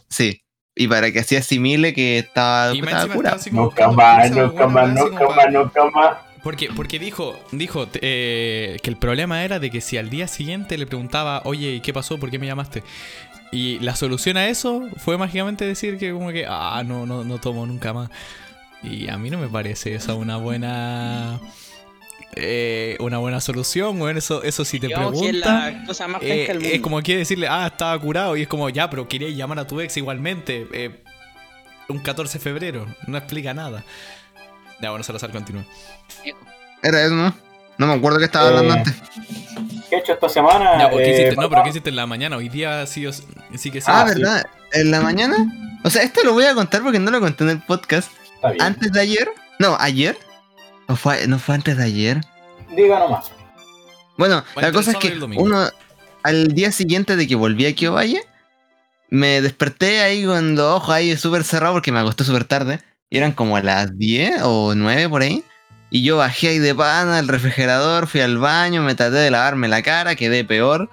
Sí. 0.10 0.44
Y 0.76 0.88
para 0.88 1.11
que 1.11 1.20
así 1.20 1.36
asimile 1.36 1.94
que 1.94 2.20
estaba, 2.20 2.74
Y 2.74 2.80
estaba 2.80 3.02
encima 3.02 3.16
curado. 3.16 3.36
estaba 3.38 3.41
así 3.41 3.49
como 3.49 3.64
Nunca 3.64 3.91
más, 3.91 4.32
nunca 4.32 4.68
más, 4.68 4.90
nunca 4.94 5.28
más, 5.30 5.52
nunca 5.52 5.86
más. 5.91 6.18
Porque, 6.44 6.70
porque 6.76 6.99
dijo, 6.99 7.38
dijo 7.52 7.88
eh, 8.02 8.78
que 8.82 8.90
el 8.90 8.98
problema 8.98 9.44
era 9.44 9.60
de 9.60 9.70
que 9.70 9.82
si 9.82 9.98
al 9.98 10.10
día 10.10 10.28
siguiente 10.28 10.78
le 10.78 10.86
preguntaba, 10.88 11.41
oye, 11.45 11.74
¿y 11.76 11.80
qué 11.82 11.94
pasó? 11.94 12.18
¿Por 12.18 12.30
qué 12.32 12.40
me 12.40 12.48
llamaste? 12.48 12.84
Y 13.52 13.80
la 13.80 13.95
solución 13.95 14.38
a 14.38 14.48
eso 14.48 14.88
fue 14.98 15.18
mágicamente 15.18 15.66
decir 15.66 15.98
que 15.98 16.11
como 16.11 16.32
que, 16.32 16.45
ah, 16.48 16.84
no, 16.86 17.06
no, 17.06 17.24
no 17.24 17.40
tomo 17.40 17.66
nunca 17.66 17.94
más. 17.94 18.10
Y 18.84 19.10
a 19.10 19.18
mí 19.18 19.30
no 19.30 19.40
me 19.40 19.48
parece 19.49 19.95
esa 19.95 20.14
una 20.14 20.38
buena... 20.38 21.40
eh, 22.36 22.95
una 22.99 23.18
buena 23.18 23.41
solución, 23.41 23.99
weón. 23.99 24.18
Eso, 24.18 24.44
eso 24.44 24.64
si 24.64 24.80
te 24.80 24.88
que 24.88 24.94
es 24.94 24.99
preguntan... 24.99 25.86
eh, 26.22 26.45
es 26.76 26.82
como 26.82 27.02
quiere 27.02 27.20
decirle, 27.20 27.48
ah, 27.49 27.68
estaba 27.68 27.99
curado. 27.99 28.38
Y 28.38 28.44
es 28.44 28.48
como, 28.48 28.70
ya, 28.70 28.90
pero 28.90 29.07
quería 29.07 29.30
llamar 29.30 29.60
a 29.60 29.68
tu 29.68 29.82
ex 29.82 29.98
igualmente. 29.98 30.68
eh, 30.72 31.03
un 31.90 31.99
14 31.99 32.38
de 32.38 32.44
febrero. 32.44 32.86
No 33.07 33.18
explica 33.18 33.53
nada. 33.53 33.84
Ya, 34.81 34.89
bueno, 34.89 35.03
Salazar 35.03 35.31
continúa. 35.31 35.64
Era 36.81 37.03
eso, 37.03 37.15
¿no? 37.15 37.34
No 37.77 37.88
me 37.88 37.93
acuerdo 37.93 38.19
que 38.19 38.26
estaba 38.26 38.47
hablando 38.49 38.73
Eh, 38.76 38.77
antes. 38.77 38.95
¿Qué 39.89 39.95
he 39.95 39.99
hecho 39.99 40.14
esta 40.14 40.30
semana? 40.30 40.77
Ya, 40.77 40.89
pues, 40.89 41.03
¿qué 41.06 41.11
Eh, 41.11 41.14
hiciste? 41.23 41.41
No, 41.41 41.49
pero 41.49 41.64
¿qué 41.64 41.69
hiciste 41.69 41.89
en 41.89 41.95
la 41.95 42.06
mañana? 42.06 42.38
Hoy 42.38 42.49
día 42.49 42.85
sí, 42.85 43.06
o 43.07 43.14
sí, 43.14 43.72
que 43.72 43.81
sí. 43.81 43.88
Ah. 43.89 44.03
¿verdad? 44.06 44.45
¿En 44.73 44.91
la 44.91 45.01
mañana? 45.01 45.35
O 45.84 45.89
sea, 45.89 46.03
esto 46.03 46.22
lo 46.23 46.34
voy 46.34 46.45
a 46.45 46.53
contar 46.53 46.81
porque 46.84 46.99
no 46.99 47.10
lo 47.11 47.19
conté 47.19 47.43
en 47.45 47.49
el 47.51 47.61
podcast. 47.61 48.11
Está 48.35 48.51
bien. 48.51 48.61
Antes 48.64 48.91
de 48.91 48.99
ayer. 49.01 49.30
No, 49.60 49.76
ayer. 49.80 50.18
¿No 50.88 50.95
fue, 50.95 51.27
no 51.27 51.39
fue 51.39 51.56
antes 51.56 51.77
de 51.77 51.84
ayer? 51.84 52.22
Diga 52.76 52.99
nomás. 52.99 53.31
Bueno, 54.18 54.43
la 54.56 54.72
cosa 54.72 54.91
es 54.91 54.97
que 54.97 55.18
uno, 55.38 55.69
al 56.23 56.47
día 56.53 56.72
siguiente 56.72 57.15
de 57.15 57.27
que 57.27 57.35
volví 57.35 57.65
aquí 57.65 57.85
a 57.85 57.91
Valle, 57.91 58.22
me 59.10 59.41
desperté 59.41 60.01
ahí 60.01 60.26
con 60.26 60.56
los 60.56 60.65
ojos 60.65 60.89
ahí 60.93 61.15
súper 61.15 61.43
cerrados 61.43 61.76
porque 61.76 61.91
me 61.91 61.99
acosté 61.99 62.23
súper 62.26 62.43
tarde. 62.43 62.81
Eran 63.11 63.31
como 63.31 63.60
las 63.60 63.98
10 63.98 64.41
o 64.44 64.73
9 64.76 65.10
por 65.10 65.22
ahí. 65.22 65.44
Y 65.90 66.03
yo 66.03 66.18
bajé 66.18 66.49
ahí 66.49 66.60
de 66.60 66.76
pana 66.76 67.18
al 67.18 67.27
refrigerador, 67.27 68.06
fui 68.06 68.22
al 68.22 68.38
baño, 68.38 68.84
me 68.84 68.94
traté 68.94 69.15
de 69.15 69.31
lavarme 69.31 69.68
la 69.68 69.81
cara, 69.81 70.15
quedé 70.15 70.45
peor. 70.45 70.90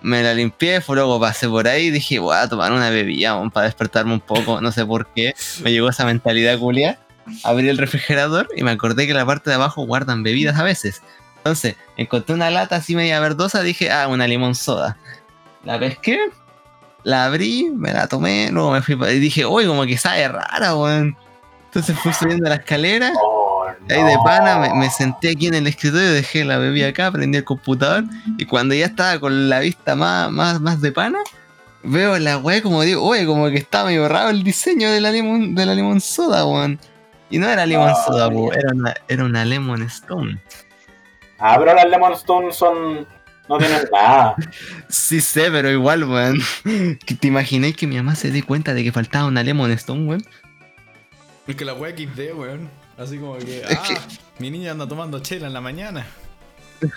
Me 0.00 0.22
la 0.22 0.32
limpié, 0.32 0.82
luego 0.88 1.20
pasé 1.20 1.48
por 1.48 1.68
ahí 1.68 1.86
y 1.86 1.90
dije, 1.90 2.18
voy 2.18 2.34
a 2.34 2.48
tomar 2.48 2.72
una 2.72 2.88
bebida 2.90 3.36
weón, 3.36 3.50
para 3.50 3.66
despertarme 3.66 4.14
un 4.14 4.20
poco. 4.20 4.60
No 4.62 4.72
sé 4.72 4.86
por 4.86 5.06
qué. 5.08 5.34
Me 5.62 5.70
llegó 5.70 5.90
esa 5.90 6.06
mentalidad 6.06 6.58
culia. 6.58 6.98
Abrí 7.44 7.68
el 7.68 7.78
refrigerador 7.78 8.48
y 8.56 8.64
me 8.64 8.70
acordé 8.70 9.06
que 9.06 9.14
la 9.14 9.26
parte 9.26 9.50
de 9.50 9.56
abajo 9.56 9.84
guardan 9.84 10.22
bebidas 10.22 10.58
a 10.58 10.64
veces. 10.64 11.02
Entonces, 11.36 11.76
encontré 11.96 12.34
una 12.34 12.50
lata 12.50 12.76
así 12.76 12.96
media 12.96 13.20
verdosa, 13.20 13.62
dije, 13.62 13.90
ah, 13.90 14.08
una 14.08 14.26
limón 14.26 14.54
soda. 14.54 14.96
la 15.64 15.78
pesqué, 15.78 16.18
la 17.04 17.26
abrí, 17.26 17.70
me 17.74 17.92
la 17.92 18.06
tomé, 18.06 18.50
luego 18.50 18.70
me 18.72 18.82
fui 18.82 18.94
y 18.94 19.18
dije, 19.18 19.44
uy, 19.44 19.66
como 19.66 19.84
que 19.84 19.98
sabe 19.98 20.28
rara, 20.28 20.74
weón. 20.74 21.16
Entonces 21.72 21.98
fui 21.98 22.12
subiendo 22.12 22.48
la 22.48 22.56
escalera, 22.56 23.12
Oh, 23.16 23.64
ahí 23.88 24.02
de 24.02 24.16
pana, 24.24 24.58
me, 24.58 24.74
me 24.74 24.90
senté 24.90 25.30
aquí 25.30 25.46
en 25.46 25.54
el 25.54 25.66
escritorio, 25.66 26.12
dejé 26.12 26.44
la 26.44 26.58
bebida 26.58 26.88
acá, 26.88 27.10
prendí 27.10 27.38
el 27.38 27.44
computador, 27.44 28.04
y 28.36 28.44
cuando 28.44 28.74
ya 28.74 28.86
estaba 28.86 29.18
con 29.18 29.48
la 29.48 29.60
vista 29.60 29.94
más, 29.94 30.30
más, 30.30 30.60
más 30.60 30.82
de 30.82 30.92
pana, 30.92 31.20
veo 31.82 32.18
la 32.18 32.36
weá 32.36 32.62
como 32.62 32.82
digo, 32.82 33.08
uy, 33.08 33.24
como 33.24 33.48
que 33.48 33.56
está 33.56 33.84
medio 33.84 34.06
raro 34.08 34.28
el 34.28 34.42
diseño 34.42 34.90
de 34.90 35.00
la 35.00 35.10
lemon, 35.10 35.54
de 35.54 35.64
la 35.66 36.00
soda, 36.00 36.44
weón. 36.44 36.78
Y 37.30 37.38
no 37.38 37.48
era 37.48 37.64
lemon 37.64 37.88
Ah, 37.88 38.04
soda, 38.06 38.28
weón, 38.28 38.54
era 38.54 38.68
una, 38.74 38.94
era 39.08 39.24
una 39.24 39.44
lemon 39.46 39.82
stone. 39.84 40.38
Ah, 41.44 41.56
pero 41.58 41.74
las 41.74 41.88
Lemon 41.90 42.12
Stone 42.12 42.52
son. 42.52 43.06
No 43.48 43.58
tienen 43.58 43.82
nada. 43.92 44.36
Sí 44.88 45.20
sé, 45.20 45.50
pero 45.50 45.68
igual, 45.70 46.04
weón. 46.04 46.38
¿Que 47.04 47.14
¿Te 47.16 47.26
imagináis 47.26 47.76
que 47.76 47.88
mi 47.88 47.96
mamá 47.96 48.14
se 48.14 48.30
dé 48.30 48.44
cuenta 48.44 48.74
de 48.74 48.84
que 48.84 48.92
faltaba 48.92 49.26
una 49.26 49.42
Lemon 49.42 49.72
Stone, 49.72 50.06
weón? 50.08 50.24
Es 51.46 51.56
que 51.56 51.64
la 51.64 51.74
wea 51.74 51.94
XD, 51.96 52.34
weón. 52.34 52.70
Así 52.96 53.18
como 53.18 53.36
que. 53.38 53.60
Es 53.60 53.76
ah, 53.78 53.82
que- 53.88 53.98
mi 54.38 54.50
niña 54.50 54.70
anda 54.72 54.86
tomando 54.86 55.18
chela 55.20 55.46
en 55.46 55.52
la 55.52 55.60
mañana. 55.60 56.06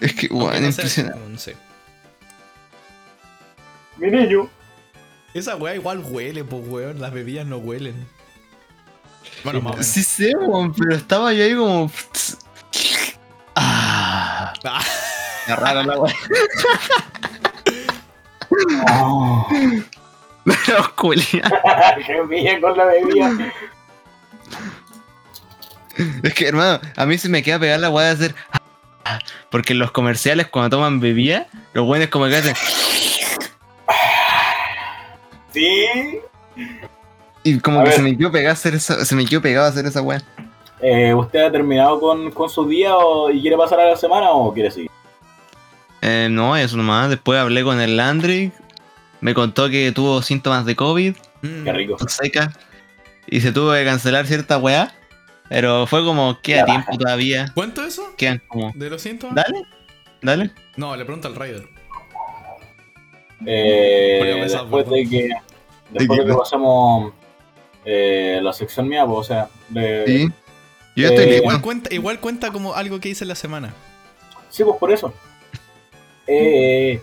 Es 0.00 0.14
que, 0.14 0.26
weón, 0.26 0.50
no 0.52 0.58
sea- 0.72 0.84
impresionante. 0.84 1.20
no 1.28 1.38
sé. 1.38 1.56
Mi 3.96 4.10
niño. 4.10 4.48
Esa 5.32 5.56
wea 5.56 5.74
igual 5.74 6.00
huele, 6.04 6.44
pues 6.44 6.62
weón. 6.66 7.00
Las 7.00 7.12
bebidas 7.12 7.46
no 7.46 7.56
huelen. 7.58 8.06
Bueno, 9.44 9.60
más 9.62 9.72
o 9.72 9.76
menos. 9.76 9.86
Sí 9.86 10.02
sé, 10.02 10.36
weón, 10.36 10.74
pero 10.74 10.94
estaba 10.94 11.32
yo 11.32 11.44
ahí 11.44 11.54
como. 11.54 11.90
Ah. 13.58 14.52
Ah. 14.64 14.84
Rara 15.48 15.82
la 15.82 15.98
weón. 15.98 16.12
Oh, 18.88 19.46
Pero, 20.46 20.94
con 20.94 21.16
la 22.76 22.84
bebida. 22.84 23.52
Es 26.22 26.34
que, 26.34 26.48
hermano, 26.48 26.78
a 26.96 27.06
mí 27.06 27.18
se 27.18 27.28
me 27.28 27.42
queda 27.42 27.58
pegar 27.58 27.80
la 27.80 27.90
weá 27.90 28.06
de 28.06 28.12
hacer. 28.12 28.34
Porque 29.50 29.72
en 29.72 29.78
los 29.80 29.90
comerciales, 29.90 30.46
cuando 30.48 30.76
toman 30.76 31.00
bebida, 31.00 31.46
los 31.72 31.86
buenos 31.86 32.08
como 32.08 32.26
que 32.26 32.36
hacen. 32.36 32.54
Sí. 35.52 35.86
Y 37.42 37.58
como 37.60 37.80
A 37.80 37.84
que 37.84 37.90
ver. 37.90 37.96
se 37.96 38.02
me 38.02 38.16
quedó 38.16 38.30
pegado 38.32 38.50
a 38.50 38.52
hacer 38.52 38.74
esa, 38.74 39.04
se 39.04 39.14
me 39.14 39.24
quedó 39.24 39.40
pegado 39.40 39.66
a 39.66 39.70
hacer 39.70 39.86
esa 39.86 40.02
weá. 40.02 40.20
Eh, 40.80 41.14
¿Usted 41.14 41.44
ha 41.44 41.50
terminado 41.50 41.98
con, 41.98 42.30
con 42.30 42.50
su 42.50 42.66
día 42.68 42.94
o, 42.96 43.30
y 43.30 43.40
quiere 43.40 43.56
pasar 43.56 43.80
a 43.80 43.86
la 43.86 43.96
semana 43.96 44.30
o 44.30 44.52
quiere 44.52 44.70
seguir? 44.70 44.90
Eh, 46.02 46.28
no, 46.30 46.56
eso 46.56 46.76
nomás. 46.76 47.08
Después 47.08 47.40
hablé 47.40 47.62
con 47.64 47.80
el 47.80 47.96
Landry. 47.96 48.52
Me 49.20 49.34
contó 49.34 49.68
que 49.70 49.92
tuvo 49.92 50.22
síntomas 50.22 50.64
de 50.66 50.76
COVID, 50.76 51.14
Mm. 51.42 51.64
Qué 51.64 51.72
rico. 51.72 51.96
seca. 52.08 52.52
Y 53.26 53.40
se 53.40 53.52
tuvo 53.52 53.72
que 53.72 53.84
cancelar 53.84 54.26
cierta 54.26 54.58
weá. 54.58 54.92
Pero 55.48 55.86
fue 55.86 56.04
como, 56.04 56.40
queda 56.40 56.64
tiempo 56.64 56.86
baja. 56.92 56.98
todavía. 56.98 57.52
¿Cuánto 57.54 57.84
eso? 57.84 58.14
Quedan 58.16 58.42
como. 58.48 58.72
¿De 58.74 58.90
los 58.90 59.00
síntomas? 59.02 59.36
Dale, 59.36 59.62
dale. 60.22 60.50
No, 60.76 60.96
le 60.96 61.04
pregunta 61.04 61.28
al 61.28 61.34
Raider. 61.36 61.68
Eh, 63.44 64.40
después 64.48 64.84
perdón. 64.84 64.94
de 64.94 65.08
que 65.08 65.28
después 65.90 66.18
de 66.20 66.26
que 66.26 66.32
pasemos 66.34 67.12
eh, 67.84 68.40
la 68.42 68.52
sección 68.52 68.88
mía, 68.88 69.04
pues, 69.06 69.18
o 69.18 69.24
sea, 69.24 69.48
de, 69.68 70.04
Sí. 70.06 70.28
Yo 70.96 71.08
Eh, 71.08 71.14
estoy. 71.14 71.34
Igual 71.36 71.60
cuenta, 71.60 71.94
igual 71.94 72.18
cuenta 72.20 72.50
como 72.50 72.74
algo 72.74 72.98
que 72.98 73.10
hice 73.10 73.24
en 73.24 73.28
la 73.28 73.34
semana. 73.34 73.74
Sí, 74.50 74.64
pues 74.64 74.76
por 74.78 74.90
eso. 74.90 75.12
Eh, 76.26 77.00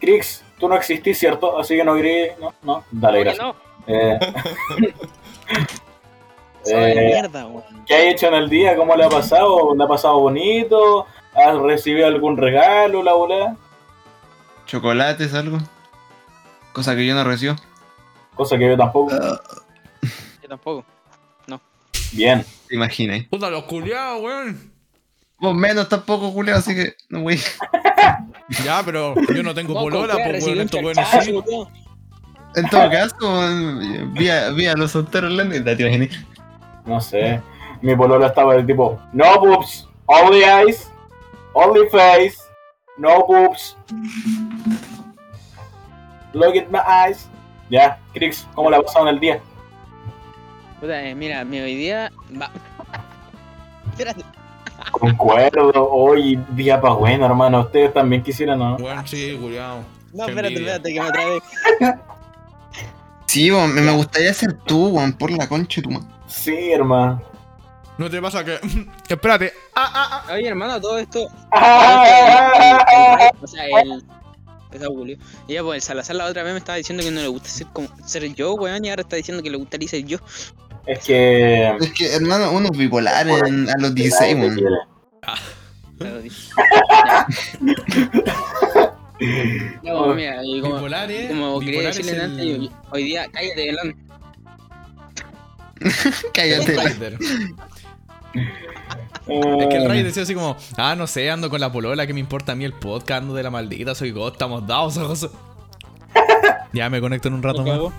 Crix, 0.00 0.42
tú 0.58 0.68
no 0.68 0.76
existís, 0.76 1.18
¿cierto? 1.18 1.58
Así 1.58 1.76
que 1.76 1.84
no 1.84 1.94
grites. 1.94 2.38
No, 2.38 2.54
no. 2.62 2.84
Dale, 2.90 3.20
gracias. 3.20 3.46
no, 3.46 3.54
Eh, 3.86 4.18
eh, 6.66 7.10
mierda, 7.14 7.46
weón. 7.46 7.84
¿Qué 7.86 7.94
has 7.94 8.02
hecho 8.02 8.28
en 8.28 8.34
el 8.34 8.48
día? 8.48 8.76
¿Cómo 8.76 8.94
le 8.96 9.04
ha 9.04 9.08
pasado? 9.08 9.74
¿Le 9.74 9.84
ha 9.84 9.88
pasado 9.88 10.20
bonito? 10.20 11.06
¿Has 11.34 11.56
recibido 11.58 12.06
algún 12.06 12.36
regalo, 12.36 13.02
la 13.02 13.14
bola? 13.14 13.56
Chocolates, 14.66 15.32
algo. 15.34 15.58
Cosa 16.72 16.94
que 16.94 17.06
yo 17.06 17.14
no 17.14 17.24
recibo. 17.24 17.54
Cosa 18.34 18.58
que 18.58 18.68
yo 18.68 18.76
tampoco. 18.76 19.10
Yo 20.42 20.48
tampoco. 20.48 20.84
Bien. 22.12 22.44
Te 22.68 22.74
imaginas. 22.74 23.24
Puta, 23.24 23.50
los 23.50 23.64
culiados, 23.64 24.22
weón. 24.22 24.72
Vos 25.40 25.54
menos 25.54 25.88
tampoco, 25.88 26.30
Julio, 26.30 26.56
así 26.56 26.74
que 26.74 26.94
no 27.08 27.22
voy. 27.22 27.40
Ya, 28.64 28.80
pero 28.82 29.14
yo 29.34 29.42
no 29.42 29.54
tengo 29.54 29.74
polola, 29.74 30.14
pues 30.14 30.46
estos 30.46 30.82
weones 30.82 31.10
charchazo, 31.10 31.44
sí. 31.46 31.84
En 32.56 32.66
todo 32.70 32.90
caso, 32.90 33.42
vi 34.14 34.30
a, 34.30 34.48
vi 34.50 34.66
a 34.66 34.74
los 34.74 34.92
solteros 34.92 35.30
Landry. 35.30 35.62
¿Te 35.62 35.82
imaginas? 35.82 36.24
No 36.86 36.98
sé. 36.98 37.42
Mi 37.82 37.94
polola 37.94 38.28
estaba 38.28 38.54
del 38.54 38.66
tipo, 38.66 38.98
no 39.12 39.38
boobs, 39.38 39.86
only 40.06 40.42
eyes, 40.44 40.90
only 41.52 41.88
face, 41.90 42.38
no 42.96 43.26
boobs. 43.26 43.76
Look 46.32 46.56
at 46.56 46.70
my 46.70 46.80
eyes. 46.86 47.28
Ya, 47.70 48.00
Crix, 48.14 48.46
¿cómo 48.54 48.70
la 48.70 48.78
en 48.78 49.08
el 49.08 49.20
día? 49.20 49.40
Puta, 50.80 51.02
eh, 51.02 51.14
mira, 51.14 51.44
mi 51.44 51.60
hoy 51.60 51.76
día 51.76 52.10
va. 52.40 52.50
Espérate. 53.90 54.37
Concuerdo, 54.92 55.88
hoy 55.90 56.38
día 56.50 56.80
pa' 56.80 56.94
bueno, 56.94 57.26
hermano. 57.26 57.60
Ustedes 57.60 57.92
también 57.92 58.22
quisieran, 58.22 58.58
¿no? 58.58 58.76
Weón, 58.76 59.06
sí, 59.06 59.36
culiado. 59.40 59.82
No, 60.12 60.24
Qué 60.24 60.30
espérate, 60.30 60.54
envidia. 60.54 60.76
espérate, 60.76 60.94
que 60.94 61.00
me 61.00 61.10
trae. 61.10 61.40
Sí, 63.26 63.50
weón, 63.50 63.74
me, 63.74 63.80
me 63.82 63.92
gustaría 63.92 64.32
ser 64.34 64.54
tú, 64.64 64.88
weón, 64.88 65.12
por 65.12 65.30
la 65.30 65.48
concha 65.48 65.80
de 65.80 65.82
tu 65.82 65.90
madre. 65.90 66.06
Sí, 66.26 66.72
hermano. 66.72 67.22
¿No 67.98 68.08
te 68.08 68.22
pasa 68.22 68.44
que.? 68.44 68.58
Espérate. 69.08 69.52
Ah, 69.74 69.90
ah, 69.92 70.24
ah. 70.28 70.32
Oye, 70.34 70.48
hermano, 70.48 70.80
todo 70.80 70.98
esto. 70.98 71.24
O 73.40 73.46
sea, 73.46 73.66
el. 73.82 74.02
Esa 74.70 74.86
Julio. 74.86 75.16
Y 75.46 75.54
ya, 75.54 75.62
pues 75.62 75.76
el 75.76 75.82
Salazar 75.82 76.16
la 76.16 76.26
otra 76.26 76.42
vez 76.42 76.52
me 76.52 76.58
estaba 76.58 76.76
diciendo 76.76 77.02
que 77.02 77.10
no 77.10 77.20
le 77.22 77.28
gusta 77.28 77.48
ser 77.48 77.66
como 77.72 77.88
ser 78.06 78.22
yo, 78.34 78.52
weón, 78.54 78.84
y 78.84 78.90
ahora 78.90 79.00
está 79.02 79.16
diciendo 79.16 79.42
que 79.42 79.50
le 79.50 79.56
gustaría 79.56 79.88
ser 79.88 80.04
yo. 80.04 80.18
Es 80.88 81.00
que. 81.04 81.68
Es 81.80 81.92
que, 81.92 82.14
hermano, 82.14 82.50
uno 82.52 82.68
es 82.72 82.78
bipolar 82.78 83.26
en- 83.28 83.68
a 83.68 83.74
los 83.78 83.94
16, 83.94 84.36
Nadie 84.36 84.56
te 84.56 84.64
weón. 84.64 84.78
pues, 85.98 86.50
mira, 90.16 90.44
y 90.44 90.60
como, 90.60 90.74
Bipolar 90.76 91.10
es. 91.10 91.28
como 91.28 91.60
quería 91.60 91.82
decirle 91.82 92.12
el- 92.12 92.20
antes, 92.20 92.46
yo- 92.46 92.68
hoy 92.90 93.04
día, 93.04 93.26
cállate, 93.32 93.66
Belán. 93.66 93.96
Cállate. 96.34 96.74
Eh, 99.26 99.56
Es 99.60 99.66
que 99.68 99.76
el 99.76 99.88
Raider 99.88 100.06
decía 100.06 100.22
así 100.22 100.34
como, 100.34 100.56
ah, 100.76 100.94
no 100.96 101.06
sé, 101.06 101.30
ando 101.30 101.50
con 101.50 101.60
la 101.60 101.70
polola, 101.70 102.06
que 102.06 102.14
me 102.14 102.20
importa 102.20 102.52
a 102.52 102.54
mí 102.54 102.64
el 102.64 102.72
podcast, 102.72 103.22
ando 103.22 103.34
de 103.34 103.42
la 103.42 103.50
maldita, 103.50 103.94
soy 103.94 104.10
God, 104.10 104.32
estamos 104.32 104.66
dados, 104.66 104.98
cosa. 104.98 105.28
Ya 106.72 106.90
me 106.90 107.00
conecto 107.00 107.28
en 107.28 107.34
un 107.34 107.42
rato 107.42 107.62
¿Me 107.62 107.70
más. 107.70 107.78
cago? 107.78 107.92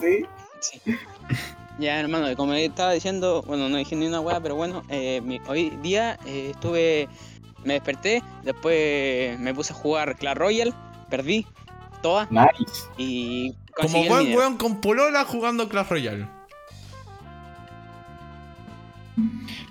Sí. 0.00 0.26
Ya, 1.78 1.98
hermano, 1.98 2.34
como 2.36 2.52
estaba 2.54 2.92
diciendo, 2.92 3.42
bueno, 3.46 3.68
no 3.68 3.76
dije 3.78 3.96
ni 3.96 4.06
una 4.06 4.20
weá, 4.20 4.40
pero 4.40 4.54
bueno, 4.54 4.82
eh, 4.88 5.20
mi- 5.24 5.40
hoy 5.48 5.70
día 5.82 6.18
eh, 6.26 6.50
estuve, 6.52 7.08
me 7.64 7.74
desperté, 7.74 8.22
después 8.42 9.38
me 9.38 9.54
puse 9.54 9.72
a 9.72 9.76
jugar 9.76 10.14
Clash 10.16 10.36
Royale, 10.36 10.72
perdí 11.08 11.46
todas 12.02 12.30
Nice. 12.30 12.84
y 12.98 13.54
Como 13.74 14.04
buen 14.04 14.36
weón 14.36 14.56
con 14.58 14.80
polola 14.80 15.24
jugando 15.24 15.68
Clash 15.68 15.88
Royale. 15.88 16.26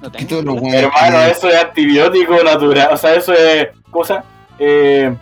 No 0.01 0.11
tengo 0.11 0.39
Hermano, 0.73 1.19
eso 1.21 1.47
es 1.49 1.55
antibiótico 1.55 2.43
natural. 2.43 2.89
O 2.91 2.97
sea, 2.97 3.13
eso 3.15 3.33
es. 3.33 3.67
Cosa. 3.91 4.23
Eh, 4.57 5.15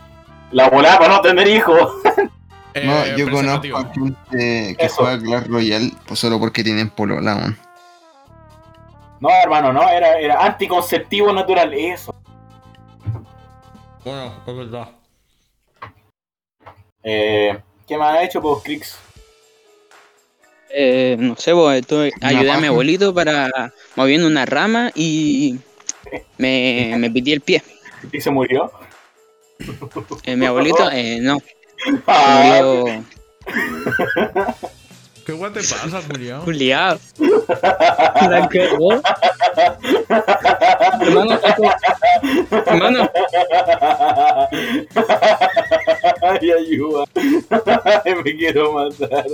la 0.51 0.69
volada 0.69 0.97
para 0.99 1.15
no 1.15 1.21
tener 1.21 1.47
hijos. 1.47 1.91
Eh, 2.73 2.85
No, 2.85 3.17
yo 3.17 3.31
conozco 3.31 3.61
gente 3.93 4.75
que 4.77 4.85
Eso. 4.85 4.95
juega 4.97 5.19
Clash 5.19 5.47
Royale 5.47 5.91
pues 6.07 6.19
solo 6.19 6.39
porque 6.39 6.63
tienen 6.63 6.89
polola, 6.89 7.35
weón. 7.35 7.57
No, 9.19 9.29
hermano, 9.29 9.73
no. 9.73 9.89
Era, 9.89 10.19
era 10.19 10.45
anticonceptivo 10.45 11.33
natural. 11.33 11.73
Eso. 11.73 12.15
Bueno, 14.03 14.33
es 14.45 14.55
verdad. 14.55 14.89
Eh, 17.03 17.59
¿Qué 17.87 17.97
más 17.97 18.17
ha 18.17 18.23
hecho, 18.23 18.41
pues, 18.41 18.63
Crix? 18.63 18.97
Eh, 20.69 21.17
no 21.19 21.35
sé, 21.35 21.53
pues, 21.53 21.81
estuve, 21.81 22.13
Una 22.17 22.27
ayudé 22.29 22.51
a 22.51 22.59
mi 22.59 22.67
abuelito 22.67 23.13
para 23.13 23.73
moviendo 23.95 24.27
una 24.27 24.45
rama 24.45 24.91
y 24.93 25.59
me, 26.37 26.95
me 26.97 27.07
el 27.07 27.41
pie. 27.41 27.63
¿Y 28.11 28.21
se 28.21 28.29
murió? 28.29 28.71
Eh, 30.23 30.35
mi 30.35 30.45
abuelito, 30.45 30.89
eh, 30.93 31.19
no, 31.21 31.37
murió 31.85 33.03
¿Qué 35.25 35.33
guay 35.33 35.51
te 35.53 35.59
pasa. 35.59 36.01
La 38.29 38.47
cagó. 38.49 38.99
Hermano, 41.01 41.33
esto- 41.35 41.63
hermano, 42.65 43.11
Ay, 46.23 46.51
ayuda. 46.51 47.03
Ay, 48.05 48.15
me 48.23 48.35
quiero 48.37 48.71
matar. 48.73 49.25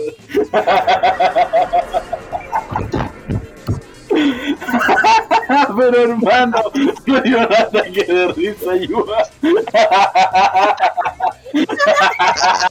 Pero 5.77 6.03
hermano, 6.03 6.57
me 7.05 7.21
dio 7.21 7.37
un 7.37 7.43
ataque 7.53 8.03
de 8.03 8.27
risa, 8.33 8.71
ayuda. 8.71 9.29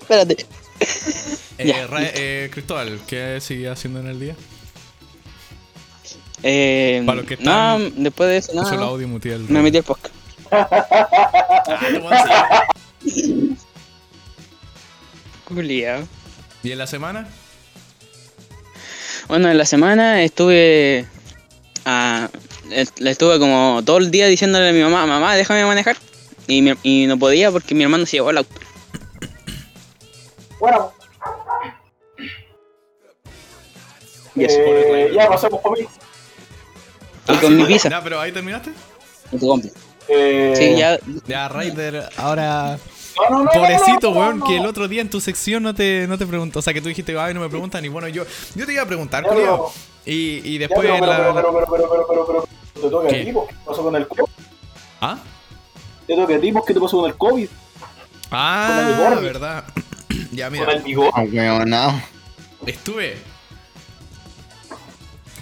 Espérate. 0.00 0.46
Eh, 1.58 1.66
Ya. 1.68 1.86
Ra- 1.86 2.00
eh, 2.02 2.50
Cristóbal, 2.52 3.00
¿qué 3.06 3.38
sigue 3.40 3.68
haciendo 3.68 4.00
en 4.00 4.06
el 4.08 4.20
día? 4.20 4.34
Eh, 6.42 7.02
Para 7.06 7.16
los 7.18 7.26
que 7.26 7.36
nada, 7.38 7.78
están- 7.78 8.02
después 8.02 8.28
de 8.28 8.36
eso, 8.38 8.52
el 8.52 8.56
nada. 8.58 8.84
audio 8.86 9.08
muteado. 9.08 9.44
Me 9.48 9.62
metí 9.62 9.78
al 9.78 9.84
podcast. 9.84 10.14
Ah. 10.50 12.64
Culiao. 15.44 16.06
¿Y 16.62 16.72
en 16.72 16.78
la 16.78 16.86
semana? 16.86 17.26
Bueno, 19.28 19.50
en 19.50 19.58
la 19.58 19.64
semana 19.64 20.22
estuve. 20.22 21.06
ah, 21.86 22.28
est- 22.70 22.98
le 23.00 23.10
estuve 23.10 23.38
como 23.38 23.82
todo 23.84 23.98
el 23.98 24.10
día 24.10 24.26
diciéndole 24.26 24.68
a 24.68 24.72
mi 24.72 24.80
mamá, 24.82 25.06
mamá, 25.06 25.34
déjame 25.34 25.64
manejar. 25.64 25.96
Y, 26.46 26.62
mi- 26.62 26.74
y 26.82 27.06
no 27.06 27.18
podía 27.18 27.50
porque 27.50 27.74
mi 27.74 27.84
hermano 27.84 28.04
se 28.06 28.18
llevó 28.18 28.30
el 28.30 28.38
auto. 28.38 28.54
Bueno, 30.60 30.92
Y 34.34 34.44
eso. 34.44 34.56
eh, 34.58 35.12
ya 35.14 35.28
pasamos 35.28 35.60
por 35.60 35.78
mí. 35.78 35.86
Y 37.28 37.36
con 37.36 37.56
mi 37.56 37.64
pizza. 37.64 37.88
Ya, 37.88 38.02
pero 38.02 38.20
ahí 38.20 38.32
terminaste. 38.32 38.70
Y 39.32 39.38
tu 39.38 39.46
compi. 39.48 39.70
Eh, 40.08 40.52
Sí, 40.56 40.76
ya. 40.76 40.98
Ya, 41.26 41.48
Raider, 41.48 42.08
ahora. 42.18 42.78
No, 43.16 43.30
no, 43.38 43.44
no, 43.44 43.50
Pobrecito, 43.50 44.08
no, 44.08 44.14
no, 44.14 44.20
weón, 44.20 44.38
no, 44.40 44.46
que 44.46 44.56
el 44.56 44.66
otro 44.66 44.88
día 44.88 45.00
en 45.00 45.08
tu 45.10 45.20
sección 45.20 45.62
no 45.62 45.74
te, 45.74 46.06
no 46.08 46.18
te 46.18 46.26
preguntó. 46.26 46.58
O 46.58 46.62
sea, 46.62 46.72
que 46.74 46.80
tú 46.80 46.88
dijiste, 46.88 47.16
ay, 47.18 47.32
no 47.34 47.40
me 47.40 47.48
preguntan. 47.48 47.84
Y 47.84 47.88
bueno, 47.88 48.08
yo, 48.08 48.24
yo 48.54 48.66
te 48.66 48.72
iba 48.72 48.82
a 48.82 48.86
preguntar, 48.86 49.24
culiao. 49.24 49.72
Y, 50.04 50.40
y 50.54 50.58
después 50.58 50.80
pero, 50.88 51.06
la. 51.06 51.16
pero, 51.16 51.34
pero, 51.34 51.52
pero, 51.52 51.66
pero, 51.70 51.88
pero, 51.88 52.06
pero, 52.08 52.26
pero, 52.26 52.48
te 52.82 52.90
toca 52.90 53.08
¿Qué? 53.08 53.16
a 53.20 53.24
ti, 53.24 53.32
¿qué 53.32 53.54
pasó 53.64 53.82
con 53.82 53.96
el 53.96 54.08
COVID? 54.08 54.30
¿Ah? 55.00 55.18
Te 56.06 56.14
toca 56.16 56.34
a 56.34 56.40
ti, 56.40 56.52
po, 56.52 56.64
¿qué 56.64 56.74
te 56.74 56.80
pasó 56.80 56.96
con 56.98 57.06
el 57.10 57.16
COVID? 57.16 57.48
Ah, 58.30 58.74
Con 58.76 58.86
el 58.88 59.10
Gordy. 59.14 59.24
verdad. 59.26 59.64
ya, 60.32 60.46
Con 60.50 60.58
mira. 60.58 60.72
el 60.72 60.82
bigote. 60.82 61.12
Ah, 61.14 61.24
weón, 61.32 61.70
no. 61.70 62.02
Estuve. 62.66 63.16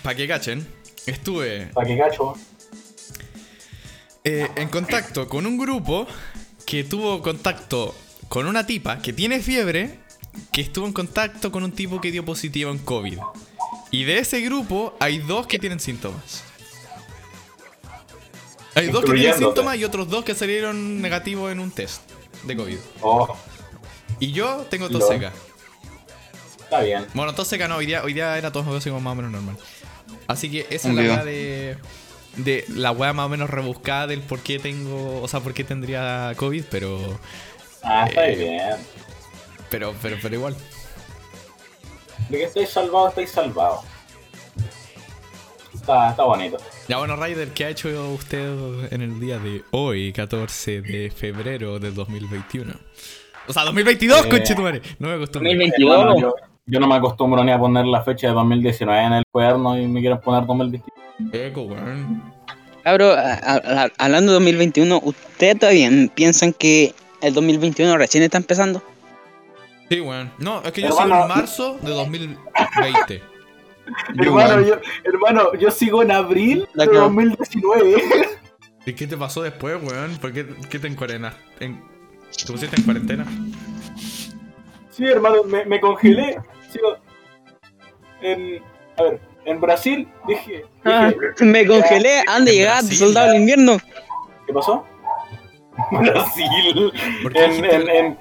Para 0.03 0.16
que 0.16 0.28
cachen. 0.28 0.66
Estuve 1.07 1.66
¿Para 1.74 1.86
qué 1.86 1.99
cacho? 1.99 2.35
eh, 4.24 4.49
en 4.55 4.69
contacto 4.69 5.28
con 5.28 5.47
un 5.47 5.59
grupo 5.59 6.07
que 6.67 6.85
tuvo 6.85 7.23
contacto 7.23 7.95
con 8.29 8.47
una 8.47 8.67
tipa 8.67 9.01
que 9.01 9.13
tiene 9.13 9.41
fiebre, 9.41 9.99
que 10.53 10.63
estuvo 10.63 10.87
en 10.87 10.93
contacto 10.93 11.53
con 11.53 11.63
un 11.63 11.73
tipo 11.73 12.01
que 12.01 12.11
dio 12.11 12.25
positivo 12.25 12.71
en 12.71 12.79
COVID. 12.79 13.19
Y 13.91 14.05
de 14.05 14.19
ese 14.19 14.41
grupo 14.41 14.97
hay 15.01 15.19
dos 15.19 15.47
que 15.47 15.59
tienen 15.59 15.81
síntomas. 15.81 16.45
Hay 18.75 18.89
dos 18.89 19.05
que 19.05 19.13
tienen 19.13 19.39
síntomas 19.39 19.77
y 19.77 19.85
otros 19.85 20.09
dos 20.09 20.25
que 20.25 20.35
salieron 20.35 21.03
negativos 21.03 21.53
en 21.53 21.61
un 21.61 21.71
test 21.71 22.01
de 22.45 22.57
COVID. 22.57 22.79
Oh, 23.03 23.37
Y 24.19 24.33
yo 24.33 24.67
tengo 24.71 24.89
tos 24.89 25.07
seca. 25.07 25.33
está 26.59 26.81
bien. 26.81 27.07
Bueno, 27.13 27.35
tos 27.35 27.49
seca 27.49 27.69
no, 27.69 27.77
hoy 27.77 27.87
día, 27.87 28.03
hoy 28.03 28.15
día 28.15 28.39
era 28.39 28.51
tos 28.51 28.67
así 28.67 28.89
como 28.89 29.03
más 29.03 29.13
o 29.13 29.17
menos 29.17 29.31
normal. 29.33 29.57
Así 30.27 30.51
que 30.51 30.67
esa 30.71 30.89
es 30.89 30.95
la 30.95 31.25
de. 31.25 31.77
De 32.37 32.65
la 32.69 32.93
weá 32.93 33.13
más 33.13 33.27
o 33.27 33.29
menos 33.29 33.51
rebuscada 33.51 34.07
del 34.07 34.21
por 34.23 34.41
qué 34.41 34.59
tengo. 34.59 35.21
O 35.23 35.29
sea, 35.29 35.41
por 35.41 35.53
qué 35.55 35.65
tendría 35.65 36.33
COVID, 36.37 36.65
pero. 36.71 36.99
Ah, 37.83 38.07
está 38.09 38.29
Eh, 38.29 38.37
bien. 38.37 38.77
Pero, 39.71 39.95
pero, 40.01 40.17
pero 40.23 40.35
igual. 40.35 40.57
De 42.29 42.39
que 42.39 42.45
estáis 42.45 42.71
salvados, 42.71 43.11
estáis 43.11 43.31
salvados. 43.31 43.81
Está, 45.75 46.11
está 46.11 46.23
bonito. 46.25 46.59
Ya 46.89 46.99
bueno, 46.99 47.17
Ryder, 47.17 47.49
¿qué 47.49 47.65
ha 47.65 47.69
hecho 47.71 47.89
usted 48.13 48.93
en 48.93 49.03
el 49.03 49.19
día 49.19 49.39
de 49.39 49.65
hoy, 49.73 50.13
14 50.13 50.81
de 50.83 51.11
febrero 51.11 51.79
de 51.79 51.91
2021? 51.91 52.73
O 53.49 53.53
sea, 53.53 53.65
2022, 53.65 54.27
Eh, 54.27 54.29
conchetumare. 54.29 54.81
No 54.99 55.09
me 55.09 55.15
acostumbro. 55.15 55.51
2022. 55.51 56.35
Yo, 56.67 56.79
no 56.79 56.87
me 56.87 56.95
acostumbro 56.95 57.43
ni 57.43 57.51
a 57.51 57.59
poner 57.59 57.85
la 57.87 58.03
fecha 58.03 58.29
de 58.29 58.35
2019 58.35 59.03
en 59.03 59.13
el 59.15 59.25
cuaderno 59.31 59.77
y 59.79 59.87
me 59.89 60.01
quieren 60.01 60.21
poner 60.21 60.47
2021. 60.47 60.93
Eco, 61.33 61.63
weón. 61.63 62.23
Cabro, 62.85 63.13
a- 63.13 63.33
a- 63.35 63.85
a- 63.85 63.91
hablando 63.99 64.33
de 64.33 64.35
2021, 64.37 65.01
¿ustedes 65.05 65.59
todavía 65.59 65.91
piensan 66.15 66.53
que 66.53 66.95
el 67.21 67.35
2021 67.35 67.97
recién 67.99 68.23
está 68.23 68.39
empezando? 68.39 68.83
Sí, 69.89 70.01
weón. 70.01 70.31
No, 70.39 70.63
es 70.63 70.73
que 70.73 70.83
yo 70.83 70.89
Hermano, 70.89 71.15
sigo 71.15 71.23
en 71.23 71.29
marzo 71.29 71.79
de 71.83 71.91
2020. 71.91 73.23
Yo 74.15 74.23
hermano, 74.23 74.61
yo, 74.67 74.75
hermano, 75.05 75.55
yo 75.59 75.71
sigo 75.71 76.03
en 76.03 76.13
abril 76.13 76.67
de 76.75 76.87
cagó. 76.87 77.01
2019. 77.01 78.03
¿Y 78.87 78.93
qué 78.95 79.07
te 79.09 79.17
pasó 79.17 79.43
después, 79.43 79.77
weón? 79.83 80.17
¿Por 80.19 80.33
qué, 80.33 80.47
qué 80.71 80.79
te 80.79 80.87
encuarenas? 80.87 81.35
En... 81.61 81.81
¿Te 82.47 82.53
pusiste 82.53 82.77
en 82.77 82.83
cuarentena? 82.85 83.27
Sí, 84.91 85.05
hermano, 85.05 85.43
me, 85.45 85.65
me 85.67 85.81
congelé. 85.81 86.39
En, 88.20 88.62
a 88.99 89.03
ver, 89.03 89.20
en 89.44 89.61
Brasil 89.61 90.09
dije, 90.28 90.65
dije 90.85 91.44
Me 91.44 91.66
congelé 91.66 92.20
antes 92.27 92.44
de 92.47 92.53
llegar 92.53 92.81
Brasil. 92.81 92.99
soldado 92.99 93.28
del 93.32 93.40
invierno. 93.40 93.78
¿qué 94.47 94.53
pasó? 94.53 94.85
Brasil. 95.90 96.93
¿Por 97.23 97.32
qué 97.32 97.44
En, 97.44 97.65
en, 97.65 97.89
en, 97.89 98.19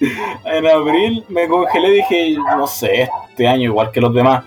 en 0.44 0.66
abril 0.66 1.24
me 1.28 1.48
congelé 1.48 1.90
dije, 1.90 2.36
no 2.56 2.66
sé, 2.66 3.08
este 3.30 3.48
año 3.48 3.64
igual 3.64 3.90
que 3.90 4.00
los 4.00 4.14
demás. 4.14 4.44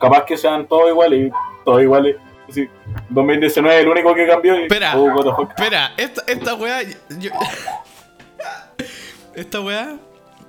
Capaz 0.00 0.24
que 0.24 0.36
sean 0.36 0.66
todos 0.68 0.88
iguales 0.90 1.28
y 1.28 1.64
todos 1.64 1.82
iguales. 1.82 2.16
Así, 2.48 2.68
2019 3.08 3.80
el 3.80 3.88
único 3.88 4.14
que 4.14 4.26
cambió 4.26 4.58
y... 4.58 4.62
Espera. 4.62 4.96
Oh. 4.96 5.42
Espera, 5.42 5.92
esta, 5.96 6.22
esta 6.26 6.54
weá. 6.54 6.82
yo- 7.18 7.30
esta 9.34 9.60
weá. 9.60 9.96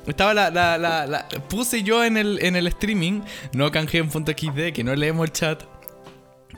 Estaba 0.08 0.34
la, 0.34 0.50
la, 0.50 0.78
la, 0.78 1.06
la- 1.08 1.28
Puse 1.50 1.84
yo 1.84 2.04
en 2.04 2.18
el, 2.18 2.44
en 2.44 2.56
el 2.56 2.68
streaming. 2.68 3.22
No 3.54 3.72
canjeé 3.72 4.00
en 4.02 4.10
punto 4.10 4.32
XD, 4.32 4.74
que 4.74 4.84
no 4.84 4.94
leemos 4.96 5.26
el 5.26 5.32
chat. 5.32 5.64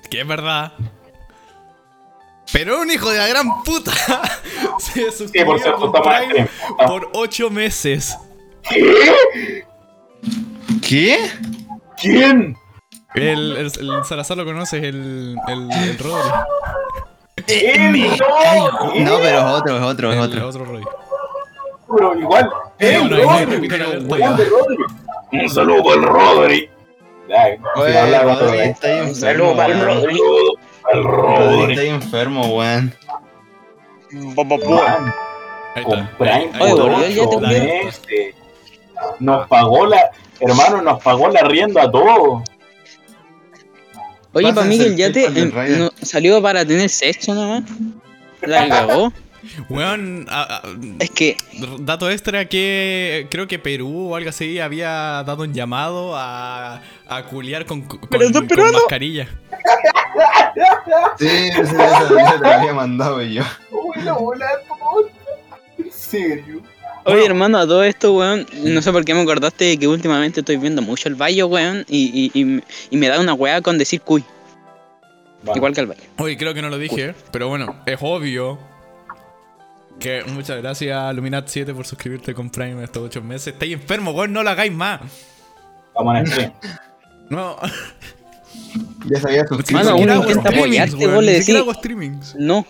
Que 0.10 0.22
es 0.22 0.28
verdad. 0.28 0.74
Pero 2.54 2.80
un 2.82 2.90
hijo 2.92 3.10
de 3.10 3.18
la 3.18 3.28
gran 3.28 3.64
puta. 3.64 3.92
Se 4.80 5.12
Sí, 5.12 5.18
suscribió 5.18 5.46
por 5.48 5.58
estamos 5.58 5.92
en 5.96 6.02
Prime 6.34 6.50
por 6.88 7.10
8 7.14 7.50
meses. 7.50 8.18
¿Qué? 10.88 11.18
¿Quién? 12.02 12.56
El, 13.16 13.56
el, 13.58 13.66
el 13.66 14.06
Salazar 14.06 14.38
lo 14.38 14.46
conoces, 14.46 14.84
el, 14.84 15.36
el, 15.48 15.72
el 15.72 15.98
Rodri. 15.98 16.30
¿Quién? 17.48 17.92
No, 19.04 19.18
pero 19.20 19.38
es 19.40 19.44
otro, 19.46 19.78
es 19.78 19.84
otro, 19.84 20.12
es 20.12 20.18
El 20.18 20.24
otro. 20.24 20.48
otro 20.48 20.66
Rodri. 20.66 20.84
Pero 21.88 22.20
igual. 22.20 22.50
¡Eh, 22.80 22.98
No, 22.98 23.10
no, 23.10 23.18
Rodri! 24.46 24.78
Un 25.32 25.50
saludo 25.50 25.84
para 25.84 25.96
el 25.96 26.04
Rodri. 26.04 26.70
Oye, 27.76 27.98
otro 28.00 28.46
Rodri 28.46 28.60
está 28.60 29.04
Un 29.04 29.16
saludo 29.16 29.56
para 29.56 29.74
el. 29.74 29.86
Rodri. 29.86 30.20
Al 30.94 31.04
Rodri 31.04 31.58
Rodri. 31.58 31.74
está 31.74 31.84
enfermo, 31.96 32.46
weón. 32.58 32.94
Con 34.36 36.00
está. 36.00 36.18
Prime 36.18 36.32
Ahí- 36.32 36.52
ahí 36.54 36.62
Oye, 36.62 36.76
por 36.76 36.80
está. 36.80 36.84
volvió, 36.84 37.08
ya 37.08 37.16
te 37.16 37.20
ocho 37.22 37.40
volvió. 37.40 37.50
meses. 37.64 38.36
Nos 39.20 39.48
pagó 39.48 39.86
la. 39.88 40.12
Hermano, 40.40 40.82
nos 40.82 41.04
pagó 41.04 41.28
la 41.30 41.42
rienda 41.42 41.84
a 41.84 41.92
todos. 41.92 42.44
Oye, 44.34 44.54
para 44.54 44.68
mí 44.68 44.78
que 44.78 44.86
el 44.86 44.92
el 44.92 44.98
yate 44.98 45.30
no- 45.78 45.92
salió 46.02 46.42
para 46.42 46.66
tener 46.66 46.90
sexo 46.90 47.34
nomás. 47.34 47.64
La 48.42 48.68
cagó. 48.70 49.12
Weón, 49.70 50.26
a- 50.30 50.58
a- 50.58 50.62
Es 51.00 51.10
que, 51.12 51.38
dato 51.80 52.10
extra 52.10 52.46
que 52.46 53.28
creo 53.30 53.48
que 53.48 53.60
Perú 53.60 54.12
o 54.12 54.16
algo 54.16 54.30
así 54.30 54.60
había 54.60 55.24
dado 55.26 55.44
un 55.44 55.54
llamado 55.54 56.16
a, 56.16 56.82
a 57.08 57.24
culiar 57.26 57.66
con, 57.66 57.82
con, 57.84 58.00
Pero 58.10 58.32
con 58.32 58.48
peruanos. 58.48 58.74
mascarilla. 58.82 59.28
Sí, 61.18 61.50
te 61.56 61.74
la 62.42 62.60
había 62.60 62.74
mandado 62.74 63.22
yo. 63.22 63.44
Bueno, 63.72 64.18
hola, 64.18 64.48
tonta. 64.68 65.60
En 65.78 65.92
serio. 65.92 66.62
oye 67.04 67.26
hermano, 67.26 67.58
a 67.58 67.66
todo 67.68 67.84
esto, 67.84 68.14
weón, 68.14 68.46
no 68.64 68.82
sé 68.82 68.92
por 68.92 69.04
qué 69.04 69.14
me 69.14 69.22
acordaste 69.22 69.66
de 69.66 69.78
que 69.78 69.88
últimamente 69.88 70.40
estoy 70.40 70.58
viendo 70.58 70.82
mucho 70.82 71.10
el 71.10 71.16
Bayo, 71.16 71.48
weón, 71.48 71.86
y, 71.90 72.32
y, 72.34 72.42
y, 72.42 72.64
y 72.90 72.98
me 72.98 73.08
da 73.10 73.20
una 73.20 73.34
weá 73.34 73.62
con 73.62 73.78
decir 73.78 74.02
cuy, 74.02 74.24
igual 75.54 75.74
que 75.74 75.82
el 75.82 75.88
Bayo. 75.88 76.02
Oye, 76.18 76.38
creo 76.38 76.54
que 76.54 76.62
no 76.62 76.70
lo 76.70 76.78
dije, 76.78 77.14
pero 77.32 77.50
bueno, 77.50 77.76
es 77.86 77.98
obvio 78.02 78.58
que 80.00 80.24
muchas 80.26 80.62
gracias 80.62 81.16
Luminat7 81.16 81.74
por 81.74 81.86
suscribirte 81.86 82.34
con 82.34 82.50
Prime 82.50 82.84
estos 82.84 83.04
8 83.04 83.22
meses. 83.22 83.48
Estáis 83.54 83.74
enfermo, 83.74 84.12
weón, 84.12 84.34
no 84.34 84.44
lo 84.44 84.50
hagáis 84.50 84.72
más. 84.72 85.02
Estamos 85.88 86.18
en 86.18 86.28
stream. 86.28 86.52
No, 87.30 87.58
Ya 89.08 89.20
sabía. 89.20 89.44
Mano, 89.72 89.90
siquiera 89.92 89.96
uno 89.96 90.16
intenta 90.30 90.50
streamings, 90.52 90.58
apoyarte, 90.58 90.96
weón, 90.98 91.14
vos 91.16 91.24
le 91.24 91.32
ni 91.34 91.40
siquiera 91.40 91.60
decís- 91.60 91.64
hago 91.64 91.74
streamings. 91.74 92.36
No, 92.38 92.66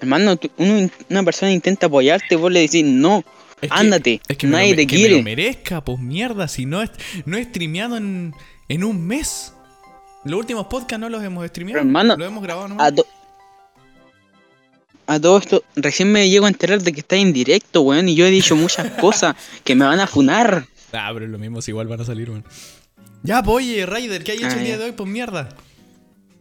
Hermano, 0.00 0.38
uno 0.58 0.90
una 1.08 1.22
persona 1.22 1.50
intenta 1.52 1.86
apoyarte, 1.86 2.36
vos 2.36 2.52
le 2.52 2.60
decís 2.60 2.84
no, 2.84 3.24
Es 3.60 3.70
que- 3.70 3.76
ándate, 3.78 4.20
Es 4.28 4.36
que 4.36 4.46
me 4.46 4.52
nadie 4.52 4.70
lo, 4.70 4.76
me- 4.76 4.82
te 4.82 4.86
que 4.86 4.96
me 4.96 5.02
lo 5.02 5.08
quiere. 5.08 5.22
merezca, 5.22 5.80
pues 5.82 5.98
mierda, 5.98 6.46
si 6.48 6.66
no 6.66 6.82
es, 6.82 6.90
no 7.24 7.36
he 7.38 7.44
streameado 7.44 7.96
en, 7.96 8.34
en 8.68 8.84
un 8.84 9.06
mes. 9.06 9.54
Los 10.24 10.40
últimos 10.40 10.66
podcasts 10.66 10.98
no 11.00 11.08
los 11.08 11.22
hemos 11.22 11.46
streameado. 11.46 11.78
Pero, 11.80 11.86
hermano, 11.88 12.16
los 12.16 12.28
hemos 12.28 12.42
grabado, 12.42 12.68
¿no? 12.68 12.82
A, 12.82 12.92
to- 12.92 13.06
a 15.06 15.20
todo 15.20 15.38
esto, 15.38 15.62
recién 15.76 16.10
me 16.12 16.28
llego 16.28 16.46
a 16.46 16.48
enterar 16.48 16.82
de 16.82 16.92
que 16.92 17.00
está 17.00 17.16
en 17.16 17.32
directo, 17.32 17.82
weón, 17.82 18.08
y 18.08 18.14
yo 18.14 18.26
he 18.26 18.30
dicho 18.30 18.56
muchas 18.56 18.90
cosas 19.00 19.36
que 19.64 19.74
me 19.74 19.84
van 19.84 20.00
a 20.00 20.06
funar. 20.06 20.66
Ah, 20.92 21.10
pero 21.12 21.26
lo 21.26 21.38
mismo, 21.38 21.60
si 21.62 21.70
igual 21.72 21.88
van 21.88 22.00
a 22.00 22.04
salir, 22.04 22.30
weón. 22.30 22.44
Ya, 23.22 23.42
pues 23.42 23.56
oye, 23.56 23.86
Raider, 23.86 24.22
¿qué 24.22 24.32
hay 24.32 24.38
hecho 24.38 24.48
Ah, 24.50 24.54
el 24.58 24.64
día 24.64 24.68
ya. 24.74 24.78
de 24.78 24.84
hoy? 24.84 24.92
Pues 24.92 25.08
mierda. 25.08 25.48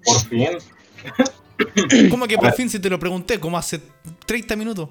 Por 0.03 0.19
fin. 0.27 0.49
¿Cómo 2.09 2.27
que 2.27 2.37
por 2.37 2.53
fin 2.53 2.69
si 2.69 2.79
te 2.79 2.89
lo 2.89 2.99
pregunté? 2.99 3.39
Como 3.39 3.57
hace 3.57 3.79
30 4.25 4.55
minutos. 4.55 4.89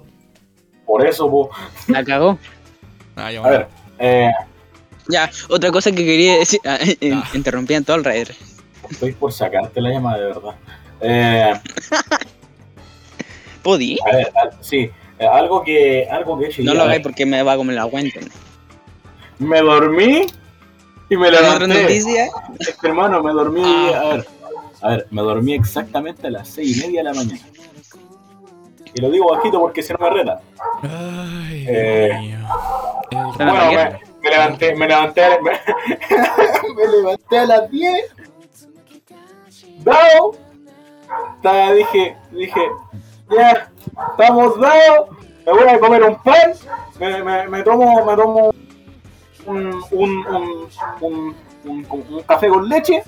Por 0.85 1.05
eso, 1.07 1.29
po. 1.29 1.49
La 1.87 2.03
cagó. 2.03 2.39
Ah, 3.15 3.31
ya, 3.31 3.41
A 3.43 3.49
ver, 3.49 3.67
eh, 3.99 4.31
Ya, 5.07 5.29
otra 5.49 5.71
cosa 5.71 5.91
que 5.91 6.03
quería 6.03 6.37
decir, 6.39 6.59
ah, 6.65 6.77
eh, 6.81 7.11
Ah. 7.13 7.29
interrumpían 7.33 7.83
todo 7.83 7.97
el 7.97 8.03
raider. 8.03 8.35
estoy 8.89 9.11
por 9.13 9.31
sacarte 9.31 9.79
la 9.81 9.89
llamada, 9.91 10.17
de 10.19 10.25
verdad. 10.25 10.55
Eh, 11.01 11.53
¿Podí? 13.63 13.97
a 14.05 14.15
ver, 14.15 14.31
al- 14.35 14.57
sí, 14.63 14.89
eh, 15.19 15.25
algo 15.27 15.63
que, 15.63 16.07
algo 16.09 16.37
que 16.37 16.45
he 16.45 16.47
hecho 16.49 16.61
No 16.63 16.73
lo 16.73 16.83
hagáis 16.83 17.01
porque 17.01 17.25
me 17.25 17.41
va 17.43 17.53
a 17.53 17.57
comer 17.57 17.75
la 17.75 17.85
cuenta. 17.87 18.19
Me 19.39 19.61
dormí 19.61 20.25
y 21.09 21.17
me 21.17 21.27
¿Hay 21.29 21.35
otra 21.35 21.59
levanté. 21.59 21.81
noticia? 21.83 22.27
Hermano, 22.83 23.23
me 23.23 23.31
dormí, 23.33 23.63
Ah. 23.65 23.99
a 24.01 24.07
ver, 24.15 24.27
a 24.81 24.89
ver, 24.89 25.07
me 25.11 25.21
dormí 25.21 25.53
exactamente 25.53 26.27
a 26.27 26.31
las 26.31 26.47
seis 26.49 26.77
y 26.77 26.81
media 26.81 27.01
de 27.03 27.09
la 27.09 27.13
mañana. 27.13 27.39
Y 28.95 29.01
lo 29.01 29.09
digo 29.09 29.31
bajito 29.31 29.59
porque 29.59 29.81
si 29.81 29.91
no 29.93 29.99
me 29.99 30.09
reta. 30.11 30.39
Ay, 30.83 31.65
Eh, 31.67 32.37
Dios 33.09 33.37
Bueno, 33.37 33.53
me, 33.53 33.99
me 34.21 34.29
levanté, 34.29 34.75
me 34.75 34.87
levanté, 34.87 35.21
me, 35.41 35.51
me 36.75 36.97
levanté 36.97 37.37
a 37.39 37.45
las 37.45 37.71
10. 37.71 38.05
Dado. 39.79 40.31
Ta- 41.41 41.73
Dije, 41.73 42.15
dije, 42.31 42.61
ya, 43.29 43.69
estamos 44.11 44.59
dados. 44.59 45.09
Me 45.45 45.51
voy 45.51 45.67
a 45.67 45.79
comer 45.79 46.03
un 46.03 46.15
pan. 46.23 46.53
Me, 46.99 47.23
me, 47.23 47.47
me 47.47 47.63
tomo, 47.63 48.05
me 48.05 48.15
tomo 48.15 48.53
un, 49.45 49.65
un, 49.91 50.27
un, 50.27 50.67
un, 51.01 51.35
un- 51.65 51.85
un 51.89 52.23
café 52.23 52.47
con 52.47 52.67
leche. 52.69 53.03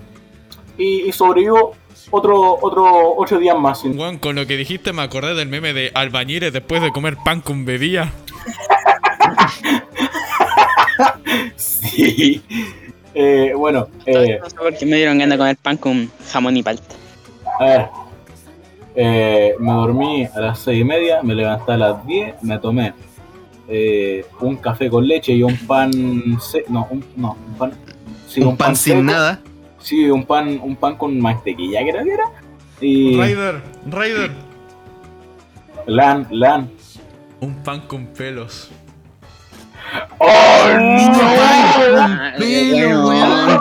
Y, 0.77 1.03
y 1.07 1.11
sobrevivo 1.13 1.73
otro, 2.11 2.57
otro 2.61 3.15
ocho 3.15 3.39
días 3.39 3.57
más. 3.57 3.83
Weón, 3.85 4.17
con 4.17 4.35
lo 4.35 4.45
que 4.45 4.57
dijiste 4.57 4.91
me 4.91 5.01
acordé 5.03 5.33
del 5.35 5.47
meme 5.47 5.71
de 5.73 5.91
albañiles 5.93 6.51
después 6.51 6.81
de 6.81 6.91
comer 6.91 7.15
pan 7.23 7.41
con 7.41 7.63
bebida. 7.65 8.11
Sí. 11.55 12.41
Eh, 13.13 13.53
bueno, 13.55 13.87
eh, 14.05 14.39
No 14.41 14.49
sé 14.49 14.55
por 14.55 14.77
qué 14.77 14.85
me 14.85 14.97
dieron 14.97 15.17
ganas 15.17 15.33
de 15.33 15.37
comer 15.37 15.57
pan 15.57 15.77
con 15.77 16.11
jamón 16.31 16.57
y 16.57 16.63
palta. 16.63 16.95
A 17.59 17.63
ver. 17.65 17.89
Eh, 18.95 19.55
me 19.59 19.71
dormí 19.73 20.25
a 20.33 20.39
las 20.39 20.59
seis 20.59 20.79
y 20.81 20.85
media, 20.85 21.21
me 21.21 21.35
levanté 21.35 21.73
a 21.73 21.77
las 21.77 22.05
10, 22.07 22.41
me 22.43 22.57
tomé 22.59 22.93
eh, 23.67 24.25
un 24.39 24.55
café 24.57 24.89
con 24.89 25.05
leche 25.07 25.33
y 25.33 25.43
un 25.43 25.57
pan 25.67 25.91
se- 26.39 26.63
no, 26.69 26.87
un, 26.89 27.03
no, 27.17 27.35
un 27.47 27.53
pan, 27.55 27.71
sí, 28.27 28.41
un 28.41 28.55
pan 28.55 28.75
sin 28.75 28.93
seco. 28.93 29.03
nada. 29.03 29.41
Sí, 29.79 30.09
un 30.09 30.23
pan, 30.25 30.59
un 30.63 30.75
pan 30.77 30.95
con 30.95 31.19
mantequilla, 31.19 31.81
creo 31.81 32.03
que 32.03 32.11
era. 32.13 32.23
Y 32.81 33.17
Raider, 33.17 33.61
Raider. 33.87 34.31
lan, 35.87 36.27
lan. 36.31 36.69
Un 37.41 37.53
pan 37.63 37.81
con 37.81 38.05
pelos. 38.07 38.71
¡Oh, 40.19 40.27
Ah, 40.27 42.33
Pelo, 42.37 43.07
weón. 43.07 43.59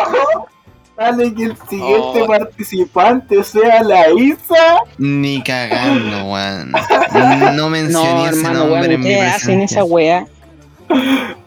Dale 0.97 1.35
que 1.35 1.45
el 1.45 1.57
siguiente 1.69 2.23
Oh. 2.23 2.27
participante 2.27 3.43
sea 3.43 3.83
la 3.83 4.11
Isa. 4.11 4.79
Ni 4.99 5.43
cagando, 5.43 6.25
weón. 6.33 6.73
No 7.57 7.69
mencioné 7.69 8.12
No, 8.15 8.27
ese 8.29 8.37
hermano, 8.39 8.59
nombre 8.61 8.81
weón, 8.81 8.93
en 8.93 9.01
mi 9.01 9.15
hacen 9.15 9.61
esa 9.62 9.83
wea. 9.85 10.27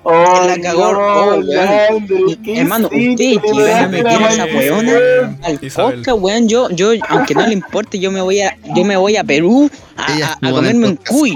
Oh, 0.04 0.42
La 0.48 0.58
cagó, 0.62 0.92
no, 0.94 1.00
oh, 1.00 1.30
weón. 1.36 1.48
Leandro, 1.48 2.18
Y, 2.30 2.36
¿qué 2.38 2.60
hermano, 2.62 2.86
ustedes 2.88 3.18
llegan 3.18 3.84
a 3.84 3.88
meter 3.88 4.08
a 4.24 4.30
esa 4.34 4.46
weona 4.46 5.38
al 5.44 5.60
podcast, 5.60 6.18
weón. 6.20 6.48
Yo, 6.50 6.70
yo, 6.72 6.92
aunque 7.10 7.34
no 7.34 7.46
le 7.48 7.54
importe, 7.54 8.00
yo 8.00 8.12
me 8.12 8.22
voy 8.22 8.42
a, 8.42 8.58
yo 8.76 8.84
me 8.84 8.98
voy 8.98 9.16
a 9.18 9.24
Perú 9.24 9.70
a, 9.96 10.38
a- 10.46 10.52
comerme 10.52 10.88
un 10.90 10.96
cuy. 10.98 11.36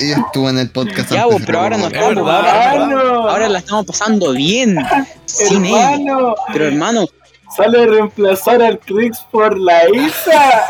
Ella 0.00 0.16
estuvo 0.26 0.50
en 0.50 0.58
el 0.58 0.70
podcast 0.70 1.12
Ya, 1.12 1.22
antes 1.22 1.42
pero 1.46 1.60
ahora 1.60 1.76
no 1.76 1.86
estamos, 1.86 2.16
ahora, 2.28 3.48
la 3.48 3.58
estamos 3.60 3.86
pasando 3.86 4.32
bien. 4.32 4.76
Sin 5.24 5.64
ella. 5.66 5.92
hermano, 5.94 6.34
Pero 6.52 6.66
hermano, 6.66 7.06
sale 7.56 7.82
a 7.82 7.86
reemplazar 7.86 8.62
al 8.62 8.78
Crix 8.78 9.20
por 9.30 9.58
la 9.58 9.88
Isa. 9.90 10.66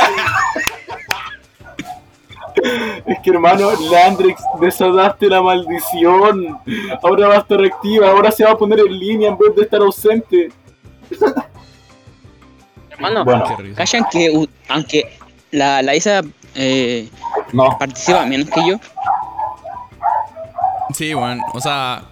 Es 3.07 3.19
que 3.23 3.31
hermano, 3.31 3.71
Landrix, 3.91 4.41
desataste 4.61 5.27
la 5.29 5.43
maldición. 5.43 6.59
Ahora 7.03 7.29
va 7.29 7.35
a 7.35 7.39
estar 7.39 7.61
activa, 7.65 8.09
ahora 8.11 8.31
se 8.31 8.45
va 8.45 8.53
a 8.53 8.57
poner 8.59 8.79
en 8.81 8.99
línea 8.99 9.29
en 9.31 9.37
vez 9.39 9.55
de 9.57 9.63
estar 9.63 9.81
ausente. 9.81 10.51
hermano, 12.91 13.25
Bueno, 13.25 13.45
callan 13.77 14.05
que 14.11 14.31
u- 14.31 14.49
aunque 14.69 15.19
la, 15.51 15.83
la 15.83 15.95
Isa 15.97 16.23
eh, 16.55 17.09
no. 17.53 17.77
participa 17.79 18.25
menos 18.25 18.49
que 18.51 18.67
yo, 18.69 18.77
Sí, 20.95 21.13
weón, 21.15 21.41
o 21.53 21.61
sea. 21.61 22.03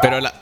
Pero 0.00 0.20
la. 0.20 0.32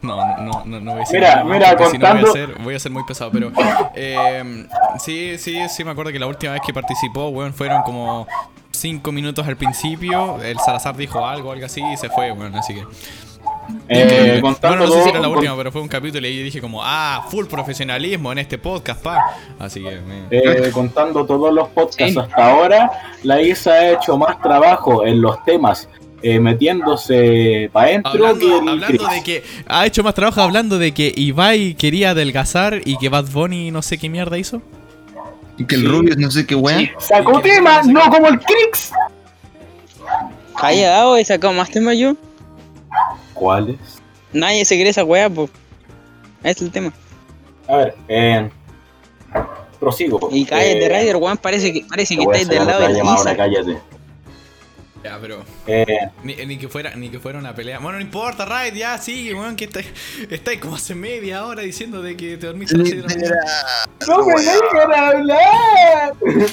No, 0.00 0.16
no, 0.38 0.62
no, 0.64 0.80
no 0.80 0.90
voy 0.92 1.00
a 1.00 1.04
decir. 1.04 1.18
Mira, 1.18 1.34
nada 1.36 1.44
mira, 1.44 1.68
porque 1.70 1.86
si 1.90 1.98
no 1.98 2.06
voy 2.06 2.18
a, 2.18 2.22
contando- 2.22 2.32
ser, 2.32 2.62
voy 2.62 2.74
a 2.74 2.78
ser 2.78 2.92
muy 2.92 3.04
pesado, 3.04 3.30
pero. 3.32 3.50
eh, 3.96 4.66
sí, 5.00 5.36
sí, 5.38 5.60
sí, 5.68 5.84
me 5.84 5.90
acuerdo 5.90 6.12
que 6.12 6.18
la 6.18 6.26
última 6.26 6.52
vez 6.52 6.62
que 6.64 6.72
participó, 6.72 7.28
weón, 7.28 7.52
fueron 7.52 7.82
como 7.82 8.26
5 8.70 9.10
minutos 9.12 9.46
al 9.48 9.56
principio. 9.56 10.40
El 10.42 10.58
Salazar 10.60 10.96
dijo 10.96 11.26
algo, 11.26 11.50
algo 11.52 11.66
así, 11.66 11.82
y 11.82 11.96
se 11.96 12.08
fue, 12.10 12.30
weón, 12.32 12.54
así 12.54 12.74
que. 12.74 12.84
Eh, 13.88 14.38
contando 14.40 14.78
bueno, 14.78 14.86
no 14.86 14.92
sé 14.98 15.02
si 15.04 15.08
era 15.10 15.20
la 15.20 15.28
última, 15.28 15.56
pero 15.56 15.70
fue 15.72 15.80
un 15.82 15.88
capítulo 15.88 16.26
y 16.26 16.38
yo 16.38 16.42
dije 16.44 16.60
como, 16.60 16.80
ah, 16.82 17.26
full 17.28 17.46
profesionalismo 17.46 18.32
en 18.32 18.38
este 18.38 18.56
podcast, 18.58 19.02
pa. 19.02 19.18
Así 19.58 19.82
que. 19.82 20.00
me- 20.00 20.26
Eh, 20.30 20.70
contando 20.72 21.26
todos 21.26 21.52
los 21.52 21.68
podcasts 21.68 22.14
Sí. 22.14 22.18
hasta 22.18 22.50
ahora, 22.50 22.90
la 23.24 23.42
Isa 23.42 23.72
ha 23.72 23.90
hecho 23.90 24.16
más 24.16 24.40
trabajo 24.40 25.04
en 25.04 25.20
los 25.20 25.42
temas, 25.44 25.88
eh, 26.22 26.40
metiéndose 26.40 27.70
para 27.72 27.88
adentro 27.88 28.12
Hablando, 28.26 29.08
de 29.08 29.22
que 29.24 29.44
ha 29.66 29.86
hecho 29.86 30.02
más 30.02 30.14
trabajo 30.14 30.40
hablando 30.40 30.78
de 30.78 30.92
que 30.92 31.12
Ibai 31.16 31.74
quería 31.74 32.10
adelgazar 32.10 32.80
y 32.84 32.96
que 32.98 33.08
Bad 33.08 33.26
Bunny 33.30 33.70
no 33.70 33.82
sé 33.82 33.98
qué 33.98 34.08
mierda 34.08 34.36
hizo. 34.38 34.60
Y 35.56 35.64
que 35.64 35.74
el 35.74 35.82
Sí. 35.82 35.86
Rubius 35.88 36.16
no 36.16 36.30
sé 36.30 36.46
qué 36.46 36.54
weón. 36.54 36.80
Sí. 36.80 36.90
Sacó 36.98 37.40
temas, 37.40 37.86
no 37.86 38.00
como 38.10 38.28
el 38.28 38.38
Crix. 38.40 38.92
callado, 40.60 41.16
he 41.16 41.24
sacado 41.24 41.52
más 41.52 41.70
temas 41.70 41.96
yo. 41.96 42.14
¿Cuáles? 43.34 43.76
Nadie 44.32 44.64
se 44.64 44.74
cree 44.76 44.88
esa 44.88 45.04
wea, 45.04 45.30
pues. 45.30 45.50
Es 46.42 46.60
el 46.62 46.70
tema. 46.70 46.92
A 47.68 47.76
ver, 47.76 47.94
eh, 48.08 48.48
prosigo. 49.80 50.28
Y 50.32 50.44
cállate, 50.44 50.84
Eh, 50.84 50.88
Ryder, 50.88 51.16
weón, 51.16 51.36
parece 51.38 51.72
que, 51.72 51.84
parece 51.88 52.16
que 52.16 52.22
estáis 52.22 52.48
del 52.48 52.66
lado 52.66 52.80
de 52.88 53.02
la 53.02 53.36
cállate. 53.36 53.78
Ya, 55.08 55.18
pero. 55.22 55.42
Eh, 55.66 55.86
Ni, 56.22 56.34
ni 56.44 56.58
que 56.58 56.68
fuera, 56.68 56.94
ni 56.94 57.08
que 57.08 57.18
fuera 57.18 57.38
una 57.38 57.54
pelea. 57.54 57.78
Bueno, 57.78 57.96
no 57.98 58.04
importa, 58.04 58.44
Raid, 58.44 58.74
ya 58.74 58.98
sigue, 58.98 59.32
weón, 59.34 59.56
que 59.56 59.64
estáis 59.64 59.86
estáis 60.30 60.60
como 60.60 60.74
hace 60.76 60.94
media 60.94 61.46
hora 61.46 61.62
diciendo 61.62 62.02
de 62.02 62.14
que 62.14 62.36
te 62.36 62.46
dormiste 62.46 62.74
a 62.74 62.78
las 62.78 62.88
seis 62.90 63.02
de 63.02 63.08
la 63.08 63.14
mañana. 63.14 63.36
¡No 64.06 64.26
me 64.26 64.34
dejan 64.34 64.92
hablar! 64.92 66.12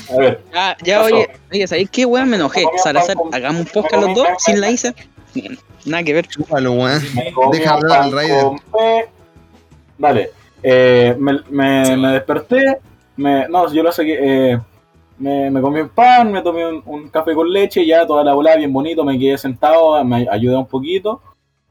A 0.09 0.15
ver, 0.17 0.41
Ah, 0.53 0.77
ya, 0.83 1.01
oye, 1.03 1.29
oye, 1.51 1.67
¿sabéis 1.67 1.89
qué, 1.89 2.05
weón? 2.05 2.29
Me 2.29 2.37
enojé. 2.37 2.63
Salazar, 2.81 3.17
hagamos 3.33 3.61
un 3.63 3.67
podcast 3.67 4.03
los 4.03 4.15
dos, 4.15 4.27
sin 4.37 4.61
la 4.61 4.71
Isa. 4.71 4.93
Nada 5.83 6.03
que 6.03 6.13
ver. 6.13 6.27
Chúpalo, 6.27 6.71
weón. 6.71 7.01
Deja 7.51 7.73
hablar 7.73 8.01
al 8.03 8.11
Raider. 8.13 8.45
Dale. 9.97 10.31
Eh, 10.63 11.13
me, 11.19 11.41
me, 11.49 11.97
me 11.97 12.07
desperté. 12.13 12.77
Me, 13.17 13.49
no, 13.49 13.71
yo 13.73 13.83
lo 13.83 13.91
saqué. 13.91 14.17
Eh, 14.53 14.59
me, 15.17 15.49
me 15.49 15.61
comí 15.61 15.79
un 15.79 15.89
pan, 15.89 16.31
me 16.31 16.41
tomé 16.41 16.65
un, 16.67 16.81
un 16.85 17.09
café 17.09 17.33
con 17.33 17.51
leche, 17.51 17.85
ya 17.85 18.05
toda 18.05 18.23
la 18.23 18.33
bola 18.33 18.55
bien 18.55 18.73
bonito, 18.73 19.03
me 19.03 19.17
quedé 19.17 19.37
sentado, 19.37 20.03
me 20.03 20.27
ayudé 20.29 20.55
un 20.57 20.67
poquito. 20.67 21.21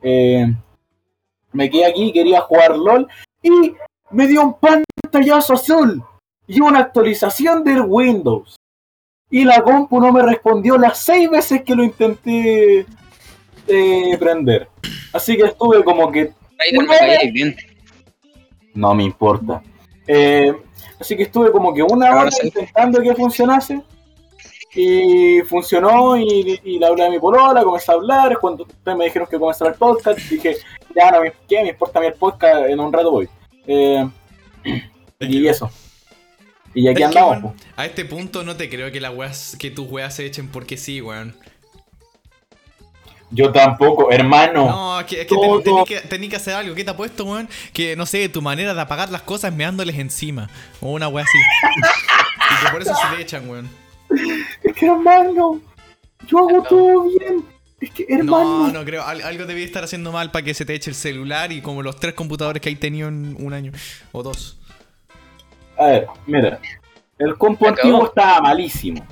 Eh, 0.03 0.47
me 1.53 1.71
quedé 1.71 1.87
aquí, 1.87 2.12
quería 2.12 2.41
jugar 2.41 2.77
LOL 2.77 3.09
y 3.43 3.75
me 4.11 4.27
dio 4.27 4.43
un 4.43 4.55
pantallazo 4.59 5.55
azul 5.55 6.03
y 6.47 6.61
una 6.61 6.81
actualización 6.81 7.65
del 7.65 7.83
Windows. 7.87 8.57
Y 9.31 9.45
la 9.45 9.62
compu 9.62 10.01
no 10.01 10.12
me 10.12 10.23
respondió 10.23 10.77
las 10.77 10.99
seis 10.99 11.31
veces 11.31 11.62
que 11.62 11.75
lo 11.75 11.83
intenté 11.83 12.87
eh, 13.66 14.16
prender. 14.19 14.69
Así 15.12 15.37
que 15.37 15.45
estuve 15.45 15.83
como 15.83 16.11
que 16.12 16.33
no 18.75 18.95
me 18.95 19.05
importa. 19.05 19.62
Eh, 20.07 20.55
así 21.05 21.16
que 21.16 21.24
estuve 21.24 21.52
como 21.52 21.74
que 21.74 21.82
una 21.82 22.14
hora 22.16 22.31
sí. 22.31 22.47
intentando 22.47 23.01
que 23.01 23.14
funcionase. 23.14 23.82
Y 24.76 25.40
funcionó 25.43 26.16
y, 26.16 26.60
y 26.64 26.81
le 26.81 26.86
hablé 26.86 27.06
a 27.06 27.10
mi 27.10 27.20
polola, 27.20 27.62
comencé 27.62 27.93
a 27.93 27.94
hablar. 27.94 28.36
Cuando 28.40 28.64
ustedes 28.64 28.98
me 28.98 29.05
dijeron 29.05 29.28
que 29.31 29.39
comenzara 29.39 29.70
el 29.70 29.76
podcast, 29.76 30.18
dije, 30.18 30.56
ya 30.97 31.12
no 31.12 31.20
me, 31.20 31.32
¿qué 31.48 31.62
me 31.62 31.68
importa 31.68 32.01
a 32.01 32.02
mí 32.02 32.09
el 32.09 32.14
podcast? 32.14 32.68
En 32.68 32.81
un 32.81 32.93
rato 32.93 33.12
voy. 33.12 33.28
Eh, 33.68 34.05
y 35.20 35.47
eso. 35.47 35.70
Y 36.74 36.89
aquí 36.89 37.05
andamos. 37.05 37.55
a 37.76 37.86
este 37.86 38.05
punto 38.05 38.43
no 38.43 38.56
te 38.56 38.68
creo 38.68 38.90
que 38.90 39.01
las 39.01 39.14
weas, 39.14 39.56
que 39.60 39.70
tus 39.70 39.89
weas 39.89 40.14
se 40.14 40.26
echen 40.26 40.48
porque 40.48 40.76
sí, 40.76 41.01
weón. 41.01 41.36
Yo 43.35 43.51
tampoco, 43.51 44.12
hermano. 44.12 44.66
No, 44.66 45.01
es 45.01 45.06
que, 45.06 45.20
es 45.23 45.27
que 45.27 45.35
todo- 45.35 45.85
hacer 46.36 46.55
algo. 46.55 46.74
¿Qué 46.74 46.85
te 46.85 46.90
ha 46.90 46.97
puesto, 46.97 47.24
weón? 47.24 47.48
Que 47.73 47.97
no 47.97 48.06
sé, 48.06 48.28
tu 48.28 48.40
manera 48.40 48.74
de 48.74 48.81
apagar 48.81 49.11
las 49.11 49.23
cosas 49.23 49.51
es 49.51 49.56
meándoles 49.56 49.98
encima. 49.98 50.48
O 50.81 50.93
una 50.93 51.09
wea 51.09 51.24
así. 51.24 51.39
y 52.62 52.65
que 52.65 52.70
por 52.70 52.82
eso 52.82 52.94
se 52.94 53.16
te 53.16 53.23
echan, 53.23 53.48
weón. 53.51 53.69
Es 54.62 54.73
que 54.74 54.86
hermano, 54.86 55.61
yo 56.28 56.39
hago 56.39 56.62
todo 56.62 57.09
bien. 57.09 57.44
Es 57.81 57.90
que 57.90 58.06
hermano. 58.09 58.69
No, 58.69 58.73
no 58.73 58.85
creo. 58.85 59.05
Al- 59.05 59.23
algo 59.23 59.47
debí 59.47 59.65
estar 59.65 59.82
haciendo 59.82 60.12
mal 60.12 60.31
para 60.31 60.44
que 60.44 60.55
se 60.55 60.65
te 60.65 60.74
eche 60.74 60.90
el 60.90 60.97
celular 60.97 61.51
y 61.51 61.61
como 61.61 61.82
los 61.82 61.97
tres 61.97 62.15
computadores 62.15 62.62
que 62.62 62.69
hay 62.69 62.77
tenido 62.77 63.09
en 63.09 63.36
un 63.39 63.52
año. 63.52 63.73
O 64.12 64.23
dos. 64.23 64.59
A 65.77 65.86
ver, 65.86 66.06
mira. 66.27 66.61
El 67.19 67.36
compu 67.36 67.66
antiguo 67.66 68.06
estaba 68.06 68.40
malísimo. 68.40 69.05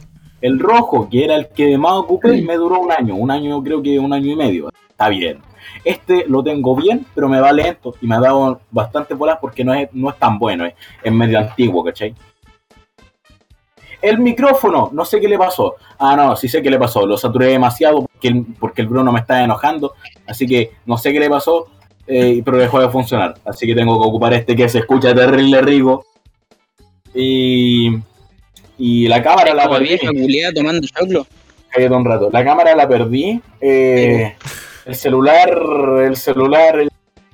El 0.43 0.59
rojo, 0.59 1.09
que 1.09 1.25
era 1.25 1.37
el 1.37 1.49
que 1.49 1.79
más 1.79 1.93
ocupé, 1.93 2.43
me 2.43 2.57
duró 2.57 2.81
un 2.81 2.93
año. 2.93 3.15
Un 3.15 3.31
año, 3.31 3.63
creo 3.63 3.83
que 3.83 3.99
un 3.99 4.13
año 4.13 4.33
y 4.33 4.37
medio. 4.37 4.69
Está 4.91 5.09
bien. 5.09 5.39
Este 5.85 6.25
lo 6.29 6.43
tengo 6.43 6.77
bien, 6.77 7.07
pero 7.15 7.29
me 7.29 7.41
va 7.41 7.53
lento 7.53 7.95
y 8.01 8.07
me 8.07 8.17
ha 8.17 8.21
dado 8.21 8.61
bastante 8.71 9.15
bolas 9.15 9.39
porque 9.41 9.65
no 9.65 9.73
es, 9.73 9.89
no 9.93 10.11
es 10.11 10.19
tan 10.19 10.39
bueno. 10.39 10.67
Es, 10.67 10.75
es 11.03 11.13
medio 11.13 11.39
antiguo, 11.39 11.83
¿cachai? 11.83 12.15
El 14.03 14.19
micrófono, 14.19 14.91
no 14.93 15.05
sé 15.05 15.21
qué 15.21 15.29
le 15.29 15.39
pasó. 15.39 15.77
Ah, 15.97 16.17
no, 16.17 16.35
sí 16.35 16.49
sé 16.49 16.61
qué 16.61 16.71
le 16.71 16.79
pasó. 16.79 17.07
Lo 17.07 17.17
saturé 17.17 17.47
demasiado 17.47 18.03
porque 18.03 18.29
el, 18.29 18.45
porque 18.59 18.83
el 18.83 18.89
Bruno 18.89 19.13
me 19.13 19.21
está 19.21 19.45
enojando. 19.45 19.95
Así 20.27 20.45
que 20.45 20.73
no 20.87 20.97
sé 20.97 21.13
qué 21.13 21.21
le 21.21 21.31
pasó, 21.31 21.69
eh, 22.09 22.43
pero 22.45 22.59
dejó 22.59 22.81
de 22.81 22.91
funcionar. 22.91 23.35
Así 23.45 23.65
que 23.65 23.77
tengo 23.77 24.01
que 24.01 24.09
ocupar 24.09 24.35
este 24.35 24.57
que 24.57 24.69
se 24.69 24.81
escucha 24.81 25.15
terrible 25.15 25.61
rico. 25.63 26.05
Y, 27.15 27.91
y 28.85 29.07
la 29.07 29.23
cámara 29.23 29.55
la 29.55 29.69
perdí. 29.71 29.91
vieja 29.91 30.09
culiada 30.09 30.53
tomando 30.53 30.85
choclo. 30.89 31.25
Cállate 31.69 31.95
un 31.95 32.05
rato. 32.05 32.31
La 32.33 32.45
cámara 32.45 32.75
la 32.75 32.89
perdí. 32.89 33.41
eh, 33.61 34.35
el 34.85 34.95
celular, 34.97 35.49
el 36.05 36.17
celular 36.17 36.83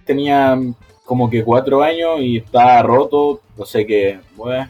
tenía 0.05 0.59
como 1.07 1.31
que 1.31 1.43
cuatro 1.43 1.83
años 1.83 2.21
y 2.21 2.37
está 2.37 2.83
roto. 2.83 3.41
No 3.57 3.65
sé 3.65 3.87
qué. 3.87 4.21
Bueno, 4.37 4.69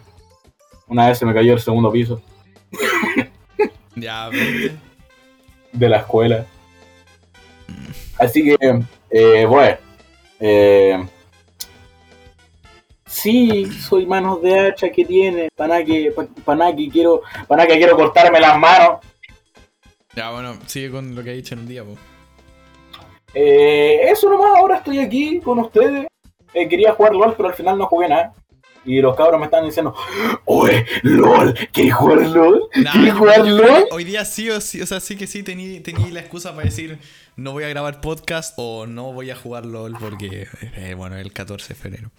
una 0.87 1.09
vez 1.09 1.19
se 1.19 1.27
me 1.27 1.35
cayó 1.35 1.53
el 1.53 1.59
segundo 1.61 1.91
piso 1.91 2.23
Ya, 3.97 4.31
de 5.73 5.89
la 5.89 5.97
escuela. 5.97 6.47
Así 8.21 8.45
que, 8.45 8.57
eh, 9.11 9.47
bueno. 9.47 9.79
Eh, 10.39 11.05
sí, 13.09 13.67
soy 13.67 14.07
manos 14.07 14.41
de 14.43 14.69
hacha 14.69 14.91
que 14.91 15.05
tiene. 15.05 15.49
Para 15.57 15.85
que, 15.85 16.15
para 16.45 16.75
que 16.75 16.89
quiero, 16.89 17.23
para 17.47 17.67
que 17.67 17.77
quiero 17.77 17.97
cortarme 17.97 18.41
las 18.41 18.59
manos. 18.59 18.99
Ya, 20.15 20.31
bueno, 20.31 20.57
sigue 20.67 20.91
con 20.91 21.15
lo 21.15 21.23
que 21.23 21.31
ha 21.31 21.35
dicho 21.35 21.55
en 21.55 21.61
el 21.61 21.69
día. 21.69 21.85
Eh, 23.35 24.01
eso 24.11 24.29
nomás, 24.29 24.59
ahora 24.59 24.77
estoy 24.77 25.01
aquí 25.01 25.41
con 25.41 25.59
ustedes. 25.59 26.07
Eh, 26.55 26.69
quería 26.69 26.93
jugar 26.93 27.15
LOL, 27.15 27.35
pero 27.37 27.49
al 27.49 27.55
final 27.55 27.79
no 27.79 27.87
jugué 27.87 28.09
nada. 28.09 28.35
Y 28.85 29.01
los 29.01 29.15
cabros 29.17 29.39
me 29.39 29.47
están 29.47 29.65
diciendo, 29.65 29.95
oye, 30.47 30.87
LOL, 31.03 31.55
¿quieres 31.73 31.95
jugar 31.95 32.19
LOL? 32.19 32.69
Nah, 32.77 32.93
¿Quieres 32.93 33.15
jugar 33.15 33.45
yo 33.45 33.59
LOL? 33.59 33.85
hoy 33.91 34.05
día 34.05 34.25
sí 34.25 34.49
o 34.49 34.61
sí, 34.61 34.81
o 34.81 34.87
sea, 34.87 34.99
sí 35.01 35.17
que 35.17 35.27
sí 35.27 35.43
tení, 35.43 35.81
tení 35.81 36.11
la 36.11 36.21
excusa 36.21 36.53
para 36.55 36.65
decir 36.65 36.99
no 37.37 37.53
voy 37.53 37.65
a 37.65 37.69
grabar 37.69 38.01
podcast 38.01 38.55
o 38.57 38.87
no 38.87 39.13
voy 39.13 39.31
a 39.31 39.37
jugar 39.37 39.67
LOL 39.67 39.95
porque, 40.01 40.49
eh, 40.77 40.95
bueno, 40.97 41.17
el 41.17 41.33
14 41.33 41.69
de 41.69 41.75
febrero. 41.75 42.11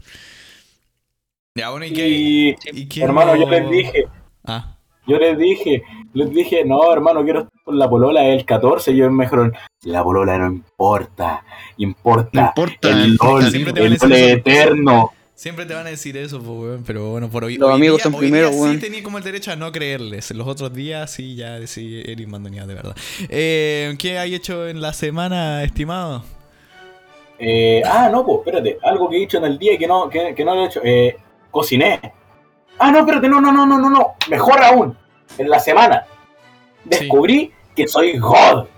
Ya, 1.60 1.70
bueno, 1.70 1.86
¿y 1.86 1.94
qué? 1.94 2.08
Y, 2.10 2.56
¿Y 2.74 2.88
qué 2.88 3.04
hermano, 3.04 3.36
yo 3.36 3.48
les 3.50 3.70
dije, 3.70 4.06
Ah, 4.46 4.76
yo 5.06 5.18
les 5.18 5.38
dije, 5.38 5.84
les 6.14 6.30
dije, 6.32 6.64
no, 6.66 6.92
hermano, 6.94 7.24
quiero 7.24 7.40
estar 7.42 7.62
con 7.64 7.78
la 7.80 7.90
polola 7.90 8.26
el 8.26 8.46
14. 8.46 8.92
Y 8.92 8.96
ellos 8.96 9.12
me 9.12 9.26
dijeron, 9.26 9.54
la 9.84 10.04
polola 10.04 10.38
no 10.38 10.48
importa, 10.48 11.44
importa, 11.78 12.30
No 12.34 12.48
importa. 12.48 12.90
el 12.90 13.18
LOL, 13.22 13.44
Siempre 13.50 13.74
te 13.74 13.80
van 13.82 13.84
a 13.84 13.88
el 13.88 13.94
decir 13.94 14.10
LOL 14.10 14.18
eso. 14.20 14.28
eterno. 14.38 15.12
siempre 15.36 15.66
te 15.66 15.74
van 15.74 15.88
a 15.88 15.90
decir 15.90 16.18
eso, 16.18 16.38
pues, 16.40 16.50
weón, 16.50 16.84
pero 16.86 17.12
bueno, 17.12 17.30
por 17.30 17.44
hoy. 17.46 17.58
Los 17.58 17.70
hoy 17.70 17.76
amigos 17.76 17.98
día- 17.98 18.04
son 18.04 18.14
hoy 18.16 18.20
primero, 18.20 18.50
día 18.50 18.60
weón. 18.62 18.74
Sí 18.76 18.82
tenía 18.82 19.02
como 19.04 19.18
el 19.18 19.24
derecho 19.24 19.52
a 19.52 19.56
no 19.56 19.72
creerles. 19.72 20.32
Los 20.32 20.48
otros 20.48 20.74
días 20.74 21.10
sí, 21.12 21.36
ya 21.36 21.66
sí, 21.66 22.02
eres 22.06 22.28
mandoneado 22.28 22.68
de 22.68 22.74
verdad. 22.76 22.96
Eh, 23.30 23.96
¿Qué 23.98 24.18
hay 24.20 24.36
hecho 24.36 24.68
en 24.68 24.82
la 24.82 24.94
semana, 24.94 25.64
estimado? 25.64 26.24
Eh, 27.40 27.82
ah, 27.86 28.10
no, 28.12 28.26
pues, 28.26 28.40
espérate, 28.40 28.78
algo 28.84 29.10
que 29.10 29.16
he 29.16 29.20
dicho 29.22 29.38
en 29.38 29.46
el 29.46 29.58
día 29.58 29.78
que 29.78 29.88
no, 29.88 30.10
que, 30.10 30.36
que 30.36 30.44
no 30.46 30.56
lo 30.56 30.64
he 30.64 30.66
hecho. 30.68 30.82
Eh, 30.84 31.16
cociné. 31.52 32.00
Ah, 32.78 32.92
no, 32.92 33.00
espérate, 33.00 33.28
no, 33.28 33.42
no, 33.42 33.52
no, 33.52 33.66
no, 33.66 33.78
no, 33.78 33.90
no. 33.90 34.16
Mejor 34.30 34.64
aún, 34.64 34.98
en 35.38 35.50
la 35.50 35.60
semana 35.60 36.06
descubrí 36.86 37.52
que 37.76 37.88
soy 37.88 38.18
God. 38.18 38.68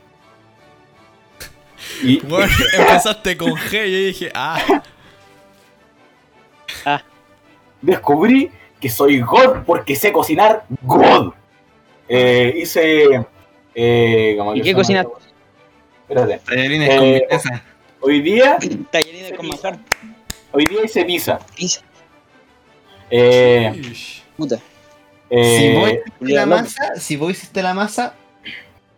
Y, 2.04 2.20
Bueno, 2.22 2.52
empezaste 2.78 3.36
con 3.38 3.52
G 3.54 3.88
y 3.88 3.92
yo 3.92 3.98
dije, 4.08 4.32
ah, 4.34 4.60
descubrí 7.82 8.52
que 8.80 8.90
soy 8.90 9.20
God 9.22 9.64
porque 9.66 9.96
sé 9.96 10.12
cocinar 10.12 10.64
God. 10.82 11.34
Eh, 12.08 12.54
hice. 12.58 13.26
Eh, 13.74 14.36
¿cómo 14.38 14.54
¿Y 14.56 14.62
que 14.62 14.74
qué 14.76 14.84
se 14.84 14.94
llama? 14.94 15.10
cocinas? 15.10 15.34
Espérate. 16.10 16.40
Tallarines 16.46 16.90
Eh, 16.90 17.28
con. 17.30 17.62
Hoy 18.02 18.22
día, 18.22 18.58
Tallarines 18.92 19.34
con 19.34 19.48
manjar. 19.48 19.80
hoy 20.52 20.66
día 20.66 20.84
hice 20.86 21.06
pizza. 21.06 21.40
Pizza. 21.56 21.82
Eh. 23.12 23.82
Puta. 24.38 24.58
Si 24.58 24.64
eh, 25.38 25.78
vos 25.80 25.90
hiciste 25.92 26.34
la 26.34 26.46
masa, 26.46 26.96
si 26.98 27.16
vos 27.16 27.32
hiciste 27.32 27.62
la 27.64 27.74
masa, 27.74 28.14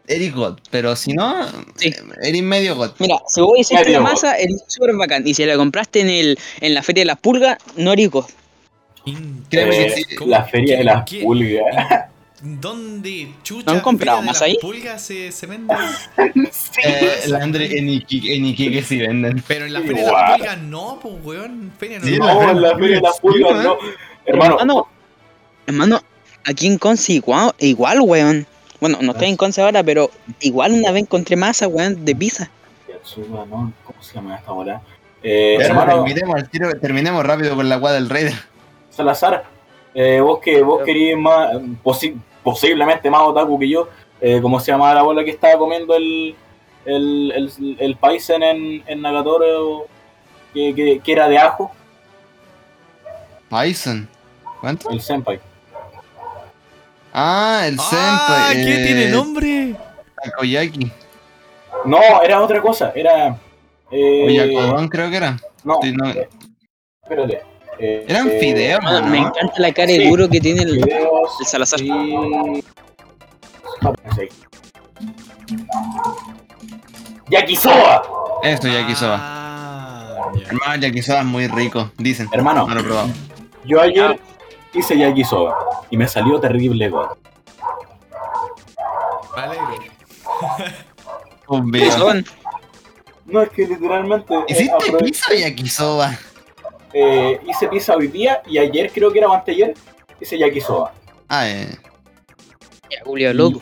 eres 0.07 0.33
God. 0.33 0.59
Pero 0.71 0.95
si 0.95 1.13
no, 1.13 1.45
Sí. 1.75 1.89
eh, 1.89 1.95
eres 2.23 2.41
medio 2.43 2.75
God. 2.75 2.91
Mira, 2.99 3.17
si 3.27 3.41
vos 3.41 3.57
hiciste 3.59 3.83
Medio 3.83 3.99
la 3.99 4.05
God. 4.05 4.11
masa, 4.13 4.37
eres 4.37 4.63
súper 4.67 4.95
bacán. 4.95 5.27
Y 5.27 5.33
si 5.33 5.45
la 5.45 5.55
compraste 5.57 5.99
en 6.01 6.09
el 6.09 6.39
en 6.61 6.73
la 6.73 6.81
feria 6.81 7.01
de 7.01 7.05
las 7.07 7.19
pulgas, 7.19 7.57
no 7.75 7.91
eres 7.93 8.09
God. 8.09 8.25
In- 9.05 9.43
Créeme 9.49 9.85
eh, 9.87 10.05
la 10.25 10.43
feria 10.45 10.77
de 10.77 10.83
las 10.85 11.03
pulgas. 11.09 12.05
¿Dónde 12.45 13.33
chucha 13.41 13.65
¿No 13.71 13.77
han 13.77 13.79
comprado 13.79 14.17
más 14.19 14.35
las 14.35 14.41
ahí? 14.41 14.57
pulgas 14.59 15.01
se, 15.01 15.31
se 15.31 15.47
vende? 15.47 15.73
Sí. 16.51 16.81
Eh, 16.83 17.11
la 17.27 17.37
Andre 17.43 17.77
en 17.77 17.87
Iquique, 17.89 18.35
en 18.35 18.45
Iquique 18.47 18.83
sí 18.83 18.97
venden. 18.97 19.41
Pero 19.47 19.65
en 19.65 19.71
la 19.73 19.79
feria 19.81 20.05
de 20.05 20.11
las 20.11 20.31
pulgas 20.37 20.57
no, 20.63 20.99
pues 21.01 21.13
weón. 21.23 21.71
Feria 21.79 21.99
no. 21.99 22.05
Sí, 22.05 22.17
no. 22.17 22.25
la 22.25 22.33
No, 22.33 22.39
feria 22.39 22.51
en 22.51 22.61
la 22.61 22.75
feria 22.77 22.95
de 22.97 23.01
las 23.01 23.19
pulgas 23.19 23.51
Sí, 23.57 23.63
no. 23.63 23.77
Hermano, 24.25 24.53
Hermano, 24.59 24.87
hermano, 25.67 26.01
aquí 26.45 26.67
en 26.67 26.77
Conce 26.77 27.13
igual, 27.13 27.53
igual, 27.59 28.01
weón. 28.01 28.45
Bueno, 28.81 28.97
no 29.01 29.13
estoy 29.13 29.29
en 29.29 29.37
Conce 29.37 29.61
ahora, 29.61 29.81
pero 29.83 30.11
igual 30.41 30.73
una 30.73 30.91
vez 30.91 31.03
encontré 31.03 31.37
masa, 31.37 31.67
weón, 31.69 32.03
de 32.03 32.13
pizza. 32.15 32.49
Yatsuba, 32.89 33.45
¿no? 33.45 33.71
¿Cómo 33.85 34.03
se 34.03 34.15
llama 34.15 34.35
esta 34.35 34.51
bola? 34.51 34.81
Eh, 35.23 35.55
Pero 35.57 35.69
hermano, 35.69 36.03
terminemos, 36.03 36.35
al 36.35 36.49
tiro- 36.49 36.79
terminemos 36.81 37.25
rápido 37.25 37.55
con 37.55 37.69
la 37.69 37.77
guada 37.77 37.95
del 37.95 38.09
Raider. 38.09 38.33
Salazar, 38.89 39.45
eh, 39.95 40.19
vos 40.19 40.39
que 40.43 40.61
vos 40.61 40.83
querías 40.83 41.17
más, 41.17 41.51
posiblemente 42.43 43.09
más 43.09 43.21
otaku 43.21 43.57
que 43.59 43.69
yo, 43.69 43.89
eh, 44.21 44.39
¿cómo 44.41 44.59
se 44.59 44.71
llamaba 44.71 44.93
la 44.95 45.01
bola 45.03 45.23
que 45.23 45.31
estaba 45.31 45.57
comiendo 45.57 45.95
el, 45.95 46.35
el, 46.85 47.31
el, 47.35 47.77
el 47.79 47.95
paisen 47.97 48.43
en, 48.43 48.83
en 48.87 49.01
Nagatoro 49.01 49.85
que, 50.53 50.73
que, 50.75 50.99
que 50.99 51.11
era 51.11 51.27
de 51.27 51.37
ajo? 51.37 51.71
Bison. 53.49 54.07
¿Cuánto? 54.59 54.89
El 54.89 55.01
senpai. 55.01 55.39
Ah, 57.13 57.63
el 57.67 57.77
Ah, 57.79 58.47
Senpai. 58.49 58.65
¿qué 58.65 58.73
eh, 58.73 58.85
tiene 58.85 59.09
nombre? 59.09 59.75
Takoyaki. 60.23 60.91
No, 61.85 61.99
era 62.23 62.41
otra 62.41 62.61
cosa, 62.61 62.91
era... 62.95 63.37
Eh, 63.91 64.25
Oyakodon 64.25 64.87
creo 64.87 65.09
que 65.11 65.17
era. 65.17 65.37
no, 65.63 65.79
Sí, 65.83 65.91
no. 65.91 66.09
eh, 66.09 66.27
espérate. 67.03 67.43
Eh, 67.79 68.05
Eran 68.07 68.29
eh, 68.29 68.37
fideos, 68.39 68.77
Hermano, 68.83 69.01
¿no? 69.01 69.07
me 69.07 69.17
encanta 69.19 69.53
la 69.57 69.71
cara 69.73 69.91
de 69.91 69.97
Sí. 69.99 70.09
duro 70.09 70.29
que 70.29 70.39
tiene 70.39 70.61
el, 70.63 70.83
Fideos 70.83 71.31
el 71.39 71.45
Salazar. 71.45 71.81
y... 71.81 72.63
Yakisoba. 77.29 78.03
Eso, 78.43 78.67
yakisoba. 78.67 79.17
Ah. 79.19 80.31
Hermano, 80.49 80.75
yakisoba 80.81 81.19
es 81.19 81.25
muy 81.25 81.47
rico, 81.47 81.91
dicen. 81.97 82.29
Hermano, 82.31 82.67
No 82.67 82.73
lo 82.75 82.81
he 82.81 82.83
probado. 82.83 83.09
Yo 83.65 83.81
ayer 83.81 84.19
hice 84.73 84.97
yakisoba 84.97 85.55
y 85.89 85.97
me 85.97 86.07
salió 86.07 86.39
terrible 86.39 86.85
alegro. 86.85 87.17
Obvio. 91.47 91.91
Son, 91.91 92.25
No, 93.25 93.41
es 93.41 93.49
que 93.49 93.67
literalmente 93.67 94.33
eh, 94.33 94.43
¿Hiciste 94.49 94.73
aprove- 94.73 95.03
pizza 95.03 95.31
o 95.31 95.35
yakisoba? 95.35 96.17
Eh, 96.93 97.39
hice 97.47 97.67
pizza 97.67 97.95
hoy 97.95 98.07
día 98.07 98.41
y 98.47 98.57
ayer 98.57 98.91
creo 98.91 99.11
que 99.11 99.19
era 99.19 99.27
o 99.27 99.33
anteayer 99.33 99.73
hice 100.19 100.37
yakisoba. 100.37 100.93
Ah, 101.27 101.49
eh. 101.49 101.67
Ya, 102.89 103.03
culiao 103.03 103.33
loco. 103.33 103.61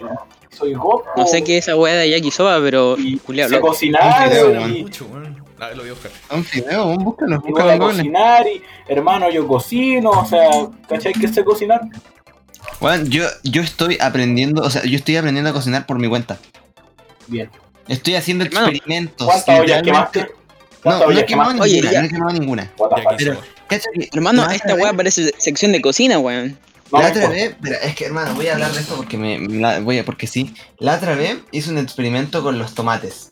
Soy 0.49 0.73
gopo. 0.73 1.05
No 1.15 1.25
sé 1.25 1.43
qué 1.43 1.57
es 1.57 1.67
esa 1.67 1.77
weá 1.77 1.95
de 1.95 2.09
yakisoba, 2.09 2.59
pero 2.61 2.97
y 2.97 3.19
sé 3.25 3.49
loco. 3.49 3.67
cocinar 3.69 4.27
Un 4.27 4.29
video, 4.29 4.51
y, 4.51 4.55
man. 4.55 4.81
mucho, 4.81 5.05
weón. 5.05 5.43
A 5.59 5.67
ver, 5.67 5.77
lo 5.77 5.83
voy 5.83 5.91
a 5.91 5.93
buscar. 5.93 6.11
Un 6.31 6.47
video, 6.51 6.87
un 6.87 7.03
búscalo, 7.03 7.35
a 7.69 7.77
cocinar 7.77 8.47
y 8.47 8.63
hermano 8.87 9.29
yo 9.29 9.47
cocino, 9.47 10.09
o 10.09 10.25
sea, 10.25 10.49
¿cachai 10.89 11.13
que 11.13 11.27
sé 11.27 11.43
cocinar? 11.43 11.81
Bueno, 12.79 13.05
yo, 13.05 13.25
yo 13.43 13.61
estoy 13.61 13.97
aprendiendo, 14.01 14.63
o 14.63 14.69
sea, 14.71 14.83
yo 14.83 14.95
estoy 14.95 15.17
aprendiendo 15.17 15.51
a 15.51 15.53
cocinar 15.53 15.85
por 15.85 15.99
mi 15.99 16.09
cuenta. 16.09 16.39
Bien. 17.27 17.49
Estoy 17.87 18.15
haciendo 18.15 18.45
Hermano, 18.45 18.67
experimentos. 18.67 19.27
¿Cuántas 19.27 19.59
ollas 19.59 19.83
quemaste? 19.83 20.31
No, 20.83 20.97
¿Cuántas 20.97 21.09
no 21.09 21.19
he 21.19 21.25
quemado 21.25 21.51
quemaste? 21.51 21.63
Oye, 21.71 21.81
ninguna, 21.81 21.91
ya. 21.91 21.99
no 22.01 22.05
he 22.05 22.09
quemado 22.09 22.33
ninguna. 22.33 22.71
Pero, 23.17 23.37
Hermano, 24.13 24.49
esta 24.49 24.75
weá 24.75 24.93
parece 24.93 25.31
sección 25.37 25.71
de 25.71 25.81
cocina, 25.81 26.19
weón. 26.19 26.57
La 26.91 27.07
otra 27.07 27.29
vez, 27.29 27.51
espera, 27.51 27.77
es 27.77 27.95
que 27.95 28.05
hermano, 28.05 28.33
voy 28.35 28.47
a 28.47 28.53
hablar 28.53 28.71
de 28.73 28.81
esto 28.81 28.95
porque 28.97 29.17
me, 29.17 29.39
la- 29.39 29.79
voy 29.79 29.99
a, 29.99 30.03
porque 30.05 30.27
sí. 30.27 30.53
La 30.77 30.95
otra 30.95 31.15
vez 31.15 31.37
hice 31.51 31.69
un 31.71 31.77
experimento 31.77 32.43
con 32.43 32.59
los 32.59 32.73
tomates. 32.75 33.31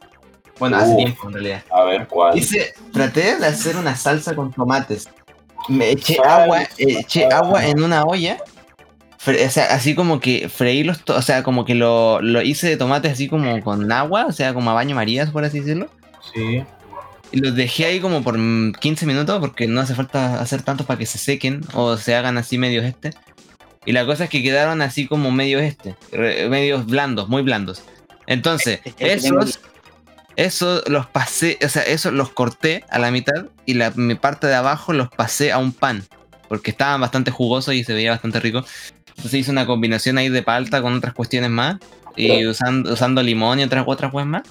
Bueno, 0.60 0.78
hace 0.78 0.92
Uh. 0.94 0.98
tiempo 0.98 1.28
en 1.28 1.34
realidad. 1.34 1.64
A 1.72 1.84
ver, 1.84 2.08
¿cuál? 2.08 2.38
Hice, 2.38 2.74
traté 2.94 3.36
de 3.38 3.46
hacer 3.48 3.76
una 3.76 3.96
salsa 3.98 4.34
con 4.36 4.54
tomates. 4.54 5.10
Me 5.68 5.90
eché 5.92 6.18
agua, 6.24 6.62
eché 6.78 7.26
agua 7.26 7.66
en 7.66 7.84
una 7.84 8.04
olla. 8.04 8.38
fre- 9.24 9.46
o 9.46 9.50
sea, 9.50 9.66
así 9.74 9.94
como 9.94 10.22
que 10.22 10.48
freí 10.48 10.84
los, 10.86 11.02
o 11.08 11.22
sea, 11.22 11.44
como 11.44 11.66
que 11.66 11.76
lo, 11.76 12.22
lo 12.22 12.42
hice 12.42 12.70
de 12.70 12.78
tomates 12.78 13.12
así 13.12 13.28
como 13.28 13.62
con 13.62 13.92
agua, 13.92 14.26
o 14.28 14.32
sea, 14.32 14.54
como 14.54 14.70
a 14.72 14.74
baño 14.74 14.96
marías, 14.96 15.32
por 15.32 15.44
así 15.44 15.60
decirlo. 15.60 15.90
Sí. 16.34 16.64
Los 17.32 17.56
dejé 17.56 17.86
ahí 17.86 18.00
como 18.00 18.24
por 18.24 18.38
mm, 18.38 18.74
15 18.74 19.06
minutos 19.06 19.40
porque 19.40 19.68
no 19.68 19.82
hace 19.82 19.96
falta 19.96 20.42
hacer 20.42 20.64
tanto 20.64 20.86
para 20.86 20.98
que 20.98 21.06
se 21.06 21.18
sequen 21.18 21.62
o 21.74 21.98
se 21.98 22.16
hagan 22.16 22.38
así 22.38 22.58
medios 22.58 22.86
este. 22.86 23.12
Y 23.86 23.92
la 23.92 24.06
cosa 24.06 24.26
es 24.26 24.30
que 24.30 24.44
quedaron 24.44 24.82
así 24.82 25.08
como 25.08 25.32
medios 25.32 25.62
este, 25.62 25.96
medios 26.50 26.86
blandos, 26.86 27.30
muy 27.30 27.42
blandos. 27.42 27.84
Entonces, 28.28 28.82
esos, 29.00 29.60
esos 30.36 30.88
los 30.88 31.08
pasé, 31.08 31.58
o 31.64 31.70
sea, 31.70 31.82
esos 31.84 32.14
los 32.14 32.30
corté 32.30 32.84
a 32.90 33.00
la 33.00 33.10
mitad 33.10 33.48
y 33.66 33.74
la 33.74 33.92
mi 33.92 34.16
parte 34.16 34.48
de 34.48 34.56
abajo 34.56 34.94
los 34.94 35.10
pasé 35.10 35.52
a 35.52 35.58
un 35.58 35.72
pan. 35.72 36.04
Porque 36.48 36.72
estaban 36.72 37.02
bastante 37.02 37.32
jugosos 37.32 37.74
y 37.76 37.84
se 37.84 37.94
veía 37.94 38.12
bastante 38.12 38.40
rico. 38.40 38.64
Entonces 39.10 39.34
hice 39.34 39.52
una 39.52 39.66
combinación 39.66 40.18
ahí 40.18 40.30
de 40.30 40.42
palta 40.42 40.82
con 40.82 40.94
otras 40.96 41.14
cuestiones 41.14 41.50
más. 41.50 41.78
Y 42.16 42.46
usando, 42.48 42.94
usando 42.94 43.24
limón 43.24 43.60
y 43.60 43.64
otras 43.64 43.84
otras 43.88 44.12
cosas 44.12 44.28
más. 44.28 44.44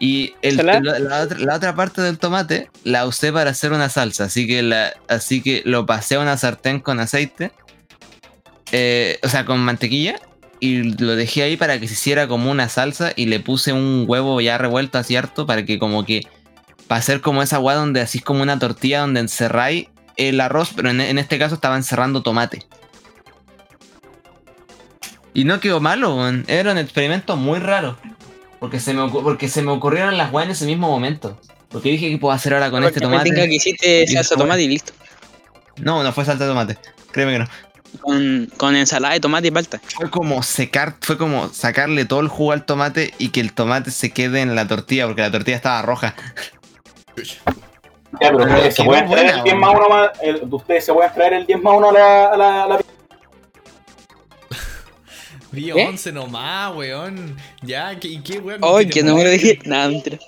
Y 0.00 0.34
la, 0.42 0.80
la 0.80 1.22
otra, 1.22 1.38
la 1.40 1.56
otra 1.56 1.74
parte 1.74 2.00
del 2.00 2.18
tomate 2.18 2.70
la 2.84 3.04
usé 3.04 3.32
para 3.32 3.50
hacer 3.50 3.72
una 3.72 3.88
salsa. 3.88 4.24
Así 4.24 4.46
que, 4.46 4.62
la, 4.62 4.92
así 5.08 5.42
que 5.42 5.62
lo 5.64 5.86
pasé 5.86 6.14
a 6.14 6.20
una 6.20 6.36
sartén 6.36 6.78
con 6.78 7.00
aceite. 7.00 7.50
eh, 8.70 9.18
o 9.24 9.28
sea, 9.28 9.44
con 9.44 9.58
mantequilla. 9.58 10.20
Y 10.60 10.82
lo 11.00 11.16
dejé 11.16 11.42
ahí 11.42 11.56
para 11.56 11.80
que 11.80 11.88
se 11.88 11.94
hiciera 11.94 12.28
como 12.28 12.50
una 12.50 12.68
salsa. 12.68 13.12
Y 13.16 13.26
le 13.26 13.40
puse 13.40 13.72
un 13.72 14.04
huevo 14.06 14.40
ya 14.40 14.56
revuelto 14.56 14.98
harto. 14.98 15.46
Para 15.46 15.64
que 15.64 15.80
como 15.80 16.04
que... 16.04 16.20
Para 16.86 17.00
hacer 17.00 17.20
como 17.20 17.42
esa 17.42 17.56
agua 17.56 17.74
donde 17.74 18.00
así 18.00 18.18
es 18.18 18.24
como 18.24 18.42
una 18.42 18.58
tortilla 18.58 19.00
donde 19.00 19.18
encerráis 19.18 19.88
el 20.16 20.40
arroz. 20.40 20.70
Pero 20.76 20.90
en, 20.90 21.00
en 21.00 21.18
este 21.18 21.40
caso 21.40 21.56
estaba 21.56 21.74
encerrando 21.74 22.22
tomate. 22.22 22.62
Y 25.34 25.44
no 25.44 25.58
quedó 25.58 25.80
malo, 25.80 26.14
weón. 26.16 26.44
Era 26.46 26.70
un 26.70 26.78
experimento 26.78 27.36
muy 27.36 27.58
raro. 27.58 27.98
Porque 28.60 28.80
se 28.80 28.92
me, 28.94 29.02
ocu- 29.02 29.22
porque 29.22 29.48
se 29.48 29.62
me 29.62 29.70
ocurrieron 29.70 30.16
las 30.16 30.32
weas 30.32 30.46
en 30.46 30.52
ese 30.52 30.66
mismo 30.66 30.88
momento. 30.88 31.38
Porque 31.68 31.90
dije 31.90 32.08
que 32.10 32.18
puedo 32.18 32.32
hacer 32.34 32.54
ahora 32.54 32.70
con 32.70 32.82
este 32.84 33.00
Porque 33.00 33.14
tomate. 33.24 33.34
que 33.34 33.54
hiciste 33.54 34.06
salsa 34.08 34.36
tomate 34.36 34.62
y 34.62 34.68
listo. 34.68 34.92
No, 35.76 36.02
no 36.02 36.12
fue 36.12 36.24
salsa 36.24 36.44
de 36.44 36.50
tomate. 36.50 36.78
Créeme 37.12 37.32
que 37.34 37.38
no. 37.40 37.46
Con, 38.00 38.50
con 38.56 38.74
ensalada 38.76 39.14
de 39.14 39.20
tomate 39.20 39.48
y 39.48 39.50
palta. 39.50 39.80
Fue 39.96 40.10
como 40.10 40.42
secar, 40.42 40.94
fue 41.00 41.16
como 41.16 41.48
sacarle 41.50 42.04
todo 42.04 42.20
el 42.20 42.28
jugo 42.28 42.52
al 42.52 42.64
tomate 42.64 43.14
y 43.18 43.28
que 43.30 43.40
el 43.40 43.52
tomate 43.52 43.90
se 43.90 44.10
quede 44.10 44.40
en 44.40 44.54
la 44.54 44.66
tortilla, 44.66 45.06
porque 45.06 45.22
la 45.22 45.30
tortilla 45.30 45.56
estaba 45.56 45.80
roja. 45.82 46.14
Ya, 48.20 48.30
pero 48.30 48.38
ustedes 48.44 48.74
se 48.74 48.84
pueden 48.84 49.08
traer 49.10 49.34
el 49.36 49.42
10 49.44 49.56
más 49.56 49.70
weón. 49.74 49.86
1 49.86 49.88
más. 49.88 50.10
el- 50.22 50.42
ustedes 50.50 50.84
se 50.84 50.92
pueden 50.92 51.12
traer 51.14 51.32
el 51.34 51.46
10 51.46 51.62
más 51.62 51.74
1 51.76 51.88
a 51.88 51.92
la. 51.92 52.26
A 52.32 52.36
la, 52.36 52.62
a 52.64 52.66
la- 52.68 52.80
Vi 55.58 55.72
¿Qué? 55.72 55.86
11 55.86 56.12
nomás, 56.12 56.74
weón. 56.76 57.36
Ya, 57.62 57.98
¿qué- 57.98 58.08
¿y 58.08 58.20
qué 58.20 58.38
weón? 58.38 58.60
Ay, 58.62 58.86
¿Qué 58.86 58.92
que 58.92 59.00
te 59.00 59.06
no 59.06 59.14
me 59.16 59.24
lo 59.24 59.28
mueres? 59.28 59.42
dije. 59.42 59.58
Nada, 59.64 59.88
mentira. 59.88 60.18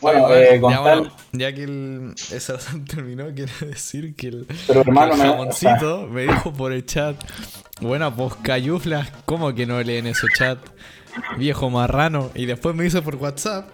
Bueno, 0.00 0.26
Oye, 0.26 0.56
eh, 0.56 0.60
ya, 0.62 0.80
bueno, 0.80 1.10
que 1.32 1.62
el, 1.64 2.14
esa 2.30 2.58
terminó, 2.86 3.32
quiero 3.34 3.52
decir 3.60 4.14
que 4.14 4.28
el, 4.28 4.46
Pero 4.66 4.82
hermano, 4.82 5.14
el 5.14 5.18
me. 5.18 5.24
o 5.24 5.52
sea, 5.52 5.76
jamoncito 5.76 6.06
me 6.08 6.22
dijo 6.22 6.52
por 6.52 6.72
el 6.72 6.84
chat. 6.84 7.16
Buena, 7.80 8.14
pues 8.14 8.34
cayuflas, 8.42 9.10
¿cómo 9.24 9.54
que 9.54 9.64
no 9.66 9.82
leen 9.82 10.06
ese 10.06 10.26
chat? 10.36 10.58
Viejo 11.38 11.70
marrano. 11.70 12.30
Y 12.34 12.44
después 12.44 12.74
me 12.74 12.84
dice 12.84 13.00
por 13.00 13.16
WhatsApp. 13.16 13.70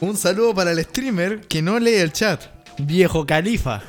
Un 0.00 0.16
saludo 0.16 0.54
para 0.54 0.70
el 0.70 0.82
streamer 0.84 1.40
que 1.40 1.62
no 1.62 1.80
lee 1.80 1.94
el 1.96 2.12
chat. 2.12 2.40
Viejo 2.78 3.26
califa. 3.26 3.82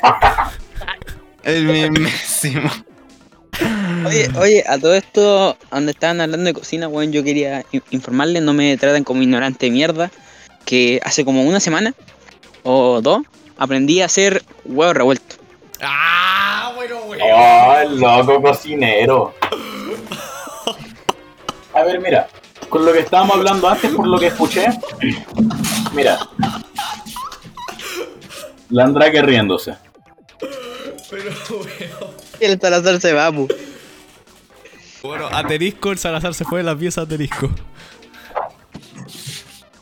El 1.42 1.64
mismísimo. 1.66 2.70
Oye, 4.08 4.28
oye, 4.38 4.64
a 4.66 4.78
todo 4.78 4.94
esto, 4.94 5.56
donde 5.70 5.92
estaban 5.92 6.20
hablando 6.20 6.46
de 6.46 6.54
cocina, 6.54 6.88
weón, 6.88 7.12
yo 7.12 7.22
quería 7.22 7.64
in- 7.72 7.82
informarles, 7.90 8.42
no 8.42 8.52
me 8.54 8.76
traten 8.76 9.04
como 9.04 9.22
ignorante 9.22 9.66
de 9.66 9.72
mierda, 9.72 10.10
que 10.64 11.00
hace 11.04 11.24
como 11.24 11.42
una 11.44 11.60
semana 11.60 11.94
o 12.62 13.00
dos 13.02 13.22
aprendí 13.58 14.00
a 14.00 14.06
hacer 14.06 14.42
huevos 14.64 14.96
revueltos. 14.96 15.38
¡Ah! 15.80 16.72
Bueno, 16.74 16.96
weón. 17.06 17.22
Oh, 17.22 17.76
el 17.82 17.98
loco 18.00 18.40
cocinero. 18.42 19.34
A 21.74 21.82
ver, 21.82 22.00
mira, 22.00 22.28
con 22.68 22.84
lo 22.84 22.92
que 22.92 23.00
estábamos 23.00 23.36
hablando 23.36 23.68
antes, 23.68 23.90
por 23.92 24.06
lo 24.06 24.18
que 24.18 24.28
escuché, 24.28 24.66
mira, 25.92 26.18
la 28.70 28.84
Andrake 28.84 29.22
riéndose. 29.22 29.74
Pero, 31.10 31.30
weón. 31.50 32.14
El 32.40 32.60
Salazar 32.60 33.00
se 33.00 33.12
va, 33.12 33.32
pu. 33.32 33.48
Bueno, 35.08 35.26
aterisco, 35.32 35.90
el 35.90 35.96
Salazar 35.96 36.34
se 36.34 36.44
fue 36.44 36.58
de 36.58 36.64
la 36.64 36.76
pieza 36.76 37.00
aterisco. 37.00 37.48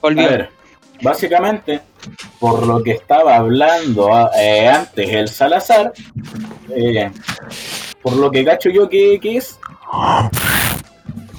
A 0.01 0.09
ver, 0.09 0.51
básicamente, 1.03 1.81
por 2.39 2.65
lo 2.65 2.81
que 2.81 2.93
estaba 2.93 3.35
hablando 3.35 4.15
ah, 4.15 4.31
eh, 4.41 4.69
antes 4.69 5.11
el 5.13 5.27
Salazar, 5.27 5.93
eh, 6.71 7.11
por 8.03 8.13
lo 8.13 8.31
que 8.31 8.45
cacho 8.45 8.71
yo 8.71 8.89
que, 8.89 9.19
que 9.21 9.39
es, 9.39 9.59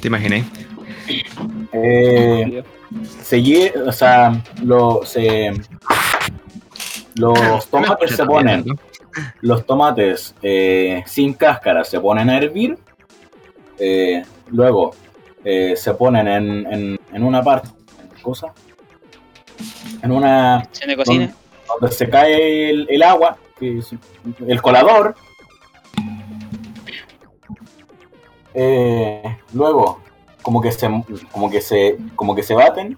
¿Te 0.02 0.10
imaginé? 0.10 0.44
eh, 1.72 2.62
se 3.24 3.38
lle- 3.42 3.88
o 3.88 3.92
sea, 3.94 4.44
lo, 4.66 5.06
se, 5.06 5.54
los 7.16 7.68
tomates 7.70 8.18
se 8.18 8.26
ponen, 8.26 8.66
los 9.40 9.66
tomates 9.66 10.36
eh, 10.42 11.04
sin 11.06 11.34
cáscara 11.34 11.86
se 11.86 12.02
ponen 12.02 12.30
a 12.30 12.38
hervir, 12.38 12.78
eh, 13.80 14.24
luego 14.48 14.96
eh, 15.44 15.76
se 15.76 15.94
ponen 15.94 16.28
en, 16.28 16.74
en, 16.74 17.00
en 17.14 17.24
una 17.24 17.44
parte, 17.44 17.70
cosa, 18.22 18.54
en 20.02 20.12
una 20.12 20.68
me 20.86 20.96
cocina. 20.96 21.34
donde 21.80 21.96
se 21.96 22.10
cae 22.10 22.70
el, 22.70 22.88
el 22.90 23.04
agua, 23.04 23.38
que 23.60 23.80
es 23.80 23.94
el 24.48 24.62
colador. 24.62 25.16
Eh, 28.54 29.38
luego, 29.54 30.02
como 30.42 30.62
que 30.62 30.72
se, 30.72 30.90
como 31.32 31.50
que 31.50 31.62
se, 31.62 31.98
como 32.16 32.36
que 32.36 32.42
se 32.44 32.56
baten. 32.56 32.98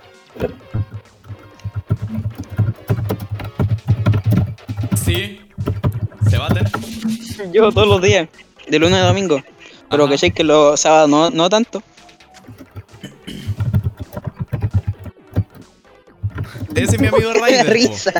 Sí. 4.95 5.41
¿Se 6.29 6.37
baten? 6.37 6.63
Yo 7.51 7.71
todos 7.71 7.87
los 7.87 8.01
días, 8.01 8.29
de 8.67 8.79
lunes 8.79 8.99
a 8.99 9.07
domingo. 9.07 9.41
Pero 9.89 10.03
Ajá. 10.03 10.11
que 10.11 10.17
sé 10.17 10.31
que 10.31 10.43
los 10.43 10.79
sábados 10.79 11.09
no, 11.09 11.29
no 11.29 11.49
tanto. 11.49 11.81
Ese 16.75 16.95
es 16.95 17.01
mi 17.01 17.07
amigo 17.13 17.31
po. 17.33 17.45
risa. 17.65 18.13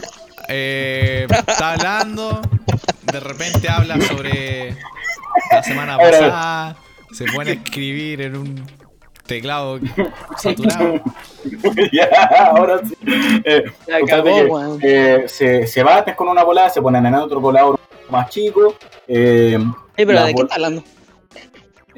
Eh, 0.48 1.28
está 1.30 1.74
hablando, 1.74 2.42
de 3.12 3.20
repente 3.20 3.70
habla 3.70 4.02
sobre 4.02 4.76
la 5.52 5.62
semana 5.64 5.98
pasada, 5.98 6.76
se 7.14 7.26
pone 7.26 7.52
a 7.52 7.54
escribir 7.54 8.22
en 8.22 8.36
un 8.36 8.66
teclado 9.28 9.80
saturado. 10.38 11.00
ya, 11.94 12.08
ahora 12.56 12.82
sí. 12.84 12.96
Eh, 13.46 13.64
que, 14.08 14.50
eh, 14.82 15.24
se, 15.28 15.68
se 15.68 15.84
baten 15.84 16.16
con 16.16 16.28
una 16.30 16.44
bola, 16.44 16.68
se 16.72 16.82
ponen 16.82 17.06
en 17.06 17.14
otro 17.14 17.40
colador 17.40 17.80
más 18.10 18.30
chico. 18.32 18.74
eh, 19.08 19.60
pero 19.96 20.26
¿de 20.26 20.34
qué 20.34 20.42
estás 20.42 20.56
hablando? 20.56 20.84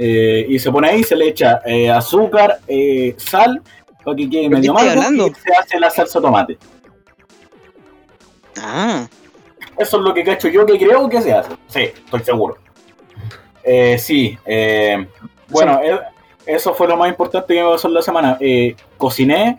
Eh, 0.04 0.48
y 0.50 0.58
se 0.58 0.72
pone 0.72 0.90
ahí, 0.90 1.04
se 1.04 1.16
le 1.16 1.28
echa 1.28 1.62
eh, 1.64 1.88
azúcar, 1.92 2.58
eh, 2.68 3.14
sal, 3.18 3.62
para 4.04 4.18
que 4.18 4.28
quede 4.28 4.50
¿Pero 4.50 4.74
medio 4.74 4.76
hablando? 4.78 5.28
y 5.28 5.34
se 5.36 5.54
hace 5.54 5.80
la 5.80 5.92
salsa 5.92 6.20
tomate. 6.20 6.58
Ah, 8.58 9.08
Eso 9.78 9.98
es 9.98 10.04
lo 10.04 10.12
que 10.12 10.24
cacho 10.24 10.48
yo 10.48 10.66
que 10.66 10.80
creo 10.80 11.08
que 11.08 11.22
se 11.22 11.32
hace. 11.34 11.52
Sí, 11.68 11.80
estoy 12.04 12.20
seguro. 12.22 12.58
Eh, 13.64 13.96
sí, 14.00 14.36
Bueno, 15.50 15.80
eso 16.48 16.74
fue 16.74 16.88
lo 16.88 16.98
más 16.98 17.10
importante 17.10 17.54
que 17.54 17.62
me 17.64 17.70
pasó 17.70 17.88
en 17.88 17.94
la 17.94 18.02
semana. 18.02 18.40
Cociné, 18.98 19.58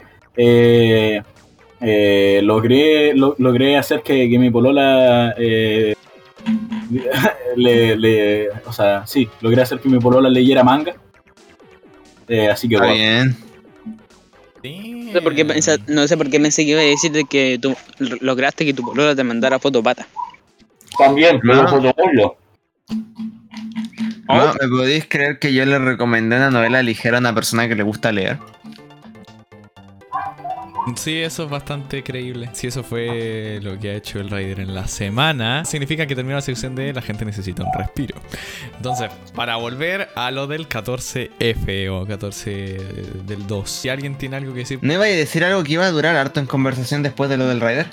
logré, 2.42 3.14
lo- 3.14 3.36
logré 3.38 3.76
hacer 3.76 4.02
que, 4.02 4.28
que 4.28 4.38
mi 4.40 4.50
polola 4.50 5.34
le, 7.56 7.96
le- 7.96 8.48
o 8.66 8.72
sea, 8.72 9.06
sí, 9.06 9.28
logré 9.40 9.62
hacer 9.62 9.80
que 9.80 9.88
mi 9.88 9.98
polola 9.98 10.28
leyera 10.28 10.62
manga. 10.64 10.94
Eh, 12.28 12.48
así 12.48 12.68
que 12.68 12.76
Está 12.76 12.86
bueno. 12.86 13.00
bien. 13.02 13.36
No 15.06 15.12
sé 15.12 15.22
por 15.22 15.34
qué 15.34 15.44
pensa- 15.44 15.76
no 15.88 16.06
sé 16.08 16.16
por 16.16 16.30
qué 16.30 16.38
pensé 16.40 16.64
que 16.64 16.70
iba 16.70 16.80
a 16.80 16.84
decir 16.84 17.12
de 17.12 17.24
que 17.24 17.58
tú 17.60 17.74
lograste 18.20 18.64
que 18.64 18.72
tu 18.72 18.82
polola 18.84 19.14
te 19.14 19.24
mandara 19.24 19.58
foto 19.58 19.82
pata. 19.82 20.06
También, 20.96 21.40
Ah. 21.50 21.66
fotopollo. 21.68 22.36
No, 24.28 24.54
¿Me 24.54 24.68
podéis 24.68 25.06
creer 25.08 25.38
que 25.38 25.52
yo 25.52 25.66
le 25.66 25.78
recomendé 25.78 26.36
una 26.36 26.50
novela 26.50 26.82
ligera 26.82 27.16
a 27.18 27.20
una 27.20 27.34
persona 27.34 27.68
que 27.68 27.74
le 27.74 27.82
gusta 27.82 28.12
leer? 28.12 28.38
Sí, 30.96 31.20
eso 31.20 31.44
es 31.44 31.50
bastante 31.50 32.02
creíble. 32.02 32.50
Si 32.52 32.66
eso 32.66 32.82
fue 32.82 33.60
lo 33.62 33.78
que 33.78 33.90
ha 33.90 33.94
hecho 33.94 34.18
el 34.18 34.28
Raider 34.30 34.60
en 34.60 34.74
la 34.74 34.88
semana, 34.88 35.64
significa 35.64 36.06
que 36.06 36.14
terminó 36.14 36.36
la 36.36 36.42
sección 36.42 36.74
de 36.74 36.92
la 36.92 37.02
gente 37.02 37.24
necesita 37.24 37.62
un 37.62 37.72
respiro. 37.72 38.16
Entonces, 38.76 39.10
para 39.34 39.56
volver 39.56 40.08
a 40.14 40.30
lo 40.30 40.46
del 40.46 40.68
14F 40.68 41.88
o 41.90 42.06
14 42.06 42.52
del 43.26 43.46
2, 43.46 43.70
si 43.70 43.88
alguien 43.88 44.16
tiene 44.16 44.36
algo 44.36 44.52
que 44.52 44.60
decir, 44.60 44.78
¿No 44.82 44.92
iba 44.92 45.04
a 45.04 45.08
decir 45.08 45.44
algo 45.44 45.62
que 45.62 45.72
iba 45.74 45.84
a 45.86 45.90
durar 45.90 46.16
harto 46.16 46.40
en 46.40 46.46
conversación 46.46 47.02
después 47.02 47.30
de 47.30 47.36
lo 47.36 47.46
del 47.46 47.60
Rider? 47.60 47.86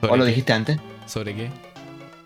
¿O 0.00 0.06
¿sobre 0.06 0.18
lo 0.18 0.24
qué? 0.24 0.30
dijiste 0.30 0.52
antes? 0.52 0.78
¿Sobre 1.06 1.34
qué? 1.34 1.50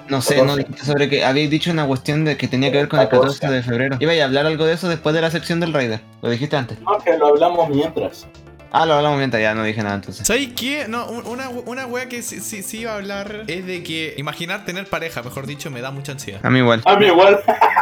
No 0.08 0.20
sé, 0.20 0.42
no 0.42 0.56
dijiste 0.56 0.84
sobre 0.84 1.08
que 1.08 1.24
habéis 1.24 1.48
dicho 1.48 1.70
una 1.70 1.86
cuestión 1.86 2.24
de 2.24 2.36
que 2.36 2.48
tenía 2.48 2.70
que 2.70 2.78
ver 2.78 2.88
con 2.88 3.00
el 3.00 3.08
14 3.08 3.48
de 3.48 3.62
febrero. 3.62 3.96
Iba 4.00 4.12
a 4.12 4.24
hablar 4.24 4.46
algo 4.46 4.66
de 4.66 4.74
eso 4.74 4.88
después 4.88 5.14
de 5.14 5.20
la 5.20 5.30
sección 5.30 5.60
del 5.60 5.72
Rider. 5.72 6.00
Lo 6.20 6.30
dijiste 6.30 6.56
antes. 6.56 6.80
No, 6.80 6.98
que 6.98 7.16
lo 7.16 7.28
hablamos 7.28 7.68
mientras. 7.70 8.26
Ah, 8.74 8.86
lo 8.86 8.94
hablamos 8.94 9.18
mientras 9.18 9.42
ya 9.42 9.54
no 9.54 9.62
dije 9.64 9.82
nada 9.82 9.96
entonces. 9.96 10.26
¿Sabes 10.26 10.48
qué? 10.56 10.86
No, 10.88 11.06
un- 11.06 11.26
una, 11.26 11.50
una 11.50 11.86
wea 11.86 12.08
que 12.08 12.22
sí, 12.22 12.40
sí, 12.40 12.62
sí 12.62 12.78
iba 12.80 12.92
a 12.92 12.96
hablar 12.96 13.44
es 13.46 13.66
de 13.66 13.82
que 13.82 14.14
imaginar 14.16 14.64
tener 14.64 14.86
pareja, 14.86 15.22
mejor 15.22 15.46
dicho, 15.46 15.70
me 15.70 15.82
da 15.82 15.90
mucha 15.90 16.12
ansiedad. 16.12 16.40
A 16.42 16.48
mí 16.50 16.58
igual. 16.60 16.80
A 16.86 16.96
mí 16.96 17.06
igual. 17.06 17.40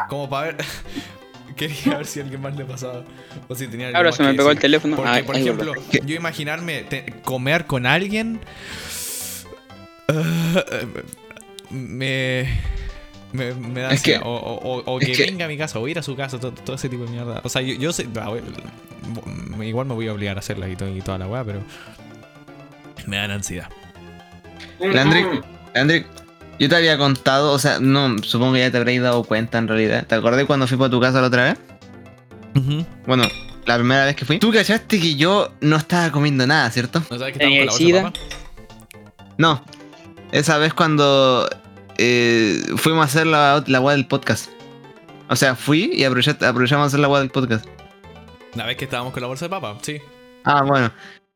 Como 0.09 0.29
para 0.29 0.47
ver. 0.49 0.57
Quería 1.57 1.99
ver 1.99 2.07
si 2.07 2.21
a 2.21 2.23
alguien 2.25 2.41
más 2.41 2.57
le 2.57 2.65
pasaba. 2.65 3.05
O 3.47 3.55
si 3.55 3.69
tenía 3.69 3.91
Ahora 3.95 4.11
se 4.13 4.23
me 4.23 4.35
pegó 4.35 4.51
el 4.51 4.59
teléfono. 4.59 4.97
Porque, 4.97 5.11
Ah, 5.11 5.23
por 5.25 5.37
ejemplo, 5.37 5.75
yo 6.05 6.17
imaginarme 6.17 6.83
te- 6.83 7.05
comer 7.23 7.67
con 7.67 7.87
alguien. 7.87 8.41
ah, 10.09 10.65
me. 11.71 12.49
Me, 13.33 13.55
me 13.55 13.81
da 13.83 13.91
Es 13.93 14.03
que- 14.03 14.17
ansiedad. 14.17 14.23
o, 14.25 14.35
o- 14.37 14.79
o- 14.81 14.95
o 14.95 15.01
es 15.01 15.17
que, 15.17 15.25
venga 15.25 15.45
a 15.45 15.49
mi 15.49 15.57
casa, 15.57 15.79
o 15.79 15.87
ir 15.89 15.99
a 15.99 16.03
su 16.03 16.17
casa, 16.17 16.39
todo, 16.41 16.53
todo 16.53 16.77
ese 16.77 16.89
tipo 16.89 17.05
de 17.05 17.11
mierda. 17.11 17.41
O 17.45 17.49
sea, 17.49 17.63
yo, 17.63 17.75
yo 17.75 17.93
sé. 17.93 18.07
igual 19.63 19.87
me 19.87 19.95
voy 19.95 20.09
a 20.09 20.13
obligar 20.13 20.37
a 20.37 20.41
hacerla 20.41 20.69
y, 20.69 20.77
todo- 20.77 20.89
y 20.95 21.01
toda 21.01 21.19
la 21.19 21.27
weá, 21.27 21.45
pero. 21.45 21.63
Me 23.07 23.17
dan 23.17 23.31
ansiedad. 23.31 23.69
Landry. 24.81 25.25
André, 25.75 26.07
yo 26.59 26.69
te 26.69 26.77
había 26.77 26.99
contado, 26.99 27.53
o 27.53 27.59
sea, 27.59 27.79
no, 27.81 28.19
supongo 28.23 28.55
que 28.55 28.61
ya 28.61 28.71
te 28.71 28.79
habréis 28.79 29.01
dado 29.03 29.23
cuenta 29.25 29.59
en 29.59 29.69
realidad. 29.69 30.07
¿Te 30.07 30.15
acordás 30.15 30.45
cuando 30.47 30.67
fui 30.67 30.77
para 30.77 30.91
tu 30.91 31.01
casa 31.01 31.21
la 31.21 31.29
otra 31.29 31.45
vez? 31.45 31.59
Bueno, 33.07 33.25
la 33.67 33.79
primera 33.79 34.05
vez 34.07 34.17
que 34.17 34.25
fui. 34.25 34.39
Tú 34.39 34.53
cachaste 34.53 34.99
que 35.01 35.15
yo 35.15 35.53
no 35.61 35.77
estaba 35.77 36.11
comiendo 36.11 36.47
nada, 36.47 36.69
¿cierto? 36.71 37.01
¿No 37.11 37.19
sabes 37.19 37.33
que 37.35 37.39
¿Tenía 37.39 37.61
estamos 37.65 37.79
con 37.81 37.93
la 37.93 38.03
bolsa 38.03 38.19
de? 38.19 39.35
No. 39.39 39.65
Esa 40.33 40.59
vez 40.59 40.75
cuando 40.75 41.49
eh, 42.03 42.63
fuimos 42.77 43.03
a 43.03 43.05
hacer 43.05 43.27
la, 43.27 43.63
la 43.67 43.81
weá 43.81 43.95
del 43.95 44.07
podcast. 44.07 44.51
O 45.29 45.37
sea, 45.37 45.55
fui 45.55 45.91
y 45.95 46.05
aprovechamos 46.05 46.73
a 46.73 46.85
hacer 46.87 46.99
la 47.01 47.09
weá 47.09 47.21
del 47.21 47.31
podcast. 47.31 47.67
La 48.55 48.65
vez 48.67 48.77
que 48.79 48.85
estábamos 48.87 49.13
con 49.13 49.21
la 49.21 49.27
bolsa 49.29 49.45
de 49.45 49.51
papa, 49.51 49.77
sí. 49.83 49.99
Ah, 50.45 50.63
bueno. 50.67 50.91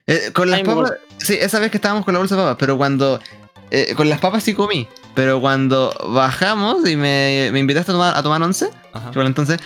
Eh, 0.07 0.31
con 0.33 0.51
las 0.51 0.59
Ay, 0.61 0.65
papas. 0.65 0.93
Sí, 1.19 1.35
esa 1.41 1.59
vez 1.61 1.71
que 1.71 1.77
estábamos 1.77 2.05
con 2.05 2.15
la 2.15 2.19
bolsa 2.21 2.35
de 2.35 2.43
papas, 2.43 2.57
pero 2.59 2.77
cuando. 2.77 3.21
eh, 3.71 3.95
con 3.97 4.09
las 4.09 4.19
papas 4.21 4.43
sí 4.43 4.55
comí. 4.55 4.89
Pero 5.15 5.41
cuando 5.41 5.95
bajamos 6.09 6.89
y 6.89 6.97
me, 6.97 7.51
me 7.53 7.61
invitaste 7.61 7.93
a 7.93 7.95
tomar, 7.95 8.17
a 8.17 8.23
tomar 8.23 8.43
once, 8.43 8.69
Ajá. 8.93 9.11
bueno, 9.13 9.29
entonces. 9.29 9.61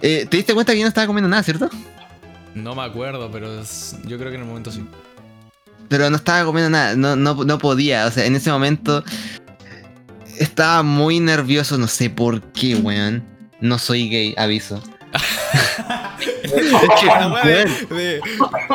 eh, 0.00 0.26
te 0.30 0.36
diste 0.38 0.54
cuenta 0.54 0.72
que 0.72 0.78
yo 0.78 0.84
no 0.84 0.88
estaba 0.88 1.06
comiendo 1.08 1.28
nada, 1.28 1.42
¿cierto? 1.42 1.68
No 2.54 2.74
me 2.74 2.82
acuerdo, 2.82 3.28
pero 3.30 3.60
es- 3.60 3.96
yo 4.04 4.16
creo 4.16 4.30
que 4.30 4.36
en 4.36 4.42
el 4.42 4.46
momento 4.48 4.70
sí. 4.72 4.82
Pero 5.88 6.08
no 6.08 6.16
estaba 6.16 6.44
comiendo 6.46 6.70
nada, 6.70 6.96
no, 6.96 7.14
no, 7.14 7.44
no 7.44 7.58
podía. 7.58 8.06
O 8.06 8.10
sea, 8.10 8.24
en 8.24 8.34
ese 8.36 8.50
momento. 8.50 9.04
Estaba 10.38 10.82
muy 10.82 11.20
nervioso, 11.20 11.78
no 11.78 11.88
sé 11.88 12.10
por 12.10 12.40
qué, 12.52 12.74
weón. 12.76 13.24
No 13.60 13.78
soy 13.78 14.08
gay, 14.08 14.34
aviso. 14.36 14.82
Es 16.42 16.52
que 17.00 17.06
la 17.06 17.28
wea 17.28 17.44
de, 17.44 17.64
de- 17.94 18.16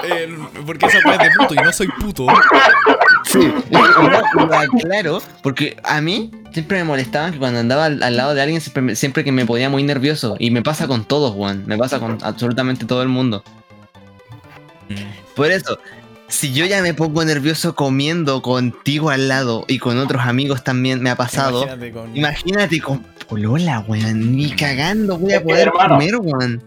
eh, 0.04 0.38
porque 0.66 0.86
esa 0.88 0.98
wea 1.08 1.18
de 1.18 1.30
puto, 1.38 1.56
yo 1.56 1.64
no 1.64 1.72
soy 1.72 1.88
puto. 1.88 2.28
Sí, 3.24 3.52
aclaro, 4.52 5.22
porque 5.42 5.78
a 5.84 6.02
mí 6.02 6.32
siempre 6.52 6.80
me 6.80 6.84
molestaba 6.84 7.32
que 7.32 7.38
cuando 7.38 7.60
andaba 7.60 7.86
al, 7.86 8.04
al 8.04 8.18
lado 8.18 8.34
de 8.34 8.42
alguien, 8.42 8.62
siempre, 8.96 9.24
que 9.24 9.32
me 9.32 9.46
ponía 9.46 9.70
muy 9.70 9.84
nervioso. 9.84 10.36
Y 10.40 10.52
me 10.52 10.62
pasa 10.62 10.88
con 10.88 11.06
todos, 11.06 11.34
Juan. 11.34 11.64
Me 11.66 11.78
pasa 11.78 12.00
con 12.00 12.18
absolutamente 12.24 12.86
todo 12.86 13.02
el 13.04 13.10
mundo. 13.10 13.44
Por 15.36 15.50
eso, 15.52 15.80
si 16.32 16.54
yo 16.54 16.66
ya 16.66 16.82
me 16.82 16.94
pongo 16.94 17.24
nervioso 17.26 17.76
comiendo 17.76 18.42
contigo 18.42 19.10
al 19.10 19.28
lado 19.28 19.66
y 19.68 19.78
con 19.80 19.98
otros 19.98 20.24
amigos 20.26 20.64
también 20.64 21.02
me 21.02 21.10
ha 21.10 21.16
pasado. 21.16 21.64
Imagínate 21.64 21.92
con. 21.92 22.18
Imagínate 22.18 22.80
con 22.82 23.06
Polola, 23.28 23.86
weón. 23.88 24.36
Ni 24.36 24.52
cagando 24.52 25.18
voy 25.18 25.32
Es 25.32 25.38
a 25.38 25.40
que, 25.42 25.46
poder 25.46 25.68
hermano, 25.68 25.96
comer, 25.96 26.16
weón. 26.18 26.64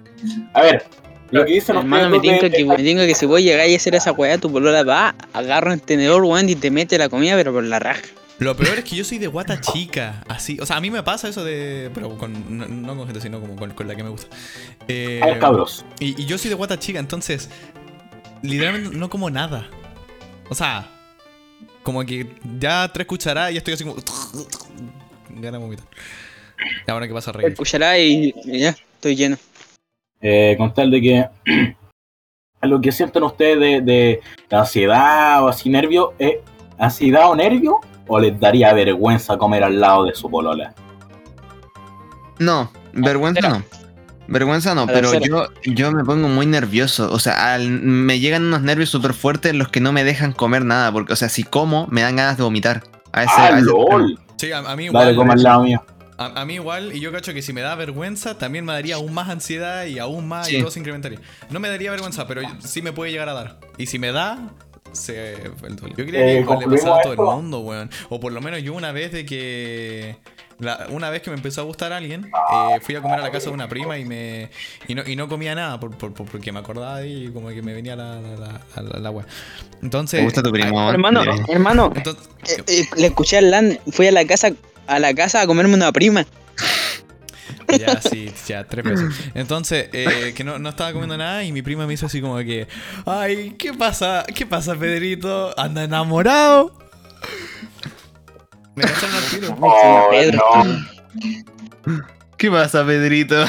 A 0.52 0.62
ver, 0.62 0.84
lo 1.30 1.44
que 1.44 1.52
dicen 1.54 1.76
Hermano, 1.76 2.04
ustedes 2.04 2.22
me 2.22 2.28
tinca 2.28 2.48
de- 2.48 2.56
que, 2.56 2.64
me 2.94 3.06
que 3.06 3.14
si 3.14 3.26
vos 3.26 3.40
llegáis 3.40 3.74
a 3.74 3.76
hacer 3.76 3.94
esa 3.94 4.12
weá, 4.12 4.38
tu 4.38 4.52
polola 4.52 4.82
va, 4.84 5.14
agarra 5.32 5.72
un 5.72 5.80
tenedor, 5.80 6.22
weón, 6.24 6.48
y 6.48 6.54
te 6.54 6.70
mete 6.70 6.96
la 6.98 7.08
comida, 7.08 7.34
pero 7.34 7.52
por 7.52 7.64
la 7.64 7.78
raja. 7.78 8.02
Lo 8.40 8.56
peor 8.56 8.78
es 8.78 8.84
que 8.84 8.96
yo 8.96 9.04
soy 9.04 9.18
de 9.18 9.28
guata 9.28 9.60
chica, 9.60 10.24
así. 10.28 10.58
O 10.60 10.66
sea, 10.66 10.76
a 10.76 10.80
mí 10.80 10.90
me 10.90 11.04
pasa 11.04 11.28
eso 11.28 11.44
de. 11.44 11.88
Pero 11.94 12.18
con. 12.18 12.58
No, 12.58 12.66
no 12.66 12.96
con 12.96 13.06
gente, 13.06 13.20
sino 13.20 13.40
como 13.40 13.54
con, 13.54 13.70
con 13.70 13.86
la 13.86 13.94
que 13.94 14.02
me 14.02 14.08
gusta. 14.10 14.26
Eh, 14.88 15.20
cabros. 15.40 15.84
y, 16.00 16.20
y 16.20 16.26
yo 16.26 16.36
soy 16.36 16.48
de 16.48 16.56
guata 16.56 16.76
chica, 16.78 16.98
entonces. 16.98 17.48
Literalmente 18.44 18.94
no 18.94 19.08
como 19.08 19.30
nada. 19.30 19.66
O 20.50 20.54
sea, 20.54 20.86
como 21.82 22.04
que 22.04 22.26
ya 22.58 22.90
tres 22.92 23.06
cucharadas 23.06 23.50
y 23.50 23.54
ya 23.54 23.58
estoy 23.58 23.74
así 23.74 23.84
como. 23.84 23.96
Ganas 25.30 25.52
de 25.52 25.58
vomitar. 25.58 25.86
Y 26.86 26.90
ahora 26.90 27.08
que 27.08 27.14
pasa 27.14 27.30
a 27.30 27.34
reír. 27.34 27.52
Escuchará 27.52 27.98
y, 27.98 28.34
y 28.44 28.58
ya, 28.60 28.70
estoy 28.70 29.16
lleno. 29.16 29.38
Eh, 30.20 30.54
con 30.58 30.74
tal 30.74 30.90
de 30.90 31.00
que 31.00 31.28
lo 32.62 32.80
que 32.82 32.92
sienten 32.92 33.22
ustedes 33.22 33.58
de, 33.58 34.20
de 34.50 34.56
ansiedad 34.56 35.42
o 35.42 35.48
así 35.48 35.70
nervio, 35.70 36.12
¿es 36.18 36.34
ansiedad 36.78 37.30
o 37.30 37.36
nervio? 37.36 37.80
¿O 38.06 38.20
les 38.20 38.38
daría 38.38 38.74
vergüenza 38.74 39.38
comer 39.38 39.64
al 39.64 39.80
lado 39.80 40.04
de 40.04 40.14
su 40.14 40.30
polola? 40.30 40.74
No, 42.38 42.70
vergüenza 42.92 43.48
no. 43.48 43.64
Vergüenza 44.26 44.74
no, 44.74 44.86
pero 44.86 45.18
yo, 45.20 45.48
yo 45.64 45.92
me 45.92 46.02
pongo 46.04 46.28
muy 46.28 46.46
nervioso. 46.46 47.10
O 47.12 47.18
sea, 47.18 47.54
al- 47.54 47.68
me 47.70 48.18
llegan 48.20 48.44
unos 48.44 48.62
nervios 48.62 48.88
súper 48.90 49.12
fuertes 49.12 49.54
los 49.54 49.68
que 49.68 49.80
no 49.80 49.92
me 49.92 50.02
dejan 50.04 50.32
comer 50.32 50.64
nada. 50.64 50.90
Porque, 50.92 51.12
o 51.12 51.16
sea, 51.16 51.28
si 51.28 51.44
como, 51.44 51.86
me 51.88 52.00
dan 52.02 52.16
ganas 52.16 52.36
de 52.36 52.42
vomitar. 52.42 52.82
A 53.12 53.24
ese, 53.24 53.32
¡Ah, 53.36 53.44
a 53.46 53.58
ese 53.58 53.66
LOL! 53.66 54.18
Sí, 54.36 54.50
a, 54.52 54.58
a 54.58 54.76
mí 54.76 54.88
Dale, 54.90 55.12
igual. 55.12 55.16
come 55.16 55.32
al 55.34 55.42
lado 55.42 55.62
mío. 55.62 55.84
A, 56.16 56.40
a 56.40 56.44
mí 56.44 56.54
igual, 56.54 56.94
y 56.94 57.00
yo 57.00 57.12
cacho 57.12 57.34
que 57.34 57.42
si 57.42 57.52
me 57.52 57.60
da 57.60 57.74
vergüenza, 57.74 58.38
también 58.38 58.64
me 58.64 58.72
daría 58.72 58.94
aún 58.96 59.12
más 59.12 59.28
ansiedad 59.28 59.84
y 59.86 59.98
aún 59.98 60.26
más, 60.28 60.46
Sí. 60.46 60.56
y 60.56 60.60
todo 60.60 60.70
se 60.70 60.78
incrementaría. 60.78 61.20
No 61.50 61.60
me 61.60 61.68
daría 61.68 61.90
vergüenza, 61.90 62.26
pero 62.26 62.42
sí 62.60 62.82
me 62.82 62.92
puede 62.92 63.10
llegar 63.12 63.28
a 63.28 63.34
dar. 63.34 63.58
Y 63.78 63.86
si 63.86 63.98
me 63.98 64.10
da, 64.12 64.38
se. 64.92 65.36
Yo 65.96 66.06
creía 66.06 66.38
Eh, 66.40 66.46
que 66.46 66.56
le 66.68 66.76
pasaba 66.76 66.98
a 66.98 67.02
todo 67.02 67.12
el 67.12 67.18
mundo, 67.18 67.60
weón. 67.60 67.90
O 68.10 68.20
por 68.20 68.32
lo 68.32 68.40
menos 68.40 68.62
yo 68.62 68.74
una 68.74 68.92
vez 68.92 69.12
de 69.12 69.26
que. 69.26 70.16
La- 70.58 70.86
una 70.90 71.10
vez 71.10 71.22
que 71.22 71.30
me 71.30 71.36
empezó 71.36 71.60
a 71.60 71.64
gustar 71.64 71.92
alguien, 71.92 72.26
eh, 72.52 72.80
fui 72.80 72.94
a 72.96 73.00
comer 73.02 73.18
a 73.18 73.22
la 73.22 73.30
casa 73.30 73.46
de 73.46 73.54
una 73.54 73.68
prima 73.68 73.98
y 73.98 74.04
me. 74.04 74.50
Y 74.88 74.94
no, 74.94 75.02
y 75.06 75.16
no 75.16 75.28
comía 75.28 75.54
nada 75.54 75.78
por, 75.80 75.96
por- 75.96 76.12
por- 76.14 76.26
porque 76.26 76.52
me 76.52 76.58
acordaba 76.60 77.04
y 77.04 77.28
como 77.32 77.48
que 77.48 77.62
me 77.62 77.74
venía 77.74 77.96
la, 77.96 78.20
la, 78.20 78.36
la, 78.36 78.82
la, 78.82 78.98
la 79.00 79.10
wea. 79.10 79.26
Entonces. 79.82 80.20
¿Te 80.20 80.24
gusta 80.24 80.42
tu 80.42 80.50
primo? 80.52 80.68
ay, 80.68 80.72
weón? 80.86 80.94
hermano, 80.94 81.22
hermano, 81.48 81.92
entonces, 81.94 82.28
eh, 82.48 82.62
eh, 82.66 82.84
le 82.96 83.06
escuché 83.08 83.38
al 83.38 83.50
Lan, 83.50 83.78
fui 83.92 84.06
a 84.06 84.12
la 84.12 84.24
casa, 84.26 84.50
a 84.86 84.98
la 84.98 85.14
casa 85.14 85.40
a 85.42 85.46
comerme 85.46 85.74
una 85.74 85.92
prima. 85.92 86.24
Ya, 87.78 88.00
sí, 88.00 88.30
ya, 88.46 88.64
tres 88.64 88.84
veces. 88.84 89.06
Entonces, 89.34 89.88
eh, 89.92 90.32
que 90.36 90.44
no, 90.44 90.58
no 90.58 90.68
estaba 90.68 90.92
comiendo 90.92 91.16
nada 91.16 91.42
y 91.44 91.50
mi 91.50 91.62
prima 91.62 91.86
me 91.86 91.94
hizo 91.94 92.06
así 92.06 92.20
como 92.20 92.36
que, 92.38 92.68
ay, 93.06 93.54
¿qué 93.58 93.72
pasa? 93.72 94.24
¿Qué 94.34 94.46
pasa, 94.46 94.76
Pedrito? 94.76 95.52
¿Anda 95.58 95.82
enamorado? 95.84 96.78
Me 98.76 98.82
cacharon 98.82 99.16
al 99.16 99.24
tiro. 99.24 99.56
Oh, 99.60 100.08
Pedro. 100.10 100.42
no. 100.64 102.00
¿Qué 102.36 102.50
pasa, 102.50 102.84
Pedrito? 102.84 103.44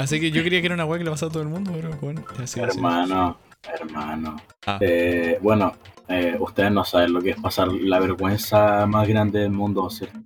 Así 0.00 0.20
que 0.20 0.30
yo 0.30 0.42
creía 0.42 0.60
que 0.60 0.66
era 0.66 0.74
una 0.74 0.84
weá 0.84 0.98
que 0.98 1.04
le 1.04 1.10
pasaba 1.10 1.30
a 1.30 1.32
todo 1.32 1.42
el 1.42 1.48
mundo, 1.48 1.70
pero 1.74 1.90
bueno. 2.00 2.24
Hermano, 2.56 3.38
hermano. 3.62 4.36
Ah. 4.66 4.78
Eh, 4.80 5.38
bueno, 5.42 5.74
eh, 6.08 6.36
ustedes 6.38 6.70
no 6.72 6.84
saben 6.84 7.12
lo 7.12 7.20
que 7.20 7.30
es 7.30 7.40
pasar 7.40 7.68
la 7.68 7.98
vergüenza 8.00 8.86
más 8.86 9.06
grande 9.06 9.40
del 9.40 9.50
mundo, 9.50 9.88
¿cierto? 9.90 10.18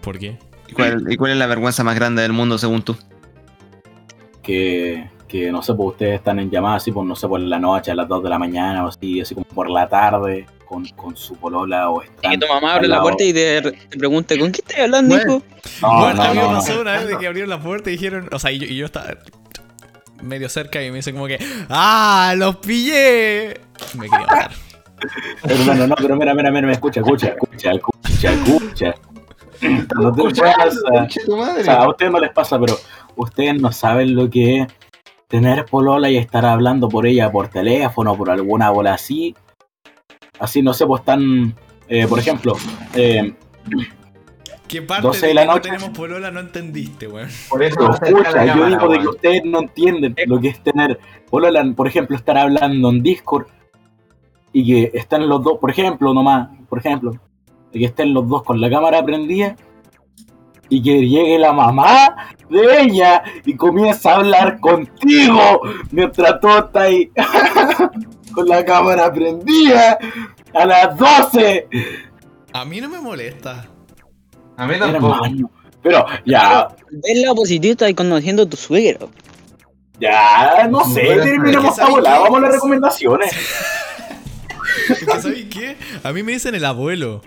¿Por 0.00 0.18
qué? 0.18 0.38
¿Y 0.68 0.72
cuál, 0.72 1.04
y 1.10 1.16
cuál 1.16 1.32
es 1.32 1.36
la 1.38 1.46
vergüenza 1.46 1.82
más 1.84 1.94
grande 1.96 2.22
del 2.22 2.32
mundo 2.32 2.58
según 2.58 2.82
tú? 2.82 2.96
Que, 4.42 5.10
que 5.26 5.50
no 5.50 5.62
sé, 5.62 5.74
pues 5.74 5.90
ustedes 5.90 6.14
están 6.16 6.38
en 6.38 6.50
llamada 6.50 6.76
así, 6.76 6.92
pues 6.92 7.06
no 7.06 7.16
sé, 7.16 7.26
por 7.28 7.40
la 7.40 7.58
noche, 7.58 7.90
a 7.90 7.94
las 7.94 8.08
2 8.08 8.22
de 8.22 8.30
la 8.30 8.38
mañana 8.38 8.84
o 8.84 8.88
así, 8.88 9.20
así 9.20 9.34
como 9.34 9.46
por 9.46 9.68
la 9.68 9.88
tarde, 9.88 10.46
con, 10.70 10.86
con 10.90 11.16
su 11.16 11.34
polola 11.36 11.90
o 11.90 12.00
Y 12.00 12.06
están. 12.06 12.30
que 12.30 12.38
tu 12.38 12.46
mamá 12.46 12.74
abre 12.74 12.86
la 12.86 13.02
puerta 13.02 13.24
y 13.24 13.32
te, 13.32 13.60
te 13.60 13.98
pregunta, 13.98 14.38
¿con 14.38 14.52
qué 14.52 14.60
estás 14.60 14.78
hablando, 14.78 15.16
Bueno. 15.16 15.32
hijo? 15.36 15.42
No, 15.82 15.98
bueno, 15.98 16.14
no, 16.14 16.22
a 16.22 16.28
mí 16.28 16.34
me 16.36 16.42
no, 16.42 16.48
no. 16.52 16.58
pasó 16.58 16.80
una 16.80 16.92
vez 16.92 17.08
de 17.08 17.18
que 17.18 17.26
abrieron 17.26 17.50
la 17.50 17.60
puerta 17.60 17.90
y 17.90 17.94
dijeron, 17.94 18.28
o 18.30 18.38
sea, 18.38 18.52
y 18.52 18.60
yo, 18.60 18.66
y 18.66 18.76
yo 18.76 18.86
estaba 18.86 19.08
medio 20.22 20.48
cerca 20.48 20.80
y 20.80 20.90
me 20.90 20.96
dicen 20.98 21.14
como 21.16 21.26
que, 21.26 21.38
¡ah, 21.68 22.34
los 22.36 22.56
pillé! 22.58 23.60
Me 23.98 24.08
quería 24.08 24.20
matar. 24.20 24.50
Hermano, 25.42 25.86
no, 25.88 25.94
pero 25.96 26.14
mira, 26.16 26.34
mira, 26.34 26.50
mira, 26.50 26.60
mira, 26.62 26.72
escucha, 26.72 27.00
escucha, 27.00 27.28
escucha, 27.30 27.72
escucha, 27.72 28.30
escucha. 28.30 28.94
No 29.96 30.12
te 30.12 30.22
pasa. 30.40 30.70
Conche 30.88 31.20
tu 31.26 31.36
madre. 31.36 31.62
O 31.62 31.64
sea, 31.64 31.82
a 31.82 31.88
ustedes 31.88 32.12
no 32.12 32.20
les 32.20 32.30
pasa, 32.30 32.60
pero 32.60 32.78
ustedes 33.16 33.60
no 33.60 33.72
saben 33.72 34.14
lo 34.14 34.30
que 34.30 34.60
es 34.60 34.68
tener 35.26 35.64
polola 35.64 36.08
y 36.10 36.16
estar 36.16 36.44
hablando 36.46 36.88
por 36.88 37.06
ella 37.06 37.30
por 37.32 37.48
teléfono, 37.48 38.16
por 38.16 38.30
alguna 38.30 38.70
bola 38.70 38.94
así. 38.94 39.34
Así, 40.40 40.62
no 40.62 40.72
sé, 40.72 40.86
pues 40.86 41.00
están, 41.00 41.54
eh, 41.88 42.06
por 42.08 42.18
ejemplo, 42.18 42.56
eh, 42.94 43.34
¿Qué 44.66 44.82
parte 44.82 45.06
12 45.06 45.20
de 45.20 45.26
de 45.28 45.34
la 45.34 45.40
que 45.42 45.46
no 45.46 45.52
noche. 45.54 45.70
tenemos 45.70 45.90
polola 45.90 46.30
no 46.30 46.40
entendiste, 46.40 47.08
weón? 47.08 47.28
Por 47.48 47.62
eso 47.62 47.90
escucha, 47.90 48.54
yo 48.54 48.66
digo 48.66 48.88
de 48.88 48.98
que 49.00 49.08
ustedes 49.08 49.44
no 49.44 49.60
entienden 49.60 50.14
lo 50.26 50.40
que 50.40 50.48
es 50.48 50.62
tener 50.62 50.98
polola, 51.28 51.64
por 51.76 51.88
ejemplo, 51.88 52.16
estar 52.16 52.38
hablando 52.38 52.88
en 52.88 53.02
Discord 53.02 53.46
y 54.52 54.64
que 54.64 54.98
están 54.98 55.28
los 55.28 55.42
dos, 55.42 55.58
por 55.58 55.70
ejemplo, 55.70 56.14
nomás, 56.14 56.48
por 56.68 56.78
ejemplo, 56.78 57.12
de 57.72 57.78
que 57.78 57.84
estén 57.84 58.14
los 58.14 58.28
dos 58.28 58.42
con 58.44 58.60
la 58.60 58.70
cámara 58.70 59.04
prendida 59.04 59.56
y 60.68 60.80
que 60.82 61.00
llegue 61.00 61.38
la 61.38 61.52
mamá 61.52 62.28
de 62.48 62.82
ella 62.82 63.24
y 63.44 63.56
comienza 63.56 64.12
a 64.12 64.16
hablar 64.18 64.60
contigo 64.60 65.62
mientras 65.90 66.40
tú 66.40 66.48
estás 66.48 66.76
ahí 66.76 67.10
con 68.32 68.46
la 68.48 68.64
cámara 68.64 69.12
prendida 69.12 69.98
a 70.54 70.66
las 70.66 70.96
12. 70.96 71.68
A 72.52 72.64
mí 72.64 72.80
no 72.80 72.88
me 72.88 73.00
molesta. 73.00 73.66
A 74.56 74.66
mí 74.66 74.74
tampoco. 74.78 75.24
Hermano. 75.24 75.50
Pero 75.82 76.04
ya, 76.26 76.68
Ves 76.90 77.22
la 77.24 77.34
positiva, 77.34 77.72
estás 77.72 77.94
conociendo 77.94 78.42
a 78.42 78.46
tu 78.46 78.56
suegro. 78.56 79.08
ya, 79.98 80.68
no 80.70 80.84
sé, 80.84 81.02
esta 81.12 81.86
bola, 81.88 82.10
¿sabes 82.10 82.20
vamos 82.22 82.38
a 82.38 82.40
las 82.42 82.52
recomendaciones. 82.54 83.32
¿sabes 85.06 85.44
qué? 85.50 85.76
A 86.02 86.12
mí 86.12 86.22
me 86.22 86.32
dicen 86.32 86.54
el 86.54 86.64
abuelo. 86.64 87.22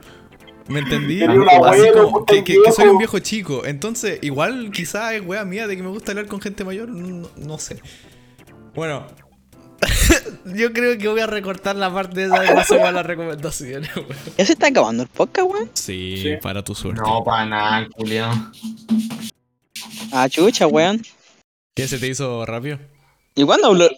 ¿Me 0.68 0.80
entendí? 0.80 1.22
Abuelo, 1.24 2.04
como 2.12 2.26
que, 2.26 2.44
que- 2.44 2.58
que 2.64 2.72
soy 2.72 2.88
un 2.88 2.98
viejo 2.98 3.20
chico. 3.20 3.66
Entonces, 3.66 4.20
igual 4.22 4.72
quizás 4.72 5.14
es 5.14 5.22
wea 5.26 5.44
mía 5.44 5.68
de 5.68 5.76
que 5.76 5.84
me 5.84 5.90
gusta 5.90 6.12
hablar 6.12 6.28
con 6.28 6.40
gente 6.40 6.64
mayor. 6.64 6.90
No, 6.90 7.28
no 7.38 7.58
sé. 7.58 7.82
Bueno. 8.76 9.06
Yo 10.46 10.74
creo 10.74 10.98
que 10.98 11.08
voy 11.08 11.20
a 11.22 11.28
recortar 11.28 11.76
la 11.76 11.92
parte 11.94 12.26
esa 12.26 12.40
de 12.42 12.54
paso 12.54 12.78
para 12.78 12.92
las 12.92 13.06
recomendaciones, 13.06 13.96
weón. 13.96 14.08
¿Ya 14.38 14.46
se 14.46 14.54
está 14.54 14.68
acabando 14.68 15.04
el 15.04 15.10
podcast, 15.10 15.50
weón? 15.50 15.70
Sí, 15.74 16.18
Sí. 16.22 16.30
para 16.42 16.64
tu 16.64 16.76
suerte. 16.76 17.02
No, 17.06 17.24
para 17.24 17.46
nada, 17.46 17.88
Julio. 17.96 18.28
Ah, 20.12 20.28
chucha, 20.30 20.68
weón. 20.68 21.02
¿Qué 21.76 21.88
se 21.88 21.98
te 21.98 22.08
hizo 22.08 22.46
rápido? 22.46 22.78
¿Y 23.36 23.44
cuándo 23.44 23.68
habló? 23.68 23.90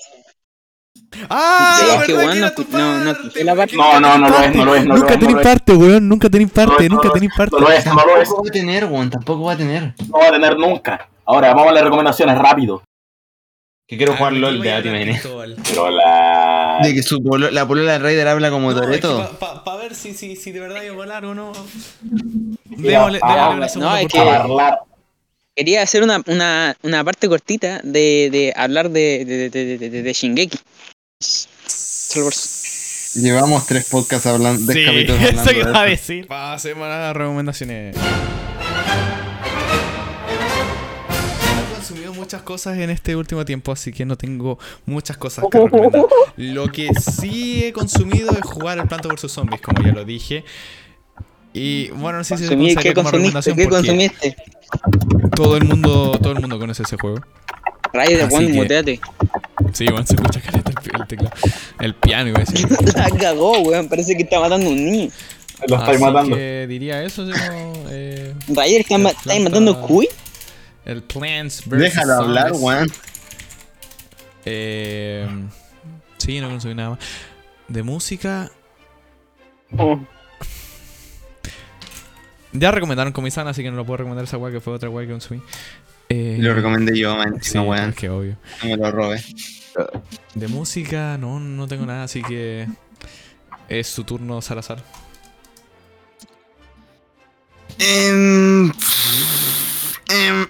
¡Ah! 1.29 1.97
Es 1.99 2.03
que, 2.05 2.13
weón, 2.13 2.39
no- 2.39 2.47
no- 2.69 2.99
no- 2.99 3.13
No, 3.75 3.99
no, 3.99 4.17
no 4.17 4.29
lo 4.29 4.39
es, 4.43 4.55
no 4.55 4.65
lo 4.65 4.75
es, 4.75 4.85
no 4.85 4.95
Nunca 4.97 5.13
es. 5.13 5.43
parte, 5.43 5.73
weón. 5.73 6.07
Nunca 6.09 6.29
tenés 6.29 6.51
parte, 6.51 6.89
nunca 6.89 7.07
no, 7.07 7.13
tenés 7.13 7.31
parte. 7.35 7.55
No 7.55 7.61
lo 7.61 7.71
es, 7.71 7.85
no 7.85 7.93
lo 7.95 8.17
es, 8.17 8.29
Tampoco 8.29 8.43
va 8.43 8.49
a 8.49 8.51
tener, 8.51 8.85
weón. 8.85 9.09
Tampoco 9.09 9.43
va 9.43 9.53
a 9.53 9.57
tener. 9.57 9.93
no 10.09 10.19
va 10.19 10.27
a 10.27 10.31
tener 10.31 10.57
nunca. 10.57 11.09
Ahora, 11.25 11.53
vamos 11.53 11.69
a 11.71 11.73
las 11.73 11.83
recomendaciones 11.83 12.37
rápido. 12.37 12.81
Que 13.87 13.97
quiero 13.97 14.13
Ah, 14.13 14.17
jugar 14.17 14.33
LOL 14.33 14.61
de 14.61 14.71
Ati 14.73 14.87
hablar 14.87 14.99
Menezes. 14.99 15.21
Cristóbal. 15.21 15.55
Pero 15.63 15.89
la. 15.91 16.79
De 16.81 16.93
que 16.95 17.03
su 17.03 17.21
polo- 17.21 17.51
la 17.51 17.67
polola 17.67 17.93
del 17.93 18.01
Raider 18.01 18.27
habla 18.27 18.49
como 18.49 18.71
No, 18.71 18.79
es 18.79 18.81
que 18.95 18.99
Toreto. 19.01 19.37
pa- 19.39 19.63
pa- 19.63 19.75
ver 19.77 19.93
si, 19.93 20.13
si, 20.15 20.35
si 20.35 20.51
de 20.51 20.59
verdad 20.59 20.81
iba 20.81 20.93
a 20.93 20.95
volar 20.97 21.23
o 21.25 21.35
no. 21.35 21.51
Démosle, 22.01 23.19
ah, 23.21 23.35
démosle 23.35 23.55
una 23.57 23.65
no, 23.65 23.69
segunda 23.69 24.01
es 24.01 24.07
que- 24.07 24.19
hablar. 24.19 24.79
Quería 25.55 25.83
hacer 25.83 26.03
una, 26.03 26.21
una, 26.25 26.75
una 26.81 27.03
parte 27.03 27.29
cortita 27.29 27.79
de, 27.83 28.29
de 28.31 28.53
hablar 28.57 28.89
de, 28.89 29.23
de, 29.23 29.49
de, 29.49 29.77
de, 29.77 29.89
de, 29.89 30.01
de 30.03 30.13
Shingeki. 30.13 30.57
Llevamos 33.13 33.65
tres 33.65 33.85
podcasts 33.89 34.25
hablando, 34.27 34.73
Sí, 34.73 34.83
capítulos 34.85 35.21
eso 35.21 35.29
hablando 35.39 35.53
de 35.53 35.59
iba 35.59 35.81
a 35.81 35.85
decir. 35.85 36.27
Pasemos 36.27 36.85
a 36.85 36.89
las 36.89 37.15
recomendaciones. 37.15 37.95
Muchas 42.25 42.41
cosas 42.41 42.77
en 42.79 42.89
este 42.89 43.15
último 43.15 43.45
tiempo, 43.45 43.71
así 43.71 43.91
que 43.93 44.03
no 44.03 44.17
tengo 44.17 44.57
muchas 44.87 45.15
cosas 45.15 45.45
que 45.51 45.59
recomendar. 45.59 46.05
Lo 46.37 46.71
que 46.71 46.89
sí 46.99 47.63
he 47.65 47.71
consumido 47.71 48.31
es 48.31 48.41
jugar 48.41 48.79
el 48.79 48.87
Planto 48.87 49.09
vs 49.09 49.31
Zombies, 49.31 49.61
como 49.61 49.83
ya 49.83 49.91
lo 49.93 50.03
dije. 50.03 50.43
Y 51.53 51.89
bueno, 51.91 52.17
no 52.17 52.23
sé 52.23 52.35
si 52.37 52.47
se 52.47 52.49
¿Qué 52.49 52.93
como 52.93 53.09
consumiste? 53.11 53.51
recomendación 53.51 53.55
¿Qué 53.55 53.67
consumiste? 53.69 54.35
todo 55.35 55.55
el 55.57 55.65
mundo 55.65 56.17
todo 56.21 56.33
el 56.33 56.39
mundo 56.41 56.57
conoce 56.59 56.81
ese 56.83 56.97
juego. 56.97 57.19
Así 57.93 58.17
Juan, 58.29 58.51
muteate. 58.53 58.99
Sí, 59.71 59.85
bueno, 59.85 60.05
se 60.05 60.15
escucha 60.15 60.41
caleta 60.41 60.71
el, 60.71 61.01
el 61.01 61.07
teclado. 61.07 61.35
El 61.79 61.93
piano, 61.93 62.29
iba 62.29 62.39
a 62.39 62.43
decir. 62.43 62.67
La 62.95 63.09
cagó, 63.11 63.59
weón. 63.59 63.87
Parece 63.87 64.17
que 64.17 64.23
está 64.23 64.39
matando 64.39 64.65
a 64.67 64.69
un 64.71 64.83
niño. 64.83 65.11
Lo 65.67 65.77
estáis 65.77 65.99
matando. 66.01 66.35
que 66.35 66.65
diría 66.67 67.01
eso, 67.03 67.23
como, 67.23 67.85
eh, 67.89 68.33
Rayos, 68.49 68.79
¿estás 68.81 68.99
ma- 68.99 69.11
estáis 69.11 69.39
Planta- 69.41 69.43
matando 69.49 69.81
cuy? 69.81 70.09
El 70.85 71.03
Plants 71.03 71.67
vs. 71.67 71.79
Déjalo 71.79 72.13
hablar, 72.13 72.51
weón. 72.53 72.91
Eh, 74.45 75.27
sí, 76.17 76.39
no 76.39 76.49
consumí 76.49 76.75
nada 76.75 76.91
más. 76.91 76.99
De 77.67 77.83
música. 77.83 78.51
Ya 82.53 82.71
recomendaron 82.71 83.11
Comisana, 83.11 83.49
así 83.49 83.63
que 83.63 83.71
no 83.71 83.77
lo 83.77 83.85
puedo 83.85 83.97
recomendar 83.97 84.23
esa 84.25 84.37
weá 84.37 84.51
que 84.51 84.61
fue 84.61 84.73
otra 84.73 84.89
weá 84.89 85.05
que 85.05 85.11
consumí. 85.11 85.41
Eh, 86.09 86.37
lo 86.39 86.53
recomendé 86.53 86.97
yo, 86.97 87.15
man. 87.15 87.39
Sí, 87.41 87.57
no, 87.57 87.63
weón. 87.63 87.91
que 87.93 88.09
obvio. 88.09 88.37
No 88.63 88.69
me 88.69 88.77
lo 88.77 88.91
robe. 88.91 89.23
De 90.35 90.47
música, 90.47 91.17
no, 91.17 91.39
no 91.39 91.67
tengo 91.67 91.85
nada, 91.85 92.03
así 92.03 92.21
que. 92.21 92.67
Es 93.67 93.87
su 93.87 94.03
turno, 94.03 94.41
Salazar. 94.41 94.83
Em, 97.79 98.71
em, 100.09 100.47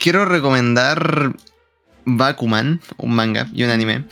quiero 0.00 0.24
recomendar 0.24 1.32
Bakuman, 2.04 2.80
un 2.96 3.14
manga 3.14 3.48
y 3.52 3.62
un 3.62 3.70
anime. 3.70 4.04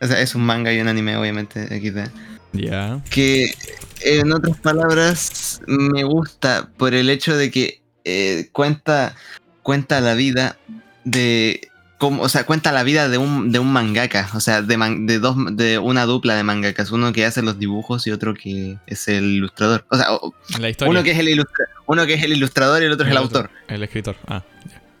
O 0.00 0.06
sea, 0.06 0.20
es 0.20 0.34
un 0.34 0.44
manga 0.44 0.72
y 0.72 0.80
un 0.80 0.88
anime, 0.88 1.16
obviamente, 1.16 1.66
XD. 1.66 2.10
Ya. 2.52 3.00
Que 3.08 3.54
en 4.02 4.32
otras 4.32 4.58
palabras 4.58 5.62
me 5.66 6.04
gusta 6.04 6.68
por 6.76 6.92
el 6.92 7.08
hecho 7.08 7.36
de 7.36 7.50
que 7.50 7.80
eh, 8.04 8.48
cuenta, 8.52 9.14
cuenta 9.62 10.00
la 10.00 10.14
vida 10.14 10.58
de. 11.04 11.68
Como, 12.02 12.20
o 12.24 12.28
sea, 12.28 12.44
cuenta 12.46 12.72
la 12.72 12.82
vida 12.82 13.08
de 13.08 13.16
un, 13.16 13.52
de 13.52 13.60
un 13.60 13.72
mangaka. 13.72 14.28
O 14.34 14.40
sea, 14.40 14.60
de, 14.60 14.76
man- 14.76 15.06
de 15.06 15.20
dos 15.20 15.36
de 15.56 15.78
una 15.78 16.04
dupla 16.04 16.34
de 16.34 16.42
mangakas. 16.42 16.90
Uno 16.90 17.12
que 17.12 17.24
hace 17.24 17.42
los 17.42 17.60
dibujos 17.60 18.08
y 18.08 18.10
otro 18.10 18.34
que 18.34 18.76
es 18.88 19.06
el 19.06 19.22
ilustrador. 19.24 19.84
O 19.88 19.96
sea, 19.96 20.12
o- 20.14 20.34
La 20.58 20.68
historia. 20.68 20.90
uno 20.90 21.04
que 21.04 21.12
es 21.12 21.18
el 21.20 21.28
ilustra- 21.28 21.68
uno 21.86 22.04
que 22.04 22.14
es 22.14 22.22
el 22.24 22.32
ilustrador 22.32 22.82
y 22.82 22.86
el 22.86 22.92
otro 22.92 23.06
es 23.06 23.12
el 23.12 23.18
otro- 23.18 23.38
autor. 23.42 23.50
El 23.68 23.84
escritor. 23.84 24.16
Ah. 24.26 24.42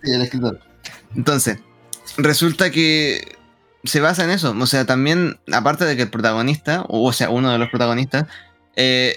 Sí, 0.04 0.12
el 0.12 0.22
escritor. 0.22 0.60
Entonces, 1.16 1.58
resulta 2.18 2.70
que 2.70 3.36
se 3.82 4.00
basa 4.00 4.22
en 4.22 4.30
eso. 4.30 4.54
O 4.56 4.66
sea, 4.66 4.86
también, 4.86 5.40
aparte 5.52 5.84
de 5.84 5.96
que 5.96 6.02
el 6.02 6.10
protagonista, 6.10 6.82
o 6.88 7.02
o 7.08 7.12
sea, 7.12 7.30
uno 7.30 7.50
de 7.50 7.58
los 7.58 7.68
protagonistas, 7.68 8.26
eh, 8.76 9.16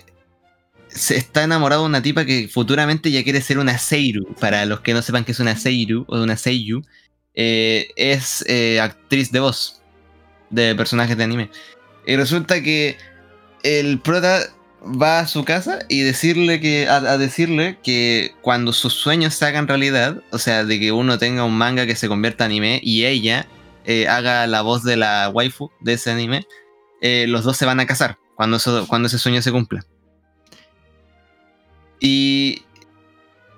se 0.88 1.18
está 1.18 1.44
enamorado 1.44 1.84
de 1.84 1.90
una 1.90 2.02
tipa 2.02 2.26
que 2.26 2.48
futuramente 2.52 3.12
ya 3.12 3.24
quiere 3.24 3.41
ser 3.41 3.60
una 3.60 3.78
Seiru. 3.78 4.34
Para 4.40 4.66
los 4.66 4.80
que 4.80 4.95
no 4.95 5.03
sepan 5.03 5.24
qué 5.24 5.34
es 5.34 5.40
una 5.40 5.56
Seiru 5.56 6.06
o 6.07 6.20
una 6.20 6.36
Seiyu, 6.36 6.82
eh, 7.36 7.90
es 7.95 8.44
eh, 8.48 8.80
actriz 8.80 9.32
de 9.32 9.40
voz 9.40 9.82
de 10.49 10.76
personajes 10.76 11.18
de 11.18 11.24
anime. 11.24 11.49
Y 12.07 12.16
resulta 12.16 12.62
que 12.62 12.98
el 13.64 13.99
prota 13.99 14.41
va 14.84 15.20
a 15.20 15.28
su 15.28 15.44
casa 15.44 15.80
y 15.90 16.02
decirle 16.02 16.60
que 16.60 16.88
a, 16.88 17.18
decirle 17.18 17.80
que 17.84 18.32
cuando 18.41 18.72
sus 18.74 18.94
sueños 18.94 19.34
se 19.34 19.45
hagan 19.45 19.68
realidad, 19.68 20.22
o 20.32 20.38
sea, 20.38 20.64
de 20.64 20.80
que 20.80 20.91
uno 20.91 21.18
tenga 21.18 21.44
un 21.44 21.57
manga 21.57 21.86
que 21.88 21.95
se 21.95 22.07
convierta 22.07 22.45
en 22.45 22.52
anime 22.52 22.80
y 22.84 23.06
ella 23.06 23.48
eh, 23.86 24.07
haga 24.07 24.45
la 24.48 24.62
voz 24.62 24.84
de 24.84 24.98
la 24.98 25.30
waifu 25.34 25.72
de 25.82 25.94
ese 25.94 26.12
anime, 26.12 26.45
los 27.28 27.44
dos 27.44 27.56
se 27.57 27.66
van 27.66 27.80
a 27.80 27.86
casar 27.86 28.18
cuando, 28.36 28.57
eso- 28.57 28.88
cuando 28.88 29.07
ese 29.07 29.20
sueño 29.20 29.41
se 29.41 29.52
cumpla. 29.52 29.86
Y 31.99 32.64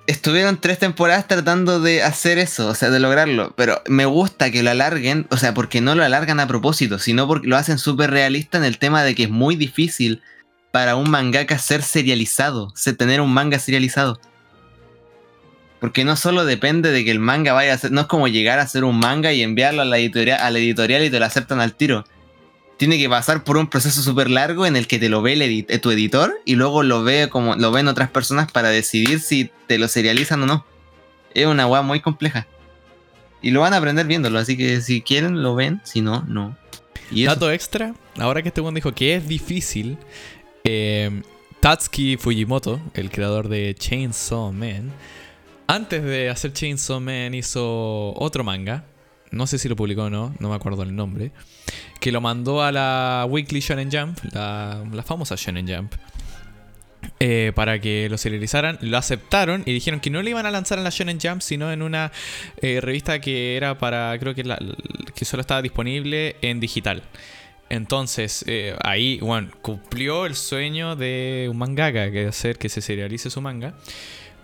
estuvieron 0.08 0.60
tres 0.60 0.80
temporadas 0.80 1.28
tratando 1.28 1.82
de 1.82 2.02
hacer 2.02 2.38
eso, 2.38 2.70
o 2.70 2.76
sea, 2.76 2.90
de 2.90 3.00
lograrlo, 3.00 3.54
pero 3.56 3.82
me 3.88 4.06
gusta 4.06 4.50
que 4.52 4.64
lo 4.64 4.72
alarguen, 4.72 5.28
o 5.30 5.38
sea, 5.38 5.54
porque 5.54 5.82
no 5.82 5.96
lo 5.96 6.04
alargan 6.04 6.40
a 6.40 6.48
propósito, 6.48 6.98
sino 6.98 7.28
porque 7.28 7.48
lo 7.48 7.58
hacen 7.58 7.78
súper 7.78 8.10
realista 8.10 8.58
en 8.58 8.64
el 8.64 8.80
tema 8.80 9.04
de 9.04 9.14
que 9.14 9.24
es 9.24 9.30
muy 9.30 9.58
difícil 9.58 10.22
para 10.72 10.96
un 10.96 11.10
mangaka 11.10 11.58
ser 11.60 11.84
serializado, 11.84 12.72
se 12.74 12.94
tener 12.94 13.20
un 13.20 13.34
manga 13.34 13.60
serializado. 13.60 14.20
Porque 15.80 16.06
no 16.06 16.16
solo 16.16 16.46
depende 16.46 16.92
de 16.92 17.06
que 17.06 17.12
el 17.12 17.20
manga 17.20 17.54
vaya 17.54 17.74
a 17.74 17.78
ser, 17.78 17.92
no 17.92 18.02
es 18.02 18.08
como 18.08 18.28
llegar 18.28 18.60
a 18.60 18.64
hacer 18.64 18.84
un 18.84 18.98
manga 18.98 19.34
y 19.34 19.44
enviarlo 19.44 19.82
a 19.82 19.86
la 19.86 19.98
editorial, 19.98 20.40
a 20.42 20.50
la 20.50 20.58
editorial 20.58 21.04
y 21.04 21.10
te 21.10 21.20
lo 21.20 21.26
aceptan 21.26 21.60
al 21.60 21.74
tiro. 21.74 22.06
Tiene 22.78 22.98
que 23.00 23.10
pasar 23.10 23.44
por 23.44 23.58
un 23.58 23.68
proceso 23.68 24.02
súper 24.02 24.30
largo 24.30 24.66
en 24.66 24.76
el 24.76 24.88
que 24.88 25.00
te 25.00 25.10
lo 25.10 25.22
ve 25.22 25.34
el 25.34 25.66
eh, 25.68 25.80
tu 25.80 25.92
editor 25.92 26.34
y 26.46 26.56
luego 26.56 26.84
lo 26.84 27.04
ve 27.04 27.28
como 27.30 27.56
lo 27.56 27.72
ven 27.72 27.88
otras 27.88 28.10
personas 28.10 28.52
para 28.52 28.70
decidir 28.70 29.20
si 29.20 29.50
te 29.68 29.80
lo 29.80 29.88
serializan 29.88 30.44
o 30.44 30.46
no. 30.46 30.66
Es 31.34 31.48
una 31.48 31.68
weá 31.68 31.82
muy 31.82 32.00
compleja. 32.02 32.48
Y 33.42 33.52
lo 33.52 33.62
van 33.62 33.74
a 33.74 33.78
aprender 33.78 34.06
viéndolo, 34.08 34.40
así 34.40 34.58
que 34.58 34.82
si 34.82 35.02
quieren 35.02 35.44
lo 35.44 35.56
ven, 35.56 35.82
si 35.84 36.02
no, 36.02 36.24
no. 36.28 36.56
Y. 37.12 37.26
Dato 37.26 37.52
extra, 37.52 37.94
ahora 38.18 38.42
que 38.42 38.50
este 38.50 38.62
one 38.62 38.76
dijo 38.76 38.94
que 38.94 39.16
es 39.16 39.28
difícil, 39.28 39.98
eh, 40.64 41.22
Tatsuki 41.60 42.18
Fujimoto, 42.18 42.80
el 42.94 43.10
creador 43.10 43.48
de 43.48 43.76
Chainsaw 43.78 44.52
Man, 44.52 44.92
antes 45.68 46.04
de 46.04 46.30
hacer 46.30 46.54
Chainsaw 46.54 47.00
Man 47.00 47.34
hizo 47.34 48.14
otro 48.16 48.44
manga, 48.44 48.86
no 49.32 49.48
sé 49.48 49.58
si 49.60 49.68
lo 49.70 49.76
publicó 49.76 50.04
o 50.04 50.10
no, 50.10 50.34
no 50.40 50.50
me 50.50 50.56
acuerdo 50.56 50.84
el 50.84 50.96
nombre, 50.96 51.32
que 52.00 52.12
lo 52.12 52.22
mandó 52.22 52.62
a 52.64 52.72
la 52.72 53.26
Weekly 53.30 53.60
Shonen 53.60 53.90
Jump, 53.92 54.18
la, 54.34 54.84
la 54.92 55.04
famosa 55.04 55.36
Shonen 55.36 55.68
Jump, 55.68 55.94
eh, 57.20 57.52
para 57.56 57.80
que 57.80 58.08
lo 58.10 58.18
serializaran, 58.18 58.78
lo 58.82 58.98
aceptaron 58.98 59.64
y 59.66 59.74
dijeron 59.74 60.00
que 60.00 60.10
no 60.10 60.22
lo 60.22 60.30
iban 60.30 60.46
a 60.46 60.52
lanzar 60.52 60.78
en 60.78 60.84
la 60.84 60.90
Shonen 60.90 61.20
Jump, 61.22 61.42
sino 61.42 61.72
en 61.72 61.82
una 61.82 62.12
eh, 62.62 62.80
revista 62.82 63.20
que 63.22 63.56
era 63.56 63.78
para, 63.78 64.18
creo 64.20 64.34
que, 64.36 64.44
la- 64.44 64.60
que 65.16 65.26
solo 65.26 65.42
estaba 65.42 65.62
disponible 65.62 66.36
en 66.42 66.60
digital. 66.60 67.04
Entonces, 67.70 68.46
eh, 68.48 68.76
ahí, 68.82 69.20
bueno, 69.20 69.50
cumplió 69.62 70.26
el 70.26 70.36
sueño 70.36 70.96
de 70.96 71.48
un 71.52 71.58
mangaka, 71.58 72.12
que 72.12 72.28
hacer 72.28 72.58
que 72.58 72.70
se 72.70 72.82
serialice 72.82 73.30
su 73.30 73.42
manga. 73.42 73.74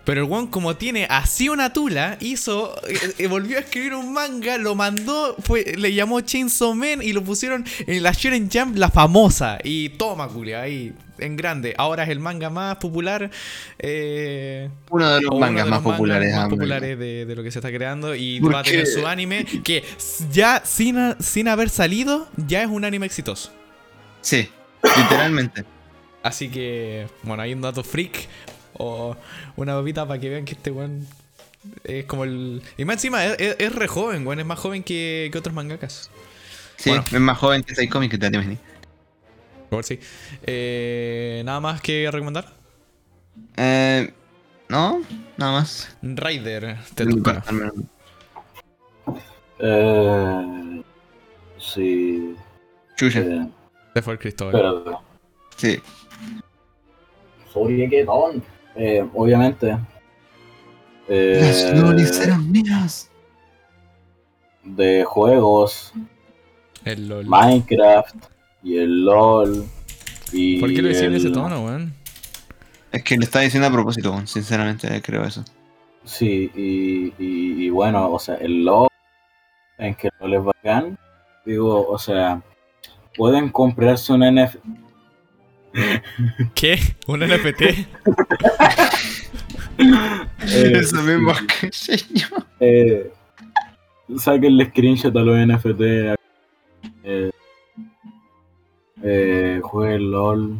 Pero 0.04 0.24
el 0.24 0.30
one, 0.30 0.50
como 0.50 0.76
tiene 0.76 1.06
así 1.08 1.48
una 1.48 1.72
tula, 1.72 2.18
hizo, 2.20 2.74
eh, 2.86 3.14
eh, 3.18 3.26
volvió 3.26 3.56
a 3.56 3.60
escribir 3.60 3.94
un 3.94 4.12
manga, 4.12 4.58
lo 4.58 4.74
mandó, 4.74 5.34
fue, 5.42 5.74
le 5.78 5.94
llamó 5.94 6.20
Chainsaw 6.20 6.74
Man 6.74 7.00
y 7.02 7.12
lo 7.12 7.22
pusieron 7.24 7.64
en 7.86 8.02
la 8.02 8.12
Shonen 8.12 8.50
Jump, 8.52 8.76
la 8.76 8.90
famosa. 8.90 9.58
Y 9.64 9.88
toma, 9.90 10.28
culia, 10.28 10.60
ahí, 10.60 10.92
en 11.18 11.36
grande. 11.36 11.74
Ahora 11.78 12.02
es 12.04 12.10
el 12.10 12.20
manga 12.20 12.50
más 12.50 12.76
popular. 12.76 13.30
eh, 13.78 14.68
uno 14.90 15.08
de 15.14 15.22
los 15.22 15.38
mangas 15.38 15.64
de 15.64 15.70
más 15.70 15.80
mangas 15.82 15.96
populares. 15.96 16.34
más 16.36 16.48
populares 16.48 16.98
de, 16.98 17.24
de 17.24 17.34
lo 17.34 17.42
que 17.42 17.50
se 17.50 17.58
está 17.60 17.70
creando 17.70 18.14
y 18.14 18.40
¿Por 18.40 18.54
va 18.54 18.60
a 18.60 18.62
tener 18.62 18.86
su 18.86 19.06
anime 19.06 19.46
que 19.64 19.84
ya 20.30 20.62
sin, 20.64 21.14
sin 21.20 21.48
haber 21.48 21.70
salido 21.70 22.28
ya 22.36 22.62
es 22.62 22.68
un 22.68 22.84
anime 22.84 23.06
exitoso. 23.06 23.52
Sí, 24.20 24.48
literalmente. 24.82 25.64
Así 26.22 26.48
que, 26.48 27.06
bueno, 27.22 27.42
hay 27.42 27.52
un 27.52 27.60
dato 27.60 27.84
freak 27.84 28.28
o 28.78 29.16
una 29.56 29.74
babita 29.74 30.06
para 30.06 30.20
que 30.20 30.28
vean 30.30 30.44
que 30.44 30.52
este 30.52 30.70
weón 30.70 31.06
es 31.84 32.04
como 32.06 32.24
el... 32.24 32.62
Y 32.76 32.84
más 32.84 32.96
encima 32.96 33.24
es, 33.24 33.40
es- 33.40 33.56
es 33.58 33.74
re 33.74 33.88
joven, 33.88 34.26
weón, 34.26 34.40
es 34.40 34.46
más 34.46 34.58
joven 34.58 34.82
que, 34.82 35.28
que 35.32 35.38
otros 35.38 35.54
mangakas. 35.54 36.10
Sí, 36.76 36.90
Bueno. 36.90 37.04
es 37.10 37.20
más 37.20 37.38
joven 37.38 37.62
que 37.62 37.74
Saikomi 37.74 38.08
que 38.08 38.18
te 38.18 38.26
animes. 38.26 38.58
Por 38.58 39.68
favor, 39.70 39.84
sí. 39.84 39.98
Eh, 40.42 41.42
Nada 41.44 41.60
más 41.60 41.80
que 41.80 42.08
recomendar. 42.10 42.52
Eh, 43.56 44.12
no, 44.68 45.02
nada 45.36 45.52
más. 45.52 45.96
Rider, 46.02 46.78
te 46.94 47.06
toca. 47.06 47.42
Eh, 49.58 50.82
sí. 51.58 52.34
Chucha. 52.96 53.20
Eh, 53.20 53.48
Te 53.94 54.02
fue 54.02 54.14
el 54.14 54.18
Cristóbal. 54.18 54.52
pero, 54.52 55.00
Sí. 55.56 55.80
sobre 57.52 57.88
qué 57.88 58.04
ton. 58.04 58.42
Eh, 58.76 59.06
obviamente. 59.14 59.76
eh, 61.08 61.38
Las 61.42 61.70
flores 61.70 62.20
eran 62.20 62.50
mías. 62.50 63.10
de 64.64 65.04
juegos, 65.04 65.92
El 66.84 67.08
LOL. 67.08 67.26
Minecraft 67.26 68.14
y 68.62 68.78
el 68.78 69.04
LOL. 69.04 69.64
Y 70.32 70.58
¿Por 70.58 70.70
qué 70.74 70.80
lo 70.82 70.88
decís 70.88 71.02
en 71.02 71.14
ese 71.14 71.30
tono, 71.30 71.64
weón? 71.64 71.92
Es 72.90 73.02
que 73.02 73.16
lo 73.16 73.22
está 73.24 73.40
diciendo 73.40 73.68
a 73.68 73.72
propósito, 73.72 74.10
weón, 74.12 74.26
sinceramente 74.26 75.00
creo 75.02 75.24
eso. 75.24 75.44
Sí, 76.04 76.50
y, 76.54 77.06
y, 77.22 77.64
y 77.66 77.70
bueno, 77.70 78.10
o 78.10 78.18
sea, 78.18 78.34
el 78.36 78.64
LOL, 78.64 78.88
en 79.78 79.94
que 79.94 80.08
LOL 80.20 80.34
es 80.34 80.44
bacán, 80.44 80.98
digo, 81.44 81.86
o 81.88 81.98
sea, 81.98 82.40
pueden 83.16 83.50
comprarse 83.50 84.12
un 84.12 84.20
NFT. 84.20 84.56
¿Qué? 86.54 86.78
¿Un 87.06 87.20
NFT? 87.20 87.62
Eso 90.46 91.02
mismo 91.02 91.32
que 91.60 91.70
yo. 92.14 92.26
Eh, 92.60 93.12
sáquenle 94.16 94.66
screenshot 94.66 95.16
a 95.16 95.20
los 95.20 95.36
NFT. 95.46 95.80
Eh, 97.02 97.30
eh, 99.02 99.60
jueguen 99.62 100.10
LOL. 100.10 100.58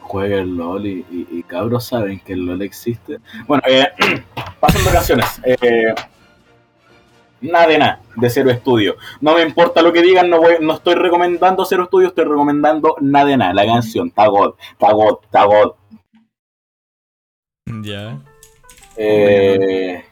Jueguen 0.00 0.56
LOL 0.56 0.86
y, 0.86 1.04
y, 1.10 1.26
y 1.38 1.42
cabros 1.42 1.86
saben 1.86 2.20
que 2.20 2.32
el 2.32 2.46
LOL 2.46 2.62
existe. 2.62 3.18
Bueno, 3.46 3.62
eh, 3.68 3.86
pasando 4.60 4.90
canciones. 4.90 5.40
Eh, 5.44 5.94
nada 7.44 7.66
de 7.68 7.78
nada 7.78 8.00
de 8.16 8.30
Cero 8.30 8.50
Estudio. 8.50 8.96
No 9.20 9.34
me 9.34 9.42
importa 9.42 9.82
lo 9.82 9.92
que 9.92 10.02
digan, 10.02 10.28
no, 10.30 10.38
voy, 10.40 10.54
no 10.60 10.74
estoy 10.74 10.94
recomendando 10.94 11.64
Cero 11.64 11.84
Estudio, 11.84 12.08
estoy 12.08 12.24
recomendando 12.24 12.96
nada 13.00 13.26
de 13.26 13.36
nada. 13.36 13.54
La 13.54 13.66
canción, 13.66 14.10
Tagod, 14.10 14.54
Tagod, 14.78 15.18
Tagod. 15.30 15.72
ya. 17.82 18.18
Eh, 18.96 20.04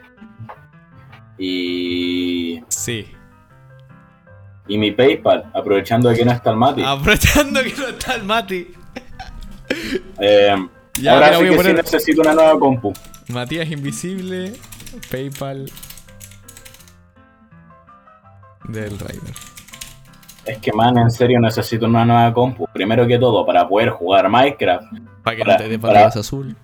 y, 1.38 2.60
Sí. 2.68 3.06
y 4.68 4.78
mi 4.78 4.90
PayPal, 4.92 5.50
aprovechando 5.54 6.08
de 6.08 6.16
que 6.16 6.24
no 6.24 6.32
está 6.32 6.50
el 6.50 6.56
Mati. 6.56 6.82
Aprovechando 6.84 7.62
que 7.62 7.74
no 7.76 7.88
está 7.88 8.14
el 8.14 8.24
Mati. 8.24 8.68
Eh, 10.20 10.56
Ya, 11.00 11.14
ahora 11.14 11.26
mira, 11.26 11.38
sí 11.38 11.44
voy 11.44 11.46
a 11.46 11.50
que 11.50 11.56
poner 11.56 11.76
sí 11.76 11.82
necesito 11.82 12.20
una 12.20 12.34
nueva 12.34 12.58
compu. 12.58 12.92
Matías 13.28 13.70
Invisible, 13.70 14.52
PayPal 15.10 15.70
del 18.64 18.98
Rider. 18.98 19.34
Es 20.44 20.58
que, 20.58 20.72
man, 20.72 20.98
en 20.98 21.10
serio 21.10 21.38
necesito 21.40 21.86
una 21.86 22.04
nueva 22.04 22.32
compu. 22.32 22.66
Primero 22.72 23.06
que 23.06 23.18
todo, 23.18 23.46
para 23.46 23.68
poder 23.68 23.90
jugar 23.90 24.28
Minecraft. 24.28 24.86
Para 25.22 25.36
que 25.36 25.42
Para- 25.44 25.52
no 25.58 25.62
te 25.62 25.68
dé 25.68 25.78
para- 25.78 26.06
azul. 26.06 26.56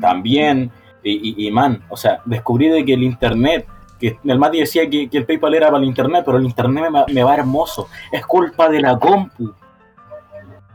También. 0.00 0.70
Y, 1.02 1.44
y, 1.44 1.46
y, 1.48 1.50
man, 1.50 1.82
o 1.90 1.96
sea, 1.96 2.20
descubrí 2.24 2.68
de 2.68 2.84
que 2.84 2.94
el 2.94 3.02
internet. 3.02 3.66
Que 3.98 4.16
el 4.24 4.38
Mati 4.38 4.60
decía 4.60 4.88
que, 4.88 5.08
que 5.08 5.18
el 5.18 5.26
PayPal 5.26 5.54
era 5.54 5.66
para 5.66 5.78
el 5.78 5.84
internet, 5.88 6.22
pero 6.24 6.38
el 6.38 6.44
internet 6.44 6.84
me, 6.90 7.14
me 7.14 7.22
va 7.22 7.34
hermoso. 7.34 7.88
Es 8.12 8.24
culpa 8.26 8.68
de 8.68 8.80
la 8.80 8.98
compu. 8.98 9.52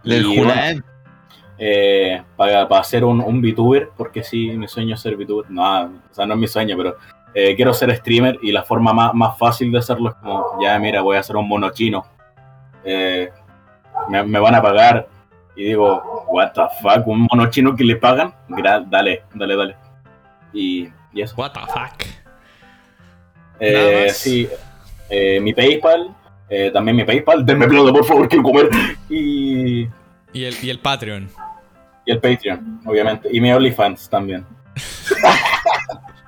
Del 0.04 0.26
Junaed. 0.26 0.82
eh, 1.58 2.22
para, 2.38 2.68
para 2.68 2.84
ser 2.84 3.04
un, 3.04 3.20
un 3.20 3.42
VTuber, 3.42 3.90
porque 3.98 4.24
sí, 4.24 4.52
mi 4.58 4.68
sueño 4.68 4.96
es 4.96 5.02
ser 5.02 5.16
VTuber. 5.18 5.50
No, 5.52 5.84
o 5.84 5.90
sea, 6.12 6.26
no 6.26 6.34
es 6.36 6.40
mi 6.40 6.48
sueño, 6.48 6.76
pero 6.78 6.96
eh, 7.34 7.56
quiero 7.56 7.74
ser 7.74 7.96
streamer 7.96 8.38
y 8.42 8.52
la 8.52 8.64
forma 8.64 8.94
más, 8.94 9.14
más 9.14 9.38
fácil 9.38 9.72
de 9.72 9.80
hacerlo 9.80 10.10
es 10.10 10.16
como, 10.16 10.58
ya 10.62 10.78
mira, 10.80 11.02
voy 11.02 11.18
a 11.18 11.20
hacer 11.20 11.36
un 11.36 11.48
mono 11.48 11.70
chino. 11.72 12.06
Eh, 12.84 13.30
me, 14.10 14.24
me 14.24 14.40
van 14.40 14.56
a 14.56 14.62
pagar. 14.62 15.08
Y 15.56 15.64
digo, 15.66 16.26
what 16.30 16.52
the 16.54 16.62
fuck, 16.82 17.06
un 17.08 17.28
mono 17.32 17.50
chino 17.50 17.76
que 17.76 17.84
le 17.84 17.98
pagan. 17.98 18.34
Gra- 18.48 18.86
dale, 18.90 19.24
dale, 19.34 19.56
dale. 19.56 19.76
Y, 20.54 20.88
y 21.14 21.22
eso. 21.22 21.36
What 21.38 21.52
the 21.52 21.60
fuck. 21.62 22.06
Eh, 23.60 24.08
sí, 24.14 24.48
eh, 25.10 25.40
mi 25.42 25.54
PayPal, 25.54 26.16
eh, 26.50 26.72
también 26.72 26.96
mi 26.96 27.04
PayPal, 27.04 27.46
denme 27.46 27.68
plata 27.68 27.92
por 27.92 28.06
favor, 28.06 28.28
quiero 28.30 28.44
comer. 28.44 28.70
Y, 29.10 29.82
Y 30.32 30.44
el, 30.46 30.56
y 30.62 30.70
el 30.70 30.80
Patreon. 30.80 31.30
y 32.06 32.12
el 32.12 32.20
Patreon, 32.22 32.80
obviamente. 32.86 33.28
Y 33.32 33.42
mi 33.42 33.52
OnlyFans 33.52 34.10
también. 34.10 34.46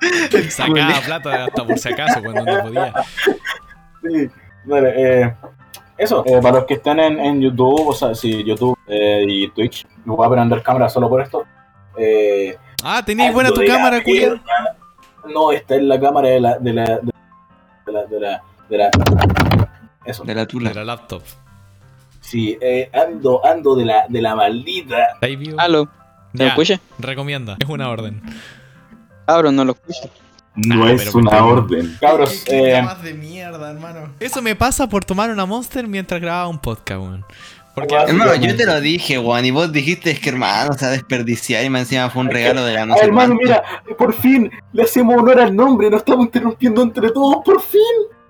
Sacaba 0.50 1.00
plata 1.04 1.44
hasta 1.44 1.64
por 1.66 1.78
si 1.78 1.88
acaso 1.92 2.22
cuando 2.22 2.44
no 2.44 2.62
podía. 2.62 2.92
Sí, 4.02 4.28
dale, 4.64 4.92
eh, 5.22 5.34
eso, 5.98 6.24
eh, 6.26 6.40
para 6.42 6.56
los 6.56 6.64
que 6.66 6.74
estén 6.74 6.98
en, 7.00 7.20
en 7.20 7.40
YouTube, 7.40 7.88
o 7.88 7.92
sea, 7.94 8.14
sí, 8.14 8.42
YouTube 8.44 8.76
eh, 8.88 9.24
y 9.26 9.48
Twitch, 9.50 9.86
me 10.04 10.14
voy 10.14 10.26
a 10.26 10.30
prender 10.30 10.62
cámara 10.62 10.88
solo 10.88 11.08
por 11.08 11.22
esto. 11.22 11.44
Eh, 11.96 12.56
Ah, 12.84 13.00
tenías 13.04 13.32
buena 13.32 13.50
tu 13.50 13.60
de 13.60 13.66
cámara, 13.68 14.02
mierda. 14.04 14.40
No, 15.32 15.52
esta 15.52 15.76
es 15.76 15.82
la 15.82 16.00
cámara 16.00 16.28
de 16.30 16.40
la. 16.40 16.58
de 16.58 16.72
la. 16.72 16.84
de 16.98 17.92
la. 17.92 18.02
de 18.08 18.20
la. 18.20 18.42
de 18.68 18.78
la- 18.78 18.90
eso. 20.04 20.24
De 20.24 20.34
la 20.34 20.40
De 20.40 20.46
tula. 20.48 20.72
la 20.74 20.84
laptop. 20.84 21.22
Sí, 22.20 22.58
eh, 22.60 22.90
ando, 22.92 23.44
ando 23.46 23.76
de 23.76 23.84
la, 23.84 24.06
de 24.08 24.20
la 24.20 24.34
maldita. 24.34 24.96
Aló, 25.58 25.84
¿se 26.32 26.38
lo 26.38 26.44
Ya, 26.44 26.48
escucha? 26.48 26.80
recomienda. 26.98 27.56
Es 27.60 27.68
una 27.68 27.88
orden. 27.88 28.20
Cabros, 29.32 29.52
no 29.52 29.64
lo 29.64 29.72
escucho. 29.72 30.10
No 30.54 30.84
Ah, 30.84 30.92
es 30.92 31.04
pero 31.04 31.18
una 31.18 31.44
orden. 31.44 31.96
Cabros, 32.00 32.44
eh, 32.46 32.82
más 32.82 33.02
de 33.02 33.14
mierda, 33.14 33.70
hermano. 33.70 34.12
Eso 34.20 34.42
me 34.42 34.54
pasa 34.54 34.86
por 34.88 35.04
tomar 35.04 35.30
una 35.30 35.46
Monster 35.46 35.86
mientras 35.88 36.20
grababa 36.20 36.48
un 36.48 36.58
podcast, 36.58 37.00
weón. 37.00 37.24
Porque. 37.74 37.94
Hermano, 37.94 38.34
yo 38.34 38.54
te 38.54 38.66
lo 38.66 38.78
dije, 38.82 39.16
Juan, 39.16 39.46
y 39.46 39.50
vos 39.50 39.72
dijiste 39.72 40.10
es 40.10 40.20
que 40.20 40.28
hermano, 40.28 40.74
se 40.74 40.84
va 40.84 40.90
a 40.90 40.92
desperdiciar 40.92 41.64
y 41.64 41.70
más 41.70 41.82
encima 41.82 42.10
fue 42.10 42.20
un 42.20 42.28
regalo 42.28 42.62
de 42.66 42.74
la 42.74 42.84
no 42.84 42.94
sé 42.98 43.04
hermano, 43.04 43.34
mira, 43.34 43.62
por 43.96 44.12
fin 44.12 44.50
le 44.74 44.82
hacemos 44.82 45.16
honor 45.16 45.40
al 45.40 45.56
nombre, 45.56 45.88
nos 45.88 46.00
estamos 46.00 46.26
interrumpiendo 46.26 46.82
entre 46.82 47.10
todos, 47.10 47.36
por 47.42 47.62
fin. 47.62 47.80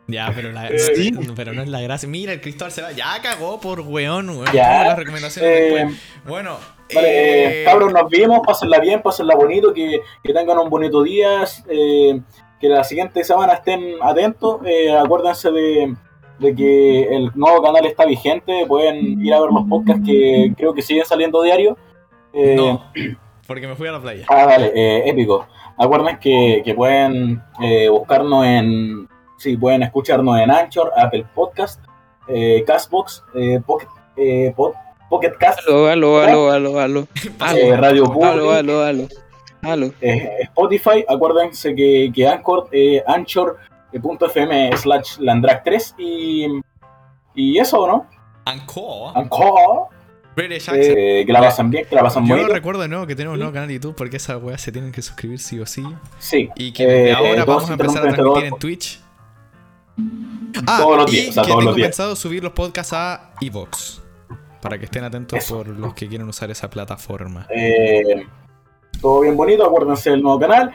Ya, 0.06 0.30
pero, 0.32 0.52
la, 0.52 0.68
Sí. 0.94 1.10
no, 1.10 1.34
pero 1.34 1.52
no 1.54 1.62
es 1.62 1.68
la 1.68 1.80
gracia. 1.80 2.08
Mira, 2.08 2.32
el 2.32 2.40
Cristóbal 2.40 2.70
se 2.70 2.82
va. 2.82 2.92
Ya 2.92 3.20
cagó 3.22 3.60
por 3.60 3.80
weón, 3.80 4.28
weón. 4.30 4.46
Ya. 4.52 4.68
Pongo 4.70 4.84
las 4.84 4.98
recomendaciones 4.98 5.50
Eh, 5.50 5.74
después. 5.74 5.98
Bueno, 6.26 6.58
Vale, 6.94 7.08
eh, 7.08 7.62
eh, 7.62 7.64
cabros, 7.64 7.92
nos 7.92 8.08
vimos, 8.08 8.40
pásenla 8.46 8.78
bien, 8.78 9.02
pásenla 9.02 9.34
bonito, 9.34 9.72
que, 9.72 10.00
que 10.22 10.32
tengan 10.32 10.58
un 10.58 10.70
bonito 10.70 11.02
día, 11.02 11.44
eh, 11.68 12.20
que 12.60 12.68
la 12.68 12.84
siguiente 12.84 13.24
semana 13.24 13.54
estén 13.54 13.94
atentos, 14.00 14.60
eh, 14.64 14.96
acuérdense 14.96 15.50
de, 15.50 15.94
de 16.38 16.54
que 16.54 17.02
el 17.14 17.30
nuevo 17.34 17.62
canal 17.62 17.84
está 17.86 18.04
vigente, 18.06 18.64
pueden 18.66 19.24
ir 19.24 19.34
a 19.34 19.40
ver 19.40 19.50
los 19.50 19.64
podcasts 19.68 20.02
que 20.06 20.52
creo 20.56 20.72
que 20.74 20.82
siguen 20.82 21.04
saliendo 21.04 21.42
diario. 21.42 21.76
No, 22.34 22.84
porque 23.46 23.66
me 23.66 23.74
fui 23.76 23.88
a 23.88 23.92
la 23.92 24.00
playa. 24.00 24.24
Ah, 24.28 24.46
vale, 24.46 25.08
épico. 25.08 25.46
Acuerden 25.78 26.18
que, 26.18 26.62
que 26.64 26.74
pueden 26.74 27.42
eh, 27.62 27.88
buscarnos 27.88 28.44
en. 28.46 29.08
Sí, 29.38 29.56
pueden 29.56 29.82
escucharnos 29.82 30.38
en 30.38 30.50
Anchor, 30.52 30.92
Apple 30.96 31.26
Podcast, 31.34 31.82
eh, 32.28 32.62
Castbox, 32.64 33.24
eh, 33.34 33.60
Pocket, 33.66 33.88
eh, 34.16 34.52
Pod- 34.56 34.74
Pocket 35.12 35.32
Cast, 35.38 35.58
Aló, 35.68 35.88
aló, 35.88 36.20
aló, 36.22 36.50
aló, 36.50 36.78
aló. 36.80 37.08
eh, 37.54 37.76
Radio 37.76 38.04
Aló, 38.06 38.12
Public, 38.14 38.50
aló, 38.56 38.82
aló. 38.82 39.08
Aló. 39.60 39.92
eh, 40.00 40.30
Spotify. 40.44 41.04
Acuérdense 41.06 41.74
que, 41.74 42.10
que 42.14 42.26
Anchor, 42.26 42.68
eh, 42.72 43.02
Anchor.fm 43.06 44.74
slash 44.78 45.18
Landrack3 45.18 45.94
y. 45.98 46.46
Y 47.34 47.58
eso, 47.58 47.86
¿no? 47.86 48.06
Anchor. 48.46 49.12
Anchor. 49.16 49.88
British 50.34 50.70
accent. 50.70 50.96
eh, 50.96 51.24
que 51.26 51.32
la 51.32 51.40
pasan 51.40 51.68
bien, 51.68 51.84
que 51.86 51.94
la 51.94 52.02
pasan 52.02 52.24
Yo 52.26 52.34
bonito. 52.34 52.54
recuerdo 52.54 52.80
de 52.80 52.88
nuevo 52.88 53.06
que 53.06 53.14
tenemos 53.14 53.34
un 53.34 53.40
nuevo 53.40 53.52
canal 53.52 53.68
de 53.68 53.74
YouTube 53.74 53.94
porque 53.94 54.16
esas 54.16 54.42
weas 54.42 54.62
se 54.62 54.72
tienen 54.72 54.90
que 54.92 55.02
suscribir 55.02 55.38
sí 55.38 55.60
o 55.60 55.66
sí. 55.66 55.84
Sí. 56.18 56.48
Y 56.56 56.72
que 56.72 56.86
desde 56.86 57.10
Eh, 57.10 57.12
ahora 57.12 57.44
vamos 57.44 57.68
a 57.68 57.74
empezar 57.74 58.06
a 58.06 58.10
interrumpen 58.10 58.48
transmitir 58.48 58.52
en. 58.54 58.58
Twitch. 58.58 59.00
Ah, 60.66 60.78
Todos 60.80 60.96
los 61.02 61.12
y 61.12 61.16
días, 61.16 61.28
o 61.28 61.32
sea, 61.34 61.42
que 61.42 61.48
todos 61.48 61.58
tengo 61.60 61.62
los 61.70 61.76
días. 61.76 61.88
pensado 61.88 62.16
subir 62.16 62.42
los 62.42 62.52
podcasts 62.52 62.92
a 62.94 63.30
Evox. 63.40 64.01
Para 64.62 64.78
que 64.78 64.86
estén 64.86 65.04
atentos 65.04 65.38
Eso. 65.38 65.58
por 65.58 65.66
los 65.68 65.92
que 65.92 66.08
quieren 66.08 66.28
usar 66.28 66.50
esa 66.50 66.70
plataforma. 66.70 67.46
Eh, 67.50 68.24
todo 69.00 69.20
bien 69.20 69.36
bonito, 69.36 69.66
acuérdense 69.66 70.10
del 70.10 70.22
nuevo 70.22 70.40
canal. 70.40 70.72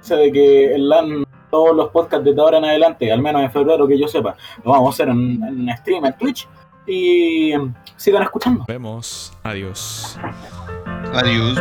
Sé 0.00 0.16
de 0.16 0.32
que 0.32 0.74
el 0.74 0.88
LAN, 0.88 1.26
todos 1.50 1.76
los 1.76 1.90
podcasts 1.90 2.24
desde 2.24 2.40
ahora 2.40 2.58
en 2.58 2.64
adelante, 2.64 3.12
al 3.12 3.20
menos 3.20 3.42
en 3.42 3.50
febrero 3.50 3.86
que 3.86 3.98
yo 3.98 4.08
sepa, 4.08 4.36
lo 4.64 4.70
vamos 4.70 4.88
a 4.88 4.90
hacer 4.94 5.08
en, 5.08 5.42
en 5.42 5.76
stream, 5.76 6.06
en 6.06 6.16
Twitch. 6.16 6.48
Y 6.86 7.52
sigan 7.96 8.22
escuchando. 8.22 8.58
Nos 8.58 8.66
vemos. 8.66 9.32
Adiós. 9.42 10.18
Adiós. 11.12 11.58